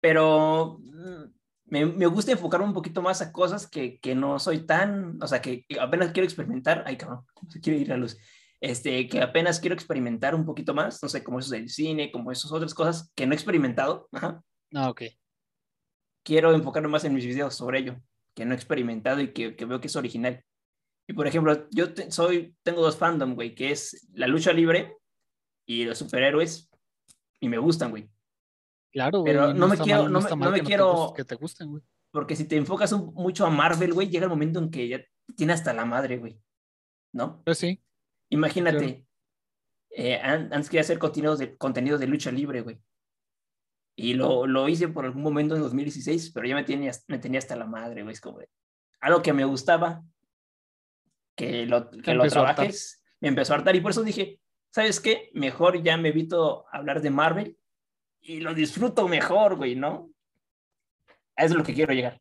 Pero 0.01 0.79
mm, 0.81 1.23
me, 1.67 1.85
me 1.85 2.05
gusta 2.07 2.33
enfocarme 2.33 2.67
un 2.67 2.73
poquito 2.73 3.01
más 3.01 3.21
a 3.21 3.31
cosas 3.31 3.67
que, 3.67 4.01
que 4.01 4.15
no 4.15 4.37
soy 4.37 4.65
tan, 4.65 5.17
o 5.23 5.27
sea, 5.27 5.41
que, 5.41 5.65
que 5.65 5.79
apenas 5.79 6.11
quiero 6.11 6.25
experimentar. 6.25 6.83
Ay, 6.85 6.97
cabrón, 6.97 7.25
se 7.47 7.61
quiere 7.61 7.79
ir 7.79 7.87
la 7.87 7.97
luz. 7.97 8.17
Este, 8.59 9.07
que 9.07 9.21
apenas 9.21 9.61
quiero 9.61 9.75
experimentar 9.75 10.35
un 10.35 10.45
poquito 10.45 10.73
más, 10.73 11.01
no 11.01 11.07
sé, 11.07 11.23
como 11.23 11.39
eso 11.39 11.51
del 11.51 11.69
cine, 11.69 12.11
como 12.11 12.33
esas 12.33 12.51
otras 12.51 12.73
cosas 12.73 13.11
que 13.15 13.25
no 13.25 13.31
he 13.31 13.35
experimentado. 13.35 14.09
Ajá. 14.11 14.43
Ah, 14.73 14.89
ok. 14.89 15.03
Quiero 16.21 16.53
enfocarme 16.53 16.89
más 16.89 17.05
en 17.05 17.13
mis 17.13 17.25
videos 17.25 17.55
sobre 17.55 17.79
ello, 17.79 17.95
que 18.35 18.43
no 18.43 18.51
he 18.51 18.55
experimentado 18.55 19.21
y 19.21 19.31
que, 19.31 19.55
que 19.55 19.65
veo 19.65 19.79
que 19.79 19.87
es 19.87 19.95
original. 19.95 20.43
Y 21.07 21.13
por 21.13 21.27
ejemplo, 21.27 21.67
yo 21.71 21.93
te- 21.93 22.09
soy, 22.11 22.55
tengo 22.63 22.81
dos 22.81 22.97
fandom, 22.97 23.35
güey, 23.35 23.53
que 23.55 23.71
es 23.71 24.07
la 24.13 24.27
lucha 24.27 24.53
libre 24.53 24.97
y 25.67 25.85
los 25.85 25.97
superhéroes, 25.97 26.69
y 27.39 27.49
me 27.49 27.57
gustan, 27.57 27.91
güey. 27.91 28.09
Claro, 28.91 29.19
güey. 29.21 29.33
Pero 29.33 29.53
no 29.53 29.67
me 29.67 29.73
está 29.73 29.83
quiero- 29.83 30.03
mal- 30.03 30.11
no 30.13 30.21
me- 30.21 30.29
no 30.29 30.35
me 30.51 30.51
que 30.57 30.61
te 30.61 30.65
quiero- 30.67 30.93
gust- 30.93 31.15
que 31.15 31.25
te 31.25 31.35
gusten, 31.35 31.69
güey. 31.71 31.83
Porque 32.11 32.35
si 32.35 32.45
te 32.45 32.55
enfocas 32.55 32.91
un- 32.93 33.13
mucho 33.15 33.45
a 33.45 33.49
Marvel, 33.49 33.93
güey, 33.93 34.07
llega 34.09 34.25
el 34.25 34.29
momento 34.29 34.59
en 34.59 34.69
que 34.71 34.87
ya 34.87 35.03
tiene 35.35 35.53
hasta 35.53 35.73
la 35.73 35.83
madre, 35.85 36.17
güey. 36.17 36.39
¿No? 37.11 37.41
Pues 37.43 37.57
sí. 37.57 37.83
Imagínate, 38.29 39.05
eh, 39.91 40.15
an- 40.17 40.51
antes 40.53 40.69
quería 40.69 40.81
hacer 40.81 40.99
contenidos 40.99 41.39
de, 41.39 41.57
contenidos 41.57 41.99
de 41.99 42.07
lucha 42.07 42.31
libre, 42.31 42.61
güey. 42.61 42.79
Y 43.95 44.13
lo, 44.15 44.47
lo 44.47 44.67
hice 44.69 44.87
por 44.87 45.05
algún 45.05 45.21
momento 45.21 45.55
en 45.55 45.61
2016, 45.61 46.31
pero 46.31 46.47
ya 46.47 46.55
me 46.55 46.63
tenía, 46.63 46.91
me 47.07 47.19
tenía 47.19 47.39
hasta 47.39 47.55
la 47.55 47.65
madre, 47.65 48.01
güey. 48.03 48.13
Es 48.13 48.21
como 48.21 48.39
algo 49.01 49.21
que 49.21 49.33
me 49.33 49.45
gustaba, 49.45 50.03
que 51.35 51.65
lo, 51.65 51.89
que 51.89 52.13
lo 52.13 52.27
trabajes, 52.27 53.03
me 53.19 53.29
empezó 53.29 53.53
a 53.53 53.57
hartar. 53.57 53.75
Y 53.75 53.81
por 53.81 53.91
eso 53.91 54.03
dije, 54.03 54.39
¿sabes 54.69 54.99
qué? 54.99 55.29
Mejor 55.33 55.81
ya 55.81 55.97
me 55.97 56.09
evito 56.09 56.65
hablar 56.71 57.01
de 57.01 57.09
Marvel 57.09 57.57
y 58.21 58.39
lo 58.39 58.53
disfruto 58.53 59.07
mejor, 59.07 59.55
güey, 59.55 59.75
¿no? 59.75 60.09
A 61.35 61.45
eso 61.45 61.53
es 61.53 61.57
lo 61.57 61.63
que 61.63 61.73
quiero 61.73 61.93
llegar. 61.93 62.19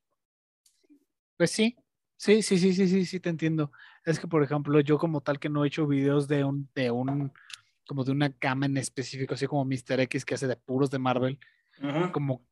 Pues 1.36 1.50
sí, 1.50 1.76
sí, 2.16 2.42
sí, 2.42 2.58
sí, 2.58 2.72
sí, 2.74 2.88
sí, 2.88 3.04
sí, 3.04 3.20
te 3.20 3.30
entiendo. 3.30 3.72
Es 4.04 4.18
que, 4.18 4.28
por 4.28 4.42
ejemplo, 4.42 4.80
yo 4.80 4.98
como 4.98 5.20
tal 5.20 5.38
que 5.38 5.48
no 5.48 5.64
he 5.64 5.68
hecho 5.68 5.86
videos 5.86 6.28
de 6.28 6.44
un, 6.44 6.68
de 6.74 6.90
un, 6.90 7.32
como 7.86 8.04
de 8.04 8.12
una 8.12 8.32
cama 8.32 8.66
en 8.66 8.76
específico, 8.76 9.34
así 9.34 9.46
como 9.46 9.64
Mr. 9.64 10.00
X 10.00 10.24
que 10.24 10.34
hace 10.34 10.46
de 10.46 10.56
puros 10.56 10.90
de 10.90 10.98
Marvel, 10.98 11.38
como 12.12 12.44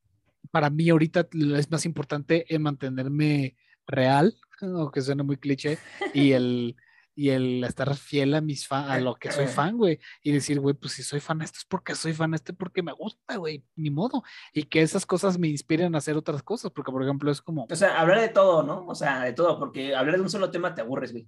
para 0.49 0.69
mí 0.69 0.89
ahorita 0.89 1.27
es 1.55 1.71
más 1.71 1.85
importante 1.85 2.53
en 2.53 2.63
mantenerme 2.63 3.55
real 3.87 4.35
aunque 4.63 5.01
suene 5.01 5.23
muy 5.23 5.37
cliché, 5.37 5.77
y 6.13 6.31
el, 6.33 6.75
y 7.15 7.29
el 7.29 7.63
estar 7.63 7.93
fiel 7.95 8.33
a 8.35 8.41
mis 8.41 8.67
fan, 8.67 8.89
a 8.89 8.99
lo 8.99 9.15
que 9.15 9.31
soy 9.31 9.45
fan, 9.73 9.77
güey, 9.77 9.99
y 10.23 10.31
decir, 10.31 10.59
güey, 10.59 10.73
pues 10.75 10.93
si 10.93 11.03
soy 11.03 11.19
fan, 11.19 11.41
esto 11.41 11.57
es 11.59 11.65
porque 11.65 11.93
soy 11.95 12.13
fan, 12.13 12.33
esto 12.33 12.51
es 12.53 12.57
porque 12.57 12.81
me 12.81 12.93
gusta, 12.93 13.35
güey, 13.37 13.63
ni 13.75 13.89
modo, 13.89 14.23
y 14.53 14.63
que 14.63 14.81
esas 14.81 15.05
cosas 15.05 15.37
me 15.37 15.47
inspiren 15.47 15.93
a 15.95 15.97
hacer 15.97 16.15
otras 16.17 16.41
cosas, 16.43 16.71
porque 16.71 16.91
por 16.91 17.03
ejemplo 17.03 17.29
es 17.31 17.41
como... 17.41 17.67
O 17.69 17.75
sea, 17.75 17.99
hablar 17.99 18.19
de 18.21 18.29
todo, 18.29 18.63
¿no? 18.63 18.85
O 18.87 18.95
sea, 18.95 19.23
de 19.23 19.33
todo, 19.33 19.59
porque 19.59 19.95
hablar 19.95 20.15
de 20.15 20.21
un 20.21 20.29
solo 20.29 20.49
tema 20.51 20.73
te 20.73 20.81
aburres, 20.81 21.11
güey. 21.11 21.27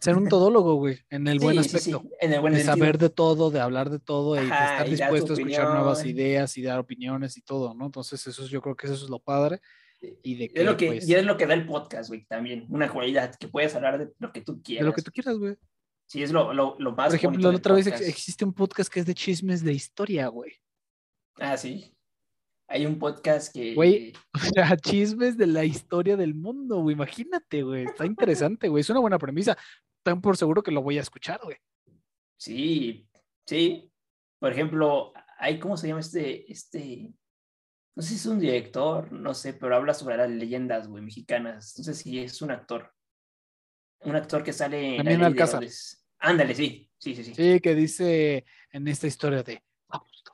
Ser 0.00 0.16
un 0.16 0.30
todólogo, 0.30 0.76
güey, 0.76 0.98
en 1.10 1.28
el 1.28 1.38
buen 1.38 1.62
Sí, 1.62 1.68
sí, 1.68 1.76
aspecto. 1.76 2.00
sí, 2.08 2.14
En 2.22 2.32
el 2.32 2.40
buen 2.40 2.54
de 2.54 2.60
sentido. 2.60 2.74
saber 2.86 2.96
de 2.96 3.10
todo, 3.10 3.50
de 3.50 3.60
hablar 3.60 3.90
de 3.90 3.98
todo 4.00 4.34
y 4.34 4.38
de 4.38 4.44
estar 4.46 4.88
y 4.88 4.92
dispuesto 4.92 5.34
a 5.34 5.36
escuchar 5.36 5.68
nuevas 5.74 5.98
opinión. 6.00 6.18
ideas 6.18 6.56
y 6.56 6.62
dar 6.62 6.78
opiniones 6.78 7.36
y 7.36 7.42
todo, 7.42 7.74
¿no? 7.74 7.84
Entonces, 7.84 8.26
eso 8.26 8.44
es- 8.44 8.48
yo 8.48 8.62
creo 8.62 8.74
que 8.76 8.86
eso 8.86 8.94
es 8.94 9.10
lo 9.10 9.18
padre 9.18 9.60
y 10.22 10.34
de 10.36 10.48
que, 10.48 10.60
Es 10.60 10.66
lo 10.66 10.76
que, 10.76 10.86
pues, 10.86 11.08
y 11.08 11.14
es 11.14 11.24
lo 11.24 11.36
que 11.36 11.46
da 11.46 11.54
el 11.54 11.66
podcast, 11.66 12.08
güey, 12.08 12.24
también. 12.26 12.66
Una 12.68 12.90
cualidad, 12.90 13.34
que 13.34 13.48
puedes 13.48 13.74
hablar 13.74 13.98
de 13.98 14.12
lo 14.18 14.32
que 14.32 14.40
tú 14.40 14.56
de 14.56 14.62
quieras. 14.62 14.86
lo 14.86 14.92
que 14.92 15.02
tú 15.02 15.10
quieras, 15.10 15.36
güey. 15.36 15.56
Sí, 16.06 16.22
es 16.22 16.32
lo, 16.32 16.52
lo, 16.52 16.76
lo 16.78 16.92
más 16.92 17.08
Por 17.08 17.16
ejemplo, 17.16 17.50
la 17.50 17.56
otra 17.56 17.74
vez 17.74 17.86
podcast. 17.86 18.08
existe 18.08 18.44
un 18.44 18.52
podcast 18.52 18.92
que 18.92 19.00
es 19.00 19.06
de 19.06 19.14
chismes 19.14 19.64
de 19.64 19.72
historia, 19.72 20.28
güey. 20.28 20.52
Ah, 21.36 21.56
sí. 21.56 21.94
Hay 22.68 22.86
un 22.86 22.98
podcast 22.98 23.52
que... 23.52 23.74
Güey. 23.74 24.12
O 24.34 24.38
sea, 24.38 24.76
chismes 24.76 25.36
de 25.36 25.46
la 25.46 25.64
historia 25.64 26.16
del 26.16 26.34
mundo, 26.34 26.80
güey. 26.80 26.94
Imagínate, 26.94 27.62
güey. 27.62 27.84
Está 27.84 28.06
interesante, 28.06 28.68
güey. 28.68 28.82
Es 28.82 28.90
una 28.90 29.00
buena 29.00 29.18
premisa. 29.18 29.56
Tan 30.02 30.20
por 30.20 30.36
seguro 30.36 30.62
que 30.62 30.70
lo 30.70 30.82
voy 30.82 30.98
a 30.98 31.02
escuchar, 31.02 31.40
güey. 31.42 31.56
Sí, 32.36 33.08
sí. 33.46 33.90
Por 34.38 34.52
ejemplo, 34.52 35.12
hay, 35.38 35.58
¿cómo 35.58 35.76
se 35.76 35.88
llama 35.88 36.00
este, 36.00 36.50
este? 36.50 37.12
No 37.96 38.02
sé 38.02 38.08
si 38.10 38.14
es 38.16 38.26
un 38.26 38.40
director, 38.40 39.12
no 39.12 39.34
sé, 39.34 39.54
pero 39.54 39.76
habla 39.76 39.94
sobre 39.94 40.16
las 40.16 40.28
leyendas, 40.28 40.88
güey, 40.88 41.02
mexicanas. 41.02 41.74
No 41.78 41.84
sé 41.84 41.94
si 41.94 42.18
es 42.18 42.42
un 42.42 42.50
actor. 42.50 42.92
Un 44.00 44.16
actor 44.16 44.42
que 44.42 44.52
sale 44.52 44.92
en 44.92 44.96
También 44.98 45.20
de 45.20 45.26
Alcázar. 45.26 45.64
Ándale, 46.18 46.54
sí, 46.54 46.90
sí, 46.98 47.14
sí, 47.14 47.24
sí. 47.24 47.34
Sí, 47.34 47.60
que 47.60 47.74
dice 47.74 48.44
en 48.72 48.88
esta 48.88 49.06
historia 49.06 49.42
de 49.42 49.62
Fausto. 49.86 50.32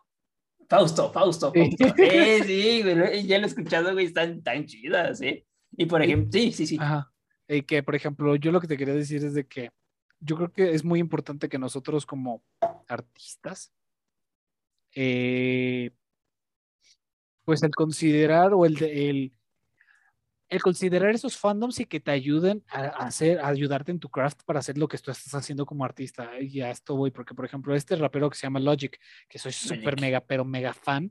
Fausto, 0.69 1.13
Fausto, 1.13 1.53
Sí. 1.55 1.77
Fausto. 1.77 1.95
Eh, 2.03 2.43
sí, 2.45 2.83
güey, 2.83 3.27
ya 3.27 3.39
lo 3.39 3.45
he 3.45 3.49
escuchado, 3.49 3.93
güey, 3.93 4.07
están 4.07 4.43
tan 4.43 4.67
chidas, 4.67 5.21
¿eh? 5.21 5.45
Y 5.77 5.87
por 5.87 6.03
ejemplo, 6.03 6.31
sí, 6.33 6.53
sí, 6.53 6.67
sí. 6.67 6.79
Ajá. 6.81 7.13
Y 7.47 7.63
que, 7.63 7.83
por 7.83 7.95
ejemplo, 7.95 8.37
yo 8.37 8.53
lo 8.53 8.61
que 8.61 8.69
te 8.69 8.77
quería 8.77 8.95
decir 8.95 9.25
es 9.25 9.35
de 9.35 9.47
que 9.47 9.71
yo 10.21 10.37
creo 10.37 10.53
que 10.53 10.73
es 10.73 10.85
muy 10.85 11.01
importante 11.01 11.49
que 11.49 11.59
nosotros 11.59 12.07
como 12.07 12.43
artistas, 12.87 13.73
eh, 14.95 15.91
pues 17.51 17.65
el 17.65 17.75
considerar 17.75 18.55
o 18.55 18.65
el, 18.65 18.77
de- 18.77 19.11
el, 19.11 19.33
el 20.51 20.63
considerar 20.63 21.11
esos 21.11 21.37
fandoms 21.37 21.81
y 21.81 21.85
que 21.85 21.99
te 21.99 22.13
ayuden 22.13 22.63
a, 22.69 22.85
hacer, 23.07 23.41
a 23.41 23.49
ayudarte 23.49 23.91
en 23.91 23.99
tu 23.99 24.09
craft 24.09 24.45
para 24.45 24.61
hacer 24.61 24.79
lo 24.79 24.87
que 24.87 24.97
tú 24.99 25.11
estás 25.11 25.35
haciendo 25.35 25.67
como 25.67 25.85
artista. 25.85 26.31
Y 26.41 26.61
a 26.61 26.71
esto 26.71 26.95
voy, 26.95 27.11
porque 27.11 27.35
por 27.35 27.45
ejemplo, 27.45 27.75
este 27.75 27.97
rapero 27.97 28.31
que 28.31 28.37
se 28.39 28.47
llama 28.47 28.61
Logic, 28.61 28.97
que 29.29 29.39
soy 29.41 29.51
súper 29.51 30.01
mega, 30.01 30.21
pero 30.21 30.45
mega 30.45 30.73
fan, 30.73 31.11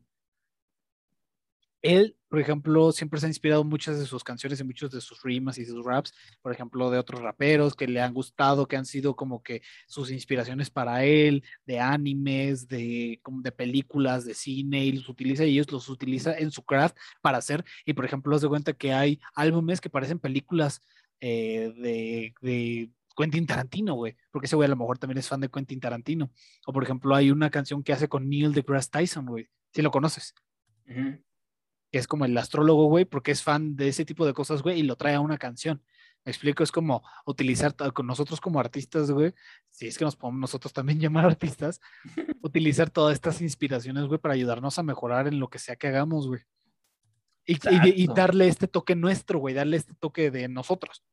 él, 1.82 2.16
por 2.28 2.40
ejemplo, 2.40 2.92
siempre 2.92 3.20
se 3.20 3.26
ha 3.26 3.30
inspirado 3.30 3.64
muchas 3.64 3.98
de 4.00 4.06
sus 4.06 4.24
canciones 4.24 4.60
y 4.60 4.64
muchos 4.64 4.92
de 4.92 5.02
sus 5.02 5.24
rimas 5.24 5.58
y 5.58 5.66
sus 5.66 5.86
raps, 5.86 6.14
por 6.42 6.52
ejemplo, 6.52 6.90
de 6.92 7.00
otros 7.00 7.22
raperos 7.22 7.76
que 7.76 7.88
le 7.88 8.02
han 8.02 8.14
gustado, 8.14 8.68
que 8.68 8.76
han 8.76 8.86
sido 8.86 9.16
como 9.16 9.42
que 9.42 9.62
sus 9.88 10.12
inspiraciones 10.12 10.70
para 10.70 11.06
él, 11.06 11.44
de 11.66 11.80
animes, 11.80 12.68
de, 12.68 13.22
de 13.26 13.52
películas, 13.52 14.26
de 14.26 14.34
cine, 14.34 14.86
y 14.86 14.92
los 14.94 15.10
utiliza 15.10 15.46
y 15.46 15.54
ellos 15.54 15.72
los 15.72 15.90
utiliza 15.90 16.38
en 16.38 16.52
su 16.52 16.64
craft 16.64 16.98
para 17.22 17.38
hacer. 17.38 17.64
Y 17.86 17.94
por 17.94 18.06
ejemplo, 18.06 18.38
de 18.38 18.48
cuenta 18.48 18.74
que 18.74 18.94
hay 18.94 19.20
álbumes 19.34 19.82
que 19.82 19.90
parecen 19.90 20.20
películas 20.20 20.82
eh, 21.22 21.74
de, 21.78 22.34
de 22.42 22.92
Quentin 23.16 23.46
Tarantino, 23.46 23.96
güey, 23.96 24.16
porque 24.32 24.46
ese 24.46 24.56
güey 24.56 24.68
a 24.68 24.70
lo 24.70 24.76
mejor 24.76 24.98
también 24.98 25.18
es 25.18 25.28
fan 25.28 25.42
de 25.42 25.50
Quentin 25.50 25.80
Tarantino. 25.80 26.32
O 26.66 26.74
por 26.74 26.84
ejemplo, 26.84 27.16
hay 27.16 27.32
una 27.32 27.50
canción 27.50 27.84
que 27.84 27.94
hace 27.94 28.08
con 28.08 28.30
Neil 28.30 28.54
deGrasse 28.54 28.90
Tyson, 28.92 29.26
güey, 29.26 29.50
si 29.74 29.82
lo 29.82 29.92
conoces. 29.92 30.34
Que 31.92 31.98
es 31.98 32.08
como 32.08 32.26
el 32.26 32.38
astrólogo, 32.38 32.86
güey, 32.86 33.06
porque 33.06 33.32
es 33.32 33.44
fan 33.44 33.76
de 33.76 33.88
ese 33.88 34.06
tipo 34.06 34.26
de 34.26 34.34
cosas, 34.34 34.62
güey, 34.62 34.80
y 34.80 34.84
lo 34.84 34.96
trae 34.96 35.16
a 35.16 35.22
una 35.22 35.38
canción. 35.38 35.84
Me 36.26 36.32
explico, 36.32 36.64
es 36.64 36.72
como 36.72 37.04
utilizar 37.26 37.76
con 37.94 38.06
nosotros 38.06 38.42
como 38.42 38.60
artistas, 38.60 39.10
güey, 39.10 39.34
si 39.70 39.88
es 39.88 39.98
que 39.98 40.06
nos 40.06 40.16
podemos 40.16 40.42
nosotros 40.42 40.74
también 40.74 41.00
llamar 41.00 41.26
artistas, 41.26 41.80
utilizar 42.42 42.90
todas 42.90 43.14
estas 43.14 43.42
inspiraciones, 43.42 44.06
güey, 44.06 44.20
para 44.20 44.34
ayudarnos 44.34 44.78
a 44.78 44.84
mejorar 44.84 45.28
en 45.28 45.40
lo 45.40 45.50
que 45.50 45.60
sea 45.60 45.76
que 45.76 45.88
hagamos, 45.88 46.28
güey. 46.28 46.42
Y, 47.46 47.58
y 48.04 48.08
darle 48.08 48.48
este 48.48 48.68
toque 48.68 48.96
nuestro, 48.96 49.40
güey, 49.40 49.56
darle 49.56 49.78
este 49.78 49.96
toque 49.96 50.30
de 50.30 50.48
nosotros. 50.48 51.04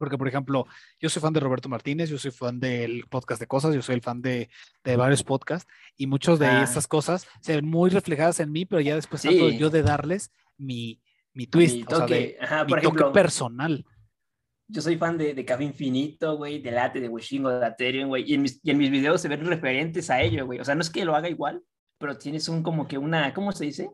Porque, 0.00 0.16
por 0.16 0.26
ejemplo, 0.26 0.66
yo 0.98 1.10
soy 1.10 1.20
fan 1.20 1.34
de 1.34 1.40
Roberto 1.40 1.68
Martínez, 1.68 2.08
yo 2.08 2.16
soy 2.18 2.30
fan 2.30 2.58
del 2.58 3.04
podcast 3.10 3.38
de 3.38 3.46
cosas, 3.46 3.74
yo 3.74 3.82
soy 3.82 3.96
el 3.96 4.00
fan 4.00 4.22
de, 4.22 4.48
de 4.82 4.96
varios 4.96 5.22
podcasts 5.22 5.70
y 5.94 6.06
muchos 6.06 6.38
de 6.38 6.46
Ah. 6.46 6.62
esas 6.62 6.86
cosas 6.88 7.26
se 7.42 7.56
ven 7.56 7.66
muy 7.68 7.90
reflejadas 7.90 8.40
en 8.40 8.50
mí, 8.50 8.64
pero 8.64 8.80
ya 8.80 8.94
después 8.94 9.20
trato 9.20 9.50
Sí. 9.50 9.58
yo 9.58 9.68
de 9.68 9.82
darles 9.82 10.32
mi, 10.56 11.02
mi 11.34 11.46
twist, 11.46 11.76
Mi 11.76 11.82
o 11.82 11.86
sea, 11.90 11.98
de 11.98 12.00
toque, 12.00 12.38
ajá, 12.40 12.64
mi 12.64 12.70
por 12.70 12.78
toque 12.80 12.86
ejemplo, 12.96 13.12
personal. 13.12 13.84
yo 14.68 14.80
soy 14.80 14.96
fan 14.96 15.18
de, 15.18 15.34
de 15.34 15.44
Café 15.44 15.64
Infinito, 15.64 16.38
güey, 16.38 16.62
de 16.62 16.70
Late, 16.70 16.98
de 17.00 17.08
Wishingo, 17.10 17.50
de 17.50 17.66
Aterium, 17.66 18.08
güey, 18.08 18.24
y 18.26 18.34
en, 18.34 18.42
mis, 18.42 18.58
y 18.64 18.70
en 18.70 18.78
mis 18.78 18.90
videos 18.90 19.20
se 19.20 19.28
ven 19.28 19.44
referentes 19.44 20.08
a 20.08 20.22
ello, 20.22 20.46
güey. 20.46 20.60
O 20.60 20.64
sea, 20.64 20.74
no 20.74 20.80
es 20.80 20.88
que 20.88 21.04
lo 21.04 21.14
haga 21.14 21.28
igual, 21.28 21.62
pero 21.98 22.16
tienes 22.16 22.48
un 22.48 22.62
como 22.62 22.88
que 22.88 22.96
una, 22.96 23.34
¿cómo 23.34 23.52
se 23.52 23.66
dice? 23.66 23.90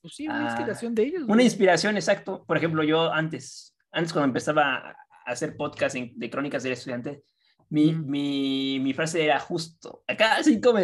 Pues 0.00 0.14
sí, 0.16 0.26
una 0.26 0.46
Ah, 0.46 0.50
inspiración 0.50 0.94
de 0.94 1.02
ellos. 1.02 1.22
Una 1.28 1.42
inspiración, 1.42 1.96
exacto. 1.96 2.42
Por 2.46 2.56
ejemplo, 2.56 2.82
yo 2.82 3.12
antes, 3.12 3.76
antes 3.92 4.12
cuando 4.14 4.28
empezaba 4.28 4.96
hacer 5.26 5.56
podcast 5.56 5.94
de 5.96 6.30
crónicas 6.30 6.62
del 6.62 6.72
estudiante, 6.72 7.22
mi, 7.68 7.92
Mm. 7.92 8.06
mi, 8.10 8.80
mi 8.80 8.92
frase 8.94 9.24
era 9.24 9.38
justo. 9.40 10.02
A 10.06 10.16
cada 10.16 10.42
cinco 10.42 10.74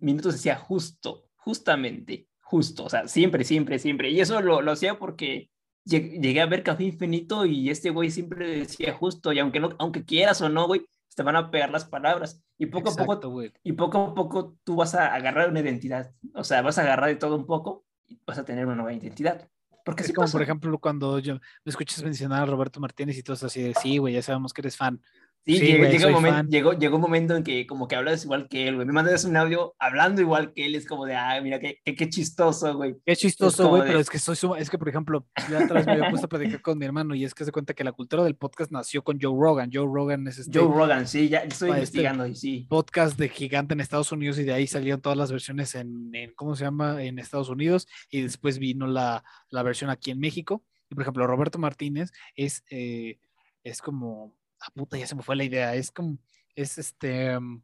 minutos 0.00 0.34
decía 0.34 0.56
justo, 0.56 1.24
justamente, 1.36 2.28
justo. 2.40 2.84
O 2.84 2.88
sea, 2.90 3.08
siempre, 3.08 3.44
siempre, 3.44 3.78
siempre. 3.78 4.10
Y 4.10 4.20
eso 4.20 4.40
lo, 4.40 4.62
lo 4.62 4.72
hacía 4.72 4.98
porque 4.98 5.50
lleg- 5.86 6.20
llegué 6.20 6.40
a 6.40 6.46
ver 6.46 6.62
Café 6.62 6.84
Infinito 6.84 7.46
y 7.46 7.68
este 7.70 7.90
güey 7.90 8.10
siempre 8.10 8.58
decía 8.60 8.92
justo. 8.94 9.32
Y 9.32 9.38
aunque, 9.40 9.58
no, 9.60 9.70
aunque 9.78 10.04
quieras 10.04 10.40
o 10.40 10.48
no, 10.48 10.66
güey, 10.66 10.86
te 11.16 11.22
van 11.24 11.36
a 11.36 11.50
pegar 11.50 11.70
las 11.70 11.84
palabras. 11.84 12.42
Y 12.56 12.66
poco 12.66 12.90
a 12.90 12.94
poco 13.04 13.42
y 13.64 13.72
poco 13.72 13.98
a 13.98 14.14
poco 14.14 14.56
tú 14.64 14.76
vas 14.76 14.94
a 14.94 15.14
agarrar 15.14 15.48
una 15.50 15.60
identidad. 15.60 16.12
O 16.34 16.44
sea, 16.44 16.62
vas 16.62 16.78
a 16.78 16.82
agarrar 16.82 17.08
de 17.08 17.16
todo 17.16 17.34
un 17.36 17.46
poco 17.46 17.84
y 18.06 18.20
vas 18.26 18.38
a 18.38 18.44
tener 18.44 18.66
una 18.66 18.76
nueva 18.76 18.92
identidad. 18.92 19.48
Porque 19.84 20.02
Es 20.02 20.12
como, 20.12 20.24
pasa. 20.24 20.32
por 20.32 20.42
ejemplo, 20.42 20.78
cuando 20.78 21.18
yo 21.18 21.34
me 21.36 21.40
escuchas 21.70 22.02
mencionar 22.02 22.42
a 22.42 22.46
Roberto 22.46 22.80
Martínez 22.80 23.16
y 23.18 23.22
todo 23.22 23.34
eso 23.34 23.46
así 23.46 23.62
de, 23.62 23.74
sí, 23.74 23.98
güey, 23.98 24.14
ya 24.14 24.22
sabemos 24.22 24.52
que 24.52 24.60
eres 24.60 24.76
fan. 24.76 25.00
Sí, 25.46 25.56
Sí, 25.58 25.66
llega, 25.66 26.08
un 26.08 26.14
momen- 26.14 26.30
fan. 26.30 26.48
llegó, 26.48 26.72
llegó 26.74 26.96
un 26.96 27.02
momento 27.02 27.34
en 27.34 27.42
que 27.42 27.66
como 27.66 27.88
que 27.88 27.96
hablas 27.96 28.24
igual 28.24 28.46
que 28.48 28.68
él, 28.68 28.74
güey. 28.74 28.86
Me 28.86 28.92
mandas 28.92 29.24
un 29.24 29.36
audio 29.36 29.74
hablando 29.78 30.20
igual 30.20 30.52
que 30.52 30.66
él, 30.66 30.74
es 30.74 30.86
como 30.86 31.06
de, 31.06 31.16
ah, 31.16 31.40
mira, 31.42 31.58
qué, 31.58 31.78
qué, 31.82 31.94
qué 31.94 32.08
chistoso, 32.10 32.76
güey. 32.76 32.96
Qué 33.06 33.16
chistoso, 33.16 33.68
güey, 33.68 33.82
de- 33.82 33.88
pero 33.88 34.00
es 34.00 34.10
que 34.10 34.18
soy 34.18 34.36
suma- 34.36 34.58
es 34.58 34.68
que, 34.68 34.76
por 34.78 34.88
ejemplo, 34.90 35.26
la 35.50 35.64
otra 35.64 35.76
vez 35.76 35.86
me 35.86 35.92
había 35.92 36.10
puesto 36.10 36.26
a 36.26 36.28
platicar 36.28 36.60
con 36.60 36.76
mi 36.78 36.84
hermano 36.84 37.14
y 37.14 37.24
es 37.24 37.34
que 37.34 37.44
se 37.46 37.52
cuenta 37.52 37.72
que 37.72 37.82
la 37.84 37.92
cultura 37.92 38.22
del 38.22 38.36
podcast 38.36 38.70
nació 38.70 39.02
con 39.02 39.18
Joe 39.20 39.34
Rogan. 39.36 39.70
Joe 39.72 39.86
Rogan 39.90 40.28
es 40.28 40.38
este 40.38 40.58
Joe 40.58 40.68
Rogan, 40.68 41.06
sí, 41.08 41.28
ya 41.30 41.38
estoy 41.38 41.70
Pa- 41.70 41.78
este- 41.78 41.98
investigando 41.98 42.26
y 42.26 42.34
sí. 42.36 42.66
podcast 42.68 43.18
de 43.18 43.28
gigante 43.30 43.72
en 43.72 43.80
Estados 43.80 44.12
Unidos 44.12 44.38
y 44.38 44.44
de 44.44 44.52
ahí 44.52 44.66
salieron 44.66 45.00
todas 45.00 45.16
las 45.16 45.32
versiones 45.32 45.74
en, 45.74 46.14
en, 46.14 46.32
¿cómo 46.34 46.54
se 46.54 46.64
llama? 46.64 47.02
En 47.02 47.18
Estados 47.18 47.48
Unidos 47.48 47.88
y 48.10 48.20
después 48.20 48.58
vino 48.58 48.86
la, 48.86 49.24
la 49.48 49.62
versión 49.62 49.88
aquí 49.90 50.10
en 50.10 50.20
México. 50.20 50.62
Y 50.90 50.94
por 50.94 51.02
ejemplo, 51.02 51.26
Roberto 51.26 51.58
Martínez 51.58 52.10
es, 52.34 52.62
eh, 52.70 53.18
es 53.64 53.80
como, 53.80 54.34
ah, 54.60 54.70
puta, 54.74 54.96
ya 54.98 55.06
se 55.06 55.14
me 55.14 55.22
fue 55.22 55.36
la 55.36 55.44
idea, 55.44 55.74
es 55.74 55.90
como, 55.90 56.18
es 56.54 56.78
este, 56.78 57.36
um, 57.36 57.62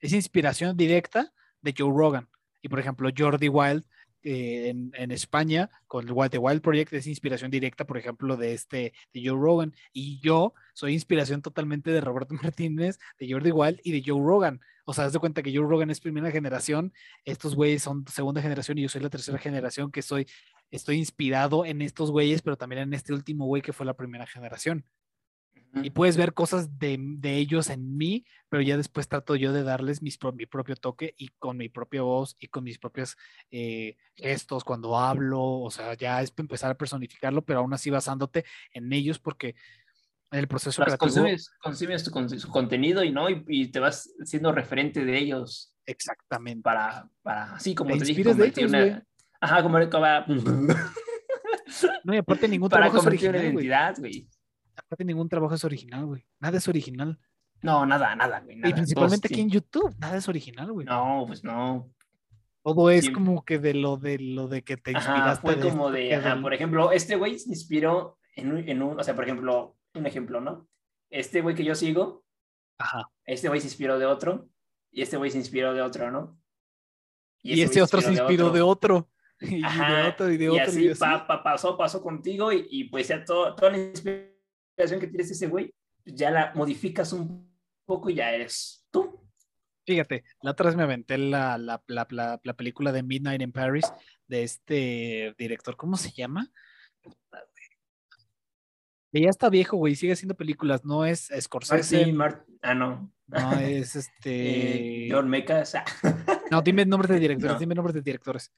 es 0.00 0.12
inspiración 0.12 0.76
directa 0.76 1.32
de 1.60 1.74
Joe 1.76 1.92
Rogan. 1.94 2.28
Y 2.62 2.68
por 2.68 2.80
ejemplo, 2.80 3.10
Jordi 3.16 3.48
Wild 3.48 3.84
eh, 4.26 4.70
en, 4.70 4.90
en 4.94 5.10
España 5.10 5.68
con 5.86 6.06
el 6.06 6.12
Wild, 6.12 6.30
The 6.30 6.38
Wild 6.38 6.62
Project 6.62 6.94
es 6.94 7.06
inspiración 7.06 7.50
directa, 7.50 7.86
por 7.86 7.98
ejemplo, 7.98 8.38
de 8.38 8.54
este, 8.54 8.94
de 9.12 9.22
Joe 9.22 9.38
Rogan. 9.38 9.74
Y 9.92 10.18
yo 10.20 10.54
soy 10.72 10.94
inspiración 10.94 11.42
totalmente 11.42 11.90
de 11.90 12.00
Roberto 12.00 12.34
Martínez, 12.42 12.98
de 13.18 13.30
Jordi 13.30 13.50
Wild 13.50 13.80
y 13.84 13.92
de 13.92 14.02
Joe 14.04 14.22
Rogan. 14.22 14.60
O 14.86 14.94
sea, 14.94 15.04
haz 15.04 15.12
de 15.12 15.18
cuenta 15.18 15.42
que 15.42 15.54
Joe 15.54 15.66
Rogan 15.68 15.90
es 15.90 16.00
primera 16.00 16.30
generación, 16.30 16.94
estos 17.24 17.54
güeyes 17.54 17.82
son 17.82 18.06
segunda 18.06 18.40
generación 18.40 18.78
y 18.78 18.82
yo 18.82 18.88
soy 18.88 19.02
la 19.02 19.10
tercera 19.10 19.38
generación 19.38 19.90
que 19.90 20.00
soy, 20.00 20.26
estoy 20.70 20.96
inspirado 20.96 21.66
en 21.66 21.82
estos 21.82 22.10
güeyes, 22.10 22.40
pero 22.40 22.56
también 22.56 22.82
en 22.82 22.94
este 22.94 23.12
último 23.12 23.46
güey 23.46 23.60
que 23.60 23.74
fue 23.74 23.84
la 23.84 23.94
primera 23.94 24.26
generación. 24.26 24.86
Y 25.82 25.90
puedes 25.90 26.16
ver 26.16 26.34
cosas 26.34 26.78
de, 26.78 26.96
de 27.00 27.36
ellos 27.36 27.68
en 27.70 27.96
mí, 27.96 28.24
pero 28.48 28.62
ya 28.62 28.76
después 28.76 29.08
trato 29.08 29.34
yo 29.36 29.52
de 29.52 29.62
darles 29.62 30.02
mis 30.02 30.18
mi 30.34 30.46
propio 30.46 30.76
toque 30.76 31.14
y 31.18 31.28
con 31.38 31.56
mi 31.56 31.68
propia 31.68 32.02
voz 32.02 32.36
y 32.38 32.46
con 32.48 32.64
mis 32.64 32.78
propios 32.78 33.16
eh, 33.50 33.96
gestos 34.14 34.64
cuando 34.64 34.98
hablo, 34.98 35.42
o 35.42 35.70
sea, 35.70 35.94
ya 35.94 36.22
es 36.22 36.32
empezar 36.36 36.70
a 36.70 36.76
personificarlo, 36.76 37.42
pero 37.44 37.60
aún 37.60 37.74
así 37.74 37.90
basándote 37.90 38.44
en 38.72 38.92
ellos 38.92 39.18
porque 39.18 39.54
en 40.30 40.38
el 40.40 40.48
proceso 40.48 40.82
Las 40.82 40.96
creativo... 40.96 41.08
consumes, 41.22 41.50
consumes 41.60 42.04
tu 42.04 42.10
con- 42.10 42.30
su 42.30 42.48
contenido 42.48 43.02
y 43.04 43.10
no, 43.10 43.28
y, 43.30 43.44
y 43.48 43.68
te 43.68 43.80
vas 43.80 44.10
siendo 44.24 44.52
referente 44.52 45.04
de 45.04 45.18
ellos. 45.18 45.74
Exactamente. 45.86 46.62
para, 46.62 47.08
para 47.22 47.54
así 47.54 47.74
como 47.74 47.90
Te 47.90 47.98
te, 47.98 48.04
dije, 48.06 48.22
de 48.34 48.46
ellos, 48.46 48.70
una... 48.70 49.04
Ajá, 49.40 49.62
como 49.62 49.78
como- 50.26 50.74
No, 52.04 52.14
y 52.14 52.18
aparte 52.18 52.48
ningún 52.48 52.68
para 52.70 52.84
trabajo 52.86 53.00
es 53.00 53.06
original, 53.06 53.44
identidad, 53.44 53.96
güey. 53.98 54.28
Casi 54.96 55.04
ningún 55.04 55.28
trabajo 55.28 55.54
es 55.54 55.64
original, 55.64 56.06
güey. 56.06 56.24
Nada 56.38 56.58
es 56.58 56.68
original. 56.68 57.18
No, 57.62 57.84
nada, 57.86 58.14
nada, 58.14 58.40
güey. 58.40 58.56
Nada. 58.56 58.68
Y 58.68 58.72
principalmente 58.74 59.26
aquí 59.28 59.40
en 59.40 59.50
YouTube, 59.50 59.94
nada 59.98 60.16
es 60.16 60.28
original, 60.28 60.70
güey. 60.72 60.86
No, 60.86 61.24
pues 61.26 61.42
no. 61.42 61.90
Todo 62.62 62.90
es 62.90 63.10
como 63.10 63.44
que 63.44 63.58
de 63.58 63.74
lo 63.74 63.96
de 63.96 64.18
lo 64.18 64.48
de 64.48 64.62
que 64.62 64.76
te 64.76 64.92
Ajá, 64.96 65.10
inspiraste. 65.12 65.40
fue 65.42 65.56
de 65.56 65.68
como 65.70 65.90
de, 65.90 66.14
ajá, 66.14 66.30
del- 66.34 66.42
por 66.42 66.54
ejemplo, 66.54 66.92
este 66.92 67.16
güey 67.16 67.38
se 67.38 67.50
inspiró 67.50 68.18
en 68.36 68.52
un, 68.52 68.68
en 68.68 68.82
un, 68.82 68.98
o 68.98 69.02
sea, 69.02 69.14
por 69.14 69.24
ejemplo, 69.24 69.76
un 69.94 70.06
ejemplo, 70.06 70.40
¿no? 70.40 70.68
Este 71.10 71.40
güey 71.42 71.54
que 71.54 71.64
yo 71.64 71.74
sigo, 71.74 72.24
Ajá. 72.78 73.10
este 73.26 73.48
güey 73.48 73.60
se 73.60 73.66
inspiró 73.66 73.98
de 73.98 74.06
otro, 74.06 74.48
y 74.90 75.02
este 75.02 75.16
güey 75.16 75.30
se 75.30 75.38
inspiró 75.38 75.74
de 75.74 75.82
otro, 75.82 76.10
¿no? 76.10 76.38
Y, 77.42 77.60
ese 77.60 77.82
otro 77.82 78.00
se 78.00 78.12
inspiró 78.12 78.50
de 78.50 78.62
otro. 78.62 79.08
Y 79.40 79.60
de 79.60 79.66
Ajá, 79.66 80.08
otro, 80.08 80.30
y 80.30 80.36
de 80.38 80.44
y 80.44 80.48
otro. 80.48 80.62
así, 80.62 80.84
y 80.84 80.88
así. 80.90 81.00
pa- 81.00 81.26
pa- 81.26 81.42
pasó, 81.42 81.76
pasó 81.76 82.00
contigo, 82.00 82.50
y, 82.52 82.66
y 82.70 82.84
pues 82.84 83.08
ya 83.08 83.22
todo, 83.24 83.54
toda 83.56 83.72
la 83.72 83.78
inspiración 83.78 84.32
que 84.76 85.06
tienes 85.06 85.30
ese 85.30 85.46
güey, 85.46 85.72
ya 86.04 86.30
la 86.30 86.52
modificas 86.54 87.12
un 87.12 87.50
poco 87.86 88.10
y 88.10 88.14
ya 88.14 88.30
eres 88.32 88.84
tú. 88.90 89.20
Fíjate, 89.86 90.24
la 90.40 90.52
otra 90.52 90.66
vez 90.66 90.76
me 90.76 90.82
aventé 90.82 91.18
la, 91.18 91.58
la, 91.58 91.82
la, 91.88 92.06
la- 92.10 92.40
la 92.42 92.52
película 92.56 92.90
de 92.92 93.02
Midnight 93.02 93.42
in 93.42 93.52
Paris 93.52 93.84
de 94.26 94.42
este 94.42 95.34
director, 95.38 95.76
¿cómo 95.76 95.96
se 95.96 96.10
llama? 96.10 96.50
Que 99.12 99.20
ya 99.20 99.28
está 99.28 99.48
viejo, 99.48 99.76
güey, 99.76 99.94
sigue 99.94 100.14
haciendo 100.14 100.34
películas, 100.34 100.84
no 100.84 101.04
es 101.04 101.30
Scorsese, 101.40 102.12
Mart- 102.12 102.44
ah, 102.62 102.74
no. 102.74 103.12
no 103.28 103.52
es 103.60 103.94
Eh, 103.96 103.98
este... 104.00 105.08
John 105.10 105.28
Mecas. 105.28 105.74
ah. 105.76 105.84
No, 106.50 106.62
dime 106.62 106.84
nombres 106.84 107.10
de 107.10 107.20
directores, 107.20 107.52
No. 107.54 107.60
dime 107.60 107.74
nombres 107.74 107.94
de 107.94 108.00
directores. 108.02 108.52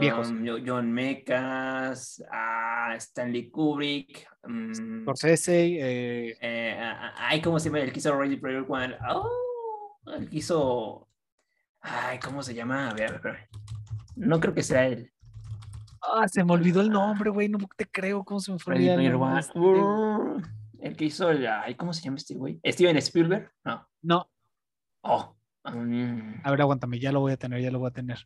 Viejos. 0.00 0.30
Um, 0.30 0.46
Jo- 0.46 0.58
John 0.64 0.92
Mecas, 0.92 2.22
ah, 2.30 2.94
Stanley 2.96 3.50
Kubrick. 3.50 4.26
mm, 4.46 5.02
Scorsese, 5.02 5.64
eh, 5.66 6.36
eh, 6.40 6.78
ah, 6.80 7.12
ah, 7.16 7.28
ay, 7.28 7.42
¿cómo 7.42 7.58
se 7.58 7.68
llama? 7.68 7.80
El 7.80 7.92
que 7.92 7.98
hizo 7.98 8.16
Ready 8.16 8.36
Player 8.36 8.64
One. 8.68 8.96
Oh, 9.10 9.96
el 10.16 10.28
que 10.30 10.36
hizo. 10.36 11.08
Ay, 11.80 12.18
¿cómo 12.18 12.42
se 12.42 12.54
llama? 12.54 12.88
A 12.90 12.94
ver, 12.94 13.14
a 13.14 13.18
ver. 13.18 13.48
No 14.16 14.40
creo 14.40 14.54
que 14.54 14.62
sea 14.62 14.86
él. 14.86 15.10
Ah, 16.00 16.28
se 16.28 16.44
me 16.44 16.52
olvidó 16.52 16.80
el 16.80 16.90
nombre, 16.90 17.30
güey, 17.30 17.48
no 17.48 17.58
te 17.76 17.86
creo, 17.86 18.24
¿cómo 18.24 18.38
se 18.40 18.52
me 18.52 18.58
fue? 18.58 18.74
Ready 18.74 18.88
el 18.90 18.94
Player 18.96 19.14
One. 19.16 19.40
este? 19.40 19.58
Uh, 19.58 20.40
el 20.80 20.96
que 20.96 21.06
hizo. 21.06 21.30
el- 21.30 21.46
Ay, 21.46 21.74
¿cómo 21.74 21.92
se 21.92 22.02
llama 22.02 22.18
este 22.18 22.34
güey? 22.34 22.60
Steven 22.64 22.96
Spielberg. 22.98 23.50
No. 23.64 23.86
No, 24.02 24.30
Oh. 25.02 25.34
mm, 25.64 26.40
a 26.44 26.50
ver, 26.50 26.60
aguántame, 26.60 26.98
ya 27.00 27.10
lo 27.10 27.20
voy 27.20 27.32
a 27.32 27.36
tener, 27.36 27.60
ya 27.60 27.70
lo 27.70 27.78
voy 27.80 27.88
a 27.88 27.92
tener. 27.92 28.18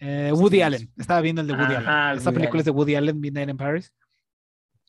Eh, 0.00 0.32
Woody 0.32 0.56
Sí, 0.56 0.62
Allen, 0.62 0.92
estaba 0.96 1.20
viendo 1.20 1.42
el 1.42 1.46
de 1.46 1.52
Woody 1.54 1.74
Ajá, 1.74 2.08
Allen. 2.08 2.18
Esta 2.18 2.30
Woody 2.30 2.38
película 2.40 2.60
es 2.60 2.64
de 2.64 2.70
Woody 2.70 2.94
Allen, 2.96 3.20
Midnight 3.20 3.48
in 3.50 3.56
Paris. 3.56 3.92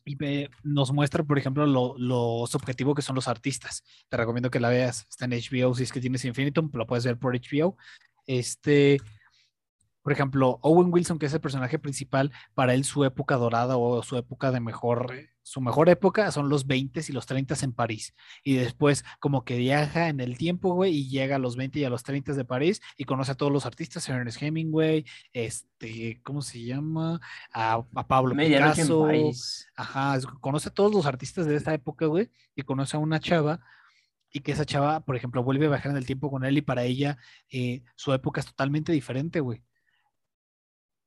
Y 0.04 0.16
ve- 0.16 0.50
nos 0.64 0.90
muestra, 0.92 1.22
por 1.22 1.38
ejemplo, 1.38 1.64
lo, 1.66 1.94
lo 1.96 2.44
subjetivo 2.48 2.94
que 2.94 3.02
son 3.02 3.14
los 3.14 3.28
artistas. 3.28 3.84
Te 4.08 4.16
recomiendo 4.16 4.50
que 4.50 4.58
la 4.58 4.68
veas. 4.68 5.06
Está 5.08 5.26
en 5.26 5.32
HBO, 5.32 5.74
si 5.74 5.84
es 5.84 5.92
que 5.92 6.00
tienes 6.00 6.24
Infinitum, 6.24 6.70
lo 6.72 6.86
puedes 6.86 7.04
ver 7.04 7.18
por 7.18 7.34
HBO. 7.36 7.76
Este, 8.26 8.98
por 10.02 10.12
ejemplo, 10.12 10.58
Owen 10.62 10.92
Wilson, 10.92 11.18
que 11.18 11.26
es 11.26 11.34
el 11.34 11.40
personaje 11.40 11.78
principal, 11.78 12.32
para 12.54 12.74
él 12.74 12.84
su 12.84 13.04
época 13.04 13.36
dorada 13.36 13.76
o 13.76 14.02
su 14.02 14.16
época 14.16 14.50
de 14.50 14.60
mejor, 14.60 15.12
su 15.42 15.60
mejor 15.60 15.88
época 15.88 16.30
son 16.32 16.48
los 16.48 16.66
20 16.66 17.00
y 17.08 17.12
los 17.12 17.26
30 17.26 17.54
en 17.62 17.72
París. 17.72 18.14
Y 18.42 18.54
después 18.54 19.04
como 19.20 19.44
que 19.44 19.56
viaja 19.56 20.08
en 20.08 20.20
el 20.20 20.36
tiempo, 20.36 20.74
güey, 20.74 20.92
y 20.92 21.08
llega 21.08 21.36
a 21.36 21.38
los 21.38 21.56
20 21.56 21.78
y 21.78 21.84
a 21.84 21.90
los 21.90 22.02
30 22.02 22.34
de 22.34 22.44
París 22.44 22.80
y 22.96 23.04
conoce 23.04 23.32
a 23.32 23.34
todos 23.36 23.52
los 23.52 23.64
artistas, 23.64 24.08
Ernest 24.08 24.42
Hemingway, 24.42 25.04
este, 25.32 26.20
¿cómo 26.24 26.42
se 26.42 26.64
llama? 26.64 27.20
A, 27.52 27.84
a 27.94 28.08
Pablo 28.08 28.34
Medianoche 28.34 28.82
en 28.82 28.88
Picasso. 28.88 29.02
París. 29.04 29.68
Ajá, 29.76 30.18
conoce 30.40 30.68
a 30.68 30.74
todos 30.74 30.92
los 30.92 31.06
artistas 31.06 31.46
de 31.46 31.54
esta 31.54 31.72
época, 31.74 32.06
güey, 32.06 32.28
y 32.56 32.62
conoce 32.62 32.96
a 32.96 33.00
una 33.00 33.20
chava 33.20 33.60
y 34.32 34.40
que 34.40 34.52
esa 34.52 34.64
chava, 34.64 35.00
por 35.04 35.14
ejemplo, 35.14 35.44
vuelve 35.44 35.66
a 35.66 35.70
viajar 35.70 35.90
en 35.92 35.98
el 35.98 36.06
tiempo 36.06 36.30
con 36.30 36.44
él 36.44 36.56
y 36.56 36.62
para 36.62 36.84
ella 36.84 37.18
eh, 37.50 37.82
su 37.94 38.12
época 38.12 38.40
es 38.40 38.46
totalmente 38.46 38.90
diferente, 38.90 39.40
güey. 39.40 39.62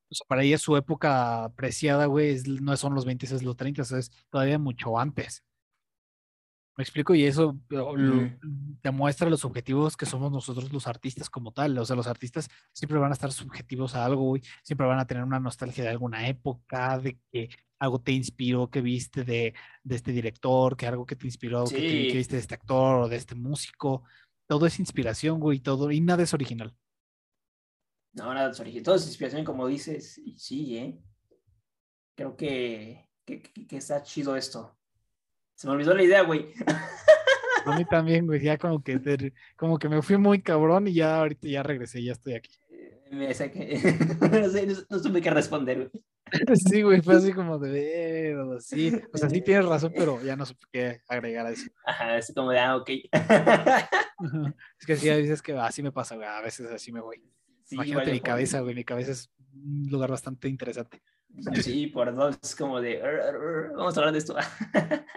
O 0.09 0.15
sea, 0.15 0.25
para 0.27 0.43
ella 0.43 0.57
su 0.57 0.75
época 0.77 1.51
preciada, 1.55 2.05
güey, 2.05 2.29
es- 2.29 2.47
no 2.47 2.75
son 2.77 2.93
los 2.93 3.05
20, 3.05 3.25
es 3.25 3.43
los 3.43 3.55
30, 3.57 3.81
o 3.81 3.85
sea, 3.85 3.97
es 3.99 4.11
todavía 4.29 4.59
mucho 4.59 4.97
antes. 4.99 5.43
¿Me 6.77 6.83
explico? 6.83 7.15
Y 7.15 7.23
eso 7.23 7.57
lo- 7.69 7.91
Ujú. 7.93 8.31
demuestra 8.83 9.29
los 9.29 9.45
objetivos 9.45 9.95
que 9.95 10.05
somos 10.05 10.29
nosotros 10.29 10.73
los 10.73 10.87
artistas 10.87 11.29
como 11.29 11.53
tal. 11.53 11.77
O 11.77 11.85
sea, 11.85 11.95
los 11.95 12.07
artistas 12.07 12.49
siempre 12.73 12.97
van 12.99 13.11
a 13.11 13.13
estar 13.13 13.31
subjetivos 13.31 13.95
a 13.95 14.03
algo, 14.03 14.23
güey. 14.23 14.41
Siempre 14.61 14.85
van 14.85 14.99
a 14.99 15.07
tener 15.07 15.23
una 15.23 15.39
nostalgia 15.39 15.85
de 15.85 15.89
alguna 15.89 16.27
época, 16.27 16.99
de 16.99 17.17
que 17.31 17.49
algo 17.79 17.99
te 18.01 18.11
inspiró 18.11 18.69
que 18.69 18.81
viste 18.81 19.23
de, 19.23 19.53
de 19.83 19.95
este 19.95 20.11
director, 20.11 20.75
que 20.75 20.85
algo 20.85 21.05
que 21.05 21.15
te 21.15 21.27
inspiró 21.27 21.63
que, 21.63 21.75
te- 21.77 22.07
que 22.09 22.17
viste 22.17 22.35
de 22.35 22.41
este 22.41 22.55
actor 22.55 23.03
o 23.03 23.07
de 23.07 23.15
este 23.15 23.35
músico. 23.35 24.03
Todo 24.45 24.65
es 24.65 24.77
inspiración, 24.77 25.39
güey, 25.39 25.61
todo, 25.61 25.91
y 25.91 26.01
nada 26.01 26.23
es 26.23 26.33
original. 26.33 26.75
No, 28.15 28.33
nada. 28.33 28.51
Todo 28.51 28.95
es 28.95 29.05
inspiración, 29.07 29.43
como 29.43 29.67
dices. 29.67 30.17
Y 30.17 30.37
sí, 30.39 30.77
¿eh? 30.77 30.99
Creo 32.15 32.35
que, 32.37 33.09
que, 33.25 33.41
que- 33.41 33.77
está 33.77 34.01
chido 34.01 34.35
esto. 34.35 34.77
Se 35.55 35.67
me 35.67 35.73
olvidó 35.73 35.93
la 35.93 36.03
idea, 36.03 36.21
güey. 36.23 36.53
A 37.65 37.77
mí 37.77 37.85
también, 37.85 38.25
güey, 38.25 38.41
ya 38.41 38.57
como 38.57 38.81
que, 38.81 38.99
te- 38.99 39.33
como 39.57 39.77
que 39.77 39.89
me 39.89 40.01
fui 40.01 40.17
muy 40.17 40.41
cabrón 40.41 40.87
y 40.87 40.93
ya 40.93 41.17
ahorita 41.19 41.47
ya 41.47 41.63
regresé, 41.63 42.03
ya 42.03 42.13
estoy 42.13 42.35
aquí. 42.35 42.51
Me 43.11 43.33
saqué. 43.33 43.79
no, 44.21 44.49
sé, 44.49 44.65
no, 44.67 44.73
no 44.89 44.99
supe 44.99 45.21
qué 45.21 45.29
responder, 45.29 45.77
güey. 45.77 46.03
Sí, 46.69 46.81
güey, 46.81 47.01
fue 47.01 47.15
así 47.15 47.33
como 47.33 47.59
de, 47.59 48.35
sí, 48.59 48.91
o 49.13 49.17
sea, 49.17 49.29
sí 49.29 49.41
tienes 49.41 49.65
razón, 49.65 49.93
pero 49.95 50.21
ya 50.23 50.35
no 50.35 50.43
supe 50.45 50.65
qué 50.71 51.01
agregar 51.07 51.45
a 51.45 51.51
eso. 51.51 51.69
Ajá, 51.85 52.17
es 52.17 52.33
como 52.33 52.49
de, 52.49 52.59
ah, 52.59 52.77
ok. 52.77 52.89
Es 54.79 54.85
que 54.87 54.95
sí, 54.95 55.09
a 55.09 55.17
veces 55.17 55.41
que 55.41 55.53
así 55.53 55.83
me 55.83 55.91
pasa, 55.91 56.15
güey, 56.15 56.27
a 56.27 56.41
veces 56.41 56.71
así 56.71 56.91
me 56.91 57.01
voy. 57.01 57.21
Sí, 57.65 57.75
Imagínate 57.75 58.11
mi 58.11 58.19
cabeza, 58.19 58.59
güey, 58.61 58.75
mi 58.75 58.83
cabeza 58.83 59.11
es 59.11 59.31
un 59.53 59.87
lugar 59.89 60.11
bastante 60.11 60.47
interesante. 60.47 61.01
Sí, 61.63 61.87
por 61.93 62.13
dos, 62.15 62.37
es 62.41 62.55
como 62.55 62.79
de, 62.79 63.01
"Ar, 63.01 63.15
ar, 63.21 63.35
ar, 63.35 63.71
vamos 63.75 63.97
a 63.97 63.99
hablar 63.99 64.13
de 64.13 64.19
esto. 64.19 64.35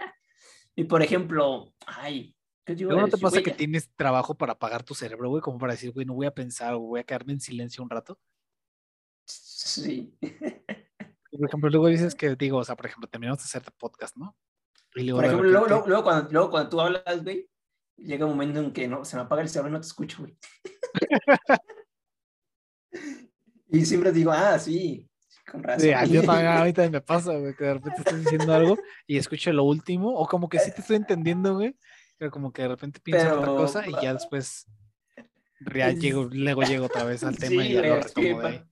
y 0.75 0.83
por 0.85 1.03
ejemplo, 1.03 1.71
ay, 1.85 2.35
¿qué 2.65 2.75
no 2.75 3.05
te 3.07 3.17
pasa 3.17 3.35
güey? 3.35 3.43
que 3.43 3.51
tienes 3.51 3.93
trabajo 3.95 4.35
para 4.35 4.53
apagar 4.53 4.83
tu 4.83 4.95
cerebro, 4.95 5.29
güey, 5.29 5.41
como 5.43 5.59
para 5.59 5.73
decir, 5.73 5.91
güey, 5.91 6.05
no 6.07 6.15
voy 6.15 6.25
a 6.25 6.33
pensar 6.33 6.73
o 6.73 6.79
voy 6.79 7.01
a 7.01 7.03
quedarme 7.03 7.33
en 7.33 7.39
silencio 7.39 7.83
un 7.83 7.89
rato. 7.91 8.19
Sí. 9.27 10.17
Por 10.19 11.47
ejemplo, 11.47 11.69
luego 11.69 11.87
dices 11.87 12.15
que, 12.15 12.35
digo, 12.35 12.57
o 12.57 12.63
sea, 12.63 12.75
por 12.75 12.87
ejemplo, 12.87 13.07
terminamos 13.07 13.39
de 13.39 13.43
hacer 13.43 13.61
podcast, 13.77 14.17
¿no? 14.17 14.35
Y 14.95 15.03
luego 15.03 15.19
Por 15.19 15.25
ejemplo, 15.25 15.47
luego, 15.49 15.65
repente- 15.67 15.69
luego, 15.69 15.87
luego 15.87 16.03
cuando, 16.03 16.31
luego 16.31 16.49
cuando 16.49 16.69
tú 16.69 16.81
hablas, 16.81 17.23
güey, 17.23 17.47
llega 17.97 18.25
un 18.25 18.31
momento 18.31 18.59
en 18.59 18.73
que 18.73 18.87
no, 18.87 19.05
se 19.05 19.15
me 19.17 19.21
apaga 19.21 19.43
el 19.43 19.49
cerebro 19.49 19.69
y 19.69 19.73
no 19.73 19.79
te 19.81 19.87
escucho, 19.87 20.17
güey. 20.23 20.35
y 23.71 23.85
siempre 23.85 24.11
digo, 24.11 24.31
ah, 24.31 24.57
sí, 24.59 25.07
con 25.49 25.63
razón. 25.63 25.81
Sí, 25.81 25.91
a- 25.91 26.05
yo 26.05 26.23
también 26.23 26.47
ahorita 26.47 26.89
me 26.89 27.01
pasa, 27.01 27.33
güey, 27.37 27.55
que 27.55 27.63
de 27.65 27.73
repente 27.75 27.99
estás 27.99 28.19
diciendo 28.19 28.53
algo 28.53 28.77
y 29.07 29.17
escucho 29.17 29.51
lo 29.53 29.63
último, 29.63 30.09
o 30.13 30.27
como 30.27 30.49
que 30.49 30.59
sí 30.59 30.71
te 30.73 30.81
estoy 30.81 30.95
entendiendo, 30.97 31.55
güey, 31.55 31.75
pero 32.17 32.31
como 32.31 32.51
que 32.51 32.63
de 32.63 32.67
repente 32.69 32.99
pienso 32.99 33.25
en 33.27 33.31
otra 33.33 33.41
Pero- 33.45 33.55
cosa 33.55 33.87
y 33.87 33.91
ya 34.01 34.13
después 34.13 34.67
ya 35.75 35.89
Es- 35.89 35.99
llego, 35.99 36.27
luego 36.31 36.61
llego 36.63 36.85
otra 36.85 37.03
vez 37.03 37.23
al 37.23 37.37
tema 37.37 37.63
y 37.63 37.67
Sí, 37.67 37.73
ya 37.73 37.79
güey, 37.79 37.89
lo 37.91 38.01
retomo 38.01 38.41
de 38.41 38.47
ahí. 38.47 38.63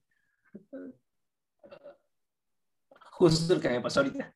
Justo 3.12 3.54
el 3.54 3.60
que 3.60 3.68
me 3.68 3.80
pasó 3.80 4.00
ahorita. 4.00 4.34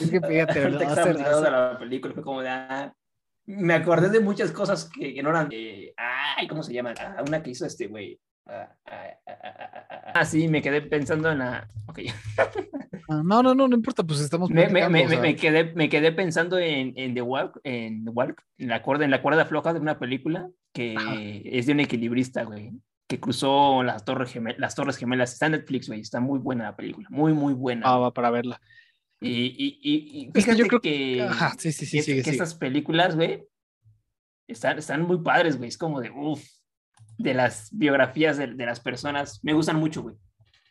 Es 0.00 0.10
que 0.10 0.20
fíjate, 0.20 0.58
Hace- 0.84 1.00
hablando 1.00 1.40
de 1.42 1.50
la 1.50 1.76
película, 1.78 2.12
fue 2.14 2.22
como 2.22 2.42
de, 2.42 2.48
ah, 2.48 2.94
me 3.46 3.74
acordé 3.74 4.08
de 4.10 4.20
muchas 4.20 4.50
cosas 4.52 4.88
que, 4.92 5.14
que 5.14 5.22
no 5.22 5.30
eran 5.30 5.48
de, 5.48 5.94
ay, 5.96 6.46
¿cómo 6.48 6.62
se 6.62 6.72
llama? 6.74 6.94
Ah, 7.00 7.22
una 7.26 7.42
que 7.42 7.50
hizo 7.50 7.66
este 7.66 7.86
güey. 7.86 8.18
Ah, 8.48 8.68
ah, 8.86 9.02
ah, 9.26 9.32
ah, 9.42 9.50
ah, 9.70 9.86
ah, 9.90 10.12
ah, 10.14 10.24
sí, 10.24 10.46
me 10.48 10.62
quedé 10.62 10.80
pensando 10.82 11.30
en 11.32 11.38
la, 11.38 11.68
ok. 11.86 11.98
Ah, 13.08 13.22
No, 13.24 13.42
no, 13.42 13.54
no, 13.54 13.66
no 13.68 13.74
importa, 13.76 14.02
pues 14.04 14.20
estamos 14.20 14.50
Me, 14.50 14.68
me, 14.68 14.88
me, 14.88 15.06
me- 15.06 15.36
quedé, 15.36 15.72
me 15.74 15.88
quedé 15.88 16.12
pensando 16.12 16.58
en, 16.58 16.92
en 16.96 17.14
The 17.14 17.22
Walk, 17.22 17.60
en 17.64 18.04
The 18.04 18.10
Walk, 18.10 18.42
en 18.58 18.68
la 18.68 18.82
cuerda, 18.82 19.04
en 19.04 19.10
la 19.10 19.22
cuerda 19.22 19.46
floja 19.46 19.72
de 19.72 19.80
una 19.80 19.98
película 19.98 20.48
que 20.72 21.42
es 21.44 21.66
de 21.66 21.72
un 21.72 21.80
equilibrista, 21.80 22.44
güey, 22.44 22.72
que 23.08 23.18
cruzó 23.18 23.82
las 23.82 24.04
torres, 24.04 24.36
las 24.58 24.74
torres 24.74 24.96
gemelas. 24.96 25.32
Está 25.32 25.46
en 25.46 25.52
Netflix, 25.52 25.88
güey, 25.88 26.00
está 26.00 26.20
muy 26.20 26.38
buena 26.38 26.64
la 26.64 26.76
película, 26.76 27.08
muy, 27.10 27.32
muy 27.32 27.54
buena. 27.54 27.86
ah, 27.88 27.98
va 27.98 28.12
para 28.12 28.30
verla. 28.30 28.60
Y, 29.20 29.30
y, 29.30 29.80
y, 29.82 30.30
y 30.30 30.30
Es 30.34 30.44
que 30.44 30.56
yo 30.56 30.64
fíjate 30.64 30.68
creo 30.68 30.80
que, 30.80 31.22
Ajá, 31.22 31.54
sí, 31.58 31.72
sí, 31.72 31.86
sí, 31.86 31.96
que, 31.98 32.02
sigue, 32.02 32.16
que 32.18 32.24
sigue. 32.24 32.30
estas 32.32 32.54
películas, 32.54 33.16
güey, 33.16 33.46
están, 34.46 34.78
están 34.78 35.02
muy 35.02 35.18
padres, 35.22 35.56
güey. 35.56 35.68
Es 35.68 35.78
como 35.78 36.00
de, 36.00 36.10
uff, 36.10 36.44
de 37.18 37.34
las 37.34 37.68
biografías 37.72 38.36
de, 38.36 38.48
de 38.48 38.66
las 38.66 38.80
personas. 38.80 39.40
Me 39.42 39.52
gustan 39.54 39.76
mucho, 39.76 40.02
güey. 40.02 40.16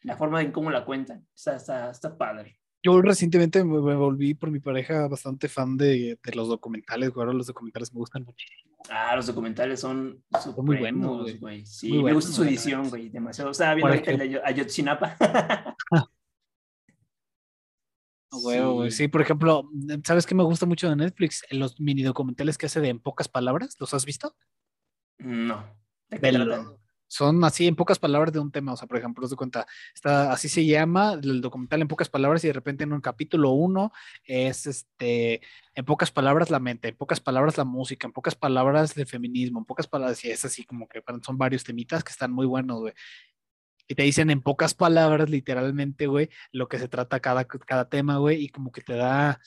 La 0.04 0.16
forma 0.16 0.42
en 0.42 0.52
cómo 0.52 0.70
la 0.70 0.86
cuentan. 0.86 1.26
Está, 1.36 1.56
está, 1.56 1.90
está 1.90 2.18
padre. 2.18 2.60
Yo 2.84 3.02
recientemente 3.02 3.64
me, 3.64 3.82
me 3.82 3.96
volví 3.96 4.36
por 4.36 4.52
mi 4.52 4.60
pareja 4.60 5.08
bastante 5.08 5.50
fan 5.50 5.76
de, 5.76 6.20
de 6.24 6.36
los 6.36 6.48
documentales, 6.48 7.10
güey, 7.10 7.24
ahora 7.26 7.36
los 7.36 7.48
documentales 7.48 7.92
me 7.92 7.98
gustan 7.98 8.24
muchísimo. 8.24 8.76
Ah, 8.90 9.16
los 9.16 9.26
documentales 9.26 9.80
son 9.80 10.24
muy 10.58 10.78
buenos, 10.78 11.40
güey. 11.40 11.66
Sí, 11.66 11.88
Muy 11.90 11.98
me 11.98 12.02
buenos, 12.04 12.26
gusta 12.26 12.36
su 12.36 12.44
edición, 12.44 12.90
güey. 12.90 13.10
Demasiado. 13.10 13.50
Estaba 13.50 13.74
viendo 13.74 13.92
ahorita 13.92 14.12
el 14.12 14.18
de 14.20 14.42
Sí. 18.32 18.92
sí, 18.92 19.08
por 19.08 19.22
ejemplo, 19.22 19.70
¿sabes 20.04 20.26
qué 20.26 20.36
me 20.36 20.44
gusta 20.44 20.66
mucho 20.66 20.90
de 20.90 20.96
Netflix? 20.96 21.44
Los 21.52 21.80
mini 21.80 22.04
documentales 22.04 22.58
que 22.58 22.66
hace 22.66 22.82
de 22.82 22.90
en 22.90 23.00
pocas 23.00 23.28
palabras, 23.28 23.76
¿los 23.80 23.94
has 23.94 24.06
visto? 24.06 24.36
No. 25.18 25.64
son 27.08 27.44
así 27.44 27.68
en 27.68 27.76
pocas 27.76 28.00
palabras 28.00 28.34
de 28.34 28.40
un 28.40 28.52
tema, 28.52 28.74
o 28.74 28.78
sea, 28.78 28.88
por 28.88 28.98
ejemplo, 28.98 29.28
de 29.28 29.36
cuenta, 29.36 29.66
está, 29.94 30.32
así 30.32 30.50
se 30.50 30.66
llama 30.66 31.14
el 31.14 31.42
documental 31.42 31.82
en 31.82 31.88
pocas 31.88 32.10
palabras 32.10 32.44
y 32.44 32.48
de 32.48 32.54
repente 32.54 32.84
en 32.84 32.94
un 32.94 33.02
capítulo 33.02 33.52
uno 33.52 33.92
es 34.24 34.66
este, 34.66 35.42
en 35.76 35.86
pocas 35.86 36.12
palabras 36.12 36.50
la 36.50 36.60
mente, 36.60 36.90
en 36.90 36.96
pocas 36.96 37.20
palabras 37.20 37.58
la 37.58 37.64
música, 37.64 38.08
en 38.08 38.14
pocas 38.14 38.36
palabras 38.36 38.98
el 38.98 39.06
feminismo, 39.06 39.60
en 39.60 39.66
pocas 39.66 39.88
palabras, 39.88 40.24
y 40.26 40.32
es 40.32 40.44
así 40.46 40.66
como 40.66 40.88
que 40.88 41.04
son 41.22 41.38
varios 41.38 41.64
temitas 41.64 42.04
que 42.04 42.12
están 42.12 42.32
muy 42.32 42.46
buenos, 42.46 42.80
güey 42.80 42.94
y 43.88 43.96
te 43.96 44.04
dicen 44.04 44.30
en 44.30 44.42
pocas 44.42 44.74
palabras, 44.74 45.30
literalmente, 45.30 46.08
güey, 46.08 46.30
lo 46.52 46.68
que 46.68 46.80
se 46.80 46.88
trata 46.88 47.20
cada, 47.20 47.46
cada 47.46 47.90
tema, 47.90 48.18
güey, 48.18 48.44
y 48.44 48.50
como 48.50 48.72
que 48.72 48.82
te 48.82 48.96
da, 48.96 49.40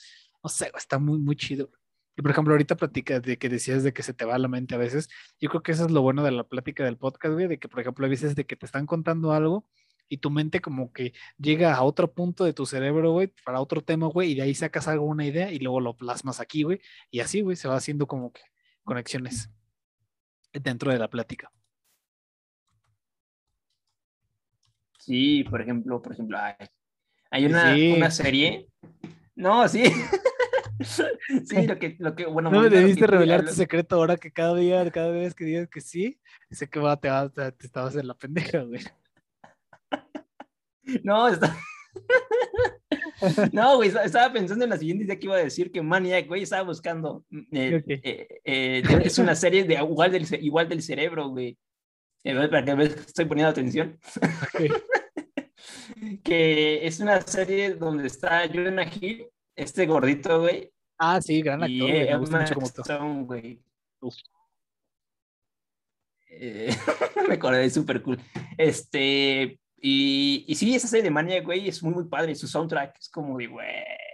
no 0.43 0.49
sé, 0.49 0.71
está 0.77 0.99
muy, 0.99 1.19
muy 1.19 1.35
chido. 1.35 1.71
Y 2.17 2.21
por 2.21 2.31
ejemplo, 2.31 2.53
ahorita 2.53 2.75
platicas 2.75 3.21
de 3.21 3.37
que 3.37 3.49
decías 3.49 3.83
de 3.83 3.93
que 3.93 4.03
se 4.03 4.13
te 4.13 4.25
va 4.25 4.37
la 4.37 4.49
mente 4.49 4.75
a 4.75 4.77
veces. 4.77 5.09
Yo 5.39 5.49
creo 5.49 5.63
que 5.63 5.71
eso 5.71 5.85
es 5.85 5.91
lo 5.91 6.01
bueno 6.01 6.23
de 6.23 6.31
la 6.31 6.43
plática 6.43 6.83
del 6.83 6.97
podcast, 6.97 7.33
güey, 7.33 7.47
de 7.47 7.59
que, 7.59 7.69
por 7.69 7.79
ejemplo, 7.79 8.05
a 8.05 8.09
veces 8.09 8.35
de 8.35 8.45
que 8.45 8.55
te 8.57 8.65
están 8.65 8.85
contando 8.85 9.31
algo 9.31 9.65
y 10.09 10.17
tu 10.17 10.29
mente 10.31 10.59
como 10.59 10.91
que 10.91 11.13
llega 11.37 11.75
a 11.75 11.83
otro 11.83 12.13
punto 12.13 12.43
de 12.43 12.53
tu 12.53 12.65
cerebro, 12.65 13.11
güey, 13.13 13.33
para 13.45 13.61
otro 13.61 13.81
tema, 13.81 14.07
güey, 14.07 14.31
y 14.31 14.35
de 14.35 14.41
ahí 14.41 14.55
sacas 14.55 14.87
algo, 14.87 15.05
una 15.05 15.25
idea 15.25 15.51
y 15.51 15.59
luego 15.59 15.79
lo 15.79 15.95
plasmas 15.95 16.39
aquí, 16.39 16.63
güey, 16.63 16.81
y 17.11 17.21
así, 17.21 17.41
güey, 17.41 17.55
se 17.55 17.67
va 17.67 17.75
haciendo 17.75 18.07
como 18.07 18.33
que 18.33 18.41
conexiones 18.83 19.49
dentro 20.51 20.91
de 20.91 20.99
la 20.99 21.09
plática. 21.09 21.51
Sí, 24.99 25.43
por 25.45 25.61
ejemplo, 25.61 26.01
por 26.01 26.13
ejemplo, 26.13 26.37
hay, 27.31 27.45
una, 27.45 27.75
una 27.95 28.11
serie. 28.11 28.67
No, 29.35 29.67
sí. 29.67 29.83
sí, 30.81 31.65
lo 31.65 31.79
que, 31.79 31.95
lo 31.99 32.15
que, 32.15 32.25
bueno. 32.25 32.51
No 32.51 32.61
me 32.61 32.69
debiste 32.69 33.07
revelar 33.07 33.45
tu 33.45 33.53
secreto 33.53 33.95
ahora 33.95 34.17
que 34.17 34.31
cada 34.31 34.55
día, 34.55 34.89
cada 34.91 35.09
vez 35.09 35.33
que 35.33 35.45
digas 35.45 35.69
que 35.69 35.81
sí, 35.81 36.19
sé 36.51 36.69
que 36.69 36.79
va, 36.79 36.99
te, 36.99 37.09
va, 37.09 37.29
te, 37.29 37.65
estabas 37.65 37.95
en 37.95 38.07
la 38.07 38.13
pendeja, 38.13 38.63
güey. 38.63 38.81
No, 41.03 41.27
está... 41.27 41.55
no, 43.51 43.75
güey, 43.75 43.89
estaba 43.89 44.33
pensando 44.33 44.63
en 44.63 44.71
la 44.71 44.77
siguiente 44.77 45.03
idea 45.03 45.19
que 45.19 45.27
iba 45.27 45.35
a 45.35 45.43
decir 45.43 45.71
que 45.71 45.83
Maniac, 45.83 46.27
güey, 46.27 46.41
estaba 46.41 46.63
buscando. 46.63 47.23
Mm, 47.29 47.41
eh, 47.51 47.83
eh, 47.87 48.27
eh, 48.43 48.83
es 49.03 49.19
una 49.19 49.35
serie 49.35 49.65
de 49.65 49.75
igual 49.75 50.11
del, 50.11 50.25
igual 50.43 50.67
del 50.67 50.81
cerebro, 50.81 51.29
güey. 51.29 51.59
Para 52.23 52.65
que 52.65 52.75
veas 52.75 52.95
que 52.95 53.01
estoy 53.01 53.25
poniendo 53.25 53.51
atención. 53.51 53.99
que 56.23 56.85
es 56.85 56.99
una 56.99 57.21
serie 57.21 57.75
donde 57.75 58.07
está 58.07 58.47
Jonah 58.47 58.89
Hill, 58.91 59.27
este 59.55 59.85
gordito, 59.85 60.41
güey. 60.41 60.71
Ah, 60.97 61.21
sí, 61.21 61.41
gran 61.41 61.63
actor. 61.63 61.89
Y 61.89 61.93
me 61.93 62.17
gusta 62.17 62.39
mucho 62.39 62.55
como 62.55 62.67
Stone, 62.67 63.23
güey. 63.23 63.63
Eh, 66.29 66.75
me 67.27 67.35
acordé, 67.35 67.69
súper 67.69 68.01
cool. 68.01 68.19
Este, 68.57 69.59
y, 69.81 70.45
y 70.47 70.55
sí, 70.55 70.75
esa 70.75 70.87
serie 70.87 71.03
de 71.03 71.11
Mania, 71.11 71.41
güey, 71.41 71.69
es 71.69 71.81
muy, 71.81 71.93
muy 71.93 72.05
padre. 72.05 72.35
Su 72.35 72.47
soundtrack 72.47 72.97
es 72.99 73.09
como 73.09 73.37
de, 73.37 73.47
güey, 73.47 73.67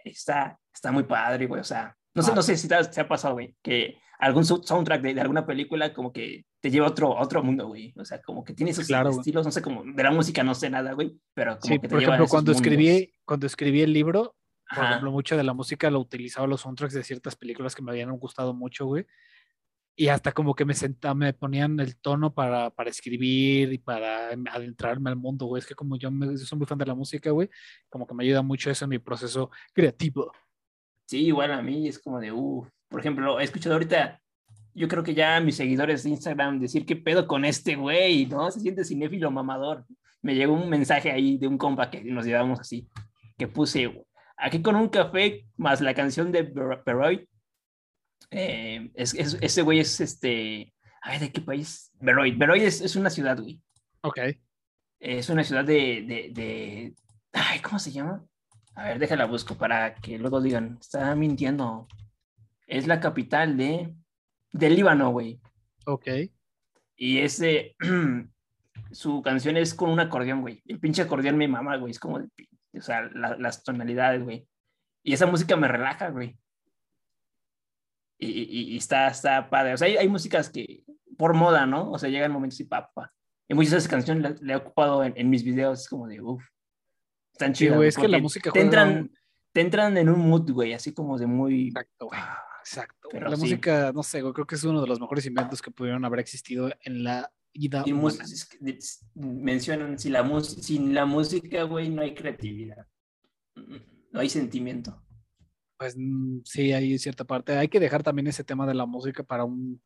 está, 0.04 0.60
está 0.74 0.92
muy 0.92 1.04
padre, 1.04 1.48
güey. 1.48 1.62
O 1.62 1.66
sea, 1.66 1.96
no 2.16 2.24
sé, 2.24 2.34
no 2.34 2.42
sé 2.42 2.58
si 2.58 2.68
te 2.68 2.76
ha, 2.76 3.08
pasado, 3.08 3.36
güey, 3.36 3.56
que 3.62 3.98
algún 4.20 4.46
soundtrack 4.46 5.02
de, 5.02 5.14
de, 5.14 5.22
alguna 5.22 5.46
película 5.46 5.94
como 5.94 6.14
que 6.14 6.46
te 6.62 6.72
lleva 6.72 6.88
a 6.88 6.90
otro, 6.90 7.16
otro 7.16 7.44
mundo, 7.44 7.68
güey. 7.68 7.94
O 7.98 8.06
sea, 8.06 8.22
como 8.22 8.44
que 8.44 8.54
tiene 8.54 8.72
esos 8.72 8.90
estilos, 8.90 9.46
no 9.46 9.52
sé, 9.52 9.62
como 9.62 9.84
de 9.84 10.04
la 10.04 10.12
música 10.12 10.44
no 10.44 10.56
sé 10.56 10.70
nada, 10.70 10.94
güey, 10.94 11.20
pero 11.34 11.60
como 11.60 11.76
que 11.76 11.88
te 11.88 11.90
por 11.90 12.02
ejemplo, 12.02 12.28
cuando 12.28 12.52
escribí, 12.54 13.14
cuando 13.26 13.46
escribí 13.46 13.82
el 13.82 13.92
libro, 13.92 14.36
por 14.74 14.84
ejemplo, 14.84 15.12
mucho 15.12 15.38
de 15.38 15.44
la 15.44 15.54
música 15.54 15.92
lo 15.92 16.00
utilizaba 16.00 16.48
los 16.48 16.62
soundtracks 16.62 16.94
de 16.94 17.04
ciertas 17.04 17.36
películas 17.36 17.76
que 17.76 17.84
me 17.84 17.92
habían 17.92 18.10
gustado 18.18 18.54
mucho, 18.54 18.86
güey. 18.86 19.06
Y 19.98 20.08
hasta 20.10 20.32
como 20.34 20.56
que 20.56 20.66
me 20.66 20.74
sentaba, 20.74 21.14
me 21.14 21.34
ponían 21.34 21.80
el 21.80 21.96
tono 21.98 22.34
para, 22.34 22.70
para 22.70 22.90
escribir 22.90 23.72
y 23.72 23.78
para 23.78 24.30
adentrarme 24.30 25.10
al 25.10 25.16
mundo, 25.16 25.46
güey. 25.46 25.60
Es 25.60 25.66
que 25.66 25.76
como 25.76 25.98
yo, 25.98 26.12
me, 26.12 26.28
yo 26.28 26.38
soy 26.38 26.58
muy 26.58 26.68
fan 26.68 26.78
de 26.78 26.86
la 26.86 26.96
música, 26.96 27.30
güey, 27.32 27.50
como 27.90 28.06
que 28.06 28.14
me 28.14 28.24
ayuda 28.24 28.42
mucho 28.42 28.70
eso 28.70 28.86
en 28.86 28.90
mi 28.90 29.00
proceso 29.00 29.52
creativo. 29.74 30.32
Sí, 31.06 31.26
igual 31.28 31.52
a 31.52 31.62
mí 31.62 31.88
es 31.88 32.00
como 32.00 32.20
de, 32.20 32.32
uff, 32.32 32.68
por 32.90 33.00
ejemplo, 33.00 33.40
he 33.40 33.44
escuchado 33.44 33.76
ahorita, 33.76 34.20
yo 34.74 34.88
creo 34.88 35.04
que 35.04 35.14
ya 35.14 35.40
mis 35.40 35.56
seguidores 35.56 36.04
de 36.04 36.10
Instagram 36.10 36.60
decir 36.60 36.86
qué 36.86 36.96
pedo 36.96 37.28
con 37.28 37.46
este 37.46 37.76
güey, 37.76 38.26
¿no? 38.26 38.50
Se 38.52 38.60
siente 38.60 38.84
cinéfilo 38.84 39.32
mamador. 39.32 39.86
Me 40.22 40.36
llegó 40.36 40.54
un 40.54 40.70
mensaje 40.70 41.12
ahí 41.12 41.38
de 41.38 41.48
un 41.48 41.58
compa 41.58 41.90
que 41.90 42.04
nos 42.04 42.26
llevamos 42.26 42.60
así, 42.60 42.90
que 43.38 43.48
puse, 43.48 44.06
aquí 44.38 44.62
con 44.62 44.76
un 44.76 44.90
café 44.90 45.46
más 45.56 45.82
la 45.82 45.94
canción 45.94 46.32
de 46.32 46.44
Beroy. 46.44 47.30
Eh, 48.32 48.90
es, 48.96 49.14
ese 49.14 49.62
güey 49.62 49.80
es 49.80 50.02
este, 50.02 50.74
ay, 51.02 51.20
¿de 51.20 51.32
qué 51.32 51.42
país? 51.42 51.92
Beroy. 52.00 52.32
Beroy 52.32 52.62
es, 52.62 52.82
es 52.82 52.96
una 52.96 53.10
ciudad, 53.10 53.40
güey. 53.40 53.62
Ok. 54.02 54.20
Es 55.00 55.30
una 55.30 55.44
ciudad 55.44 55.64
de, 55.64 56.04
de, 56.08 56.32
de, 56.34 56.96
ay, 57.34 57.60
¿cómo 57.60 57.78
se 57.78 57.92
llama? 57.92 58.26
A 58.76 58.84
ver, 58.84 59.00
déjala 59.00 59.26
busco 59.26 59.56
para 59.56 59.96
que 59.96 60.20
luego 60.20 60.42
digan, 60.42 60.78
está 60.80 61.16
mintiendo. 61.16 61.88
Es 62.68 62.88
la 62.88 63.00
capital 63.00 63.56
de, 63.58 63.96
del 64.52 64.76
Líbano, 64.76 65.12
güey. 65.12 65.40
Ok. 65.86 66.08
Y 66.98 67.20
ese, 67.20 67.76
su 68.92 69.22
canción 69.22 69.56
es 69.56 69.74
con 69.74 69.90
un 69.90 70.00
acordeón, 70.00 70.42
güey. 70.42 70.62
El 70.66 70.80
pinche 70.80 71.02
acordeón 71.02 71.38
me 71.38 71.48
mama, 71.48 71.78
güey. 71.78 71.92
Es 71.92 72.00
como, 72.00 72.18
o 72.18 72.82
sea, 72.82 73.10
las 73.14 73.64
tonalidades, 73.64 74.24
güey. 74.24 74.48
Y 75.04 75.14
esa 75.14 75.26
música 75.26 75.56
me 75.56 75.68
relaja, 75.68 76.10
güey. 76.10 76.38
Y, 78.18 78.74
y, 78.74 78.78
está, 78.78 79.08
está 79.08 79.50
padre. 79.50 79.74
O 79.74 79.78
sea, 79.78 79.88
hay, 79.88 79.98
hay, 79.98 80.08
músicas 80.08 80.50
que, 80.50 80.84
por 81.18 81.34
moda, 81.34 81.66
¿no? 81.66 81.92
O 81.92 82.00
sea, 82.00 82.10
llegan 82.10 82.32
momentos 82.32 82.60
y 82.60 82.64
papá. 82.66 83.14
Y 83.48 83.54
muchas 83.54 83.72
de 83.72 83.78
esas 83.78 83.90
canciones 83.90 84.42
le, 84.42 84.54
he 84.54 84.56
ocupado 84.56 85.04
en, 85.04 85.14
en, 85.16 85.30
mis 85.30 85.44
videos. 85.44 85.82
Es 85.82 85.90
como 85.90 86.08
de, 86.08 86.22
uff, 86.22 86.44
están 87.36 87.54
chidas. 87.54 87.82
es 87.84 87.98
que 87.98 88.08
la 88.08 88.20
música 88.20 88.50
te 88.52 88.62
entran, 88.62 89.12
te 89.52 89.62
entran 89.62 89.98
en 89.98 90.10
un 90.10 90.20
mood, 90.20 90.50
güey, 90.52 90.74
así 90.74 90.94
como 90.94 91.18
de 91.18 91.28
muy. 91.28 91.68
Exacto, 91.68 92.08
güey. 92.08 92.20
Ah, 92.22 92.40
exacto. 92.62 93.10
Pero 93.12 93.30
la 93.30 93.36
música, 93.36 93.92
no 93.94 94.04
sé, 94.04 94.22
creo 94.22 94.48
que 94.48 94.56
es 94.56 94.64
uno 94.64 94.82
de 94.82 94.88
los 94.88 95.00
mejores 95.00 95.26
inventos 95.26 95.62
que 95.62 95.72
pudieron 95.72 96.06
haber 96.06 96.20
existido 96.20 96.72
en 96.84 97.04
la 97.04 97.30
vida. 97.54 97.84
Y 97.86 97.94
mencionan, 99.16 100.00
si 100.00 100.10
la 100.10 100.42
sin 100.42 100.94
la 100.94 101.06
música, 101.06 101.64
güey, 101.64 101.90
no 101.90 102.02
hay 102.02 102.16
creatividad. 102.16 102.88
No 104.12 104.22
hay 104.22 104.30
sentimiento. 104.30 105.02
Pues 105.78 105.96
mm, 105.98 106.40
sí, 106.46 106.72
hay 106.72 106.98
cierta 106.98 107.26
parte. 107.26 107.58
Hay 107.58 107.68
que 107.68 107.82
dejar 107.82 108.02
también 108.02 108.28
ese 108.28 108.46
tema 108.46 108.66
de 108.66 108.76
la 108.76 108.86
música 108.86 109.24
para 109.24 109.44
un, 109.44 109.82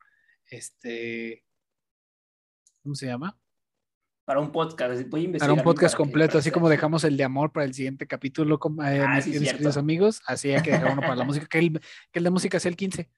este, 0.45 1.43
¿cómo 2.83 2.93
se 2.93 3.07
llama? 3.07 3.39
Para 4.29 4.41
un 4.41 4.51
podcast. 4.51 5.09
Voy 5.09 5.21
a 5.21 5.23
investigar 5.23 5.49
para 5.49 5.59
un 5.59 5.63
podcast 5.63 5.95
completo, 5.95 6.37
así 6.37 6.51
como 6.51 6.69
dejamos 6.69 7.03
el 7.03 7.17
de 7.17 7.23
amor 7.23 7.51
para 7.51 7.65
el 7.65 7.73
siguiente 7.73 8.05
capítulo, 8.05 8.59
eh, 8.85 9.03
ah, 9.03 9.15
mis 9.15 9.25
queridos 9.25 9.75
amigos. 9.75 10.21
Así 10.23 10.51
hay 10.51 10.61
que 10.61 10.69
dejar 10.69 10.91
uno 10.91 11.01
para 11.01 11.15
la 11.15 11.23
música, 11.25 11.47
que 11.47 11.57
el, 11.57 11.81
que 12.11 12.19
el 12.19 12.25
de 12.25 12.29
música 12.29 12.59
sea 12.59 12.69
el 12.69 12.77
15. 12.77 13.09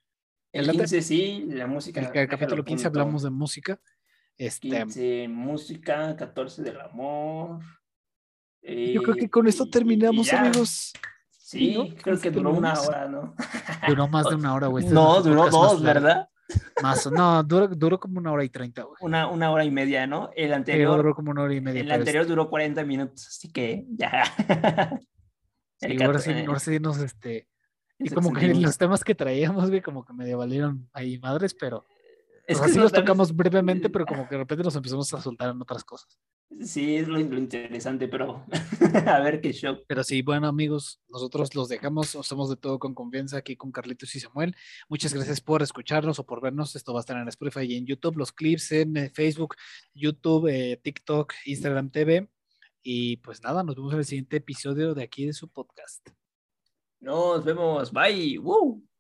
El, 0.54 0.72
15, 0.72 1.02
sí, 1.02 1.48
la 1.50 1.68
música. 1.68 2.00
El, 2.00 2.30
capítulo 2.30 2.64
15 2.64 2.88
hablamos 2.88 3.24
de 3.24 3.30
música. 3.30 3.78
Este, 4.38 4.70
15, 4.70 5.28
música, 5.28 6.16
14 6.16 6.64
del 6.64 6.80
amor. 6.80 7.60
Yo 8.62 9.04
creo 9.04 9.16
que 9.16 9.30
con 9.30 9.50
esto 9.50 9.70
terminamos, 9.70 10.32
amigos. 10.32 10.94
Sí, 11.30 11.94
creo 12.02 12.22
que 12.22 12.32
duró 12.32 12.54
una 12.54 12.80
hora, 12.80 13.10
¿no? 13.10 13.36
Duró 13.86 14.08
más 14.08 14.30
de 14.30 14.36
una 14.36 14.54
hora, 14.54 14.68
güey. 14.68 14.86
Este 14.86 14.96
no, 14.96 15.22
duró 15.22 15.50
dos, 15.50 15.84
¿verdad? 15.84 16.30
Más, 16.82 17.10
no, 17.12 17.44
duró, 17.44 18.00
como 18.00 18.20
una 18.20 18.32
hora 18.32 18.44
y 18.44 18.50
treinta, 18.50 18.84
güey. 18.84 18.98
Una, 19.02 19.28
una 19.28 19.52
hora 19.52 19.64
y 19.64 19.72
media, 19.72 20.08
¿no? 20.08 20.30
El 20.36 20.54
anterior. 20.54 20.98
duró 20.98 21.16
como 21.16 21.32
una 21.32 21.44
hora 21.44 21.54
y 21.54 21.62
media. 21.62 21.82
El 21.82 21.92
anterior 21.92 22.26
duró 22.26 22.50
40 22.50 22.84
minutos, 22.84 23.28
así 23.28 23.52
que 23.52 23.86
ya. 23.90 24.24
Sí, 25.84 25.98
ahora 26.04 26.20
sí, 26.20 26.32
ahora 26.46 26.60
sí 26.60 26.80
nos, 26.80 27.00
este. 27.00 27.48
Y 27.98 28.10
como 28.10 28.32
que 28.34 28.54
los 28.54 28.78
temas 28.78 29.04
que 29.04 29.16
traíamos, 29.16 29.68
güey, 29.70 29.82
como 29.82 30.06
que 30.06 30.14
medio 30.14 30.38
valieron 30.38 30.88
ahí 30.94 31.18
madres, 31.18 31.56
pero. 31.56 31.86
Es 32.46 32.60
que 32.60 32.70
sí 32.70 32.80
los 32.80 32.92
tocamos 32.92 33.36
brevemente, 33.36 33.90
pero 33.90 34.06
como 34.06 34.28
que 34.28 34.36
de 34.36 34.42
repente 34.42 34.64
nos 34.64 34.76
empezamos 34.76 35.12
a 35.14 35.22
soltar 35.22 35.50
en 35.50 35.62
otras 35.62 35.84
cosas. 35.84 36.20
Sí, 36.60 36.98
es 36.98 37.08
lo, 37.08 37.20
interesante, 37.20 38.08
pero 38.08 38.46
a 39.08 39.20
ver 39.20 39.42
qué 39.42 39.54
show. 39.54 39.80
Pero 39.88 40.04
sí, 40.04 40.22
bueno, 40.22 40.48
amigos, 40.48 41.02
nosotros 41.08 41.56
los 41.56 41.70
dejamos, 41.70 42.16
hacemos 42.16 42.50
de 42.50 42.58
todo 42.58 42.78
con 42.78 42.94
confianza 42.94 43.38
aquí 43.38 43.56
con 43.56 43.72
Carlitos 43.72 44.14
y 44.16 44.20
Samuel. 44.20 44.56
Muchas 44.90 45.14
gracias 45.14 45.42
por 45.42 45.62
escucharnos 45.64 46.20
o 46.20 46.26
por 46.26 46.42
vernos. 46.42 46.76
Esto 46.76 46.94
va 46.94 47.00
a 47.00 47.02
estar 47.02 47.18
en 47.18 47.28
Spotify 47.30 47.66
y 47.66 47.78
en 47.78 47.86
YouTube, 47.86 48.18
los 48.18 48.32
clips 48.32 48.72
en 48.74 48.98
eh, 48.98 49.10
Facebook, 49.10 49.56
YouTube, 49.94 50.48
eh, 50.48 50.80
TikTok, 50.84 51.34
Instagram 51.46 51.90
TV. 51.90 52.30
Y 52.84 53.18
pues 53.18 53.42
nada, 53.42 53.64
nos 53.64 53.76
vemos 53.76 53.94
en 53.94 54.00
el 54.00 54.06
siguiente 54.06 54.38
episodio 54.38 54.94
de 54.94 55.04
aquí 55.04 55.26
de 55.26 55.34
su 55.34 55.48
podcast. 55.48 56.10
Nos 57.00 57.44
vemos, 57.44 57.92
bye. 57.92 58.38
Woo. 58.38 58.91